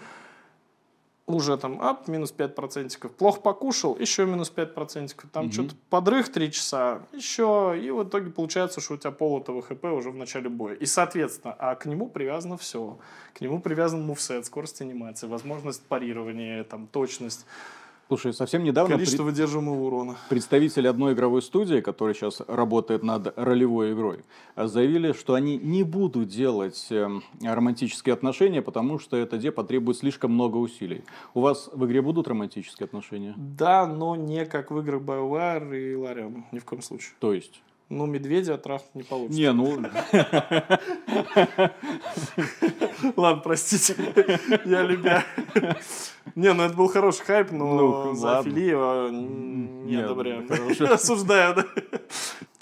уже 1.28 1.58
там, 1.58 1.82
ап, 1.82 2.08
минус 2.08 2.34
5%, 2.38 3.10
плохо 3.10 3.42
покушал, 3.42 3.98
еще 3.98 4.26
минус 4.26 4.54
5%, 4.56 5.14
там 5.32 5.52
что-то 5.52 5.76
подрых 5.90 6.32
3 6.32 6.52
часа, 6.52 7.02
еще, 7.14 7.76
и 7.82 7.90
в 7.90 8.04
итоге 8.04 8.30
получается, 8.30 8.80
что 8.80 8.94
у 8.94 8.98
тебя 8.98 9.12
полутого 9.12 9.62
ХП 9.64 9.86
уже 9.86 10.12
в 10.12 10.16
начале 10.16 10.50
боя. 10.50 10.76
И, 10.76 10.86
соответственно, 10.86 11.56
а 11.58 11.76
к 11.76 11.88
нему 11.88 12.08
привязано 12.08 12.58
все. 12.58 13.00
К 13.34 13.42
нему 13.42 13.60
привязан 13.60 14.04
мувсет, 14.04 14.46
скорость 14.46 14.82
анимации, 14.82 15.26
возможность 15.26 15.82
парирования, 15.84 16.64
там, 16.64 16.86
точность, 16.88 17.48
Слушай, 18.08 18.34
совсем 18.34 18.64
недавно 18.64 18.94
количество 18.96 19.24
при- 19.24 19.32
выдерживаемого 19.32 19.82
урона. 19.84 20.16
представители 20.30 20.86
одной 20.88 21.14
игровой 21.14 21.42
студии, 21.42 21.82
которая 21.82 22.14
сейчас 22.14 22.40
работает 22.48 23.02
над 23.02 23.34
ролевой 23.36 23.94
игрой, 23.94 24.20
э, 24.56 24.68
заявили, 24.68 25.12
что 25.14 25.34
они 25.34 25.58
не 25.58 25.82
будут 25.82 26.28
делать 26.28 26.86
эм, 26.92 27.24
романтические 27.42 28.14
отношения, 28.14 28.62
потому 28.62 29.00
что 29.00 29.18
это 29.18 29.38
где 29.38 29.52
потребует 29.52 29.98
слишком 29.98 30.32
много 30.34 30.58
усилий. 30.58 31.04
У 31.34 31.42
вас 31.42 31.68
в 31.74 31.84
игре 31.88 32.04
будут 32.04 32.28
романтические 32.28 32.86
отношения? 32.86 33.34
Да, 33.38 33.88
но 33.88 34.16
не 34.16 34.46
как 34.46 34.70
в 34.70 34.80
играх 34.82 35.02
BioWare 35.02 35.76
и 35.76 35.94
Larian, 35.96 36.44
ни 36.52 36.60
в 36.60 36.66
коем 36.66 36.84
случае. 36.84 37.14
То 37.20 37.34
есть? 37.34 37.62
Ну, 37.90 38.06
медведя 38.08 38.58
трахнуть 38.58 38.96
не 38.96 39.04
получится. 39.04 39.40
Не, 39.40 39.52
ну, 39.54 39.78
Ладно, 43.16 43.42
простите, 43.44 43.96
я 44.66 44.82
любя. 44.84 45.24
Не, 46.36 46.54
ну 46.54 46.64
это 46.64 46.74
был 46.76 46.88
хороший 46.88 47.24
хайп, 47.26 47.52
но 47.52 47.74
Ну, 47.76 48.16
м, 49.10 49.86
не 49.88 49.96
одобряю. 49.98 50.48
хорошо. 50.48 50.86
Осуждаю, 50.94 51.56
да. 51.56 51.66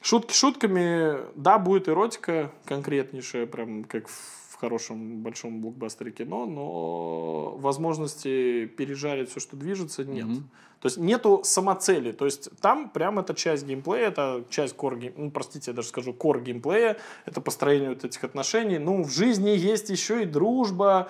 Шутки 0.02 0.34
шутками, 0.34 1.20
да, 1.36 1.58
будет 1.58 1.88
эротика 1.88 2.52
конкретнейшая, 2.66 3.46
прям 3.46 3.86
как 3.86 4.08
в 4.10 4.43
хорошем 4.64 5.22
большом 5.22 5.60
блокбастере 5.62 6.12
кино, 6.12 6.46
но 6.46 7.58
возможности 7.58 8.66
пережарить 8.66 9.30
все, 9.30 9.42
что 9.42 9.58
движется, 9.58 10.06
нет. 10.06 10.28
Mm-hmm. 10.28 10.44
То 10.80 10.88
есть 10.88 10.98
нету 10.98 11.42
самоцели. 11.44 12.14
То 12.14 12.24
есть 12.24 12.50
там 12.62 12.90
прям 12.90 13.20
это 13.20 13.34
часть 13.34 13.66
геймплея, 13.66 14.08
это 14.08 14.46
часть 14.50 14.78
гейм, 14.80 15.14
ну, 15.18 15.32
простите, 15.32 15.72
я 15.72 15.76
даже 15.76 15.90
скажу 15.90 16.14
core 16.14 16.42
геймплея, 16.42 16.98
это 17.26 17.42
построение 17.42 17.90
вот 17.90 18.06
этих 18.06 18.24
отношений. 18.24 18.80
Ну, 18.80 19.04
в 19.04 19.12
жизни 19.12 19.50
есть 19.50 19.90
еще 19.90 20.24
и 20.24 20.26
дружба. 20.26 21.10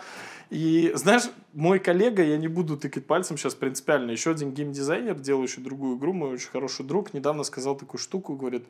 И 0.49 0.91
знаешь, 0.95 1.29
мой 1.53 1.77
коллега, 1.77 2.23
я 2.23 2.37
не 2.37 2.47
буду 2.47 2.75
тыкать 2.75 3.05
пальцем 3.05 3.37
сейчас 3.37 3.53
принципиально, 3.53 4.09
еще 4.11 4.31
один 4.31 4.51
геймдизайнер, 4.51 5.19
делающий 5.19 5.61
другую 5.61 5.97
игру, 5.97 6.13
мой 6.13 6.33
очень 6.33 6.49
хороший 6.49 6.85
друг, 6.85 7.13
недавно 7.13 7.43
сказал 7.43 7.75
такую 7.75 7.99
штуку, 7.99 8.35
говорит, 8.35 8.65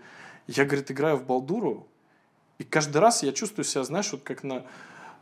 я, 0.47 0.65
говорит, 0.65 0.91
играю 0.91 1.17
в 1.17 1.25
Балдуру, 1.25 1.88
и 2.64 2.66
каждый 2.66 2.97
раз 2.97 3.24
я 3.24 3.32
чувствую 3.34 3.66
себя, 3.66 3.84
знаешь, 3.84 4.11
вот 4.11 4.24
как 4.24 4.43
на 4.43 4.64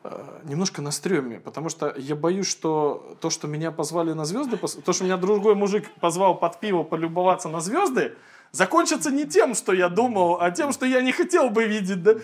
Э, 0.03 0.39
немножко 0.45 0.81
на 0.81 0.89
стреме, 0.89 1.39
потому 1.39 1.69
что 1.69 1.93
я 1.95 2.15
боюсь, 2.15 2.47
что 2.47 3.15
то, 3.21 3.29
что 3.29 3.47
меня 3.47 3.71
позвали 3.71 4.13
на 4.13 4.25
звезды, 4.25 4.57
то, 4.57 4.93
что 4.93 5.03
меня 5.03 5.15
другой 5.15 5.53
мужик 5.53 5.91
позвал 5.99 6.35
под 6.39 6.59
пиво 6.59 6.81
полюбоваться 6.81 7.49
на 7.49 7.61
звезды, 7.61 8.15
закончится 8.51 9.11
не 9.11 9.27
тем, 9.27 9.53
что 9.53 9.73
я 9.73 9.89
думал, 9.89 10.41
а 10.41 10.49
тем, 10.49 10.71
что 10.71 10.87
я 10.87 11.01
не 11.01 11.11
хотел 11.11 11.51
бы 11.51 11.65
видеть, 11.65 12.01
да? 12.01 12.15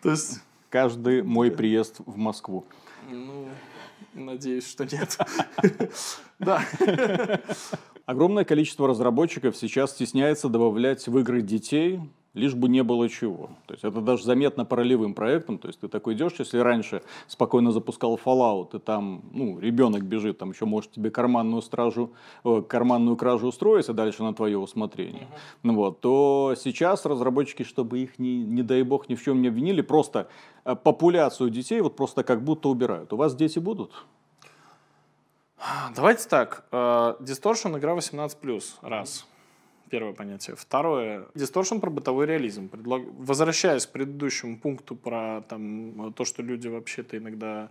То 0.00 0.10
есть... 0.10 0.40
Каждый 0.70 1.22
мой 1.22 1.50
приезд 1.50 1.96
в 2.06 2.16
Москву. 2.18 2.66
Ну, 3.10 3.48
надеюсь, 4.14 4.68
что 4.68 4.84
нет. 4.84 5.18
Да. 6.38 6.62
Огромное 8.06 8.44
количество 8.44 8.86
разработчиков 8.86 9.56
сейчас 9.56 9.90
стесняется 9.90 10.48
добавлять 10.48 11.08
в 11.08 11.18
игры 11.18 11.42
детей, 11.42 12.00
лишь 12.38 12.54
бы 12.54 12.68
не 12.68 12.82
было 12.82 13.08
чего. 13.08 13.50
То 13.66 13.74
есть 13.74 13.84
это 13.84 14.00
даже 14.00 14.24
заметно 14.24 14.64
по 14.64 14.76
ролевым 14.76 15.14
проектам. 15.14 15.58
То 15.58 15.68
есть 15.68 15.80
ты 15.80 15.88
такой 15.88 16.14
идешь, 16.14 16.32
если 16.38 16.58
раньше 16.58 17.02
спокойно 17.26 17.72
запускал 17.72 18.18
Fallout, 18.22 18.76
и 18.76 18.78
там 18.78 19.22
ну, 19.32 19.58
ребенок 19.58 20.04
бежит, 20.04 20.38
там 20.38 20.50
еще 20.50 20.64
может 20.64 20.92
тебе 20.92 21.10
карманную 21.10 21.62
стражу, 21.62 22.12
э, 22.44 22.62
карманную 22.66 23.16
кражу 23.16 23.48
устроить, 23.48 23.88
а 23.88 23.92
дальше 23.92 24.22
на 24.22 24.32
твое 24.32 24.58
усмотрение. 24.58 25.28
Uh-huh. 25.62 25.74
Вот, 25.74 26.00
то 26.00 26.54
сейчас 26.56 27.04
разработчики, 27.04 27.62
чтобы 27.62 27.98
их, 28.00 28.18
не, 28.18 28.38
не 28.38 28.62
дай 28.62 28.82
бог, 28.82 29.08
ни 29.08 29.14
в 29.14 29.22
чем 29.22 29.42
не 29.42 29.48
обвинили, 29.48 29.82
просто 29.82 30.28
э, 30.64 30.74
популяцию 30.74 31.50
детей 31.50 31.80
вот 31.80 31.96
просто 31.96 32.22
как 32.24 32.42
будто 32.42 32.68
убирают. 32.68 33.12
У 33.12 33.16
вас 33.16 33.34
дети 33.34 33.58
будут? 33.58 33.92
Давайте 35.94 36.28
так. 36.28 36.64
Э, 36.70 37.14
Distortion 37.20 37.78
игра 37.78 37.94
18+, 37.94 38.62
раз. 38.82 39.26
Первое 39.90 40.12
понятие. 40.12 40.56
Второе. 40.56 41.26
Дисторшн 41.34 41.78
про 41.78 41.90
бытовой 41.90 42.26
реализм. 42.26 42.68
Предлаг... 42.68 43.02
Возвращаясь 43.18 43.86
к 43.86 43.92
предыдущему 43.92 44.58
пункту 44.58 44.96
про 44.96 45.42
там, 45.48 46.12
то, 46.14 46.24
что 46.24 46.42
люди 46.42 46.68
вообще-то 46.68 47.16
иногда 47.16 47.70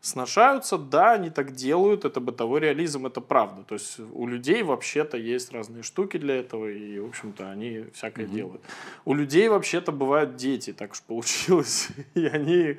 сношаются, 0.00 0.78
да, 0.78 1.12
они 1.12 1.30
так 1.30 1.52
делают, 1.52 2.04
это 2.04 2.20
бытовой 2.20 2.60
реализм, 2.60 3.06
это 3.06 3.20
правда. 3.20 3.62
То 3.62 3.74
есть 3.74 3.98
у 3.98 4.26
людей 4.26 4.62
вообще-то 4.62 5.16
есть 5.16 5.52
разные 5.52 5.82
штуки 5.82 6.16
для 6.16 6.36
этого, 6.36 6.70
и, 6.70 6.98
в 6.98 7.06
общем-то, 7.06 7.50
они 7.50 7.84
всякое 7.92 8.26
mm-hmm. 8.26 8.34
делают. 8.34 8.62
У 9.04 9.14
людей 9.14 9.48
вообще-то 9.48 9.92
бывают 9.92 10.36
дети, 10.36 10.72
так 10.72 10.92
уж 10.92 11.02
получилось, 11.02 11.88
и 12.14 12.26
они 12.26 12.78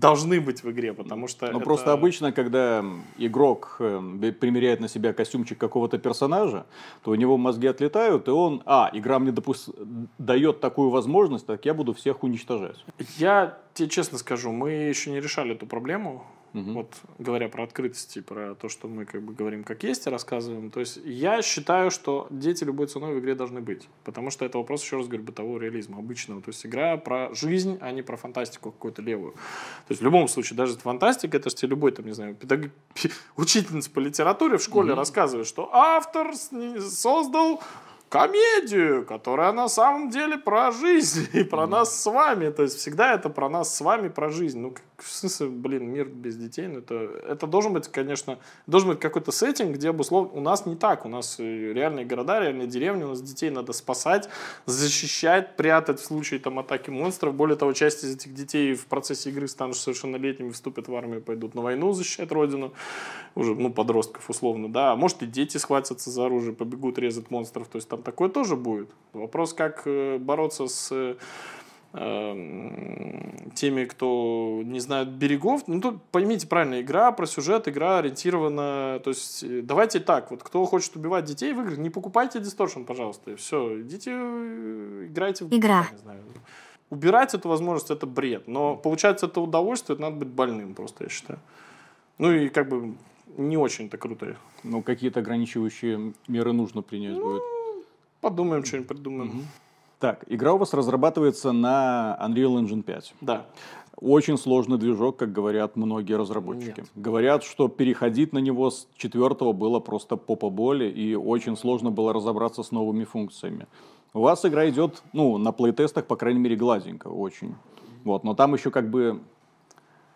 должны 0.00 0.40
быть 0.40 0.62
в 0.62 0.70
игре, 0.70 0.92
потому 0.92 1.28
что... 1.28 1.46
Ну, 1.46 1.58
это... 1.58 1.64
просто 1.64 1.92
обычно, 1.92 2.32
когда 2.32 2.84
игрок 3.18 3.76
э, 3.80 4.32
примеряет 4.38 4.80
на 4.80 4.88
себя 4.88 5.12
костюмчик 5.12 5.58
какого-то 5.58 5.98
персонажа, 5.98 6.66
то 7.02 7.10
у 7.10 7.14
него 7.14 7.36
мозги 7.36 7.66
отлетают, 7.66 8.28
и 8.28 8.30
он, 8.30 8.62
а, 8.66 8.90
игра 8.92 9.18
мне 9.18 9.32
допус... 9.32 9.70
дает 10.18 10.60
такую 10.60 10.90
возможность, 10.90 11.46
так 11.46 11.64
я 11.64 11.74
буду 11.74 11.92
всех 11.94 12.22
уничтожать. 12.22 12.84
Я 13.16 13.58
тебе 13.74 13.88
честно 13.88 14.18
скажу, 14.18 14.52
мы 14.52 14.70
еще 14.70 15.10
не 15.10 15.20
решали 15.20 15.54
эту 15.54 15.66
проблему. 15.66 16.24
Угу. 16.54 16.72
Вот 16.72 16.94
говоря 17.18 17.48
про 17.48 17.64
открытость 17.64 18.16
и 18.16 18.20
про 18.20 18.54
то, 18.54 18.68
что 18.68 18.88
мы 18.88 19.04
как 19.04 19.22
бы 19.22 19.34
говорим 19.34 19.64
как 19.64 19.82
есть 19.82 20.06
и 20.06 20.10
рассказываем. 20.10 20.70
То 20.70 20.80
есть 20.80 20.98
я 21.04 21.42
считаю, 21.42 21.90
что 21.90 22.26
дети 22.30 22.64
любой 22.64 22.86
ценой 22.86 23.14
в 23.14 23.18
игре 23.18 23.34
должны 23.34 23.60
быть. 23.60 23.88
Потому 24.04 24.30
что 24.30 24.44
это 24.44 24.58
вопрос, 24.58 24.82
еще 24.82 24.96
раз 24.96 25.06
говорю, 25.06 25.24
бытового 25.24 25.58
реализма 25.58 25.98
обычного. 25.98 26.40
То 26.40 26.50
есть 26.50 26.64
игра 26.64 26.96
про 26.96 27.34
жизнь, 27.34 27.78
а 27.80 27.90
не 27.92 28.02
про 28.02 28.16
фантастику 28.16 28.72
какую-то 28.72 29.02
левую. 29.02 29.32
То 29.32 29.90
есть 29.90 30.00
в 30.00 30.04
любом 30.04 30.28
случае, 30.28 30.56
даже 30.56 30.76
фантастика, 30.76 31.36
это 31.36 31.50
же 31.50 31.56
тебе 31.56 31.70
любой, 31.70 31.92
там, 31.92 32.06
не 32.06 32.12
знаю, 32.12 32.34
педаг... 32.34 32.70
учительница 33.36 33.90
по 33.90 33.98
литературе 33.98 34.58
в 34.58 34.62
школе 34.62 34.92
угу. 34.92 34.98
рассказывает, 34.98 35.46
что 35.46 35.70
автор 35.72 36.34
создал 36.34 37.60
комедию, 38.08 39.04
которая 39.04 39.52
на 39.52 39.68
самом 39.68 40.10
деле 40.10 40.38
про 40.38 40.70
жизнь 40.70 41.28
и 41.32 41.42
про 41.42 41.64
mm. 41.64 41.66
нас 41.66 42.00
с 42.00 42.06
вами. 42.10 42.50
То 42.50 42.62
есть 42.62 42.76
всегда 42.76 43.14
это 43.14 43.28
про 43.28 43.48
нас 43.48 43.74
с 43.74 43.80
вами, 43.80 44.08
про 44.08 44.30
жизнь. 44.30 44.58
Ну, 44.58 44.74
в 45.02 45.08
смысле, 45.08 45.48
блин, 45.48 45.90
мир 45.90 46.08
без 46.08 46.36
детей, 46.36 46.66
ну, 46.68 46.78
это, 46.78 46.94
это 47.28 47.46
должен 47.46 47.72
быть, 47.72 47.88
конечно, 47.88 48.38
должен 48.66 48.90
быть 48.90 49.00
какой-то 49.00 49.32
сеттинг, 49.32 49.74
где 49.74 49.90
обуслов... 49.90 50.30
У 50.32 50.40
нас 50.40 50.66
не 50.66 50.76
так, 50.76 51.04
у 51.04 51.08
нас 51.08 51.36
э, 51.38 51.72
реальные 51.72 52.04
города, 52.06 52.40
реальные 52.40 52.66
деревни, 52.66 53.04
у 53.04 53.08
нас 53.08 53.20
детей 53.20 53.50
надо 53.50 53.72
спасать, 53.72 54.28
защищать, 54.64 55.56
прятать 55.56 56.00
в 56.00 56.04
случае 56.04 56.40
там 56.40 56.58
атаки 56.58 56.90
монстров. 56.90 57.34
Более 57.34 57.56
того, 57.56 57.72
часть 57.72 58.04
из 58.04 58.14
этих 58.14 58.34
детей 58.34 58.74
в 58.74 58.86
процессе 58.86 59.30
игры 59.30 59.48
станут 59.48 59.76
совершеннолетними, 59.76 60.50
вступят 60.50 60.88
в 60.88 60.94
армию, 60.94 61.20
пойдут 61.20 61.54
на 61.54 61.62
войну 61.62 61.92
защищать 61.92 62.32
родину, 62.32 62.72
уже, 63.34 63.54
ну, 63.54 63.72
подростков 63.72 64.28
условно, 64.30 64.72
да. 64.72 64.92
А 64.92 64.96
может 64.96 65.22
и 65.22 65.26
дети 65.26 65.58
схватятся 65.58 66.10
за 66.10 66.26
оружие, 66.26 66.54
побегут 66.54 66.98
резать 66.98 67.30
монстров, 67.30 67.68
то 67.68 67.76
есть 67.76 67.88
там 67.88 68.02
такое 68.02 68.28
тоже 68.28 68.56
будет. 68.56 68.88
Вопрос, 69.12 69.52
как 69.52 69.82
э, 69.84 70.18
бороться 70.18 70.66
с 70.66 70.90
Эм, 70.92 71.16
теми, 71.96 73.86
кто 73.86 74.60
не 74.64 74.80
знает 74.80 75.08
берегов. 75.08 75.62
Ну, 75.66 75.80
тут 75.80 76.02
поймите 76.12 76.46
правильно, 76.46 76.80
игра 76.80 77.10
про 77.12 77.26
сюжет, 77.26 77.68
игра 77.68 77.98
ориентирована... 77.98 79.00
То 79.02 79.10
есть, 79.10 79.42
э, 79.42 79.62
давайте 79.62 80.00
так, 80.00 80.30
вот 80.30 80.42
кто 80.42 80.64
хочет 80.66 80.94
убивать 80.96 81.24
детей 81.24 81.54
в 81.54 81.60
играх, 81.60 81.78
не 81.78 81.88
покупайте 81.90 82.38
Distortion, 82.38 82.84
пожалуйста, 82.84 83.30
и 83.30 83.34
все, 83.36 83.80
идите, 83.80 84.10
э, 84.12 85.06
играйте 85.08 85.46
в... 85.46 85.56
Игра. 85.56 85.86
Не 85.90 85.98
знаю. 85.98 86.22
Убирать 86.90 87.34
эту 87.34 87.48
возможность– 87.48 87.90
это 87.92 88.06
бред, 88.06 88.46
но 88.46 88.76
получается 88.76 89.26
это 89.26 89.40
удовольствие, 89.40 89.94
это 89.94 90.02
надо 90.02 90.16
быть 90.16 90.28
больным 90.28 90.74
просто, 90.74 91.04
я 91.04 91.10
считаю. 91.10 91.40
Ну 92.18 92.30
и 92.32 92.48
как 92.48 92.68
бы 92.68 92.94
не 93.36 93.56
очень-то 93.56 93.96
круто. 93.96 94.36
Ну, 94.62 94.82
какие-то 94.82 95.20
ограничивающие 95.20 96.12
меры 96.28 96.52
нужно 96.52 96.82
принять 96.82 97.16
ну, 97.16 97.24
будет. 97.24 97.42
Подумаем, 98.20 98.64
что-нибудь 98.64 98.88
придумаем. 98.88 99.30
Угу. 99.30 99.42
Так, 99.98 100.24
игра 100.26 100.52
у 100.52 100.58
вас 100.58 100.74
разрабатывается 100.74 101.52
на 101.52 102.18
Unreal 102.22 102.60
Engine 102.60 102.82
5. 102.82 103.14
Да. 103.22 103.46
Очень 103.98 104.36
сложный 104.36 104.76
движок, 104.76 105.16
как 105.16 105.32
говорят 105.32 105.76
многие 105.76 106.18
разработчики. 106.18 106.80
Нет. 106.80 106.90
Говорят, 106.94 107.44
что 107.44 107.68
переходить 107.68 108.34
на 108.34 108.38
него 108.38 108.70
с 108.70 108.86
четвертого 108.96 109.52
было 109.52 109.80
просто 109.80 110.16
попа 110.16 110.50
боли, 110.50 110.84
и 110.84 111.14
очень 111.14 111.56
сложно 111.56 111.90
было 111.90 112.12
разобраться 112.12 112.62
с 112.62 112.72
новыми 112.72 113.04
функциями. 113.04 113.66
У 114.12 114.20
вас 114.20 114.44
игра 114.44 114.68
идет, 114.68 115.02
ну, 115.14 115.38
на 115.38 115.52
плейтестах, 115.52 116.06
по 116.06 116.16
крайней 116.16 116.40
мере, 116.40 116.56
гладенько 116.56 117.08
очень. 117.08 117.54
Вот, 118.04 118.22
но 118.22 118.34
там 118.34 118.52
еще 118.52 118.70
как 118.70 118.90
бы 118.90 119.20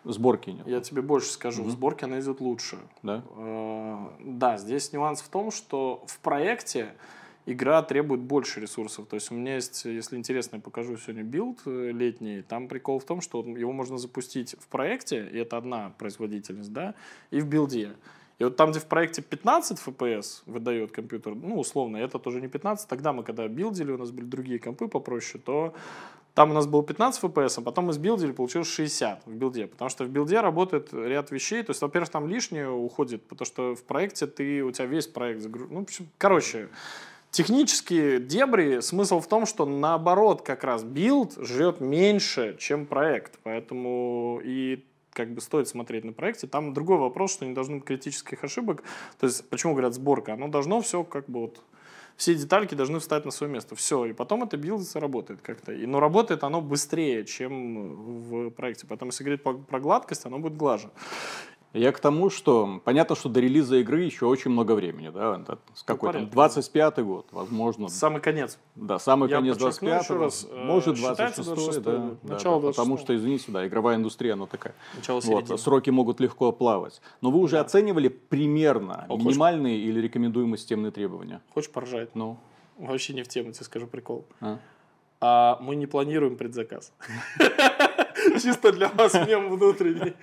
сборки 0.03 0.51
нет. 0.51 0.67
Я 0.67 0.81
тебе 0.81 1.01
больше 1.01 1.29
скажу, 1.31 1.61
угу. 1.63 1.69
в 1.69 1.71
сборке 1.71 2.05
она 2.05 2.19
идет 2.19 2.39
лучше. 2.39 2.77
Да? 3.01 3.23
Э, 3.35 3.97
да, 4.19 4.57
здесь 4.57 4.93
нюанс 4.93 5.21
в 5.21 5.29
том, 5.29 5.51
что 5.51 6.03
в 6.05 6.19
проекте 6.19 6.93
игра 7.45 7.81
требует 7.81 8.21
больше 8.21 8.59
ресурсов. 8.59 9.07
То 9.07 9.15
есть 9.15 9.31
у 9.31 9.35
меня 9.35 9.55
есть, 9.55 9.85
если 9.85 10.17
интересно, 10.17 10.57
я 10.57 10.61
покажу 10.61 10.97
сегодня 10.97 11.23
билд 11.23 11.59
э, 11.65 11.91
летний. 11.91 12.41
Там 12.41 12.67
прикол 12.67 12.99
в 12.99 13.05
том, 13.05 13.21
что 13.21 13.43
его 13.43 13.71
можно 13.71 13.97
запустить 13.97 14.55
в 14.59 14.67
проекте, 14.67 15.27
и 15.31 15.37
это 15.37 15.57
одна 15.57 15.93
производительность, 15.97 16.71
да, 16.71 16.95
и 17.31 17.41
в 17.41 17.47
билде. 17.47 17.93
И 18.39 18.43
вот 18.43 18.55
там, 18.55 18.71
где 18.71 18.79
в 18.79 18.85
проекте 18.85 19.21
15 19.21 19.79
FPS 19.85 20.41
выдает 20.47 20.91
компьютер, 20.91 21.35
ну, 21.35 21.59
условно, 21.59 21.97
это 21.97 22.17
тоже 22.17 22.41
не 22.41 22.47
15. 22.47 22.87
Тогда 22.87 23.13
мы, 23.13 23.23
когда 23.23 23.47
билдили, 23.47 23.91
у 23.91 23.97
нас 23.97 24.09
были 24.09 24.25
другие 24.25 24.57
компы 24.57 24.87
попроще, 24.87 25.39
то 25.45 25.75
там 26.33 26.51
у 26.51 26.53
нас 26.53 26.65
было 26.65 26.83
15 26.83 27.23
FPS, 27.23 27.55
а 27.57 27.61
потом 27.61 27.85
мы 27.85 27.93
сбилдили, 27.93 28.31
получилось 28.31 28.67
60 28.69 29.27
в 29.27 29.35
билде. 29.35 29.67
Потому 29.67 29.89
что 29.89 30.05
в 30.05 30.09
билде 30.09 30.39
работает 30.39 30.93
ряд 30.93 31.29
вещей. 31.29 31.61
То 31.61 31.71
есть, 31.71 31.81
во-первых, 31.81 32.09
там 32.09 32.27
лишнее 32.27 32.69
уходит, 32.69 33.27
потому 33.27 33.45
что 33.45 33.75
в 33.75 33.83
проекте 33.83 34.25
ты, 34.27 34.63
у 34.63 34.71
тебя 34.71 34.85
весь 34.85 35.07
проект 35.07 35.41
загружен. 35.41 35.73
Ну, 35.73 35.85
короче, 36.17 36.69
Технические 37.31 38.19
дебри, 38.19 38.81
смысл 38.81 39.21
в 39.21 39.27
том, 39.27 39.45
что 39.45 39.65
наоборот 39.65 40.41
как 40.41 40.65
раз 40.65 40.83
билд 40.83 41.37
жрет 41.37 41.79
меньше, 41.79 42.57
чем 42.59 42.85
проект. 42.85 43.39
Поэтому 43.43 44.41
и 44.43 44.85
как 45.13 45.33
бы 45.33 45.39
стоит 45.39 45.69
смотреть 45.69 46.03
на 46.03 46.11
проекте. 46.11 46.47
Там 46.47 46.73
другой 46.73 46.97
вопрос, 46.97 47.31
что 47.33 47.45
не 47.45 47.53
должно 47.53 47.77
быть 47.77 47.85
критических 47.85 48.43
ошибок. 48.43 48.83
То 49.17 49.27
есть, 49.27 49.49
почему 49.49 49.73
говорят 49.73 49.93
сборка? 49.93 50.33
Оно 50.33 50.49
должно 50.49 50.81
все 50.81 51.03
как 51.05 51.29
бы 51.29 51.41
вот 51.41 51.61
все 52.17 52.35
детальки 52.35 52.75
должны 52.75 52.99
встать 52.99 53.23
на 53.25 53.31
свое 53.31 53.51
место. 53.51 53.75
Все. 53.75 54.05
И 54.05 54.13
потом 54.13 54.43
это 54.43 54.57
билд 54.57 54.85
работает 54.95 55.41
как-то. 55.41 55.71
Но 55.71 55.99
работает 55.99 56.43
оно 56.43 56.61
быстрее, 56.61 57.25
чем 57.25 57.95
в 57.95 58.49
проекте. 58.51 58.85
Поэтому, 58.87 59.09
если 59.09 59.23
говорить 59.23 59.41
про 59.41 59.79
гладкость, 59.79 60.25
оно 60.25 60.37
будет 60.37 60.57
глаже. 60.57 60.89
Я 61.73 61.93
к 61.93 61.99
тому, 62.01 62.29
что 62.29 62.81
понятно, 62.83 63.15
что 63.15 63.29
до 63.29 63.39
релиза 63.39 63.77
игры 63.77 64.01
еще 64.01 64.25
очень 64.25 64.51
много 64.51 64.73
времени, 64.73 65.07
да, 65.09 65.39
это 65.41 65.57
с 65.73 65.83
какой 65.83 66.11
там, 66.11 66.29
25 66.29 66.99
год, 66.99 67.27
возможно. 67.31 67.87
Самый 67.87 68.19
конец. 68.21 68.59
Да, 68.75 68.99
самый 68.99 69.29
Я 69.29 69.37
конец 69.37 69.53
подчеркну 69.57 69.87
25 69.89 70.03
еще 70.03 70.17
раз, 70.17 70.47
э, 70.51 70.63
может 70.65 70.97
считается 70.97 71.43
26 71.43 71.81
да, 71.81 71.91
26-й, 71.91 72.17
да, 72.23 72.33
начало 72.33 72.61
да, 72.61 72.67
потому 72.71 72.95
26-го. 72.95 73.01
что, 73.01 73.15
извините, 73.15 73.51
да, 73.53 73.65
игровая 73.65 73.95
индустрия, 73.95 74.33
она 74.33 74.47
такая. 74.47 74.75
Начало 74.97 75.21
Вот, 75.21 75.23
середины. 75.23 75.57
сроки 75.57 75.89
могут 75.91 76.19
легко 76.19 76.51
плавать. 76.51 77.01
Но 77.21 77.31
вы 77.31 77.39
уже 77.39 77.55
Да. 77.55 77.61
оценивали 77.61 78.09
примерно 78.09 79.05
хочешь- 79.07 79.25
минимальные 79.27 79.77
или 79.77 80.01
рекомендуемые 80.01 80.57
системные 80.57 80.91
требования? 80.91 81.39
Хочешь 81.53 81.69
поржать? 81.71 82.09
Ну, 82.15 82.37
Вообще 82.77 83.13
не 83.13 83.23
в 83.23 83.29
тему, 83.29 83.53
тебе 83.53 83.63
скажу 83.63 83.87
прикол. 83.87 84.25
а? 84.41 84.57
А 85.21 85.57
мы 85.61 85.75
не 85.75 85.85
планируем 85.85 86.35
предзаказ. 86.35 86.91
Чисто 88.41 88.71
для 88.71 88.89
вас 88.89 89.13
мем 89.27 89.49
внутренний. 89.49 90.13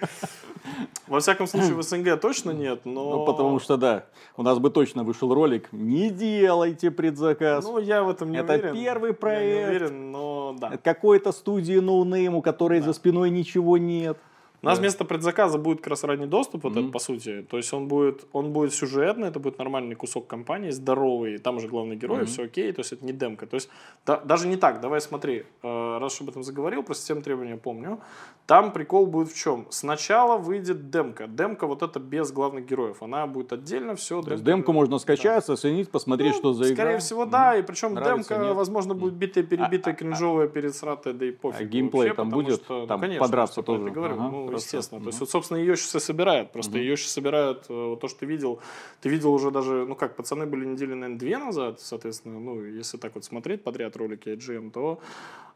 Во 1.06 1.20
всяком 1.20 1.46
случае, 1.46 1.74
в 1.74 1.82
СНГ 1.82 2.20
точно 2.20 2.50
нет, 2.50 2.80
но... 2.84 3.10
Ну, 3.18 3.24
потому 3.24 3.58
что, 3.60 3.76
да, 3.76 4.04
у 4.36 4.42
нас 4.42 4.58
бы 4.58 4.70
точно 4.70 5.04
вышел 5.04 5.32
ролик 5.32 5.68
«Не 5.72 6.10
делайте 6.10 6.90
предзаказ». 6.90 7.64
Ну, 7.64 7.78
я 7.78 8.02
в 8.02 8.10
этом 8.10 8.30
не 8.30 8.38
Это 8.38 8.54
уверен. 8.54 8.74
первый 8.74 9.08
Я 9.10 9.14
проект. 9.14 9.58
не 9.58 9.66
уверен, 9.68 10.12
но 10.12 10.56
да. 10.58 10.68
Это 10.68 10.78
Какой-то 10.78 11.32
студии 11.32 11.78
ноунейм, 11.78 12.34
у 12.34 12.42
которой 12.42 12.80
за 12.80 12.92
спиной 12.92 13.30
ничего 13.30 13.78
нет. 13.78 14.18
У 14.60 14.66
нас 14.66 14.78
Да. 14.78 14.82
вместо 14.82 15.04
предзаказа 15.04 15.56
будет 15.58 15.78
как 15.78 15.88
раз 15.88 16.04
ранний 16.04 16.26
доступ, 16.26 16.64
вот 16.64 16.72
Мгм. 16.72 16.84
это 16.84 16.92
по 16.92 16.98
сути. 16.98 17.46
То 17.48 17.56
есть 17.58 17.72
он 17.72 17.86
будет, 17.86 18.26
он 18.32 18.52
будет 18.52 18.74
сюжетный, 18.74 19.28
это 19.28 19.38
будет 19.38 19.58
нормальный 19.58 19.94
кусок 19.94 20.26
кампании, 20.26 20.70
здоровый, 20.70 21.38
там 21.38 21.56
уже 21.58 21.68
главный 21.68 21.94
герой, 21.96 22.18
Мгм. 22.18 22.26
все 22.26 22.42
окей, 22.44 22.72
то 22.72 22.80
есть 22.80 22.92
это 22.92 23.04
не 23.04 23.12
демка. 23.12 23.46
То 23.46 23.54
есть 23.54 23.68
да- 24.04 24.20
даже 24.24 24.48
не 24.48 24.56
так, 24.56 24.80
давай 24.80 25.00
смотри, 25.00 25.44
э, 25.62 25.98
раз 26.00 26.20
об 26.20 26.28
этом 26.28 26.42
заговорил, 26.42 26.82
про 26.82 26.94
систему 26.94 27.22
требования 27.22 27.56
помню, 27.56 28.00
там 28.46 28.72
прикол 28.72 29.06
будет 29.06 29.28
в 29.30 29.36
чем? 29.36 29.66
Сначала 29.70 30.38
выйдет 30.38 30.90
демка. 30.90 31.26
Демка 31.28 31.66
вот 31.66 31.82
это 31.82 32.00
без 32.00 32.32
главных 32.32 32.66
героев, 32.66 33.02
она 33.02 33.26
будет 33.28 33.52
отдельно, 33.52 33.94
все. 33.94 34.22
То 34.22 34.32
есть 34.32 34.42
демку 34.42 34.72
можно 34.72 34.98
скачать, 34.98 35.48
оценить, 35.48 35.88
посмотреть, 35.90 36.34
что 36.34 36.52
за 36.52 36.64
игра. 36.64 36.70
Ну, 36.70 36.76
Скорее 36.76 36.98
всего, 36.98 37.26
да, 37.26 37.56
и 37.56 37.62
причем 37.62 37.94
Нравится, 37.94 38.30
демка, 38.34 38.44
нет? 38.48 38.56
возможно, 38.56 38.94
будет 38.94 39.14
битая, 39.14 39.44
перебитая, 39.44 39.94
кринжовая, 39.94 40.48
пересратая, 40.48 41.14
да 41.14 41.26
и 41.26 41.30
пофиг. 41.30 41.60
А 41.60 41.64
геймплей 41.64 42.08
вообще, 42.08 42.14
там 42.16 42.30
будет? 42.30 42.62
что, 42.64 42.80
ну, 42.80 42.86
Там 42.88 43.00
конечно, 43.00 43.20
подраться 43.24 43.60
я 43.60 43.64
тоже? 43.64 43.90
говорю, 43.90 44.14
Ага, 44.14 44.28
ну, 44.30 44.47
хорошо. 44.50 44.64
естественно. 44.64 45.00
То 45.00 45.08
есть, 45.08 45.18
Мгм. 45.18 45.24
вот, 45.26 45.30
собственно, 45.30 45.58
ее 45.58 45.76
сейчас 45.76 45.94
и 45.94 46.00
собирают. 46.00 46.52
Просто 46.52 46.78
ее 46.78 46.96
сейчас 46.96 47.12
собирают, 47.12 47.66
э, 47.68 47.72
вот 47.72 48.00
то, 48.00 48.08
что 48.08 48.20
ты 48.20 48.26
видел. 48.26 48.60
Ты 49.00 49.08
видел 49.08 49.32
уже 49.32 49.50
даже, 49.50 49.86
ну 49.86 49.94
как, 49.94 50.16
пацаны 50.16 50.46
были 50.46 50.64
недели, 50.66 50.94
наверное, 50.94 51.18
две 51.18 51.38
назад, 51.38 51.80
соответственно, 51.80 52.40
ну, 52.40 52.64
если 52.64 52.98
так 52.98 53.14
вот 53.14 53.24
смотреть 53.24 53.62
подряд 53.62 53.96
ролики 53.96 54.28
IGM, 54.28 54.70
то 54.70 55.00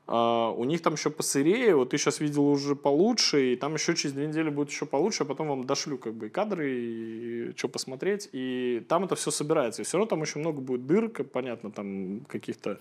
а, 0.06 0.50
у 0.50 0.64
них 0.64 0.82
там 0.82 0.94
еще 0.94 1.10
посырее, 1.10 1.76
вот 1.76 1.90
ты 1.90 1.98
сейчас 1.98 2.20
видел 2.20 2.46
уже 2.48 2.74
получше, 2.74 3.52
и 3.52 3.56
там 3.56 3.74
еще 3.74 3.94
через 3.94 4.12
две 4.14 4.26
недели 4.26 4.50
будет 4.50 4.70
еще 4.70 4.84
получше, 4.84 5.22
а 5.22 5.26
потом 5.26 5.48
вам 5.48 5.64
дошлю 5.64 5.96
как 5.96 6.14
бы 6.14 6.26
и 6.26 6.28
кадры, 6.28 6.70
и 6.74 7.52
что 7.56 7.68
посмотреть, 7.68 8.28
и 8.32 8.84
там 8.88 9.04
это 9.04 9.14
все 9.14 9.30
собирается. 9.30 9.82
И 9.82 9.84
все 9.84 9.98
равно 9.98 10.08
там 10.08 10.20
очень 10.20 10.40
много 10.40 10.60
будет 10.60 10.86
дыр, 10.86 11.08
понятно, 11.08 11.70
там 11.70 12.20
каких-то 12.26 12.78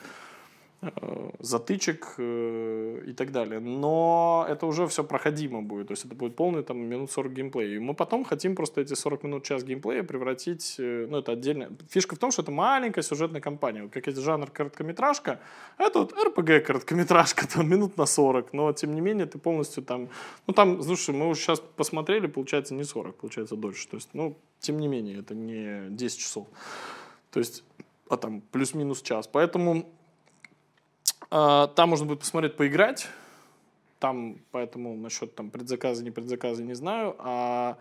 затычек 1.39 2.15
э, 2.17 3.03
и 3.05 3.13
так 3.13 3.31
далее. 3.31 3.59
Но 3.59 4.45
это 4.49 4.65
уже 4.65 4.87
все 4.87 5.03
проходимо 5.03 5.61
будет. 5.61 5.87
То 5.87 5.93
есть 5.93 6.05
это 6.05 6.15
будет 6.15 6.35
полный 6.35 6.63
там 6.63 6.79
минут 6.79 7.11
40 7.11 7.33
геймплея. 7.33 7.75
И 7.75 7.79
мы 7.79 7.93
потом 7.93 8.23
хотим 8.23 8.55
просто 8.55 8.81
эти 8.81 8.95
40 8.95 9.23
минут, 9.23 9.43
час 9.43 9.63
геймплея 9.63 10.03
превратить, 10.03 10.75
э, 10.79 11.07
ну 11.07 11.17
это 11.19 11.33
отдельно. 11.33 11.69
Фишка 11.89 12.15
в 12.15 12.19
том, 12.19 12.31
что 12.31 12.41
это 12.41 12.51
маленькая 12.51 13.03
сюжетная 13.03 13.41
кампания. 13.41 13.87
Как 13.89 14.07
есть 14.07 14.19
жанр 14.19 14.49
короткометражка, 14.49 15.39
а 15.77 15.83
это 15.83 15.99
вот 15.99 16.13
РПГ 16.13 16.65
короткометражка, 16.65 17.47
там 17.53 17.69
минут 17.69 17.97
на 17.97 18.07
40. 18.07 18.53
Но 18.53 18.73
тем 18.73 18.95
не 18.95 19.01
менее 19.01 19.27
ты 19.27 19.37
полностью 19.37 19.83
там... 19.83 20.09
Ну 20.47 20.53
там, 20.53 20.81
слушай, 20.81 21.13
мы 21.13 21.27
уже 21.29 21.41
сейчас 21.41 21.59
посмотрели, 21.59 22.25
получается 22.25 22.73
не 22.73 22.83
40, 22.83 23.15
получается 23.17 23.55
дольше. 23.55 23.87
То 23.87 23.97
есть, 23.97 24.09
ну, 24.13 24.35
тем 24.59 24.79
не 24.79 24.87
менее, 24.87 25.19
это 25.19 25.35
не 25.35 25.89
10 25.89 26.19
часов. 26.19 26.47
То 27.29 27.39
есть, 27.39 27.63
а 28.09 28.17
там 28.17 28.41
плюс-минус 28.41 29.03
час. 29.03 29.27
Поэтому 29.27 29.85
там 31.31 31.89
можно 31.89 32.05
будет 32.05 32.19
посмотреть, 32.19 32.57
поиграть. 32.57 33.07
Там, 33.99 34.37
поэтому 34.51 34.95
насчет 34.95 35.33
там 35.35 35.49
предзаказа, 35.49 36.03
не 36.03 36.11
предзаказа 36.11 36.63
не 36.63 36.73
знаю. 36.73 37.15
А 37.19 37.77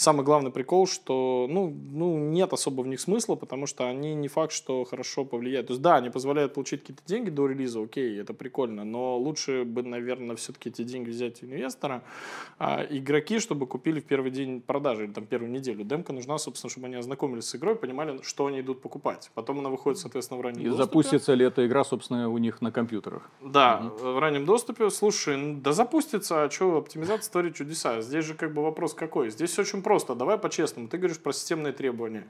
самый 0.00 0.24
главный 0.24 0.50
прикол, 0.50 0.86
что 0.86 1.46
ну, 1.50 1.76
ну, 1.92 2.18
нет 2.18 2.54
особо 2.54 2.80
в 2.80 2.86
них 2.86 3.00
смысла, 3.00 3.34
потому 3.34 3.66
что 3.66 3.86
они 3.86 4.14
не 4.14 4.28
факт, 4.28 4.52
что 4.52 4.84
хорошо 4.84 5.26
повлияют. 5.26 5.66
То 5.66 5.72
есть, 5.74 5.82
да, 5.82 5.96
они 5.96 6.08
позволяют 6.08 6.54
получить 6.54 6.80
какие-то 6.80 7.02
деньги 7.04 7.28
до 7.28 7.46
релиза, 7.46 7.82
окей, 7.82 8.18
это 8.18 8.32
прикольно, 8.32 8.84
но 8.84 9.18
лучше 9.18 9.64
бы, 9.64 9.82
наверное, 9.82 10.36
все-таки 10.36 10.70
эти 10.70 10.84
деньги 10.84 11.10
взять 11.10 11.42
у 11.42 11.46
инвестора, 11.46 12.02
а 12.58 12.82
игроки, 12.88 13.38
чтобы 13.40 13.66
купили 13.66 14.00
в 14.00 14.04
первый 14.04 14.30
день 14.30 14.62
продажи 14.62 15.04
или 15.04 15.12
там 15.12 15.26
первую 15.26 15.52
неделю. 15.52 15.84
Демка 15.84 16.14
нужна, 16.14 16.38
собственно, 16.38 16.70
чтобы 16.70 16.86
они 16.86 16.96
ознакомились 16.96 17.44
с 17.44 17.54
игрой, 17.54 17.76
понимали, 17.76 18.20
что 18.22 18.46
они 18.46 18.60
идут 18.60 18.80
покупать. 18.80 19.30
Потом 19.34 19.58
она 19.58 19.68
выходит, 19.68 19.98
соответственно, 19.98 20.40
в 20.40 20.42
раннем 20.42 20.62
И 20.62 20.64
доступе. 20.64 20.84
запустится 20.84 21.34
ли 21.34 21.44
эта 21.44 21.66
игра, 21.66 21.84
собственно, 21.84 22.30
у 22.30 22.38
них 22.38 22.62
на 22.62 22.72
компьютерах? 22.72 23.30
Да, 23.42 23.92
в 24.00 24.18
раннем 24.18 24.46
доступе. 24.46 24.88
Слушай, 24.88 25.56
да 25.56 25.72
запустится, 25.72 26.44
а 26.44 26.50
что, 26.50 26.78
оптимизация 26.78 27.30
творит 27.30 27.54
чудеса. 27.54 28.00
Здесь 28.00 28.24
же 28.24 28.32
как 28.32 28.54
бы 28.54 28.62
вопрос 28.62 28.94
какой? 28.94 29.28
Здесь 29.28 29.58
очень 29.58 29.82
просто. 29.82 29.89
Давай 30.14 30.38
по-честному. 30.38 30.88
Ты 30.88 30.98
говоришь 30.98 31.18
про 31.18 31.32
системные 31.32 31.72
требования. 31.72 32.26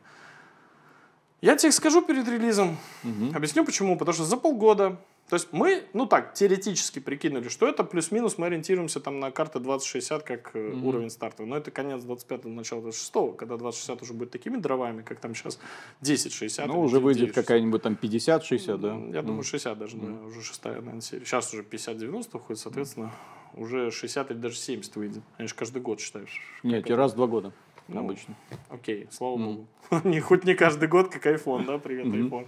Я 1.41 1.57
тебе 1.57 1.69
их 1.70 1.74
скажу 1.74 2.03
перед 2.03 2.28
релизом. 2.28 2.77
Мгм. 3.03 3.35
Объясню 3.35 3.65
почему. 3.65 3.97
Потому 3.97 4.15
что 4.15 4.24
за 4.24 4.37
полгода, 4.37 4.99
то 5.31 5.37
есть 5.37 5.49
мы, 5.53 5.85
ну 5.95 6.05
так, 6.05 6.35
теоретически 6.35 6.99
прикинули, 6.99 7.49
что 7.49 7.66
это 7.66 7.82
плюс-минус 7.82 8.37
мы 8.37 8.49
ориентируемся 8.49 9.01
там 9.01 9.20
на 9.20 9.31
карты 9.31 9.59
2060 9.59 10.23
как 10.23 10.55
Мгм. 10.55 10.85
уровень 10.85 11.09
старта. 11.09 11.45
Но 11.47 11.57
это 11.57 11.70
конец 11.70 12.03
25-го, 12.03 12.51
начало 12.51 12.82
26-го, 12.82 13.32
когда 13.32 13.57
2060 13.57 14.03
уже 14.03 14.12
будет 14.12 14.31
такими 14.32 14.59
дровами, 14.59 15.01
как 15.01 15.19
там 15.20 15.35
сейчас 15.35 15.59
1060. 16.03 16.66
Ну, 16.66 16.82
уже 16.82 16.99
выйдет 17.01 17.28
960. 17.28 17.35
какая-нибудь 17.47 17.82
там 17.82 17.95
50-60, 17.95 18.77
да? 18.77 18.89
Я 19.16 19.23
Ну. 19.23 19.28
думаю, 19.28 19.43
60 19.43 19.78
даже, 19.78 19.97
да, 19.97 20.12
уже 20.27 20.43
шестая, 20.43 20.74
наверное, 20.74 21.01
серия. 21.01 21.24
Сейчас 21.24 21.55
уже 21.55 21.62
50-90 21.62 22.28
выходит, 22.35 22.61
соответственно, 22.61 23.12
уже 23.55 23.90
60 23.90 24.31
или 24.31 24.39
даже 24.39 24.56
70 24.56 24.97
выйдет. 24.97 25.22
Они 25.39 25.48
же 25.48 25.55
каждый 25.55 25.82
год 25.82 26.01
считаешь. 26.01 26.40
Нет, 26.62 26.85
это? 26.86 26.97
раз 26.97 27.12
в 27.12 27.16
два 27.16 27.27
года 27.27 27.52
Ну, 27.89 28.01
обычно. 28.01 28.35
Окей, 28.68 29.09
слава 29.10 29.36
Мгм. 29.36 29.47
богу. 29.47 29.66
Не, 30.09 30.20
хоть 30.20 30.44
не 30.44 30.55
каждый 30.55 30.89
год, 30.89 31.09
как 31.09 31.27
iPhone, 31.27 31.66
да, 31.66 31.78
привет, 31.78 32.06
Мгм. 32.06 32.28
iPhone. 32.28 32.47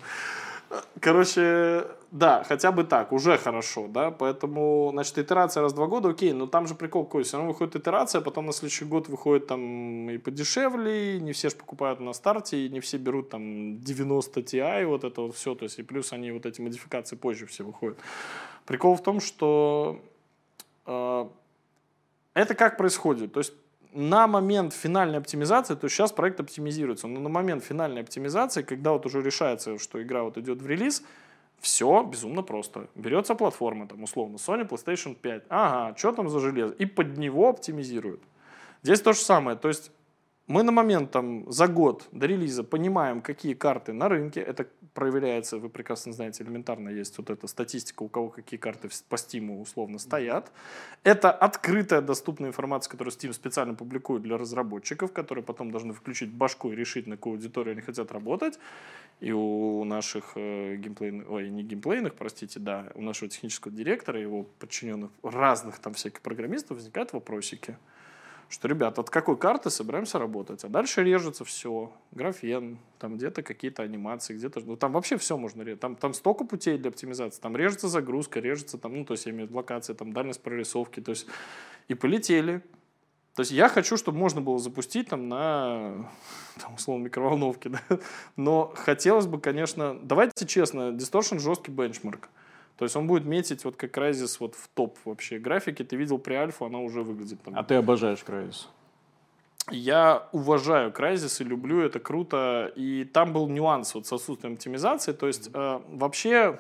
Короче, 1.01 1.87
да, 2.11 2.45
хотя 2.49 2.73
бы 2.73 2.85
так, 2.85 3.13
уже 3.13 3.37
хорошо, 3.37 3.89
да, 3.89 4.11
поэтому, 4.11 4.89
значит, 4.93 5.19
итерация 5.19 5.63
раз 5.63 5.73
в 5.73 5.75
два 5.75 5.87
года, 5.87 6.09
окей, 6.09 6.33
но 6.33 6.47
там 6.47 6.67
же 6.67 6.75
прикол 6.75 7.05
какой, 7.05 7.25
все 7.25 7.37
равно 7.37 7.53
выходит 7.53 7.77
итерация, 7.77 8.23
потом 8.23 8.47
на 8.47 8.53
следующий 8.53 8.87
год 8.87 9.09
выходит 9.09 9.47
там 9.47 10.09
и 10.09 10.17
подешевле, 10.17 11.17
и 11.17 11.21
не 11.21 11.33
все 11.33 11.51
же 11.51 11.57
покупают 11.57 12.01
на 12.01 12.15
старте, 12.15 12.65
и 12.65 12.71
не 12.71 12.81
все 12.81 12.97
берут 12.97 13.29
там 13.29 13.81
90 13.81 14.41
Ti, 14.41 14.87
вот 14.87 15.05
это 15.05 15.21
вот 15.23 15.35
все, 15.35 15.55
то 15.55 15.65
есть 15.65 15.79
и 15.79 15.83
плюс 15.83 16.13
они 16.15 16.31
вот 16.31 16.47
эти 16.47 16.63
модификации 16.63 17.17
позже 17.17 17.45
все 17.47 17.65
выходят. 17.65 17.99
Прикол 18.65 18.95
в 18.97 19.03
том, 19.03 19.21
что 19.21 20.01
это 20.85 22.55
как 22.55 22.77
происходит, 22.77 23.33
то 23.33 23.41
есть 23.41 23.53
на 23.93 24.27
момент 24.27 24.73
финальной 24.73 25.19
оптимизации, 25.19 25.75
то 25.75 25.85
есть 25.85 25.95
сейчас 25.95 26.13
проект 26.13 26.41
оптимизируется, 26.41 27.07
но 27.07 27.21
на 27.21 27.29
момент 27.29 27.63
финальной 27.63 28.01
оптимизации, 28.01 28.63
когда 28.63 28.93
вот 28.93 29.07
уже 29.07 29.21
решается, 29.21 29.79
что 29.79 30.03
игра 30.03 30.23
вот 30.23 30.39
идет 30.39 30.63
в 30.63 30.67
релиз, 30.67 31.03
все 31.61 32.03
безумно 32.03 32.43
просто. 32.43 32.89
Берется 32.95 33.35
платформа, 33.35 33.87
там, 33.87 34.03
условно, 34.03 34.37
Sony 34.37 34.69
PlayStation 34.69 35.15
5. 35.15 35.45
Ага, 35.49 35.97
что 35.97 36.13
там 36.13 36.29
за 36.29 36.41
железо? 36.41 36.75
И 36.75 36.87
под 36.87 37.19
него 37.19 37.49
оптимизируют. 37.49 38.23
Здесь 38.83 39.01
то 39.01 39.13
же 39.13 39.21
самое. 39.21 39.57
То 39.57 39.69
есть 39.69 39.93
мы 40.49 40.65
на 40.65 40.73
момент 40.73 41.13
там, 41.13 41.51
за 41.53 41.69
год 41.69 42.09
до 42.13 42.27
релиза 42.27 42.65
понимаем, 42.65 43.23
какие 43.23 43.55
карты 43.55 43.93
на 43.93 44.09
рынке. 44.09 44.41
Это 44.41 44.67
проверяется, 44.93 45.59
вы 45.59 45.69
прекрасно 45.69 46.13
знаете, 46.13 46.43
элементарно 46.43 46.89
есть 46.89 47.17
вот 47.19 47.31
эта 47.31 47.47
статистика, 47.47 48.03
у 48.03 48.09
кого 48.09 48.29
какие 48.29 48.59
карты 48.59 48.89
по 49.09 49.15
Steam 49.15 49.61
условно 49.61 49.99
стоят. 49.99 50.51
Это 51.05 51.31
открытая 51.31 52.01
доступная 52.01 52.51
информация, 52.51 52.91
которую 52.91 53.15
Steam 53.15 53.33
специально 53.33 53.75
публикует 53.75 54.23
для 54.23 54.37
разработчиков, 54.37 55.13
которые 55.13 55.45
потом 55.45 55.71
должны 55.71 55.93
включить 55.93 56.33
башку 56.33 56.73
и 56.73 56.77
решить, 56.77 57.07
на 57.07 57.17
какую 57.17 57.35
аудиторию 57.35 57.73
они 57.73 57.83
хотят 57.83 58.11
работать. 58.11 58.59
И 59.21 59.31
у 59.31 59.85
наших 59.85 60.33
э, 60.35 60.75
геймплейных, 60.77 61.31
ой, 61.31 61.51
не 61.51 61.63
геймплейных, 61.63 62.15
простите, 62.15 62.59
да, 62.59 62.91
у 62.97 63.03
нашего 63.03 63.31
технического 63.31 63.73
директора, 63.73 64.21
его 64.21 64.43
подчиненных 64.59 65.13
разных 65.23 65.79
там 65.79 65.95
всяких 65.95 66.21
программистов 66.21 66.79
возникают 66.79 67.13
вопросики 67.13 67.77
что, 68.53 68.69
ребят, 68.69 68.99
от 68.99 69.09
какой 69.09 69.39
карты 69.39 69.71
собираемся 69.71 70.19
работать? 70.19 70.63
А 70.63 70.69
дальше 70.69 71.03
режется 71.03 71.43
все. 71.43 71.91
Графен, 72.11 72.79
там 72.99 73.17
где-то 73.17 73.43
какие-то 73.43 73.83
анимации, 73.83 74.35
где-то... 74.35 74.61
Ну, 74.61 74.77
там 74.77 74.93
вообще 74.93 75.17
все 75.17 75.39
можно 75.39 75.63
резать. 75.63 75.81
Там, 75.81 75.97
там 75.97 76.13
столько 76.13 76.45
путей 76.45 76.77
для 76.77 76.91
оптимизации. 76.91 77.41
Там 77.41 77.57
режется 77.57 77.89
загрузка, 77.89 78.41
режется 78.41 78.77
там, 78.77 78.95
ну, 78.95 79.07
то 79.07 79.13
есть 79.15 79.25
я 79.25 79.33
имею 79.33 79.47
в 79.47 79.49
виду 79.49 79.57
локация, 79.57 79.97
там 79.97 80.13
дальность 80.13 80.43
прорисовки, 80.43 81.01
то 81.01 81.13
есть 81.13 81.27
и 81.89 81.95
полетели. 81.95 82.63
То 83.37 83.41
есть 83.41 83.53
я 83.53 83.71
хочу, 83.71 83.97
чтобы 83.97 84.19
можно 84.19 84.43
было 84.43 84.59
запустить 84.59 85.09
там 85.09 85.31
на, 85.31 86.11
там, 86.61 86.75
условно, 86.75 87.05
микроволновке, 87.05 87.69
да? 87.89 87.99
но 88.37 88.71
хотелось 88.77 89.27
бы, 89.27 89.41
конечно, 89.41 89.99
давайте 90.03 90.47
честно, 90.47 90.91
Distortion 90.91 91.39
жесткий 91.39 91.71
бенчмарк. 91.71 92.29
То 92.83 92.87
есть 92.87 92.97
он 92.97 93.07
будет 93.07 93.25
метить 93.25 93.65
вот 93.65 93.77
как 93.77 93.97
Crysis 93.97 94.39
вот 94.41 94.57
в 94.57 94.67
топ 94.67 94.99
вообще 95.05 95.39
графики. 95.39 95.85
Ты 95.85 95.95
видел 95.95 96.19
при 96.19 96.35
альфу, 96.35 96.65
она 96.65 96.81
уже 96.81 97.05
выглядит 97.05 97.41
там. 97.41 97.57
А 97.57 97.63
ты 97.63 97.77
обожаешь 97.77 98.25
Crysis. 98.27 98.67
я 99.71 100.29
уважаю 100.33 100.91
Crysis 100.91 101.45
и 101.45 101.45
люблю 101.45 101.81
это 101.81 102.01
круто. 102.01 102.73
И 102.75 103.05
там 103.05 103.33
был 103.33 103.47
нюанс 103.47 103.95
вот 103.95 104.09
с 104.09 104.13
отсутствием 104.13 104.55
оптимизации. 104.55 105.13
То 105.13 105.29
есть 105.29 105.51
э, 105.55 105.81
вообще, 105.91 106.59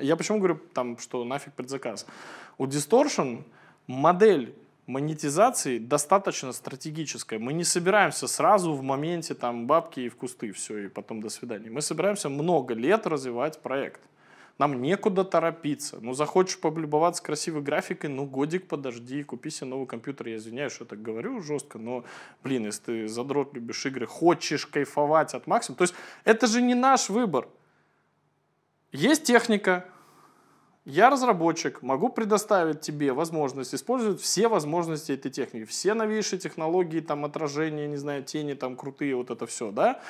я 0.00 0.14
почему 0.14 0.38
говорю, 0.38 0.60
там, 0.72 0.98
что 0.98 1.24
нафиг 1.24 1.52
предзаказ. 1.54 2.06
У 2.58 2.66
Distortion 2.66 3.42
модель 3.88 4.54
монетизации 4.86 5.78
достаточно 5.78 6.52
стратегическая. 6.52 7.40
Мы 7.40 7.52
не 7.52 7.64
собираемся 7.64 8.28
сразу 8.28 8.72
в 8.72 8.84
моменте 8.84 9.34
там 9.34 9.66
бабки 9.66 9.98
и 9.98 10.08
в 10.08 10.14
кусты, 10.14 10.52
все, 10.52 10.84
и 10.84 10.88
потом 10.88 11.20
до 11.20 11.28
свидания. 11.28 11.70
Мы 11.70 11.80
собираемся 11.80 12.28
много 12.28 12.72
лет 12.74 13.04
развивать 13.08 13.60
проект. 13.60 14.00
Нам 14.58 14.80
некуда 14.80 15.24
торопиться. 15.24 15.98
Ну, 16.00 16.14
захочешь 16.14 16.58
полюбоваться 16.58 17.22
красивой 17.22 17.60
графикой, 17.60 18.08
ну, 18.08 18.24
годик 18.24 18.68
подожди, 18.68 19.22
купи 19.22 19.50
себе 19.50 19.68
новый 19.68 19.86
компьютер. 19.86 20.28
Я 20.28 20.36
извиняюсь, 20.36 20.72
что 20.72 20.86
так 20.86 21.02
говорю 21.02 21.42
жестко, 21.42 21.78
но, 21.78 22.04
блин, 22.42 22.64
если 22.64 22.82
ты 22.82 23.08
задрот, 23.08 23.52
любишь 23.54 23.84
игры, 23.84 24.06
хочешь 24.06 24.66
кайфовать 24.66 25.34
от 25.34 25.46
максимума, 25.46 25.78
то 25.78 25.82
есть 25.82 25.94
это 26.24 26.46
же 26.46 26.62
не 26.62 26.74
наш 26.74 27.10
выбор. 27.10 27.48
Есть 28.92 29.24
техника, 29.24 29.84
я 30.86 31.10
разработчик, 31.10 31.82
могу 31.82 32.08
предоставить 32.08 32.80
тебе 32.80 33.12
возможность 33.12 33.74
использовать 33.74 34.22
все 34.22 34.48
возможности 34.48 35.12
этой 35.12 35.30
техники, 35.32 35.64
все 35.64 35.92
новейшие 35.92 36.38
технологии, 36.38 37.00
там, 37.00 37.24
отражения, 37.24 37.88
не 37.88 37.96
знаю, 37.96 38.22
тени, 38.22 38.54
там, 38.54 38.76
крутые, 38.76 39.16
вот 39.16 39.30
это 39.30 39.46
все, 39.46 39.70
да? 39.70 40.00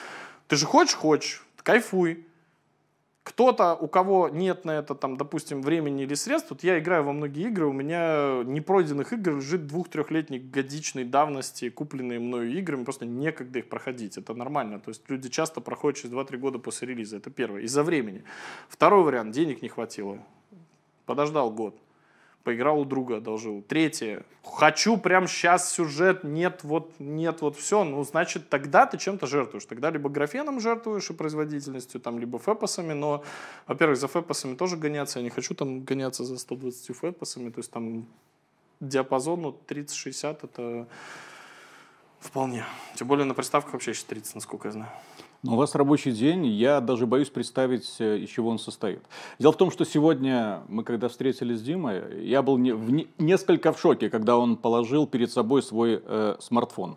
Ты 0.47 0.56
же 0.56 0.66
хочешь, 0.66 0.94
хочешь, 0.94 1.47
кайфуй. 1.62 2.27
Кто-то, 3.27 3.74
у 3.74 3.89
кого 3.89 4.28
нет 4.28 4.65
на 4.65 4.70
это, 4.70 4.94
там, 4.94 5.16
допустим, 5.16 5.61
времени 5.61 6.05
или 6.05 6.15
средств, 6.15 6.51
вот 6.51 6.62
я 6.62 6.78
играю 6.78 7.03
во 7.03 7.12
многие 7.12 7.48
игры, 7.48 7.66
у 7.66 7.73
меня 7.73 8.44
непройденных 8.44 9.12
игр 9.12 9.35
лежит 9.35 9.66
двух-трехлетней 9.66 10.39
годичной 10.39 11.03
давности, 11.03 11.69
купленные 11.69 12.20
мною 12.20 12.57
игры, 12.57 12.78
просто 12.85 13.05
некогда 13.05 13.59
их 13.59 13.69
проходить, 13.69 14.16
это 14.16 14.32
нормально. 14.32 14.78
То 14.78 14.90
есть 14.90 15.03
люди 15.11 15.28
часто 15.28 15.61
проходят 15.61 15.98
через 15.98 16.15
2-3 16.15 16.36
года 16.36 16.59
после 16.61 16.86
релиза, 16.86 17.16
это 17.16 17.31
первое, 17.31 17.62
из-за 17.62 17.82
времени. 17.82 18.23
Второй 18.69 19.03
вариант, 19.03 19.32
денег 19.32 19.61
не 19.61 19.69
хватило, 19.69 20.20
подождал 21.05 21.51
год 21.51 21.77
поиграл 22.47 22.78
у 22.78 22.85
друга, 22.85 23.16
одолжил. 23.16 23.60
Третье, 23.60 24.23
хочу 24.44 24.98
прям 24.98 25.27
сейчас 25.27 25.73
сюжет, 25.73 26.23
нет, 26.23 26.60
вот, 26.62 26.93
нет, 27.01 27.40
вот 27.40 27.56
все, 27.56 27.82
ну, 27.82 28.05
значит, 28.05 28.48
тогда 28.48 28.86
ты 28.86 28.98
чем-то 28.98 29.27
жертвуешь. 29.27 29.64
Тогда 29.64 29.90
либо 29.90 30.09
графеном 30.09 30.60
жертвуешь 30.60 31.10
и 31.10 31.12
производительностью, 31.12 32.01
там, 32.01 32.20
либо 32.20 32.39
фэпосами, 32.39 32.93
но, 32.93 33.24
во-первых, 33.66 33.98
за 33.98 34.06
фэпосами 34.06 34.55
тоже 34.55 34.77
гоняться, 34.77 35.18
я 35.18 35.24
не 35.24 35.31
хочу 35.31 35.56
там 35.56 35.81
гоняться 35.81 36.24
за 36.24 36.39
120 36.39 36.97
фэпосами, 36.97 37.51
то 37.51 37.59
есть 37.59 37.73
там 37.73 38.06
диапазон 38.78 39.43
ну, 39.43 39.60
30-60 39.66 40.39
это 40.44 40.86
вполне. 42.20 42.64
Тем 42.94 43.09
более 43.09 43.24
на 43.24 43.35
приставках 43.35 43.73
вообще 43.73 43.93
сейчас 43.93 44.05
30, 44.05 44.36
насколько 44.36 44.68
я 44.68 44.73
знаю. 44.73 44.93
У 45.48 45.55
вас 45.55 45.74
рабочий 45.74 46.12
день, 46.12 46.47
я 46.47 46.81
даже 46.81 47.06
боюсь 47.06 47.28
представить, 47.28 47.97
э, 48.01 48.18
из 48.18 48.31
чего 48.31 48.51
он 48.51 48.59
состоит. 48.59 49.01
Дело 49.39 49.52
в 49.52 49.56
том, 49.56 49.70
что 49.70 49.85
сегодня 49.85 50.62
мы, 50.68 50.82
когда 50.82 51.09
встретились 51.09 51.59
с 51.59 51.62
Димой, 51.62 52.24
я 52.24 52.43
был 52.43 52.59
не, 52.59 52.73
в, 52.73 52.90
не, 52.90 53.09
несколько 53.18 53.73
в 53.73 53.81
шоке, 53.81 54.10
когда 54.10 54.39
он 54.39 54.56
положил 54.56 55.06
перед 55.06 55.31
собой 55.31 55.62
свой 55.62 56.02
э, 56.05 56.36
смартфон. 56.40 56.97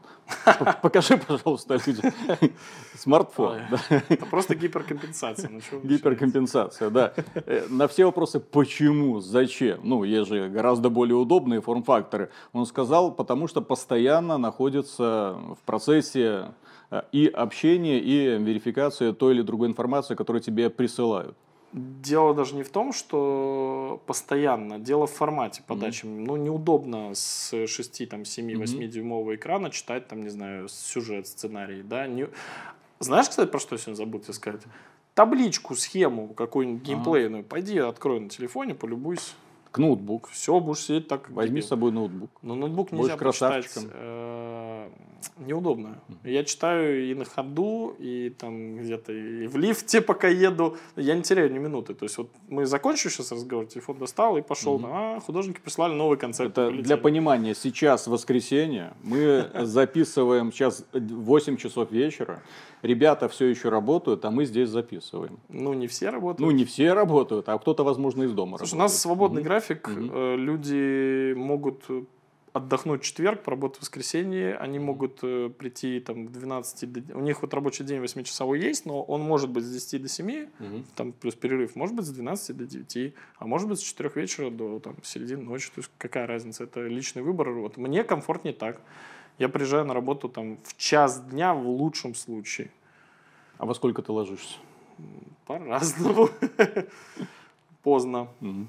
Покажи, 0.82 1.18
пожалуйста, 1.18 1.80
людям. 1.86 2.12
Смартфон. 2.96 3.60
Это 4.10 4.26
просто 4.26 4.56
гиперкомпенсация. 4.56 5.50
Ну, 5.50 5.80
гиперкомпенсация, 5.84 6.90
да. 6.90 7.14
Э, 7.36 7.68
на 7.70 7.88
все 7.88 8.06
вопросы, 8.06 8.40
почему, 8.40 9.20
зачем, 9.20 9.80
ну, 9.84 10.04
есть 10.04 10.28
же 10.28 10.50
гораздо 10.50 10.90
более 10.90 11.16
удобные 11.16 11.62
форм-факторы. 11.62 12.30
Он 12.54 12.66
сказал, 12.66 13.12
потому 13.12 13.48
что 13.48 13.62
постоянно 13.62 14.38
находится 14.38 15.38
в 15.60 15.66
процессе 15.66 16.52
и 17.12 17.28
общение, 17.28 18.00
и 18.00 18.38
верификация 18.38 19.14
той 19.14 19.34
или 19.34 19.42
другой 19.42 19.68
информации, 19.68 20.16
которую 20.16 20.42
тебе 20.42 20.70
присылают. 20.70 21.36
Дело 21.72 22.34
даже 22.34 22.56
не 22.56 22.64
в 22.64 22.70
том, 22.70 22.94
что 22.94 24.02
постоянно, 24.08 24.80
дело 24.80 25.06
в 25.06 25.12
формате 25.12 25.62
подачи. 25.68 26.06
Mm-hmm. 26.06 26.26
Ну, 26.26 26.36
неудобно 26.36 27.12
с 27.14 27.68
6, 27.68 28.10
там, 28.10 28.26
7, 28.26 28.58
8 28.58 28.80
mm-hmm. 28.80 28.88
дюймового 28.88 29.36
экрана 29.36 29.70
читать, 29.70 30.08
там, 30.08 30.24
не 30.24 30.30
знаю, 30.30 30.68
сюжет, 30.68 31.28
сценарий, 31.28 31.84
да. 31.84 32.08
Не... 32.08 32.28
Знаешь, 33.00 33.30
кстати, 33.30 33.48
про 33.50 33.60
что 33.60 33.76
я 33.76 33.80
сегодня 33.80 33.98
забыл 33.98 34.20
тебе 34.20 34.34
сказать? 34.34 34.62
Табличку, 35.14 35.76
схему 35.76 36.30
какую-нибудь 36.34 36.82
геймплейную, 36.82 37.42
ага. 37.42 37.50
пойди 37.50 37.78
открой 37.78 38.20
на 38.20 38.30
телефоне, 38.30 38.74
полюбуйся. 38.74 39.34
К 39.72 39.78
ноутбук. 39.78 40.30
Все, 40.30 40.60
будешь 40.60 40.82
сидеть 40.82 41.08
так. 41.08 41.30
Возьми 41.30 41.62
с 41.62 41.68
собой 41.68 41.92
ноутбук. 41.92 42.32
Но 42.42 42.56
ноутбук 42.56 42.92
нельзя 42.92 43.16
красавчиком. 43.18 43.84
Почитать, 43.84 44.02
э, 44.02 44.90
неудобно. 45.38 46.00
Я 46.24 46.44
читаю 46.44 47.10
и 47.10 47.14
на 47.14 47.26
ходу, 47.26 47.96
и 48.00 48.30
там 48.30 48.78
где-то 48.78 49.12
и 49.14 49.48
в 49.48 49.58
лифте, 49.58 50.02
пока 50.02 50.28
еду. 50.28 50.78
Я 50.96 51.16
не 51.16 51.24
теряю 51.24 51.52
ни 51.52 51.60
минуты. 51.60 51.94
То 51.94 52.04
есть 52.04 52.18
вот 52.18 52.30
мы 52.48 52.66
закончили 52.66 53.12
сейчас 53.12 53.32
разговор, 53.32 53.66
телефон 53.68 53.98
достал 53.98 54.38
и 54.38 54.42
пошел. 54.42 54.76
Угу. 54.76 54.88
А, 54.90 55.20
художники 55.20 55.60
прислали 55.60 55.94
новый 55.94 56.18
концерт. 56.18 56.52
Это 56.52 56.72
для 56.72 56.98
понимания, 56.98 57.56
сейчас 57.56 58.08
воскресенье, 58.08 58.94
мы 59.04 59.50
записываем 59.62 60.52
сейчас 60.52 60.86
8 60.94 61.58
часов 61.58 61.92
вечера. 61.92 62.42
Ребята 62.82 63.28
все 63.28 63.48
еще 63.48 63.70
работают, 63.70 64.24
а 64.24 64.32
мы 64.32 64.46
здесь 64.46 64.70
записываем. 64.70 65.40
Ну, 65.50 65.74
не 65.74 65.88
все 65.88 66.10
работают. 66.10 66.40
Ну, 66.40 66.52
не 66.52 66.64
все 66.64 66.94
работают, 66.94 67.50
а 67.50 67.58
кто-то, 67.58 67.84
возможно, 67.84 68.24
из 68.24 68.32
дома 68.32 68.58
Слушай, 68.58 68.72
работает. 68.72 68.74
у 68.74 68.94
нас 68.94 69.02
свободный 69.02 69.42
угу. 69.42 69.50
График. 69.60 69.88
Угу. 69.88 70.36
Люди 70.36 71.34
могут 71.34 71.86
отдохнуть 72.54 73.02
в 73.02 73.06
четверг, 73.06 73.44
поработать 73.44 73.80
в 73.80 73.82
воскресенье, 73.82 74.56
они 74.56 74.80
могут 74.80 75.20
э, 75.22 75.50
прийти 75.50 76.00
там 76.00 76.28
к 76.28 76.32
12, 76.32 76.92
до... 76.92 77.18
у 77.18 77.22
них 77.22 77.42
вот 77.42 77.54
рабочий 77.54 77.84
день 77.84 78.02
8-часовой 78.02 78.60
есть, 78.60 78.86
но 78.86 79.04
он 79.04 79.22
может 79.22 79.50
быть 79.50 79.64
с 79.64 79.72
10 79.72 80.02
до 80.02 80.10
7, 80.10 80.44
угу. 80.60 80.84
там 80.96 81.12
плюс 81.12 81.36
перерыв, 81.36 81.76
может 81.76 81.96
быть 81.96 82.06
с 82.06 82.10
12 82.10 82.58
до 82.58 82.66
9, 82.66 83.14
а 83.38 83.48
может 83.48 83.70
быть 83.70 83.80
с 83.80 83.84
4 83.84 84.12
вечера 84.16 84.50
до 84.50 84.80
там, 84.80 84.96
середины 85.04 85.44
ночи, 85.44 85.68
то 85.68 85.80
есть 85.80 85.92
какая 85.98 86.26
разница, 86.26 86.64
это 86.64 86.88
личный 86.88 87.22
выбор. 87.22 87.52
Вот 87.52 87.78
мне 87.78 88.04
комфортнее 88.04 88.54
так. 88.54 88.82
Я 89.38 89.48
приезжаю 89.48 89.86
на 89.86 89.94
работу 89.94 90.28
там 90.28 90.58
в 90.64 90.76
час 90.76 91.22
дня 91.22 91.54
в 91.54 91.68
лучшем 91.68 92.14
случае. 92.14 92.72
А 93.58 93.66
во 93.66 93.74
сколько 93.74 94.02
ты 94.02 94.12
ложишься? 94.12 94.58
По-разному. 95.46 96.30
Поздно. 97.84 98.28
Угу 98.42 98.68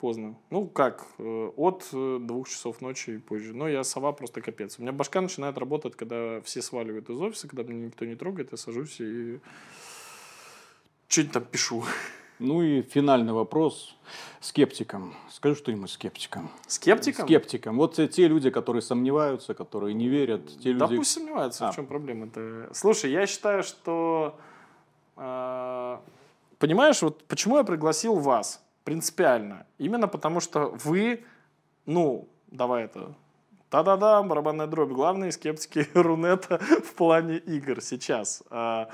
поздно. 0.00 0.34
Ну, 0.50 0.66
как, 0.66 1.06
э, 1.18 1.50
от 1.56 1.88
э, 1.92 2.18
двух 2.20 2.48
часов 2.48 2.80
ночи 2.80 3.10
и 3.10 3.18
позже. 3.18 3.54
Но 3.54 3.68
я 3.68 3.84
сова 3.84 4.12
просто 4.12 4.40
капец. 4.40 4.78
У 4.78 4.82
меня 4.82 4.92
башка 4.92 5.20
начинает 5.20 5.58
работать, 5.58 5.94
когда 5.94 6.40
все 6.40 6.62
сваливают 6.62 7.10
из 7.10 7.20
офиса, 7.20 7.48
когда 7.48 7.62
меня 7.62 7.86
никто 7.86 8.04
не 8.04 8.16
трогает, 8.16 8.52
я 8.52 8.56
сажусь 8.56 9.00
и 9.00 9.40
что-нибудь 11.08 11.32
там 11.32 11.44
пишу. 11.44 11.84
Ну 12.38 12.62
и 12.62 12.80
финальный 12.80 13.34
вопрос 13.34 13.94
скептикам. 14.40 15.14
Скажи 15.28 15.56
что-нибудь 15.56 15.90
скептикам. 15.90 16.50
Скептикам? 16.66 17.26
Скептикам. 17.26 17.76
Вот 17.76 17.96
те 17.96 18.28
люди, 18.28 18.48
которые 18.48 18.80
сомневаются, 18.80 19.52
которые 19.52 19.92
не 19.92 20.08
верят. 20.08 20.46
Те 20.62 20.72
да 20.72 20.86
люди... 20.86 20.96
пусть 20.96 21.10
сомневаются, 21.10 21.68
а. 21.68 21.72
в 21.72 21.76
чем 21.76 21.86
проблема-то. 21.86 22.70
Слушай, 22.72 23.10
я 23.10 23.26
считаю, 23.26 23.62
что... 23.62 24.38
Э, 25.16 25.98
понимаешь, 26.58 27.02
вот 27.02 27.22
почему 27.24 27.58
я 27.58 27.64
пригласил 27.64 28.14
вас? 28.14 28.64
Принципиально. 28.84 29.66
Именно 29.78 30.08
потому 30.08 30.40
что 30.40 30.68
вы, 30.84 31.24
ну, 31.86 32.28
давай 32.50 32.84
это, 32.84 33.14
та-да-да, 33.70 34.22
барабанная 34.22 34.66
дробь, 34.66 34.90
главные 34.90 35.32
скептики 35.32 35.86
Рунета 35.94 36.58
в 36.58 36.94
плане 36.94 37.38
игр 37.38 37.80
сейчас. 37.80 38.42
А, 38.50 38.90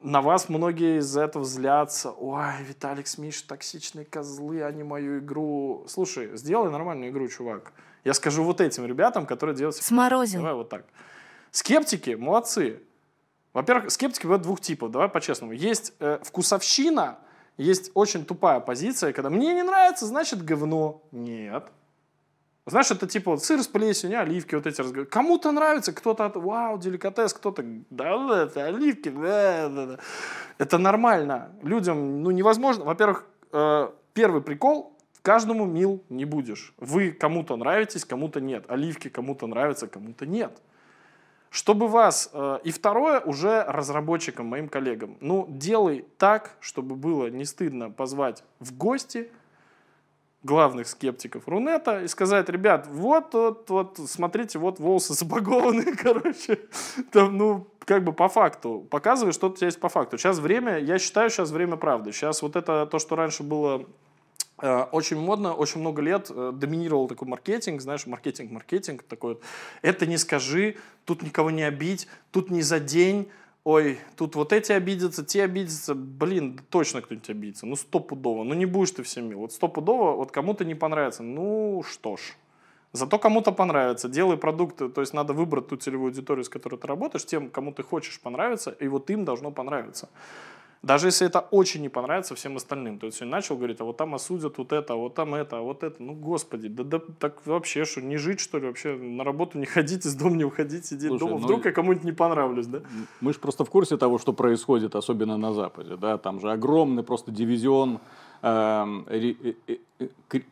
на 0.00 0.20
вас 0.20 0.48
многие 0.48 0.98
из 0.98 1.16
этого 1.16 1.44
злятся. 1.44 2.12
Ой, 2.12 2.62
Виталик 2.62 3.06
с 3.06 3.18
Мишей 3.18 3.46
токсичные 3.46 4.04
козлы, 4.04 4.62
они 4.62 4.82
мою 4.82 5.18
игру... 5.18 5.84
Слушай, 5.88 6.36
сделай 6.36 6.70
нормальную 6.70 7.10
игру, 7.10 7.26
чувак. 7.28 7.72
Я 8.04 8.12
скажу 8.12 8.44
вот 8.44 8.60
этим 8.60 8.86
ребятам, 8.86 9.24
которые 9.26 9.56
делают... 9.56 9.76
Сморозил. 9.76 10.40
Давай 10.40 10.54
вот 10.54 10.68
так. 10.68 10.84
Скептики, 11.50 12.10
молодцы. 12.10 12.82
Во-первых, 13.54 13.90
скептики 13.90 14.24
бывают 14.24 14.42
двух 14.42 14.60
типов, 14.60 14.90
давай 14.90 15.08
по-честному. 15.08 15.52
Есть 15.52 15.94
э, 16.00 16.18
вкусовщина, 16.22 17.18
есть 17.56 17.90
очень 17.94 18.24
тупая 18.24 18.60
позиция, 18.60 19.12
когда 19.12 19.30
мне 19.30 19.54
не 19.54 19.62
нравится, 19.62 20.06
значит 20.06 20.44
говно. 20.44 21.02
Нет. 21.12 21.64
Знаешь, 22.66 22.90
это 22.90 23.06
типа 23.06 23.32
вот 23.32 23.44
сыр 23.44 23.62
с 23.62 23.68
плесенью, 23.68 24.20
оливки, 24.20 24.54
вот 24.54 24.66
эти 24.66 24.80
разговоры. 24.80 25.04
Кому-то 25.04 25.52
нравится, 25.52 25.92
кто-то, 25.92 26.32
вау, 26.34 26.78
деликатес, 26.78 27.34
кто-то, 27.34 27.62
да, 27.90 28.42
это 28.44 28.64
оливки, 28.64 29.10
да, 29.10 29.68
да, 29.68 29.86
да. 29.86 29.98
Это 30.56 30.78
нормально. 30.78 31.52
Людям, 31.62 32.22
ну, 32.22 32.30
невозможно. 32.30 32.86
Во-первых, 32.86 33.26
э, 33.52 33.90
первый 34.14 34.40
прикол, 34.40 34.96
каждому 35.20 35.66
мил 35.66 36.02
не 36.08 36.24
будешь. 36.24 36.72
Вы 36.78 37.10
кому-то 37.10 37.56
нравитесь, 37.56 38.06
кому-то 38.06 38.40
нет. 38.40 38.64
Оливки 38.68 39.08
кому-то 39.08 39.46
нравятся, 39.46 39.86
кому-то 39.86 40.24
нет. 40.24 40.58
Чтобы 41.54 41.86
вас... 41.86 42.30
Э, 42.32 42.58
и 42.64 42.72
второе, 42.72 43.20
уже 43.20 43.62
разработчикам, 43.62 44.46
моим 44.46 44.68
коллегам. 44.68 45.16
Ну, 45.20 45.46
делай 45.48 46.04
так, 46.18 46.56
чтобы 46.58 46.96
было 46.96 47.28
не 47.30 47.44
стыдно 47.44 47.90
позвать 47.90 48.42
в 48.58 48.76
гости 48.76 49.30
главных 50.42 50.88
скептиков 50.88 51.46
Рунета 51.46 52.02
и 52.02 52.08
сказать, 52.08 52.48
ребят, 52.48 52.88
вот, 52.90 53.34
вот, 53.34 53.70
вот, 53.70 54.00
смотрите, 54.04 54.58
вот 54.58 54.80
волосы 54.80 55.14
забагованные, 55.14 55.94
короче. 56.02 56.58
Там, 57.12 57.38
ну, 57.38 57.68
как 57.84 58.02
бы 58.02 58.12
по 58.12 58.28
факту. 58.28 58.84
Показывай, 58.90 59.32
что 59.32 59.48
у 59.48 59.54
тебя 59.54 59.68
есть 59.68 59.78
по 59.78 59.88
факту. 59.88 60.18
Сейчас 60.18 60.40
время, 60.40 60.80
я 60.80 60.98
считаю, 60.98 61.30
сейчас 61.30 61.52
время 61.52 61.76
правды. 61.76 62.10
Сейчас 62.10 62.42
вот 62.42 62.56
это 62.56 62.84
то, 62.84 62.98
что 62.98 63.14
раньше 63.14 63.44
было 63.44 63.86
очень 64.56 65.18
модно, 65.18 65.54
очень 65.54 65.80
много 65.80 66.00
лет 66.00 66.30
э, 66.30 66.52
доминировал 66.54 67.08
такой 67.08 67.28
маркетинг, 67.28 67.80
знаешь, 67.80 68.06
маркетинг, 68.06 68.50
маркетинг 68.50 69.02
такой. 69.02 69.38
Это 69.82 70.06
не 70.06 70.16
скажи, 70.16 70.76
тут 71.04 71.22
никого 71.22 71.50
не 71.50 71.62
обидь, 71.64 72.08
тут 72.30 72.50
не 72.50 72.62
за 72.62 72.78
день, 72.78 73.28
ой, 73.64 73.98
тут 74.16 74.36
вот 74.36 74.52
эти 74.52 74.72
обидятся, 74.72 75.24
те 75.24 75.42
обидятся, 75.42 75.94
блин, 75.94 76.60
точно 76.70 77.02
кто-нибудь 77.02 77.30
обидится, 77.30 77.66
ну 77.66 77.76
стопудово, 77.76 78.44
ну 78.44 78.54
не 78.54 78.66
будешь 78.66 78.92
ты 78.92 79.02
всем 79.02 79.28
мил, 79.28 79.40
вот 79.40 79.52
стопудово, 79.52 80.12
вот 80.12 80.30
кому-то 80.30 80.64
не 80.64 80.74
понравится, 80.74 81.22
ну 81.22 81.82
что 81.86 82.16
ж, 82.16 82.20
Зато 82.94 83.18
кому-то 83.18 83.50
понравится. 83.50 84.08
Делай 84.08 84.36
продукты, 84.36 84.88
то 84.88 85.00
есть 85.00 85.14
надо 85.14 85.32
выбрать 85.32 85.66
ту 85.66 85.76
целевую 85.76 86.10
аудиторию, 86.10 86.44
с 86.44 86.48
которой 86.48 86.76
ты 86.76 86.86
работаешь, 86.86 87.26
тем, 87.26 87.50
кому 87.50 87.72
ты 87.72 87.82
хочешь 87.82 88.20
понравиться, 88.20 88.70
и 88.70 88.86
вот 88.86 89.10
им 89.10 89.24
должно 89.24 89.50
понравиться. 89.50 90.08
Даже 90.84 91.08
если 91.08 91.26
это 91.26 91.40
очень 91.40 91.80
не 91.80 91.88
понравится 91.88 92.34
всем 92.34 92.56
остальным. 92.56 92.98
То 92.98 93.06
есть 93.06 93.22
он 93.22 93.30
начал 93.30 93.56
говорить, 93.56 93.80
а 93.80 93.84
вот 93.84 93.96
там 93.96 94.14
осудят 94.14 94.58
вот 94.58 94.72
это, 94.72 94.92
а 94.92 94.96
вот 94.96 95.14
там 95.14 95.34
это, 95.34 95.58
а 95.58 95.60
вот 95.60 95.82
это. 95.82 96.02
Ну, 96.02 96.12
господи, 96.12 96.68
да, 96.68 96.84
да 96.84 97.00
так 97.18 97.46
вообще, 97.46 97.86
что, 97.86 98.02
не 98.02 98.18
жить, 98.18 98.40
что 98.40 98.58
ли, 98.58 98.66
вообще 98.66 98.94
на 98.94 99.24
работу 99.24 99.58
не 99.58 99.64
ходить, 99.64 100.04
из 100.04 100.14
дома 100.14 100.36
не 100.36 100.44
уходить, 100.44 100.84
сидеть 100.84 101.08
Слушай, 101.08 101.20
дома. 101.20 101.38
Ну, 101.38 101.44
Вдруг 101.44 101.64
я 101.64 101.72
кому-нибудь 101.72 102.04
не 102.04 102.12
понравлюсь, 102.12 102.66
да? 102.66 102.80
Мы 103.22 103.32
же 103.32 103.38
просто 103.38 103.64
в 103.64 103.70
курсе 103.70 103.96
того, 103.96 104.18
что 104.18 104.34
происходит, 104.34 104.94
особенно 104.94 105.38
на 105.38 105.54
Западе, 105.54 105.96
да, 105.96 106.18
там 106.18 106.38
же 106.40 106.52
огромный 106.52 107.02
просто 107.02 107.32
дивизион 107.32 108.00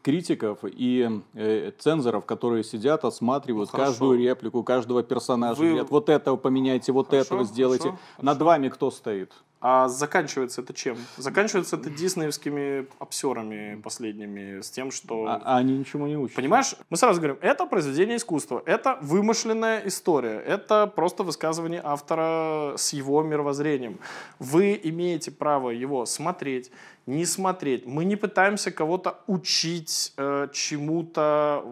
критиков 0.02 0.60
и 0.62 1.20
э, 1.35 1.73
цензоров, 1.78 2.24
которые 2.24 2.64
сидят, 2.64 3.05
осматривают 3.05 3.70
ну, 3.73 3.78
каждую 3.78 4.19
реплику, 4.19 4.62
каждого 4.62 5.02
персонажа, 5.02 5.60
Вы... 5.60 5.69
говорят, 5.70 5.90
вот 5.90 6.09
этого 6.09 6.36
поменяйте, 6.36 6.93
вот 6.93 7.09
хорошо, 7.09 7.27
этого 7.27 7.44
сделайте. 7.44 7.89
Хорошо, 7.90 8.02
Над 8.19 8.39
хорошо. 8.39 8.44
вами 8.44 8.69
кто 8.69 8.90
стоит? 8.90 9.32
А 9.64 9.86
заканчивается 9.86 10.60
это 10.60 10.74
чем? 10.74 10.97
Заканчивается 11.16 11.77
это 11.77 11.89
диснеевскими 11.89 12.89
обсерами 12.98 13.81
последними, 13.81 14.60
с 14.60 14.69
тем, 14.70 14.90
что... 14.90 15.27
А, 15.27 15.40
а 15.44 15.59
они 15.59 15.78
ничему 15.78 16.09
не 16.09 16.16
учат. 16.16 16.35
Понимаешь? 16.35 16.74
Мы 16.90 16.97
сразу 16.97 17.20
говорим, 17.20 17.39
это 17.40 17.64
произведение 17.66 18.16
искусства, 18.16 18.60
это 18.66 18.98
вымышленная 19.02 19.82
история, 19.86 20.40
это 20.40 20.89
просто 20.89 21.23
высказывание 21.23 21.81
автора 21.85 22.77
с 22.77 22.93
его 22.93 23.23
мировоззрением. 23.23 24.01
Вы 24.40 24.81
имеете 24.82 25.31
право 25.31 25.70
его 25.70 26.06
смотреть, 26.06 26.73
не 27.06 27.24
смотреть. 27.26 27.86
Мы 27.86 28.04
не 28.04 28.16
пытаемся 28.16 28.70
кого-то 28.70 29.18
учить, 29.26 30.12
э, 30.16 30.48
чему-то, 30.52 31.64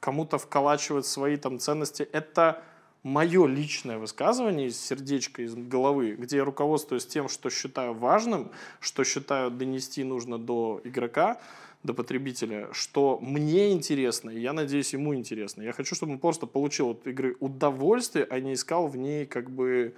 кому-то 0.00 0.38
вколачивать 0.38 1.06
свои 1.06 1.36
там 1.36 1.58
ценности. 1.58 2.08
Это 2.12 2.62
мое 3.02 3.46
личное 3.46 3.98
высказывание 3.98 4.68
из 4.68 4.80
сердечка, 4.80 5.42
из 5.42 5.54
головы, 5.54 6.16
где 6.18 6.38
я 6.38 6.44
руководствуюсь 6.44 7.06
тем, 7.06 7.28
что 7.28 7.50
считаю 7.50 7.94
важным, 7.94 8.50
что 8.80 9.04
считаю 9.04 9.50
донести 9.50 10.04
нужно 10.04 10.38
до 10.38 10.80
игрока, 10.84 11.38
до 11.84 11.94
потребителя, 11.94 12.68
что 12.72 13.18
мне 13.22 13.72
интересно, 13.72 14.30
и 14.30 14.40
я 14.40 14.52
надеюсь, 14.52 14.92
ему 14.94 15.14
интересно. 15.14 15.62
Я 15.62 15.72
хочу, 15.72 15.94
чтобы 15.94 16.12
он 16.12 16.18
просто 16.18 16.46
получил 16.46 16.90
от 16.90 17.06
игры 17.06 17.36
удовольствие, 17.38 18.26
а 18.28 18.40
не 18.40 18.54
искал 18.54 18.88
в 18.88 18.96
ней 18.96 19.26
как 19.26 19.48
бы 19.50 19.94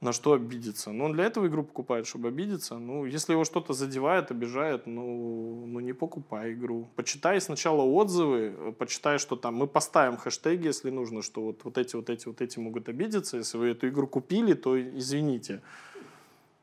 на 0.00 0.12
что 0.12 0.32
обидеться. 0.32 0.92
Но 0.92 1.04
он 1.04 1.12
для 1.12 1.24
этого 1.24 1.46
игру 1.46 1.62
покупает, 1.62 2.06
чтобы 2.06 2.28
обидеться. 2.28 2.78
Ну, 2.78 3.04
если 3.04 3.32
его 3.32 3.44
что-то 3.44 3.74
задевает, 3.74 4.30
обижает, 4.30 4.86
ну, 4.86 5.66
ну 5.66 5.80
не 5.80 5.92
покупай 5.92 6.54
игру. 6.54 6.88
Почитай 6.96 7.40
сначала 7.40 7.82
отзывы, 7.82 8.74
почитай, 8.78 9.18
что 9.18 9.36
там 9.36 9.56
мы 9.56 9.66
поставим 9.66 10.16
хэштеги, 10.16 10.66
если 10.66 10.90
нужно, 10.90 11.22
что 11.22 11.42
вот, 11.42 11.64
вот 11.64 11.76
эти, 11.76 11.96
вот 11.96 12.08
эти, 12.08 12.26
вот 12.26 12.40
эти 12.40 12.58
могут 12.58 12.88
обидеться. 12.88 13.36
Если 13.36 13.58
вы 13.58 13.68
эту 13.68 13.88
игру 13.88 14.06
купили, 14.06 14.54
то 14.54 14.80
извините. 14.80 15.60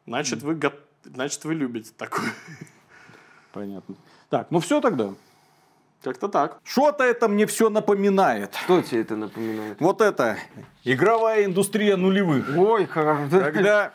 Значит, 0.07 0.41
вы, 0.41 0.59
значит, 1.03 1.45
вы 1.45 1.53
любите 1.53 1.91
такое. 1.95 2.33
Понятно. 3.53 3.95
Так, 4.29 4.49
ну 4.49 4.59
все 4.59 4.81
тогда. 4.81 5.13
Как-то 6.03 6.27
так. 6.27 6.59
Что-то 6.63 7.03
это 7.03 7.27
мне 7.27 7.45
все 7.45 7.69
напоминает. 7.69 8.55
Что 8.63 8.81
тебе 8.81 9.01
это 9.01 9.15
напоминает? 9.15 9.79
Вот 9.79 10.01
это. 10.01 10.37
Игровая 10.83 11.45
индустрия 11.45 11.97
нулевых. 11.97 12.55
Ой, 12.55 12.85
хорошо. 12.85 13.29
Когда 13.29 13.93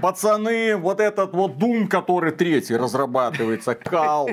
Пацаны, 0.00 0.76
вот 0.76 0.98
этот 0.98 1.34
вот 1.34 1.56
Doom, 1.56 1.86
который 1.86 2.32
третий 2.32 2.76
разрабатывается, 2.76 3.74
Кал, 3.74 4.30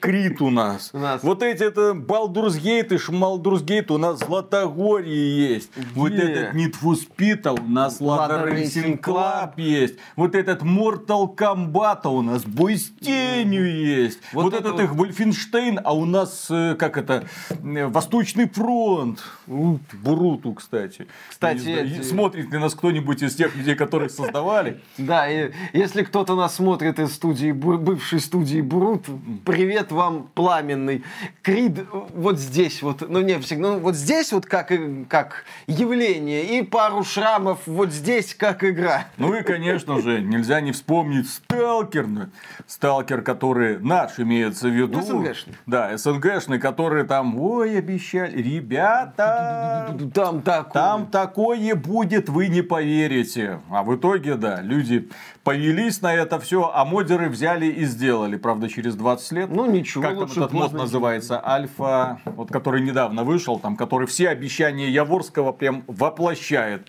Крит 0.00 0.40
у 0.40 0.50
нас. 0.50 0.90
у 0.94 0.98
нас. 0.98 1.22
Вот 1.22 1.42
эти 1.42 1.62
это 1.62 1.92
Baldur's 1.92 2.60
Gate 2.60 2.94
и 2.94 2.98
Шмалдурс 2.98 3.62
Gate 3.62 3.92
у 3.92 3.98
нас 3.98 4.20
Златогорье 4.20 5.52
есть. 5.52 5.70
Где? 5.76 5.90
Вот 5.94 6.12
этот 6.12 6.54
Need 6.54 6.74
for 6.82 6.94
Speed 6.94 7.60
у 7.60 7.68
нас 7.68 8.00
Lada 8.00 8.50
Racing 8.50 8.98
Club 9.00 9.52
есть. 9.58 9.96
Вот 10.16 10.34
этот 10.34 10.62
Mortal 10.62 11.34
Kombat 11.36 12.06
у 12.08 12.22
нас 12.22 12.44
Бой 12.44 12.76
с 12.76 12.90
тенью 12.90 13.70
есть. 13.70 14.20
Вот, 14.32 14.44
вот 14.44 14.54
этот 14.54 14.72
вот... 14.72 14.80
их 14.80 14.94
Вольфенштейн, 14.94 15.80
а 15.84 15.94
у 15.94 16.06
нас, 16.06 16.46
э, 16.50 16.76
как 16.78 16.96
это, 16.96 17.26
э, 17.50 17.86
Восточный 17.86 18.48
фронт. 18.48 19.22
Буруту, 19.46 20.54
кстати. 20.54 21.06
Кстати, 21.28 21.68
эти... 21.68 22.02
смотрит 22.02 22.50
ли 22.50 22.58
нас 22.58 22.74
кто-нибудь 22.74 23.22
из 23.22 23.34
тех 23.34 23.54
людей, 23.54 23.74
которые 23.74 24.08
создавали? 24.08 24.73
Да, 24.98 25.28
и 25.28 25.52
если 25.72 26.02
кто-то 26.02 26.34
нас 26.34 26.56
смотрит 26.56 26.98
из 26.98 27.14
студии, 27.14 27.52
бывшей 27.52 28.20
студии 28.20 28.60
Брут, 28.60 29.06
привет 29.44 29.92
вам 29.92 30.28
пламенный. 30.34 31.02
Крид 31.42 31.80
вот 32.14 32.38
здесь 32.38 32.82
вот, 32.82 33.08
ну 33.08 33.20
не 33.20 33.38
всегда, 33.40 33.72
ну 33.72 33.78
вот 33.78 33.96
здесь 33.96 34.32
вот 34.32 34.46
как, 34.46 34.72
как 35.08 35.44
явление, 35.66 36.58
и 36.58 36.62
пару 36.62 37.04
шрамов 37.04 37.60
вот 37.66 37.92
здесь 37.92 38.34
как 38.34 38.64
игра. 38.64 39.06
Ну 39.16 39.34
и, 39.34 39.42
конечно 39.42 40.00
же, 40.00 40.20
нельзя 40.20 40.60
не 40.60 40.72
вспомнить 40.72 41.28
Сталкер. 41.28 42.04
Сталкер, 42.66 43.22
который 43.22 43.78
наш 43.78 44.18
имеется 44.18 44.68
в 44.68 44.72
виду. 44.72 45.00
СНГшный. 45.00 45.54
Да, 45.66 45.96
СНГшный, 45.96 46.58
который 46.58 47.04
там, 47.04 47.38
ой, 47.40 47.78
обещали, 47.78 48.42
ребята, 48.42 49.96
там 50.12 50.42
такое. 50.42 50.72
Там 50.72 51.06
такое 51.06 51.74
будет, 51.74 52.28
вы 52.28 52.48
не 52.48 52.62
поверите. 52.62 53.60
А 53.70 53.82
в 53.82 53.94
итоге, 53.96 54.34
да, 54.34 54.60
люди 54.64 55.08
повелись 55.44 56.02
на 56.02 56.12
это 56.14 56.40
все, 56.40 56.70
а 56.74 56.84
модеры 56.84 57.28
взяли 57.28 57.66
и 57.66 57.84
сделали. 57.84 58.36
Правда, 58.36 58.68
через 58.68 58.96
20 58.96 59.32
лет. 59.32 59.50
Ну, 59.50 59.66
ничего. 59.66 60.02
Как 60.02 60.14
там 60.14 60.24
этот 60.24 60.52
мод 60.52 60.72
называется? 60.72 61.40
Альфа, 61.46 62.20
вот 62.24 62.50
который 62.50 62.80
недавно 62.80 63.24
вышел, 63.24 63.58
там, 63.58 63.76
который 63.76 64.06
все 64.06 64.28
обещания 64.28 64.90
Яворского 64.90 65.52
прям 65.52 65.84
воплощает. 65.86 66.88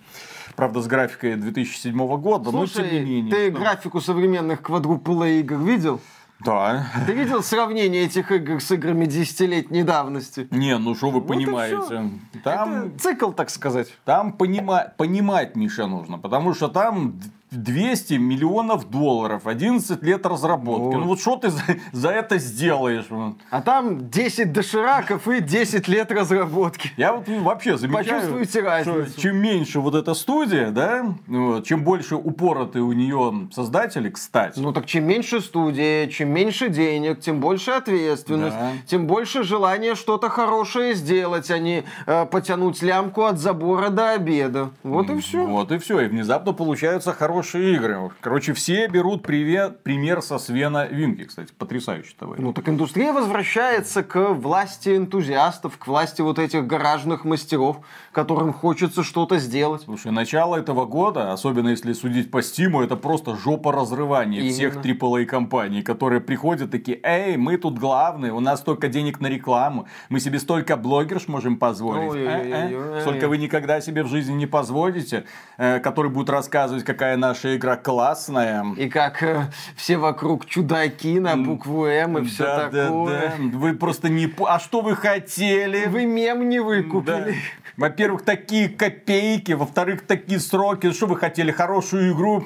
Правда, 0.56 0.82
с 0.82 0.88
графикой 0.88 1.36
2007 1.36 1.98
года, 2.18 2.50
Слушай, 2.50 2.84
но 2.84 2.90
тем 2.90 2.94
не 2.94 3.00
менее. 3.00 3.32
ты 3.32 3.52
графику 3.52 4.00
современных 4.00 4.62
квадруплей 4.62 5.42
игр 5.42 5.58
видел? 5.58 6.00
Да. 6.40 6.88
Ты 7.06 7.14
видел 7.14 7.42
сравнение 7.42 8.04
этих 8.04 8.32
игр 8.32 8.62
с 8.62 8.72
играми 8.72 9.06
десятилетней 9.06 9.84
давности? 9.84 10.48
Не, 10.52 10.78
ну 10.78 10.94
что 10.94 11.10
вы 11.10 11.20
вот 11.20 11.28
понимаете? 11.28 12.12
Там 12.44 12.86
Это 12.86 13.00
цикл, 13.00 13.32
так 13.32 13.50
сказать. 13.50 13.88
Там 14.04 14.34
понима... 14.34 14.94
понимать, 14.98 15.56
Миша, 15.56 15.88
нужно, 15.88 16.18
потому 16.18 16.54
что 16.54 16.68
там 16.68 17.20
200 17.52 18.16
миллионов 18.16 18.90
долларов, 18.90 19.46
11 19.46 20.02
лет 20.04 20.26
разработки. 20.26 20.96
Вот. 20.96 21.00
Ну 21.00 21.08
вот 21.08 21.20
что 21.20 21.38
ты 21.38 21.50
за, 21.50 21.62
за 21.92 22.10
это 22.10 22.38
сделаешь? 22.38 23.06
А 23.50 23.62
там 23.62 24.10
10 24.10 24.52
дошираков 24.52 25.28
и 25.28 25.42
10 25.42 25.88
лет 25.88 26.12
разработки. 26.12 26.92
Я 26.98 27.14
вот 27.14 27.28
вообще 27.28 27.78
замечаю, 27.78 28.06
Почувствуйте 28.06 28.62
разницу. 28.62 29.10
что 29.10 29.22
чем 29.22 29.38
меньше 29.38 29.80
вот 29.80 29.96
эта 29.96 30.14
студия, 30.14 30.72
да, 30.72 31.16
вот, 31.28 31.66
чем 31.66 31.84
больше 31.84 32.16
упороты 32.16 32.82
у 32.82 32.92
нее 32.94 33.48
создатели, 33.54 34.10
кстати. 34.10 34.60
Ну 34.60 34.74
так 34.74 34.86
чем 34.86 35.06
меньше 35.06 35.40
студия, 35.40 36.08
чем 36.08 36.30
меньше 36.30 36.70
денег, 36.70 37.22
тем 37.22 37.40
больше 37.40 37.72
ответственность, 37.72 38.58
да. 38.58 38.72
тем 38.88 39.08
больше 39.08 39.44
желания 39.44 39.96
что-то 39.96 40.30
хорошее 40.30 40.96
сделать, 40.96 41.52
а 41.52 41.60
не 41.60 41.84
э, 42.08 42.26
потянуть 42.26 42.82
лямку 42.82 43.24
от 43.24 43.40
забора 43.40 43.90
до 43.90 44.12
обеда. 44.12 44.72
Вот 44.84 45.10
и 45.10 45.20
все. 45.20 45.46
Вот 45.46 45.72
и 45.72 45.78
все. 45.78 46.02
И 46.02 46.08
внезапно 46.08 46.52
получаются 46.52 47.14
хорошие 47.14 47.35
хорошие 47.36 47.76
игры. 47.76 48.12
Короче, 48.22 48.54
все 48.54 48.88
берут 48.88 49.24
привет, 49.24 49.84
пример 49.84 50.22
со 50.22 50.38
Свена 50.38 50.86
Винки, 50.86 51.26
кстати, 51.26 51.52
потрясающий 51.58 52.16
товарищ. 52.18 52.42
Ну 52.42 52.54
так 52.54 52.70
индустрия 52.70 53.12
возвращается 53.12 54.04
к 54.04 54.30
власти 54.30 54.96
энтузиастов, 54.96 55.78
к 55.78 55.86
власти 55.88 56.22
вот 56.22 56.40
этих 56.40 56.66
гаражных 56.66 57.26
мастеров, 57.26 57.82
которым 58.14 58.54
хочется 58.54 59.04
что-то 59.04 59.38
сделать. 59.38 59.82
Слушай, 59.82 60.14
начало 60.14 60.56
этого 60.56 60.86
года, 60.86 61.34
особенно 61.34 61.70
если 61.70 61.92
судить 61.92 62.32
по 62.32 62.42
Стиму, 62.42 62.82
это 62.82 62.96
просто 62.96 63.36
жопа 63.36 63.74
разрывания 63.74 64.40
Именно. 64.40 64.54
всех 64.54 64.76
AAA 64.78 65.26
компаний, 65.26 65.82
которые 65.82 66.22
приходят 66.22 66.72
такие, 66.72 67.02
эй, 67.04 67.36
мы 67.36 67.58
тут 67.58 67.78
главные, 67.78 68.32
у 68.32 68.40
нас 68.40 68.62
столько 68.62 68.88
денег 68.88 69.20
на 69.20 69.28
рекламу, 69.28 69.88
мы 70.08 70.22
себе 70.22 70.40
столько 70.40 70.78
блогерш 70.78 71.28
можем 71.28 71.58
позволить. 71.58 72.16
Э 72.16 72.72
-э. 72.72 73.02
Столько 73.02 73.28
вы 73.28 73.38
никогда 73.38 73.82
себе 73.82 74.04
в 74.04 74.08
жизни 74.08 74.34
не 74.34 74.48
позволите, 74.48 75.26
э, 75.58 75.80
который 75.80 76.10
будет 76.10 76.30
рассказывать, 76.30 76.86
какая 76.86 77.18
наша 77.28 77.56
игра 77.56 77.76
классная. 77.76 78.66
И 78.78 78.88
как 78.90 79.24
э, 79.24 79.48
все 79.76 79.98
вокруг 79.98 80.46
чудаки 80.46 81.20
на 81.20 81.36
букву 81.36 81.86
М 81.86 82.18
и 82.20 82.26
все 82.26 82.44
Да, 82.44 82.70
да, 82.70 82.86
такое. 82.86 83.34
да. 83.38 83.58
Вы 83.58 83.74
просто 83.74 84.10
не... 84.10 84.32
А 84.48 84.60
что 84.60 84.82
вы 84.82 84.96
хотели? 84.96 85.86
Вы 85.88 86.06
мем 86.06 86.48
не 86.50 86.60
Да. 86.60 86.64
выкупили. 86.64 87.36
Во-первых, 87.78 88.24
такие 88.24 88.70
копейки, 88.70 89.52
во-вторых, 89.52 90.06
такие 90.08 90.40
сроки. 90.40 90.92
Что 90.92 91.08
вы 91.08 91.18
хотели? 91.18 91.52
Хорошую 91.52 92.14
игру? 92.14 92.46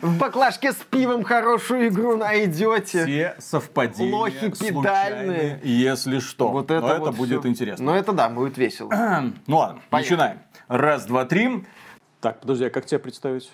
В 0.00 0.18
баклажке 0.18 0.72
с 0.72 0.76
пивом 0.76 1.24
хорошую 1.24 1.88
игру 1.88 2.16
найдете. 2.16 3.04
Все 3.04 3.34
совпадения 3.38 4.14
Лохи 4.14 4.50
педальные. 4.50 5.60
если 5.62 6.20
что. 6.20 6.48
Вот 6.48 6.70
это 6.70 6.80
Но 6.80 6.88
это 6.92 7.00
вот 7.00 7.16
будет 7.16 7.44
интересно. 7.44 7.84
Но 7.84 7.96
это 7.96 8.12
да, 8.12 8.28
будет 8.30 8.56
весело. 8.56 8.88
Ну 9.46 9.56
ладно, 9.58 9.80
Поехали. 9.90 10.16
начинаем. 10.16 10.38
Раз, 10.68 11.04
два, 11.06 11.24
три. 11.24 11.64
Так, 12.20 12.40
подожди, 12.40 12.64
а 12.64 12.70
как 12.70 12.86
тебя 12.86 12.98
представить? 12.98 13.50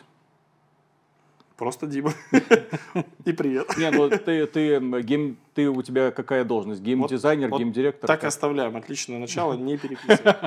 Просто 1.57 1.87
Дима. 1.87 2.13
И 3.25 3.33
привет. 3.33 3.77
Не, 3.79 3.91
ну 3.91 4.09
ты, 4.11 4.47
ты, 4.47 4.81
гейм, 5.03 5.37
ты 5.55 5.69
у 5.69 5.83
тебя 5.83 6.11
какая 6.11 6.45
должность? 6.45 6.83
Геймдизайнер, 6.83 7.49
Вот 7.49 7.59
геймдиректор? 7.59 8.09
Так 8.09 8.25
и 8.25 8.27
оставляем. 8.27 8.77
Отличное 8.77 9.19
начало, 9.19 9.55
не 9.55 9.77
переписывай. 9.79 10.35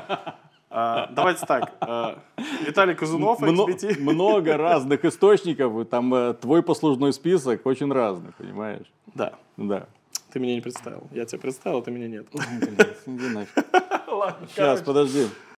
А, 0.69 1.07
Давайте 1.13 1.45
так. 1.45 1.73
а, 1.79 2.19
Виталий 2.67 2.93
Казунов, 2.93 3.39
Мно- 3.39 3.67
XBT. 3.69 3.99
много 4.01 4.57
разных 4.57 5.05
источников, 5.05 5.87
там 5.87 6.13
э, 6.13 6.33
твой 6.33 6.61
послужной 6.61 7.13
список 7.13 7.65
очень 7.65 7.91
разный, 7.91 8.33
понимаешь? 8.37 8.85
Да, 9.15 9.33
Да. 9.55 9.87
ты 10.31 10.39
меня 10.41 10.55
не 10.55 10.61
представил. 10.61 11.07
Я 11.11 11.23
тебя 11.25 11.39
представил, 11.39 11.81
ты 11.81 11.89
меня 11.89 12.09
нет. 12.09 12.27
Нафиг. 13.07 13.49
Ладно, 14.07 14.47
Сейчас, 14.53 14.81
подожди. 14.81 15.27